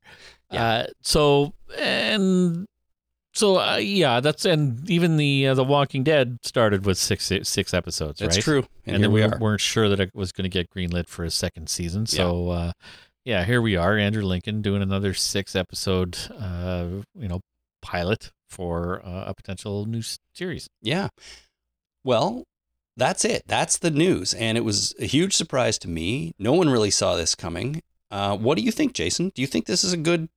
Yeah. 0.50 0.64
Uh, 0.64 0.86
so 1.02 1.52
and 1.78 2.66
so 3.34 3.58
uh, 3.60 3.76
yeah, 3.76 4.20
that's 4.20 4.46
and 4.46 4.88
even 4.88 5.18
the 5.18 5.48
uh, 5.48 5.54
the 5.54 5.64
Walking 5.64 6.02
Dead 6.02 6.38
started 6.42 6.86
with 6.86 6.96
six 6.96 7.30
six 7.42 7.74
episodes, 7.74 8.20
That's 8.20 8.36
right? 8.38 8.42
true. 8.44 8.64
And, 8.86 8.96
And, 8.96 9.04
then 9.04 9.12
we 9.12 9.20
we 9.20 9.26
are. 9.26 9.38
weren't 9.38 9.60
sure 9.60 9.88
that 9.90 10.00
it 10.00 10.14
was 10.14 10.32
going 10.32 10.44
to 10.44 10.48
get 10.48 10.70
greenlit 10.70 11.08
for 11.08 11.24
a 11.24 11.30
second 11.30 11.68
season. 11.68 12.06
So 12.06 12.48
uh, 12.48 12.72
yeah, 13.24 13.44
here 13.44 13.60
we 13.60 13.76
are, 13.76 13.96
Andrew 13.98 14.22
Lincoln 14.22 14.62
doing 14.62 14.80
another 14.82 15.12
six 15.14 15.54
episode, 15.54 16.16
uh, 16.38 16.86
you 17.14 17.28
know, 17.28 17.40
pilot 17.82 18.32
for 18.48 19.00
uh, 19.04 19.24
a 19.26 19.34
potential 19.34 19.84
new 19.86 20.02
series. 20.34 20.68
Yeah. 20.80 21.08
Well, 22.04 22.44
that's 22.96 23.24
it. 23.24 23.42
That's 23.46 23.78
the 23.78 23.90
news. 23.90 24.34
And 24.34 24.58
it 24.58 24.64
was 24.64 24.94
a 24.98 25.06
huge 25.06 25.34
surprise 25.36 25.78
to 25.80 25.88
me. 25.88 26.32
No 26.38 26.52
one 26.52 26.68
really 26.70 26.90
saw 26.90 27.16
this 27.16 27.34
coming. 27.34 27.82
Uh, 28.10 28.36
what 28.36 28.58
do 28.58 28.62
you 28.64 28.70
think, 28.72 28.92
Jason? 28.92 29.30
Do 29.34 29.40
you 29.42 29.46
think 29.48 29.66
this 29.66 29.82
is 29.84 29.92
a 29.92 29.96
good 29.96 30.28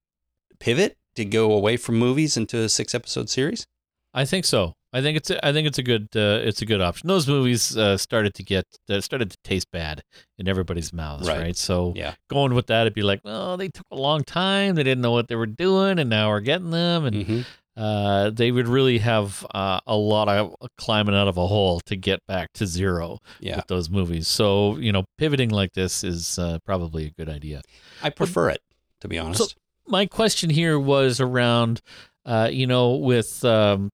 pivot 0.59 0.97
to 1.15 1.25
go 1.25 1.51
away 1.51 1.77
from 1.77 1.95
movies 1.95 2.37
into 2.37 2.57
a 2.59 2.69
six 2.69 2.95
episode 2.95 3.29
series? 3.29 3.65
I 4.13 4.25
think 4.25 4.45
so. 4.45 4.73
I 4.93 5.01
think 5.01 5.17
it's 5.17 5.29
a, 5.29 5.45
I 5.45 5.51
think 5.51 5.67
it's 5.67 5.77
a 5.77 5.83
good 5.83 6.07
uh, 6.15 6.39
it's 6.41 6.61
a 6.61 6.65
good 6.65 6.79
option. 6.79 7.09
Those 7.09 7.27
movies 7.27 7.75
uh, 7.75 7.97
started 7.97 8.33
to 8.35 8.43
get 8.43 8.63
uh, 8.89 9.01
started 9.01 9.29
to 9.31 9.37
taste 9.43 9.69
bad 9.71 10.01
in 10.37 10.47
everybody's 10.47 10.93
mouths, 10.93 11.27
Right. 11.27 11.37
right? 11.41 11.57
So 11.57 11.91
Yeah. 11.97 12.13
going 12.29 12.53
with 12.53 12.67
that, 12.67 12.81
it'd 12.83 12.93
be 12.93 13.03
like, 13.03 13.19
oh, 13.25 13.57
they 13.57 13.67
took 13.67 13.85
a 13.91 13.97
long 13.97 14.23
time. 14.23 14.75
They 14.75 14.83
didn't 14.83 15.01
know 15.01 15.11
what 15.11 15.27
they 15.27 15.35
were 15.35 15.45
doing, 15.47 15.99
and 15.99 16.09
now 16.09 16.29
we're 16.29 16.39
getting 16.39 16.69
them, 16.71 17.03
and 17.03 17.15
Mm-hmm. 17.17 17.41
Uh, 17.77 18.29
they 18.29 18.51
would 18.51 18.67
really 18.69 18.99
have 18.99 19.45
uh, 19.53 19.79
a 19.85 19.95
lot 19.97 20.29
of 20.29 20.55
climbing 20.77 21.13
out 21.13 21.27
of 21.27 21.37
a 21.37 21.45
hole 21.45 21.81
to 21.81 21.95
get 21.97 22.25
back 22.25 22.53
to 22.53 22.65
zero 22.65 23.19
Yeah. 23.41 23.57
with 23.57 23.67
those 23.67 23.89
movies. 23.89 24.27
So 24.29 24.77
you 24.77 24.91
know, 24.93 25.03
pivoting 25.17 25.49
like 25.49 25.73
this 25.73 26.03
is 26.03 26.39
uh, 26.39 26.59
probably 26.65 27.05
a 27.07 27.09
good 27.11 27.27
idea. 27.29 27.61
I 28.01 28.11
prefer 28.11 28.49
it, 28.49 28.61
to 29.01 29.07
be 29.09 29.17
honest. 29.19 29.55
my 29.87 30.05
question 30.05 30.49
here 30.49 30.79
was 30.79 31.19
around, 31.19 31.81
uh, 32.25 32.49
you 32.51 32.65
know, 32.65 32.95
with 32.95 33.43
um, 33.43 33.89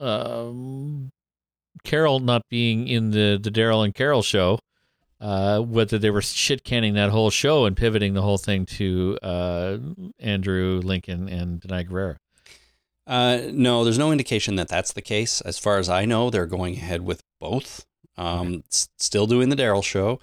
um, 0.00 1.10
Carol 1.84 2.20
not 2.20 2.42
being 2.48 2.88
in 2.88 3.10
the 3.10 3.38
the 3.42 3.50
Daryl 3.50 3.84
and 3.84 3.94
Carol 3.94 4.22
show, 4.22 4.58
uh, 5.20 5.60
whether 5.60 5.98
they 5.98 6.10
were 6.10 6.22
shit 6.22 6.64
canning 6.64 6.94
that 6.94 7.10
whole 7.10 7.30
show 7.30 7.64
and 7.66 7.76
pivoting 7.76 8.14
the 8.14 8.22
whole 8.22 8.38
thing 8.38 8.66
to 8.66 9.18
uh, 9.22 9.78
Andrew 10.18 10.80
Lincoln 10.82 11.28
and 11.28 11.60
Danai 11.60 11.88
Gurira. 11.88 12.16
Uh, 13.10 13.40
no, 13.50 13.82
there's 13.82 13.98
no 13.98 14.12
indication 14.12 14.54
that 14.54 14.68
that's 14.68 14.92
the 14.92 15.02
case. 15.02 15.40
As 15.40 15.58
far 15.58 15.78
as 15.78 15.88
I 15.88 16.04
know, 16.04 16.30
they're 16.30 16.46
going 16.46 16.74
ahead 16.76 17.02
with 17.02 17.22
both. 17.40 17.84
Um, 18.16 18.62
s- 18.70 18.88
still 18.98 19.26
doing 19.26 19.48
the 19.48 19.56
Daryl 19.56 19.82
show. 19.82 20.20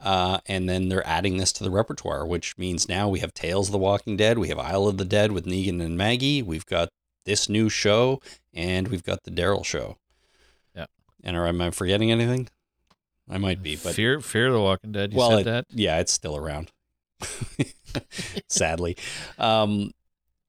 Uh, 0.00 0.38
and 0.46 0.68
then 0.68 0.88
they're 0.88 1.06
adding 1.06 1.36
this 1.36 1.52
to 1.54 1.64
the 1.64 1.70
repertoire, 1.70 2.24
which 2.26 2.56
means 2.56 2.88
now 2.88 3.08
we 3.08 3.18
have 3.20 3.34
Tales 3.34 3.68
of 3.68 3.72
the 3.72 3.78
Walking 3.78 4.16
Dead, 4.16 4.38
we 4.38 4.48
have 4.48 4.58
Isle 4.58 4.86
of 4.88 4.98
the 4.98 5.04
Dead 5.04 5.32
with 5.32 5.46
Negan 5.46 5.80
and 5.82 5.96
Maggie, 5.96 6.42
we've 6.42 6.66
got 6.66 6.88
this 7.24 7.48
new 7.48 7.68
show, 7.68 8.20
and 8.52 8.88
we've 8.88 9.04
got 9.04 9.22
the 9.24 9.30
Daryl 9.30 9.64
show. 9.64 9.98
Yeah. 10.74 10.86
And 11.22 11.36
are, 11.36 11.46
am 11.46 11.60
I 11.60 11.70
forgetting 11.70 12.10
anything? 12.10 12.48
I 13.30 13.38
might 13.38 13.62
be, 13.62 13.76
but 13.76 13.94
Fear 13.94 14.20
Fear 14.20 14.50
the 14.52 14.60
Walking 14.60 14.90
Dead. 14.90 15.12
You 15.12 15.18
well, 15.18 15.30
said 15.30 15.40
it- 15.40 15.44
that. 15.44 15.66
yeah, 15.70 15.98
it's 16.00 16.12
still 16.12 16.36
around. 16.36 16.72
Sadly. 18.48 18.96
Um, 19.38 19.92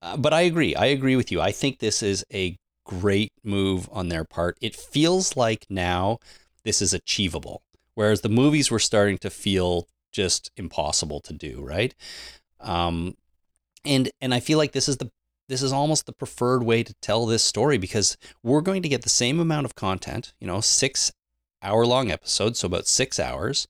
uh, 0.04 0.18
but 0.18 0.34
I 0.34 0.42
agree. 0.42 0.76
I 0.76 0.88
agree 0.88 1.16
with 1.16 1.32
you. 1.32 1.40
I 1.40 1.52
think 1.52 1.80
this 1.80 2.04
is 2.04 2.26
a 2.34 2.58
great 2.86 3.32
move 3.44 3.90
on 3.92 4.10
their 4.10 4.26
part. 4.26 4.58
It 4.62 4.76
feels 4.76 5.38
like 5.38 5.66
now 5.70 6.20
this 6.64 6.82
is 6.82 6.94
achievable, 6.94 7.64
whereas 7.96 8.22
the 8.22 8.30
movies 8.30 8.70
were 8.70 8.80
starting 8.80 9.18
to 9.20 9.30
feel 9.30 9.88
just 10.12 10.52
impossible 10.58 11.22
to 11.22 11.34
do, 11.34 11.64
right? 11.66 11.96
Um, 12.60 13.16
and 13.86 14.12
and 14.22 14.34
I 14.34 14.42
feel 14.42 14.58
like 14.58 14.74
this 14.74 14.90
is 14.90 14.98
the 14.98 15.10
this 15.50 15.62
is 15.62 15.72
almost 15.72 16.06
the 16.06 16.14
preferred 16.14 16.64
way 16.64 16.84
to 16.84 16.94
tell 17.02 17.26
this 17.26 17.44
story 17.44 17.78
because 17.78 18.18
we're 18.44 18.62
going 18.62 18.82
to 18.82 18.90
get 18.90 19.04
the 19.04 19.10
same 19.10 19.40
amount 19.40 19.66
of 19.66 19.76
content, 19.76 20.34
you 20.40 20.48
know, 20.48 20.62
six 20.62 21.12
hour 21.62 21.86
long 21.86 22.12
episodes, 22.12 22.60
so 22.60 22.66
about 22.66 22.88
six 22.88 23.20
hours, 23.20 23.68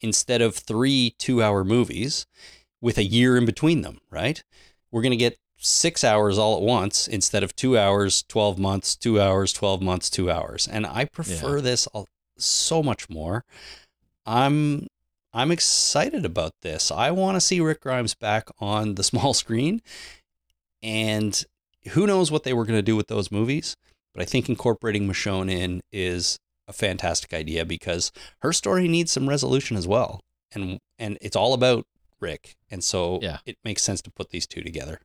instead 0.00 0.42
of 0.42 0.56
three 0.56 1.14
two 1.18 1.42
hour 1.42 1.62
movies 1.64 2.26
with 2.80 2.98
a 2.98 3.04
year 3.04 3.36
in 3.36 3.44
between 3.44 3.82
them, 3.82 3.98
right? 4.10 4.42
We're 4.90 5.02
going 5.02 5.10
to 5.10 5.16
get 5.16 5.38
six 5.66 6.04
hours 6.04 6.38
all 6.38 6.56
at 6.56 6.62
once 6.62 7.08
instead 7.08 7.42
of 7.42 7.54
two 7.56 7.76
hours, 7.76 8.22
12 8.28 8.58
months, 8.58 8.94
two 8.96 9.20
hours, 9.20 9.52
12 9.52 9.82
months, 9.82 10.08
two 10.08 10.30
hours. 10.30 10.66
And 10.66 10.86
I 10.86 11.04
prefer 11.06 11.60
this 11.60 11.88
so 12.38 12.82
much 12.82 13.08
more. 13.10 13.44
I'm. 14.24 14.86
I'm 15.34 15.50
excited 15.50 16.24
about 16.24 16.52
this. 16.62 16.90
I 16.90 17.10
want 17.10 17.36
to 17.36 17.42
see 17.42 17.60
Rick 17.60 17.82
Grimes 17.82 18.14
back 18.14 18.48
on 18.58 18.94
the 18.94 19.04
small 19.10 19.34
screen. 19.34 19.82
And 20.82 21.44
who 21.90 22.06
knows 22.06 22.30
what 22.30 22.44
they 22.44 22.54
were 22.54 22.64
going 22.64 22.78
to 22.78 22.82
do 22.82 22.96
with 22.96 23.08
those 23.08 23.30
movies, 23.30 23.76
but 24.14 24.22
I 24.22 24.24
think 24.24 24.48
incorporating 24.48 25.06
Michonne 25.06 25.50
in 25.50 25.82
is 25.92 26.38
a 26.66 26.72
fantastic 26.72 27.34
idea 27.34 27.66
because 27.66 28.12
her 28.40 28.52
story 28.52 28.88
needs 28.88 29.12
some 29.12 29.28
resolution 29.28 29.76
as 29.76 29.86
well. 29.86 30.20
And 30.52 30.78
and 30.98 31.18
it's 31.20 31.36
all 31.36 31.52
about 31.52 31.84
Rick. 32.18 32.54
And 32.70 32.82
so 32.82 33.18
Yeah. 33.22 33.38
it 33.44 33.56
makes 33.62 33.82
sense 33.82 34.00
to 34.02 34.10
put 34.10 34.30
these 34.30 34.46
two 34.46 34.62
together. 34.62 35.00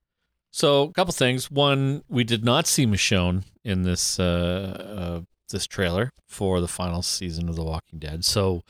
So, 0.52 0.84
a 0.84 0.91
couple 0.91 1.14
things. 1.14 1.49
One, 1.49 2.04
we 2.10 2.24
did 2.24 2.43
not 2.43 2.68
see 2.68 2.86
Michonne 2.86 3.43
in 3.64 3.84
this 3.84 4.20
uh, 4.20 5.22
uh, 5.22 5.22
this 5.49 5.66
trailer 5.68 6.12
for 6.28 6.60
the 6.62 6.68
final 6.68 7.02
season 7.02 7.47
of 7.49 7.56
The 7.56 7.64
Walking 7.64 7.99
Dead. 7.99 8.26
So, 8.26 8.64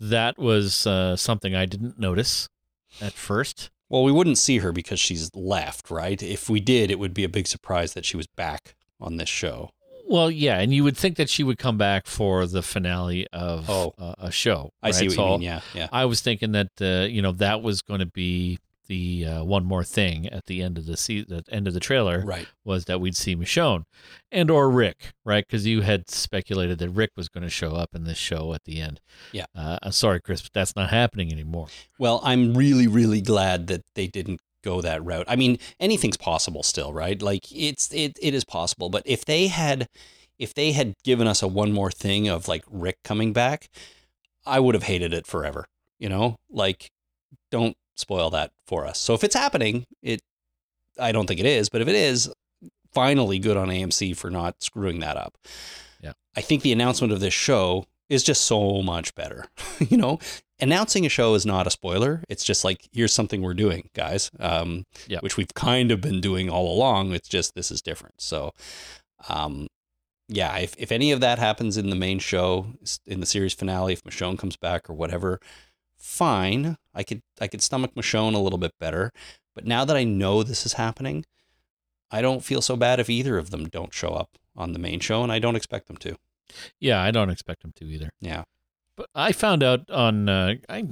that 0.00 0.38
was 0.38 0.86
uh, 0.86 1.16
something 1.16 1.54
I 1.54 1.66
didn't 1.66 1.98
notice 1.98 2.48
at 3.00 3.12
first. 3.12 3.70
Well, 3.88 4.02
we 4.04 4.12
wouldn't 4.12 4.38
see 4.38 4.58
her 4.58 4.72
because 4.72 4.98
she's 4.98 5.30
left, 5.34 5.90
right? 5.90 6.20
If 6.22 6.48
we 6.48 6.60
did, 6.60 6.90
it 6.90 6.98
would 6.98 7.14
be 7.14 7.24
a 7.24 7.28
big 7.28 7.46
surprise 7.46 7.94
that 7.94 8.04
she 8.04 8.16
was 8.16 8.26
back 8.26 8.74
on 9.00 9.16
this 9.18 9.28
show. 9.28 9.70
Well, 10.06 10.30
yeah, 10.30 10.58
and 10.58 10.72
you 10.74 10.84
would 10.84 10.96
think 10.96 11.16
that 11.16 11.30
she 11.30 11.42
would 11.42 11.58
come 11.58 11.78
back 11.78 12.06
for 12.06 12.46
the 12.46 12.62
finale 12.62 13.26
of 13.32 13.68
Oh. 13.70 13.94
uh, 13.98 14.14
a 14.18 14.30
show. 14.30 14.72
I 14.82 14.90
see 14.90 15.06
what 15.08 15.14
So 15.14 15.24
you 15.26 15.30
mean. 15.32 15.42
Yeah, 15.42 15.60
yeah. 15.74 15.88
I 15.92 16.04
was 16.04 16.20
thinking 16.20 16.52
that 16.52 16.70
uh, 16.80 17.06
you 17.06 17.22
know 17.22 17.32
that 17.32 17.62
was 17.62 17.82
going 17.82 18.00
to 18.00 18.06
be 18.06 18.58
the 18.86 19.26
uh, 19.26 19.44
one 19.44 19.64
more 19.64 19.84
thing 19.84 20.26
at 20.28 20.46
the 20.46 20.62
end 20.62 20.78
of 20.78 20.86
the 20.86 20.96
se- 20.96 21.26
the 21.28 21.44
end 21.50 21.66
of 21.66 21.74
the 21.74 21.80
trailer. 21.80 22.22
Right. 22.24 22.46
was 22.64 22.86
that 22.86 23.00
we'd 23.00 23.16
see 23.16 23.36
Michonne 23.36 23.84
and 24.30 24.50
or 24.50 24.70
Rick, 24.70 25.12
right? 25.24 25.44
Because 25.46 25.66
you 25.66 25.82
had 25.82 26.08
speculated 26.10 26.78
that 26.78 26.90
Rick 26.90 27.10
was 27.16 27.28
going 27.28 27.44
to 27.44 27.50
show 27.50 27.72
up 27.72 27.90
in 27.94 28.04
this 28.04 28.18
show 28.18 28.54
at 28.54 28.64
the 28.64 28.80
end. 28.80 29.00
Yeah. 29.32 29.46
Uh, 29.54 29.78
I'm 29.82 29.92
sorry, 29.92 30.20
Chris, 30.20 30.42
but 30.42 30.52
that's 30.52 30.76
not 30.76 30.90
happening 30.90 31.32
anymore. 31.32 31.68
Well, 31.98 32.20
I'm 32.22 32.54
really, 32.54 32.86
really 32.86 33.20
glad 33.20 33.66
that 33.68 33.82
they 33.94 34.06
didn't 34.06 34.40
go 34.64 34.80
that 34.80 35.04
route. 35.04 35.26
I 35.28 35.36
mean, 35.36 35.58
anything's 35.78 36.16
possible 36.16 36.62
still, 36.62 36.92
right? 36.92 37.20
Like 37.20 37.52
it's 37.52 37.92
it 37.92 38.18
it 38.20 38.34
is 38.34 38.44
possible. 38.44 38.88
But 38.88 39.02
if 39.04 39.24
they 39.24 39.48
had 39.48 39.88
if 40.38 40.54
they 40.54 40.72
had 40.72 40.94
given 41.04 41.26
us 41.26 41.42
a 41.42 41.48
one 41.48 41.72
more 41.72 41.90
thing 41.90 42.28
of 42.28 42.48
like 42.48 42.64
Rick 42.68 42.96
coming 43.04 43.32
back, 43.32 43.68
I 44.44 44.60
would 44.60 44.74
have 44.74 44.84
hated 44.84 45.12
it 45.14 45.26
forever. 45.26 45.66
You 45.98 46.08
know? 46.08 46.36
Like 46.50 46.90
don't 47.50 47.76
spoil 47.96 48.30
that 48.30 48.52
for 48.66 48.86
us. 48.86 48.98
So 48.98 49.14
if 49.14 49.24
it's 49.24 49.34
happening, 49.34 49.86
it 50.02 50.20
I 50.98 51.12
don't 51.12 51.26
think 51.26 51.40
it 51.40 51.46
is, 51.46 51.68
but 51.68 51.80
if 51.80 51.88
it 51.88 51.94
is, 51.96 52.32
finally 52.92 53.38
good 53.40 53.56
on 53.56 53.68
AMC 53.68 54.16
for 54.16 54.30
not 54.30 54.62
screwing 54.62 55.00
that 55.00 55.16
up. 55.16 55.36
Yeah. 56.00 56.12
I 56.36 56.40
think 56.40 56.62
the 56.62 56.72
announcement 56.72 57.12
of 57.12 57.18
this 57.20 57.34
show 57.34 57.86
is 58.08 58.22
just 58.22 58.44
so 58.44 58.82
much 58.82 59.14
better. 59.16 59.46
you 59.88 59.96
know, 59.96 60.18
announcing 60.60 61.04
a 61.04 61.08
show 61.08 61.34
is 61.34 61.44
not 61.44 61.66
a 61.66 61.70
spoiler. 61.70 62.22
It's 62.28 62.44
just 62.44 62.62
like 62.64 62.86
here's 62.92 63.12
something 63.12 63.42
we're 63.42 63.54
doing, 63.54 63.88
guys. 63.94 64.30
Um, 64.38 64.84
Yeah. 65.08 65.18
which 65.20 65.36
we've 65.36 65.52
kind 65.54 65.90
of 65.90 66.00
been 66.00 66.20
doing 66.20 66.48
all 66.48 66.72
along. 66.72 67.12
It's 67.12 67.28
just 67.28 67.54
this 67.54 67.70
is 67.72 67.82
different. 67.82 68.20
So, 68.20 68.52
um, 69.28 69.66
yeah, 70.28 70.56
if 70.58 70.74
if 70.78 70.92
any 70.92 71.10
of 71.12 71.20
that 71.20 71.38
happens 71.38 71.76
in 71.76 71.90
the 71.90 71.96
main 71.96 72.18
show, 72.18 72.66
in 73.06 73.20
the 73.20 73.26
series 73.26 73.54
finale, 73.54 73.94
if 73.94 74.04
Michonne 74.04 74.38
comes 74.38 74.56
back 74.56 74.88
or 74.88 74.94
whatever, 74.94 75.40
fine. 75.96 76.76
I 76.94 77.02
could 77.02 77.20
I 77.40 77.48
could 77.48 77.62
stomach 77.62 77.94
Michonne 77.94 78.34
a 78.34 78.38
little 78.38 78.58
bit 78.58 78.72
better. 78.78 79.10
But 79.54 79.66
now 79.66 79.84
that 79.84 79.96
I 79.96 80.04
know 80.04 80.42
this 80.42 80.66
is 80.66 80.74
happening, 80.74 81.24
I 82.10 82.20
don't 82.22 82.44
feel 82.44 82.60
so 82.62 82.76
bad 82.76 83.00
if 83.00 83.08
either 83.10 83.38
of 83.38 83.50
them 83.50 83.68
don't 83.68 83.92
show 83.94 84.10
up 84.10 84.30
on 84.56 84.72
the 84.72 84.78
main 84.78 85.00
show, 85.00 85.22
and 85.22 85.32
I 85.32 85.38
don't 85.38 85.56
expect 85.56 85.86
them 85.88 85.96
to. 85.98 86.16
Yeah, 86.78 87.00
I 87.02 87.10
don't 87.10 87.30
expect 87.30 87.62
them 87.62 87.72
to 87.76 87.84
either. 87.86 88.10
Yeah. 88.20 88.44
But 88.96 89.08
I 89.14 89.32
found 89.32 89.62
out 89.62 89.90
on 89.90 90.28
uh, 90.28 90.54
I, 90.68 90.82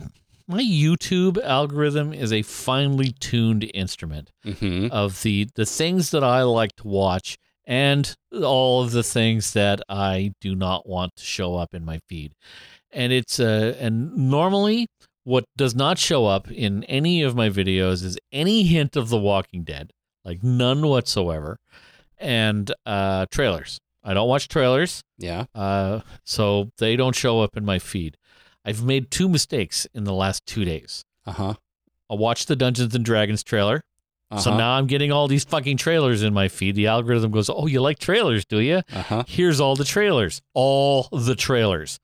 my 0.48 0.62
YouTube 0.62 1.40
algorithm 1.42 2.12
is 2.12 2.32
a 2.32 2.42
finely 2.42 3.12
tuned 3.20 3.70
instrument 3.74 4.30
Mm-hmm. 4.44 4.88
of 4.90 5.22
the 5.22 5.48
the 5.54 5.66
things 5.66 6.10
that 6.10 6.24
I 6.24 6.42
like 6.42 6.74
to 6.76 6.88
watch 6.88 7.36
and 7.64 8.12
all 8.42 8.82
of 8.82 8.90
the 8.90 9.04
things 9.04 9.52
that 9.52 9.80
I 9.88 10.32
do 10.40 10.56
not 10.56 10.88
want 10.88 11.14
to 11.16 11.24
show 11.24 11.54
up 11.56 11.74
in 11.74 11.84
my 11.84 12.00
feed. 12.08 12.32
And 12.90 13.12
it's 13.12 13.38
uh 13.38 13.76
and 13.78 14.16
normally 14.16 14.88
what 15.24 15.44
does 15.56 15.74
not 15.74 15.98
show 15.98 16.26
up 16.26 16.50
in 16.50 16.84
any 16.84 17.22
of 17.22 17.34
my 17.36 17.48
videos 17.48 18.02
is 18.04 18.18
any 18.32 18.62
hint 18.64 18.96
of 18.96 19.08
The 19.08 19.18
Walking 19.18 19.62
Dead, 19.64 19.92
like 20.24 20.42
none 20.42 20.86
whatsoever, 20.86 21.58
and 22.18 22.72
uh 22.86 23.26
trailers. 23.30 23.78
I 24.04 24.14
don't 24.14 24.28
watch 24.28 24.48
trailers, 24.48 25.00
Yeah. 25.18 25.44
uh, 25.54 26.00
so 26.24 26.70
they 26.78 26.96
don't 26.96 27.14
show 27.14 27.40
up 27.40 27.56
in 27.56 27.64
my 27.64 27.78
feed. 27.78 28.16
I've 28.64 28.82
made 28.84 29.12
two 29.12 29.28
mistakes 29.28 29.86
in 29.94 30.02
the 30.04 30.12
last 30.12 30.44
two 30.44 30.64
days. 30.64 31.04
Uh 31.24 31.32
huh. 31.32 31.54
I 32.10 32.14
watched 32.14 32.48
the 32.48 32.56
Dungeons 32.56 32.94
and 32.96 33.04
Dragons 33.04 33.44
trailer. 33.44 33.82
Uh-huh. 34.30 34.40
So 34.40 34.56
now 34.56 34.72
I'm 34.72 34.86
getting 34.88 35.12
all 35.12 35.28
these 35.28 35.44
fucking 35.44 35.76
trailers 35.76 36.22
in 36.22 36.34
my 36.34 36.48
feed. 36.48 36.74
The 36.74 36.86
algorithm 36.88 37.30
goes, 37.30 37.48
"Oh, 37.48 37.66
you 37.66 37.80
like 37.80 37.98
trailers, 38.00 38.44
do 38.44 38.58
you? 38.58 38.82
Uh 38.92 39.02
huh. 39.02 39.24
Here's 39.28 39.60
all 39.60 39.76
the 39.76 39.84
trailers, 39.84 40.42
all 40.54 41.08
the 41.12 41.34
trailers." 41.36 42.00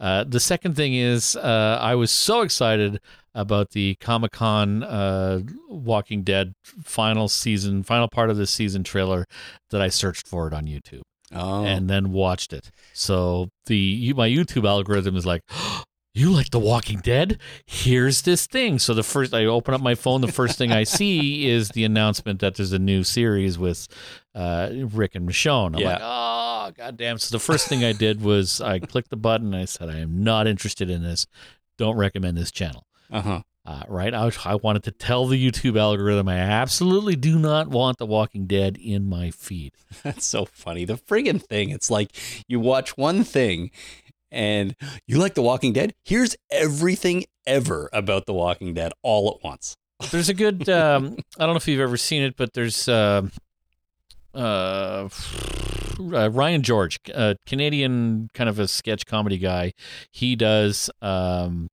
Uh, 0.00 0.24
the 0.24 0.40
second 0.40 0.76
thing 0.76 0.94
is, 0.94 1.34
uh, 1.36 1.78
I 1.80 1.94
was 1.94 2.10
so 2.10 2.42
excited 2.42 3.00
about 3.34 3.70
the 3.70 3.96
Comic 4.00 4.32
Con 4.32 4.82
uh, 4.82 5.40
Walking 5.68 6.22
Dead 6.22 6.54
final 6.84 7.28
season, 7.28 7.82
final 7.82 8.08
part 8.08 8.30
of 8.30 8.36
this 8.36 8.50
season 8.50 8.84
trailer 8.84 9.26
that 9.70 9.80
I 9.80 9.88
searched 9.88 10.26
for 10.26 10.46
it 10.46 10.54
on 10.54 10.66
YouTube 10.66 11.02
Oh, 11.32 11.64
and 11.64 11.90
then 11.90 12.12
watched 12.12 12.52
it. 12.52 12.70
So 12.94 13.50
the 13.66 14.12
my 14.16 14.28
YouTube 14.28 14.66
algorithm 14.66 15.16
is 15.16 15.26
like, 15.26 15.42
you 16.14 16.30
like 16.32 16.50
The 16.50 16.58
Walking 16.58 16.98
Dead? 16.98 17.38
Here's 17.66 18.22
this 18.22 18.46
thing. 18.46 18.78
So 18.78 18.94
the 18.94 19.02
first 19.02 19.32
I 19.34 19.44
open 19.44 19.74
up 19.74 19.80
my 19.80 19.94
phone, 19.94 20.20
the 20.20 20.32
first 20.32 20.58
thing 20.58 20.72
I 20.72 20.84
see 20.98 21.48
is 21.48 21.68
the 21.70 21.84
announcement 21.84 22.40
that 22.40 22.56
there's 22.56 22.72
a 22.72 22.78
new 22.78 23.04
series 23.04 23.58
with 23.58 23.86
uh, 24.34 24.70
Rick 24.92 25.14
and 25.14 25.28
Michonne. 25.28 25.74
I'm 25.74 25.80
Yeah. 25.80 25.88
like, 25.92 26.00
oh 26.02 26.72
goddamn! 26.76 27.18
So 27.18 27.36
the 27.36 27.40
first 27.40 27.68
thing 27.68 27.84
I 27.84 27.92
did 27.92 28.22
was 28.22 28.60
I 28.60 28.78
clicked 28.78 29.10
the 29.10 29.16
button. 29.16 29.54
I 29.54 29.64
said, 29.64 29.88
I 29.88 29.98
am 29.98 30.22
not 30.24 30.46
interested 30.46 30.90
in 30.90 31.02
this. 31.02 31.26
Don't 31.76 31.96
recommend 31.96 32.36
this 32.36 32.50
channel. 32.50 32.84
uh 33.10 33.20
huh. 33.20 33.42
Uh, 33.66 33.82
right? 33.86 34.14
I, 34.14 34.30
I 34.46 34.54
wanted 34.54 34.82
to 34.84 34.90
tell 34.90 35.26
the 35.26 35.36
YouTube 35.50 35.78
algorithm 35.78 36.26
I 36.26 36.38
absolutely 36.38 37.16
do 37.16 37.38
not 37.38 37.68
want 37.68 37.98
The 37.98 38.06
Walking 38.06 38.46
Dead 38.46 38.78
in 38.78 39.06
my 39.10 39.30
feed. 39.30 39.74
That's 40.02 40.24
so 40.26 40.46
funny. 40.46 40.86
The 40.86 40.94
friggin' 40.96 41.42
thing. 41.42 41.68
It's 41.68 41.90
like 41.90 42.12
you 42.48 42.60
watch 42.60 42.96
one 42.96 43.24
thing 43.24 43.70
and 44.30 44.74
you 45.06 45.18
like 45.18 45.34
The 45.34 45.42
Walking 45.42 45.72
Dead. 45.72 45.94
Here's 46.04 46.36
everything 46.50 47.24
ever 47.46 47.88
about 47.92 48.26
The 48.26 48.34
Walking 48.34 48.74
Dead 48.74 48.92
all 49.02 49.30
at 49.30 49.44
once. 49.44 49.76
There's 50.10 50.28
a 50.28 50.34
good. 50.34 50.68
Um, 50.78 51.16
I 51.38 51.44
don't 51.44 51.54
know 51.54 51.56
if 51.56 51.66
you've 51.66 51.80
ever 51.80 51.96
seen 51.96 52.22
it, 52.22 52.36
but 52.36 52.52
there's 52.52 52.88
uh, 52.88 53.22
uh, 54.34 55.08
uh, 55.98 56.30
Ryan 56.30 56.62
George, 56.62 57.00
a 57.12 57.36
Canadian 57.46 58.28
kind 58.34 58.48
of 58.48 58.58
a 58.58 58.68
sketch 58.68 59.06
comedy 59.06 59.38
guy. 59.38 59.72
He 60.12 60.36
does 60.36 60.90
um, 61.02 61.68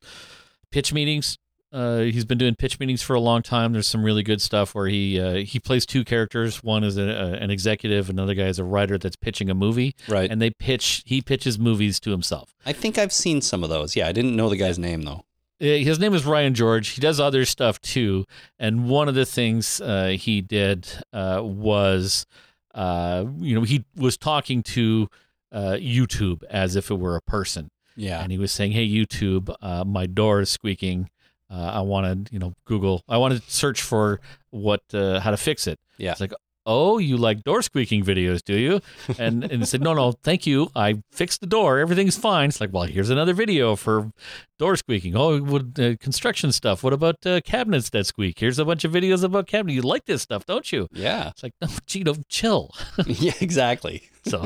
pitch 0.71 0.91
meetings. 0.93 1.37
Uh, 1.75 1.99
he's 2.03 2.23
been 2.23 2.37
doing 2.37 2.55
pitch 2.55 2.79
meetings 2.79 3.01
for 3.01 3.15
a 3.15 3.19
long 3.19 3.41
time. 3.41 3.73
There's 3.73 3.87
some 3.87 4.01
really 4.03 4.23
good 4.23 4.41
stuff 4.41 4.73
where 4.73 4.87
he 4.87 5.19
uh, 5.19 5.33
he 5.35 5.59
plays 5.59 5.85
two 5.85 6.05
characters. 6.05 6.63
One 6.63 6.83
is 6.85 6.97
a, 6.97 7.01
a, 7.03 7.31
an 7.33 7.51
executive, 7.51 8.09
another 8.09 8.33
guy 8.33 8.45
is 8.47 8.59
a 8.59 8.63
writer 8.63 8.97
that's 8.97 9.17
pitching 9.17 9.49
a 9.49 9.53
movie, 9.53 9.93
Right. 10.07 10.31
and 10.31 10.41
they 10.41 10.51
pitch. 10.51 11.03
He 11.05 11.21
pitches 11.21 11.59
movies 11.59 11.99
to 12.01 12.11
himself. 12.11 12.53
I 12.65 12.71
think 12.71 12.97
I've 12.97 13.11
seen 13.11 13.41
some 13.41 13.61
of 13.63 13.69
those. 13.69 13.95
Yeah, 13.95 14.07
I 14.07 14.13
didn't 14.13 14.35
know 14.37 14.47
the 14.49 14.55
guy's 14.57 14.79
name 14.79 15.01
though. 15.01 15.23
Uh, 15.61 15.65
his 15.83 15.99
name 15.99 16.13
is 16.13 16.25
Ryan 16.25 16.53
George. 16.53 16.89
He 16.89 17.01
does 17.01 17.19
other 17.19 17.43
stuff 17.45 17.79
too. 17.81 18.25
And 18.57 18.87
one 18.89 19.07
of 19.09 19.15
the 19.15 19.25
things 19.25 19.81
uh, 19.81 20.15
he 20.17 20.41
did 20.41 20.87
uh, 21.13 21.41
was, 21.43 22.25
uh, 22.73 23.25
you 23.39 23.55
know, 23.55 23.61
he 23.63 23.83
was 23.95 24.17
talking 24.17 24.63
to 24.63 25.09
uh, 25.51 25.77
YouTube 25.79 26.43
as 26.49 26.75
if 26.75 26.89
it 26.91 26.95
were 26.99 27.15
a 27.15 27.21
person, 27.21 27.69
Yeah. 27.95 28.21
and 28.21 28.31
he 28.31 28.37
was 28.37 28.51
saying, 28.51 28.71
"Hey, 28.73 28.87
YouTube, 28.87 29.53
uh, 29.61 29.83
my 29.85 30.05
door 30.05 30.41
is 30.41 30.49
squeaking. 30.49 31.09
Uh, 31.49 31.71
I 31.75 31.81
want 31.81 32.25
to, 32.27 32.33
you 32.33 32.39
know, 32.39 32.53
Google. 32.65 33.03
I 33.07 33.17
want 33.17 33.35
to 33.35 33.41
search 33.51 33.81
for 33.81 34.19
what 34.49 34.81
uh, 34.93 35.19
how 35.19 35.31
to 35.31 35.37
fix 35.37 35.67
it." 35.67 35.79
Yeah. 35.97 36.11
It's 36.11 36.21
like. 36.21 36.33
Oh, 36.67 36.97
you 36.97 37.15
like 37.15 37.43
door 37.43 37.61
squeaking 37.61 38.03
videos, 38.03 38.43
do 38.43 38.57
you? 38.57 38.81
And 39.19 39.43
and 39.43 39.67
said, 39.67 39.81
no, 39.81 39.93
no, 39.93 40.13
thank 40.23 40.47
you. 40.47 40.71
I 40.75 41.03
fixed 41.11 41.39
the 41.41 41.45
door. 41.45 41.77
Everything's 41.77 42.17
fine. 42.17 42.49
It's 42.49 42.59
like, 42.59 42.73
well, 42.73 42.85
here's 42.85 43.11
another 43.11 43.35
video 43.35 43.75
for 43.75 44.09
door 44.57 44.75
squeaking. 44.75 45.15
Oh, 45.15 45.37
what, 45.41 45.77
uh, 45.77 45.95
construction 45.97 46.51
stuff. 46.51 46.83
What 46.83 46.91
about 46.91 47.23
uh, 47.23 47.41
cabinets 47.41 47.91
that 47.91 48.07
squeak? 48.07 48.39
Here's 48.39 48.57
a 48.57 48.65
bunch 48.65 48.83
of 48.83 48.91
videos 48.91 49.23
about 49.23 49.45
cabinets. 49.45 49.75
You 49.75 49.83
like 49.83 50.05
this 50.05 50.23
stuff, 50.23 50.47
don't 50.47 50.71
you? 50.71 50.87
Yeah. 50.91 51.29
It's 51.29 51.43
like, 51.43 51.53
no, 51.61 51.67
Gino, 51.85 52.15
chill. 52.29 52.71
yeah, 53.05 53.33
exactly. 53.41 54.09
So, 54.25 54.43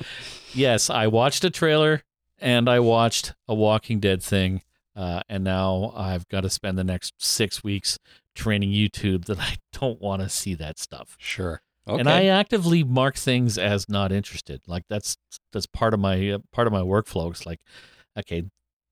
yes, 0.54 0.90
I 0.90 1.06
watched 1.06 1.44
a 1.44 1.50
trailer 1.50 2.02
and 2.40 2.68
I 2.68 2.80
watched 2.80 3.34
a 3.46 3.54
Walking 3.54 4.00
Dead 4.00 4.20
thing. 4.20 4.62
Uh, 4.94 5.22
and 5.28 5.42
now 5.42 5.92
I've 5.96 6.28
got 6.28 6.42
to 6.42 6.50
spend 6.50 6.78
the 6.78 6.84
next 6.84 7.14
six 7.18 7.64
weeks 7.64 7.98
training 8.34 8.70
YouTube 8.70 9.26
that 9.26 9.38
I 9.40 9.56
don't 9.72 10.00
want 10.00 10.22
to 10.22 10.28
see 10.28 10.54
that 10.54 10.78
stuff. 10.78 11.16
Sure. 11.18 11.62
Okay. 11.86 11.98
And 11.98 12.08
I 12.08 12.26
actively 12.26 12.84
mark 12.84 13.16
things 13.16 13.58
as 13.58 13.88
not 13.88 14.12
interested. 14.12 14.60
Like 14.68 14.84
that's 14.88 15.16
that's 15.52 15.66
part 15.66 15.94
of 15.94 16.00
my 16.00 16.30
uh, 16.30 16.38
part 16.52 16.68
of 16.68 16.72
my 16.72 16.80
workflow. 16.80 17.30
It's 17.30 17.44
like, 17.44 17.60
okay, 18.16 18.44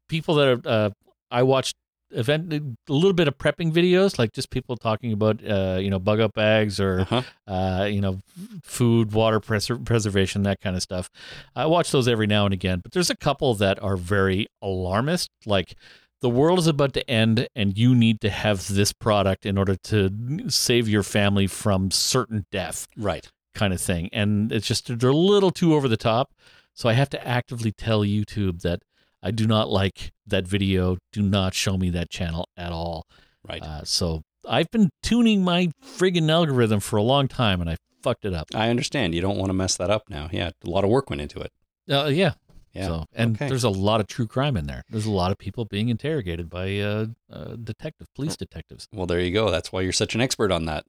people 0.09 0.35
that 0.36 0.48
are 0.48 0.60
uh, 0.68 0.90
I 1.31 1.44
watched 1.44 1.77
event 2.12 2.53
a 2.53 2.93
little 2.93 3.12
bit 3.12 3.28
of 3.28 3.39
prepping 3.39 3.73
videos, 3.73 4.19
like 4.19 4.32
just 4.32 4.51
people 4.51 4.77
talking 4.77 5.12
about 5.12 5.45
uh, 5.45 5.78
you 5.81 5.91
know 5.91 5.99
bug 5.99 6.20
out 6.20 6.35
bags 6.35 6.81
or 6.81 7.01
uh-huh. 7.01 7.23
uh, 7.47 7.85
you 7.85 8.01
know 8.01 8.20
food, 8.62 9.12
water 9.12 9.41
pres- 9.41 9.70
preservation, 9.85 10.43
that 10.43 10.61
kind 10.61 10.77
of 10.77 10.82
stuff. 10.82 11.11
I 11.55 11.66
watch 11.66 11.91
those 11.91 12.09
every 12.09 12.27
now 12.27 12.45
and 12.45 12.55
again, 12.55 12.81
but 12.81 12.93
there's 12.93 13.11
a 13.11 13.16
couple 13.16 13.55
that 13.55 13.82
are 13.82 13.97
very 13.97 14.47
alarmist, 14.62 15.31
like. 15.47 15.74
The 16.23 16.28
world 16.28 16.59
is 16.59 16.66
about 16.66 16.93
to 16.93 17.11
end, 17.11 17.49
and 17.57 17.78
you 17.78 17.95
need 17.95 18.20
to 18.20 18.28
have 18.28 18.69
this 18.69 18.93
product 18.93 19.47
in 19.47 19.57
order 19.57 19.74
to 19.85 20.51
save 20.51 20.87
your 20.87 21.03
family 21.03 21.47
from 21.47 21.91
certain 21.91 22.45
death 22.53 22.87
Right. 22.95 23.27
kind 23.55 23.73
of 23.73 23.81
thing. 23.81 24.11
And 24.12 24.53
it's 24.53 24.66
just 24.66 24.99
they're 24.99 25.09
a 25.09 25.16
little 25.16 25.51
too 25.51 25.74
over 25.74 25.89
the 25.89 25.97
top. 25.97 26.35
So 26.74 26.91
I 26.91 26.93
have 26.93 27.09
to 27.11 27.27
actively 27.27 27.73
tell 27.73 28.01
YouTube 28.03 28.61
that 28.61 28.82
I 29.22 29.30
do 29.30 29.47
not 29.47 29.70
like 29.70 30.12
that 30.26 30.47
video. 30.47 30.97
Do 31.12 31.22
not 31.22 31.55
show 31.55 31.76
me 31.76 31.90
that 31.90 32.10
channel 32.10 32.48
at 32.56 32.72
all. 32.72 33.06
Right. 33.47 33.62
Uh, 33.62 33.84
so 33.84 34.22
I've 34.48 34.70
been 34.70 34.90
tuning 35.02 35.42
my 35.44 35.70
friggin' 35.84 36.30
algorithm 36.30 36.80
for 36.80 36.97
a 36.97 37.02
long 37.02 37.28
time, 37.28 37.60
and 37.60 37.68
I 37.68 37.76
fucked 38.02 38.24
it 38.24 38.32
up. 38.34 38.48
I 38.55 38.70
understand. 38.70 39.14
You 39.14 39.20
don't 39.20 39.36
want 39.36 39.51
to 39.51 39.55
mess 39.55 39.76
that 39.76 39.90
up 39.90 40.05
now. 40.09 40.28
Yeah. 40.32 40.51
A 40.64 40.70
lot 40.70 40.84
of 40.84 40.90
work 40.90 41.10
went 41.10 41.20
into 41.22 41.40
it. 41.40 41.52
Uh, 41.90 42.06
yeah. 42.06 42.32
Yeah. 42.72 42.86
So 42.86 43.05
and 43.14 43.34
Okay. 43.36 43.48
there's 43.48 43.64
a 43.64 43.68
lot 43.70 44.01
of 44.01 44.06
true 44.06 44.26
crime 44.28 44.56
in 44.56 44.66
there. 44.66 44.84
There's 44.90 45.05
a 45.06 45.10
lot 45.10 45.32
of 45.32 45.38
people 45.38 45.64
being 45.64 45.88
interrogated 45.88 46.48
by 46.48 46.78
uh, 46.78 47.06
uh, 47.30 47.56
detective, 47.56 48.06
police 48.14 48.36
detectives. 48.36 48.86
Well, 48.92 49.06
there 49.06 49.20
you 49.20 49.32
go. 49.32 49.51
That's 49.51 49.72
why 49.72 49.80
you're 49.80 49.92
such 49.92 50.14
an 50.14 50.20
expert 50.20 50.52
on 50.52 50.66
that. 50.66 50.84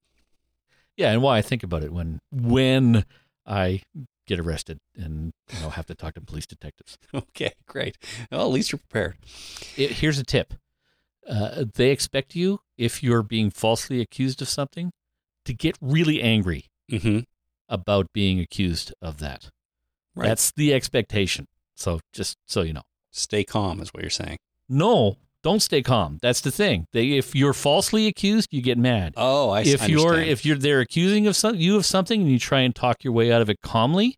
Yeah, 0.96 1.12
and 1.12 1.22
why 1.24 1.38
I 1.40 1.42
think 1.42 1.64
about 1.64 1.84
it 1.84 1.92
when 1.92 2.20
when 2.32 3.04
I 3.48 3.82
get 4.28 4.40
arrested 4.40 4.80
and 4.96 5.34
you 5.54 5.60
know 5.62 5.70
have 5.70 5.86
to 5.88 5.96
talk 5.96 6.14
to 6.16 6.22
police 6.22 6.46
detectives. 6.46 6.98
Okay, 7.14 7.54
great. 7.68 7.98
Well, 8.32 8.42
at 8.42 8.52
least 8.52 8.72
you're 8.72 8.80
prepared. 8.80 9.18
it, 9.78 9.92
here's 9.94 10.20
a 10.20 10.24
tip 10.24 10.54
uh, 11.30 11.66
they 11.76 11.90
expect 11.92 12.36
you 12.36 12.60
if 12.78 13.04
you're 13.04 13.24
being 13.24 13.50
falsely 13.52 14.02
accused 14.02 14.42
of 14.42 14.50
something 14.50 14.92
to 15.46 15.54
get 15.54 15.78
really 15.82 16.22
angry 16.22 16.66
Mm-hmm. 16.92 17.20
about 17.70 18.08
being 18.14 18.40
accused 18.40 18.94
of 19.02 19.20
that 19.20 19.50
Right. 20.16 20.28
that's 20.28 20.52
the 20.52 20.74
expectation 20.74 21.48
so 21.76 22.00
just 22.12 22.38
so 22.46 22.62
you 22.64 22.74
know 22.74 22.84
Stay 23.12 23.44
calm 23.44 23.80
is 23.82 23.94
what 23.94 24.04
you're 24.04 24.10
saying. 24.10 24.38
no 24.70 25.18
don't 25.44 25.62
stay 25.62 25.82
calm 25.82 26.20
that's 26.22 26.42
the 26.42 26.52
thing 26.52 26.86
they, 26.94 27.12
if 27.14 27.36
you're 27.36 27.54
falsely 27.54 28.08
accused 28.08 28.50
you 28.52 28.62
get 28.62 28.78
mad 28.78 29.14
Oh, 29.18 29.50
I 29.50 29.62
if 29.62 29.82
I 29.84 29.86
you're 29.88 30.20
if 30.20 30.46
you're 30.46 30.58
they're 30.58 30.80
accusing 30.82 31.28
of 31.28 31.36
some, 31.36 31.56
you 31.56 31.76
of 31.78 31.86
something 31.86 32.22
and 32.22 32.30
you 32.32 32.40
try 32.40 32.60
and 32.62 32.76
talk 32.76 33.04
your 33.04 33.14
way 33.14 33.32
out 33.32 33.42
of 33.42 33.50
it 33.50 33.62
calmly 33.62 34.18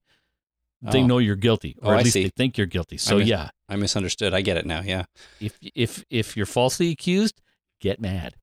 they 0.82 1.00
Oh. 1.02 1.06
know 1.08 1.18
you're 1.20 1.36
guilty 1.38 1.78
Oh, 1.82 1.90
or 1.90 1.94
at 1.94 2.00
I 2.00 2.04
least 2.04 2.14
see. 2.14 2.24
they 2.24 2.30
think 2.36 2.58
you're 2.58 2.68
guilty 2.68 2.98
so 2.98 3.18
mis- 3.20 3.28
yeah 3.28 3.50
I 3.70 3.76
misunderstood. 3.76 4.34
I 4.36 4.42
get 4.42 4.58
it 4.58 4.66
now. 4.68 4.82
Yeah. 4.86 5.06
if 5.40 5.58
if 5.74 6.04
if 6.12 6.38
you're 6.38 6.46
falsely 6.46 6.92
accused 6.92 7.42
get 7.80 8.00
mad 8.00 8.36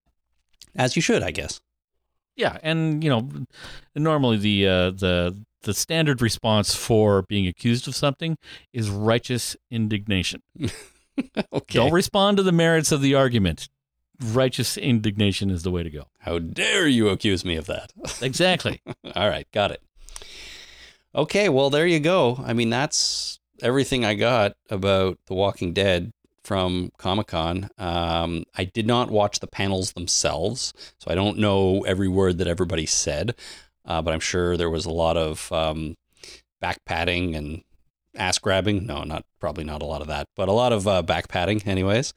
As 0.75 0.97
you 0.97 1.03
should, 1.03 1.23
I 1.23 1.31
guess. 1.31 1.61
Yeah, 2.37 2.57
and 2.63 3.05
you 3.05 3.11
know, 3.11 3.29
normally 3.95 4.39
the 4.39 4.67
uh, 4.67 4.91
the 4.93 5.45
the 5.63 5.75
standard 5.75 6.23
response 6.23 6.75
for 6.75 7.23
being 7.23 7.47
accused 7.47 7.87
of 7.87 7.95
something 7.95 8.39
is 8.73 8.89
righteous 8.89 9.57
indignation. 9.71 10.41
okay. 11.53 11.79
Don't 11.79 11.93
respond 11.93 12.37
to 12.37 12.43
the 12.43 12.53
merits 12.53 12.93
of 12.93 13.03
the 13.03 13.15
argument. 13.15 13.69
Righteous 14.23 14.77
indignation 14.77 15.51
is 15.51 15.63
the 15.63 15.71
way 15.71 15.83
to 15.83 15.91
go. 15.91 16.05
How 16.21 16.39
dare 16.39 16.87
you 16.87 17.09
accuse 17.09 17.45
me 17.45 17.57
of 17.57 17.67
that? 17.67 17.93
Exactly. 18.23 18.83
All 19.15 19.29
right, 19.29 19.47
got 19.53 19.71
it. 19.71 19.83
Okay, 21.15 21.49
well, 21.49 21.71
there 21.71 21.87
you 21.87 22.01
go. 22.01 22.43
I 22.45 22.53
mean, 22.53 22.71
that's 22.71 23.41
everything 23.63 24.05
I 24.05 24.15
got 24.15 24.53
about 24.69 25.19
The 25.27 25.35
Walking 25.35 25.73
Dead 25.73 26.13
from 26.45 26.91
Comic 26.99 27.29
Con. 27.29 27.69
Um, 27.79 28.45
I 28.57 28.65
did 28.65 28.87
not 28.87 29.11
watch 29.11 29.41
the 29.41 29.47
panels 29.47 29.93
themselves, 29.93 30.73
so 30.99 31.11
I 31.11 31.15
don't 31.15 31.39
know 31.39 31.83
every 31.83 32.09
word 32.09 32.39
that 32.39 32.47
everybody 32.47 32.87
said, 32.87 33.35
uh, 33.85 34.03
but 34.03 34.13
I'm 34.13 34.21
sure 34.21 34.57
there 34.57 34.71
was 34.71 34.87
a 34.87 34.91
lot 34.91 35.17
of 35.17 35.51
um, 35.53 35.97
back 36.61 36.85
patting 36.85 37.35
and 37.35 37.63
ass 38.17 38.39
grabbing. 38.39 38.87
No, 38.87 39.03
not 39.03 39.25
probably 39.41 39.65
not 39.65 39.83
a 39.83 39.87
lot 39.87 40.01
of 40.01 40.07
that, 40.09 40.29
but 40.37 40.49
a 40.49 40.53
lot 40.53 40.73
of 40.73 40.87
uh, 40.87 41.03
back 41.03 41.29
patting, 41.29 41.63
anyways. 41.67 42.13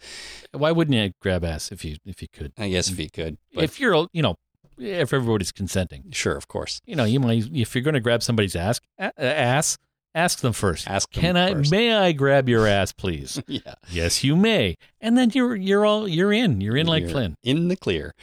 Why 0.52 0.72
wouldn't 0.72 0.96
you 0.96 1.12
grab 1.22 1.44
ass 1.44 1.72
if 1.72 1.84
you 1.86 1.98
if 2.06 2.22
you 2.22 2.28
could? 2.32 2.54
I 2.58 2.70
guess 2.70 2.90
if 2.90 3.00
you 3.00 3.10
could. 3.10 3.38
If 3.52 3.80
you're 3.80 4.08
you 4.14 4.22
know 4.22 4.36
if 4.78 5.14
everybody's 5.14 5.52
consenting, 5.52 6.06
sure, 6.12 6.36
of 6.36 6.48
course. 6.48 6.82
you 6.86 6.96
know 6.96 7.04
you 7.04 7.20
might 7.20 7.46
if 7.54 7.76
you're 7.76 7.84
going 7.84 7.94
to 7.94 8.00
grab 8.00 8.24
somebody's 8.24 8.56
ass 8.56 8.80
ass 8.98 9.78
ask 10.16 10.40
them 10.40 10.54
first. 10.54 10.88
Ask 10.88 11.12
them 11.12 11.22
Can 11.22 11.38
I 11.38 11.54
first. 11.54 11.72
may 11.72 11.94
I 11.94 12.12
grab 12.12 12.48
your 12.48 12.68
ass, 12.68 12.92
please? 12.92 13.42
yeah. 13.48 13.76
yes, 13.90 14.24
you 14.24 14.36
may. 14.36 14.76
And 15.02 15.18
then 15.18 15.32
you're 15.34 15.56
you're 15.56 15.86
all 15.86 16.08
you're 16.08 16.34
in. 16.34 16.62
You're 16.62 16.78
in 16.78 16.88
like 16.88 17.02
You're 17.02 17.12
Flynn. 17.12 17.36
in 17.44 17.68
the 17.68 17.76
clear. 17.76 18.14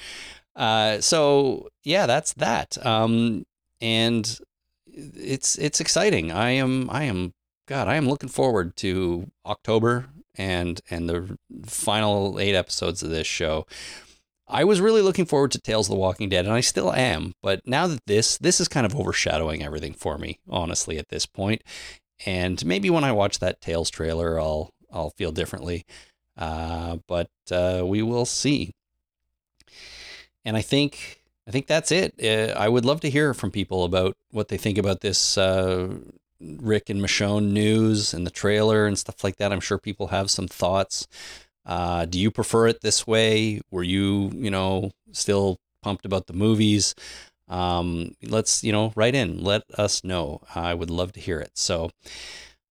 Uh, 0.56 1.00
so 1.00 1.68
yeah, 1.84 2.06
that's 2.06 2.32
that. 2.34 2.84
Um, 2.84 3.44
and 3.80 4.38
it's 4.86 5.56
it's 5.58 5.80
exciting. 5.80 6.32
I 6.32 6.50
am 6.50 6.88
I 6.90 7.04
am 7.04 7.32
God. 7.70 7.86
I 7.86 7.94
am 7.94 8.08
looking 8.08 8.28
forward 8.28 8.74
to 8.78 9.30
October 9.46 10.06
and 10.34 10.80
and 10.90 11.08
the 11.08 11.38
final 11.64 12.40
eight 12.40 12.56
episodes 12.56 13.00
of 13.00 13.10
this 13.10 13.28
show. 13.28 13.64
I 14.48 14.64
was 14.64 14.80
really 14.80 15.02
looking 15.02 15.24
forward 15.24 15.52
to 15.52 15.60
Tales 15.60 15.86
of 15.86 15.94
the 15.94 16.00
Walking 16.00 16.28
Dead, 16.28 16.46
and 16.46 16.52
I 16.52 16.62
still 16.62 16.92
am. 16.92 17.32
But 17.40 17.64
now 17.68 17.86
that 17.86 18.04
this 18.06 18.36
this 18.38 18.60
is 18.60 18.66
kind 18.66 18.84
of 18.84 18.96
overshadowing 18.96 19.62
everything 19.62 19.92
for 19.94 20.18
me, 20.18 20.40
honestly, 20.48 20.98
at 20.98 21.10
this 21.10 21.26
point. 21.26 21.62
And 22.26 22.66
maybe 22.66 22.90
when 22.90 23.04
I 23.04 23.12
watch 23.12 23.38
that 23.38 23.60
Tales 23.60 23.88
trailer, 23.88 24.40
I'll 24.40 24.74
I'll 24.92 25.10
feel 25.10 25.30
differently. 25.30 25.86
Uh, 26.36 26.96
but 27.06 27.30
uh, 27.52 27.84
we 27.84 28.02
will 28.02 28.26
see. 28.26 28.74
And 30.44 30.56
I 30.56 30.62
think 30.62 31.22
I 31.46 31.52
think 31.52 31.68
that's 31.68 31.92
it. 31.92 32.14
Uh, 32.20 32.58
I 32.58 32.68
would 32.68 32.84
love 32.84 32.98
to 33.02 33.10
hear 33.10 33.32
from 33.32 33.52
people 33.52 33.84
about 33.84 34.16
what 34.32 34.48
they 34.48 34.56
think 34.56 34.76
about 34.76 35.02
this 35.02 35.38
uh, 35.38 35.94
Rick 36.40 36.90
and 36.90 37.00
Michonne 37.00 37.50
news 37.50 38.14
and 38.14 38.26
the 38.26 38.30
trailer 38.30 38.86
and 38.86 38.98
stuff 38.98 39.22
like 39.22 39.36
that. 39.36 39.52
I'm 39.52 39.60
sure 39.60 39.78
people 39.78 40.08
have 40.08 40.30
some 40.30 40.48
thoughts. 40.48 41.06
Uh, 41.66 42.06
do 42.06 42.18
you 42.18 42.30
prefer 42.30 42.66
it 42.66 42.80
this 42.80 43.06
way? 43.06 43.60
Were 43.70 43.82
you, 43.82 44.30
you 44.34 44.50
know, 44.50 44.90
still 45.12 45.58
pumped 45.82 46.04
about 46.04 46.26
the 46.26 46.32
movies? 46.32 46.94
Um, 47.48 48.14
let's, 48.22 48.64
you 48.64 48.72
know, 48.72 48.92
write 48.96 49.14
in. 49.14 49.42
Let 49.42 49.62
us 49.76 50.04
know. 50.04 50.40
I 50.54 50.74
would 50.74 50.90
love 50.90 51.12
to 51.12 51.20
hear 51.20 51.40
it. 51.40 51.52
So 51.54 51.90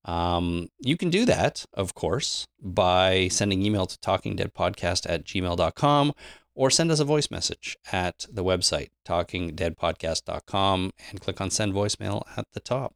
um, 0.06 0.70
you 0.80 0.98
can 0.98 1.10
do 1.10 1.26
that, 1.26 1.66
of 1.74 1.94
course, 1.94 2.48
by 2.62 3.28
sending 3.28 3.64
email 3.64 3.86
to 3.86 3.98
talkingdeadpodcast 4.00 5.10
at 5.10 5.26
gmail.com 5.26 6.14
or 6.56 6.70
send 6.70 6.92
us 6.92 7.00
a 7.00 7.06
voice 7.06 7.30
message 7.30 7.78
at 7.92 8.26
the 8.32 8.44
website, 8.44 8.90
talkingdeadpodcast.com, 9.06 10.92
and 11.10 11.22
click 11.22 11.40
on 11.40 11.50
send 11.50 11.74
voicemail 11.74 12.24
at 12.38 12.48
the 12.54 12.60
top. 12.60 12.96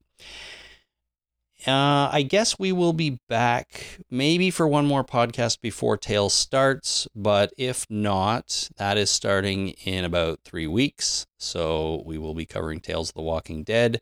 Uh, 1.65 2.09
I 2.11 2.25
guess 2.27 2.59
we 2.59 2.71
will 2.71 2.91
be 2.93 3.19
back 3.29 3.99
maybe 4.11 4.51
for 4.51 4.67
one 4.67 4.85
more 4.85 5.03
podcast 5.03 5.61
before 5.61 5.95
Tales 5.97 6.33
starts, 6.33 7.07
but 7.15 7.53
if 7.57 7.85
not, 7.89 8.69
that 8.77 8.97
is 8.97 9.09
starting 9.09 9.69
in 9.85 10.03
about 10.03 10.39
three 10.43 10.67
weeks. 10.67 11.25
So 11.37 12.03
we 12.05 12.17
will 12.17 12.33
be 12.33 12.45
covering 12.45 12.79
Tales 12.81 13.09
of 13.09 13.15
the 13.15 13.21
Walking 13.21 13.63
Dead. 13.63 14.01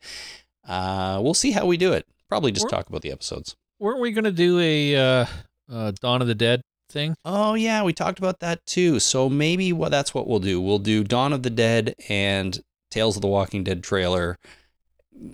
Uh, 0.68 1.20
we'll 1.22 1.34
see 1.36 1.52
how 1.52 1.66
we 1.66 1.78
do 1.78 1.94
it. 1.94 2.08
Probably 2.30 2.52
just 2.52 2.66
We're- 2.66 2.72
talk 2.72 2.90
about 2.90 3.02
the 3.02 3.12
episodes. 3.12 3.56
Weren't 3.80 4.00
we 4.00 4.12
going 4.12 4.26
to 4.26 4.32
do 4.32 4.60
a 4.60 4.96
uh, 4.96 5.26
uh, 5.72 5.92
Dawn 6.00 6.22
of 6.22 6.28
the 6.28 6.36
Dead 6.36 6.62
thing? 6.90 7.16
Oh 7.26 7.56
yeah, 7.56 7.82
we 7.84 7.94
talked 7.94 8.20
about 8.20 8.40
that 8.42 8.64
too. 8.66 9.00
So 9.00 9.28
maybe 9.28 9.74
what 9.74 9.90
that's 9.90 10.14
what 10.14 10.28
we'll 10.28 10.40
do. 10.40 10.62
We'll 10.62 10.78
do 10.80 11.04
Dawn 11.04 11.34
of 11.34 11.42
the 11.42 11.50
Dead 11.50 11.96
and 12.10 12.60
Tales 12.92 13.16
of 13.16 13.22
the 13.24 13.28
Walking 13.28 13.64
Dead 13.64 13.84
trailer 13.84 14.38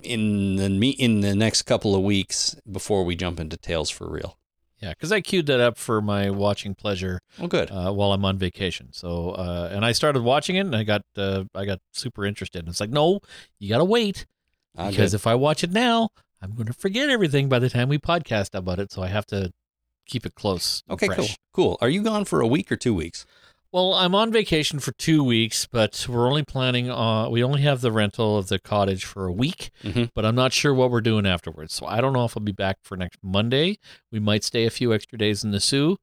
in 0.02 0.56
the 0.56 0.68
me 0.68 0.90
in 0.90 1.20
the 1.20 1.34
next 1.34 1.62
couple 1.62 1.94
of 1.94 2.02
weeks 2.02 2.56
before 2.70 3.04
we 3.04 3.16
jump 3.16 3.40
into 3.40 3.56
Tales 3.56 3.90
for 3.90 4.08
real. 4.10 4.36
Yeah, 4.80 4.90
because 4.90 5.10
I 5.10 5.20
queued 5.20 5.46
that 5.46 5.58
up 5.60 5.76
for 5.76 6.00
my 6.00 6.30
watching 6.30 6.74
pleasure 6.76 7.20
Well, 7.36 7.48
good. 7.48 7.68
uh, 7.70 7.90
while 7.92 8.12
I'm 8.12 8.24
on 8.24 8.38
vacation. 8.38 8.92
So, 8.92 9.30
uh, 9.30 9.70
and 9.72 9.84
I 9.84 9.90
started 9.90 10.22
watching 10.22 10.54
it, 10.54 10.60
and 10.60 10.76
I 10.76 10.84
got 10.84 11.02
uh, 11.16 11.44
I 11.54 11.64
got 11.64 11.80
super 11.92 12.24
interested. 12.24 12.60
And 12.60 12.68
it's 12.68 12.78
like, 12.80 12.90
no, 12.90 13.20
you 13.58 13.68
got 13.68 13.78
to 13.78 13.84
wait 13.84 14.24
Ah, 14.76 14.90
because 14.90 15.14
if 15.14 15.26
I 15.26 15.34
watch 15.34 15.64
it 15.64 15.72
now, 15.72 16.10
I'm 16.40 16.54
going 16.54 16.66
to 16.68 16.72
forget 16.72 17.10
everything 17.10 17.48
by 17.48 17.58
the 17.58 17.68
time 17.68 17.88
we 17.88 17.98
podcast 17.98 18.54
about 18.54 18.78
it. 18.78 18.92
So 18.92 19.02
I 19.02 19.08
have 19.08 19.26
to 19.26 19.52
keep 20.06 20.24
it 20.24 20.36
close. 20.36 20.84
okay, 20.88 21.06
fresh. 21.06 21.16
cool, 21.52 21.64
cool. 21.70 21.78
Are 21.80 21.88
you 21.88 22.02
gone 22.02 22.24
for 22.24 22.40
a 22.40 22.46
week 22.46 22.70
or 22.70 22.76
two 22.76 22.94
weeks? 22.94 23.26
Well, 23.70 23.92
I'm 23.92 24.14
on 24.14 24.32
vacation 24.32 24.78
for 24.78 24.92
two 24.92 25.22
weeks, 25.22 25.66
but 25.70 26.06
we're 26.08 26.26
only 26.26 26.42
planning 26.42 26.90
on. 26.90 27.30
We 27.30 27.44
only 27.44 27.60
have 27.62 27.82
the 27.82 27.92
rental 27.92 28.38
of 28.38 28.48
the 28.48 28.58
cottage 28.58 29.04
for 29.04 29.26
a 29.26 29.32
week, 29.32 29.70
Mhm. 29.84 30.10
but 30.14 30.24
I'm 30.24 30.34
not 30.34 30.54
sure 30.54 30.72
what 30.72 30.90
we're 30.90 31.02
doing 31.02 31.26
afterwards. 31.26 31.74
So 31.74 31.84
I 31.84 32.00
don't 32.00 32.14
know 32.14 32.24
if 32.24 32.34
I'll 32.34 32.42
be 32.42 32.52
back 32.52 32.78
for 32.82 32.96
next 32.96 33.18
Monday. 33.22 33.78
We 34.10 34.20
might 34.20 34.42
stay 34.42 34.64
a 34.64 34.70
few 34.70 34.94
extra 34.94 35.18
days 35.18 35.44
in 35.44 35.50
the 35.50 35.60
Sioux. 35.60 35.98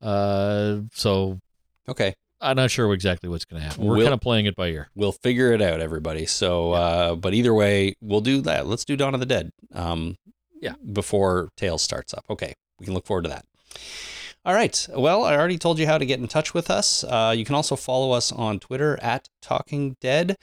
Uh, 0.00 0.82
so 0.92 1.40
Okay, 1.88 2.14
I'm 2.40 2.56
not 2.56 2.70
sure 2.70 2.92
exactly 2.94 3.28
what's 3.28 3.44
going 3.44 3.60
to 3.60 3.68
happen. 3.68 3.84
We're 3.84 3.96
We'll- 3.96 4.06
kind 4.06 4.14
of 4.14 4.20
playing 4.20 4.46
it 4.46 4.54
by 4.54 4.68
ear. 4.68 4.88
we'll 4.94 5.12
figure 5.12 5.52
it 5.52 5.60
out, 5.60 5.80
everybody. 5.80 6.26
So, 6.26 6.72
uh, 6.74 7.14
but 7.16 7.34
either 7.34 7.52
way, 7.52 7.94
we'll 8.00 8.20
do 8.20 8.40
that. 8.42 8.66
Let's 8.68 8.84
do 8.84 8.96
Dawn 8.96 9.14
of 9.14 9.20
the 9.20 9.26
Dead. 9.26 9.50
Um, 9.72 10.16
Yeah. 10.62 10.74
Before 10.92 11.50
Tales 11.58 11.82
starts 11.82 12.14
up. 12.14 12.24
Okay, 12.30 12.54
we 12.78 12.86
can 12.86 12.94
look 12.94 13.04
forward 13.04 13.24
to 13.24 13.28
that. 13.30 13.44
All 14.44 14.54
right. 14.54 14.86
Well, 14.94 15.24
I 15.24 15.36
already 15.36 15.58
told 15.58 15.78
you 15.78 15.86
how 15.86 15.96
to 15.96 16.04
get 16.04 16.20
in 16.20 16.28
touch 16.28 16.52
with 16.52 16.70
us. 16.70 17.02
Uh, 17.04 17.34
you 17.36 17.44
can 17.44 17.54
also 17.54 17.76
follow 17.76 18.12
us 18.12 18.30
on 18.30 18.60
Twitter 18.60 18.98
at 19.02 19.28
Talking 19.40 19.96
Dead, 20.00 20.36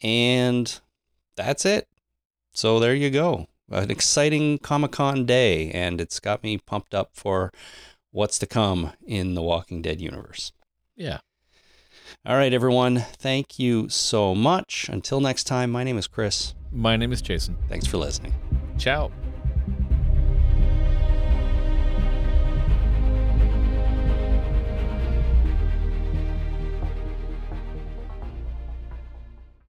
and 0.00 0.80
that's 1.36 1.64
it. 1.64 1.88
So 2.54 2.78
there 2.78 2.94
you 2.94 3.10
go. 3.10 3.48
An 3.70 3.90
exciting 3.90 4.58
Comic 4.58 4.92
Con 4.92 5.24
day, 5.24 5.70
and 5.70 6.00
it's 6.00 6.20
got 6.20 6.42
me 6.42 6.58
pumped 6.58 6.94
up 6.94 7.10
for 7.14 7.50
what's 8.10 8.38
to 8.40 8.46
come 8.46 8.92
in 9.04 9.34
the 9.34 9.42
Walking 9.42 9.82
Dead 9.82 10.00
universe. 10.00 10.52
Yeah. 10.94 11.18
All 12.24 12.36
right, 12.36 12.52
everyone. 12.52 12.98
Thank 12.98 13.58
you 13.58 13.88
so 13.88 14.34
much. 14.34 14.88
Until 14.88 15.20
next 15.20 15.44
time, 15.44 15.70
my 15.72 15.82
name 15.82 15.98
is 15.98 16.06
Chris. 16.06 16.54
My 16.70 16.96
name 16.96 17.12
is 17.12 17.22
Jason. 17.22 17.56
Thanks 17.68 17.86
for 17.86 17.96
listening. 17.96 18.34
Ciao. 18.78 19.10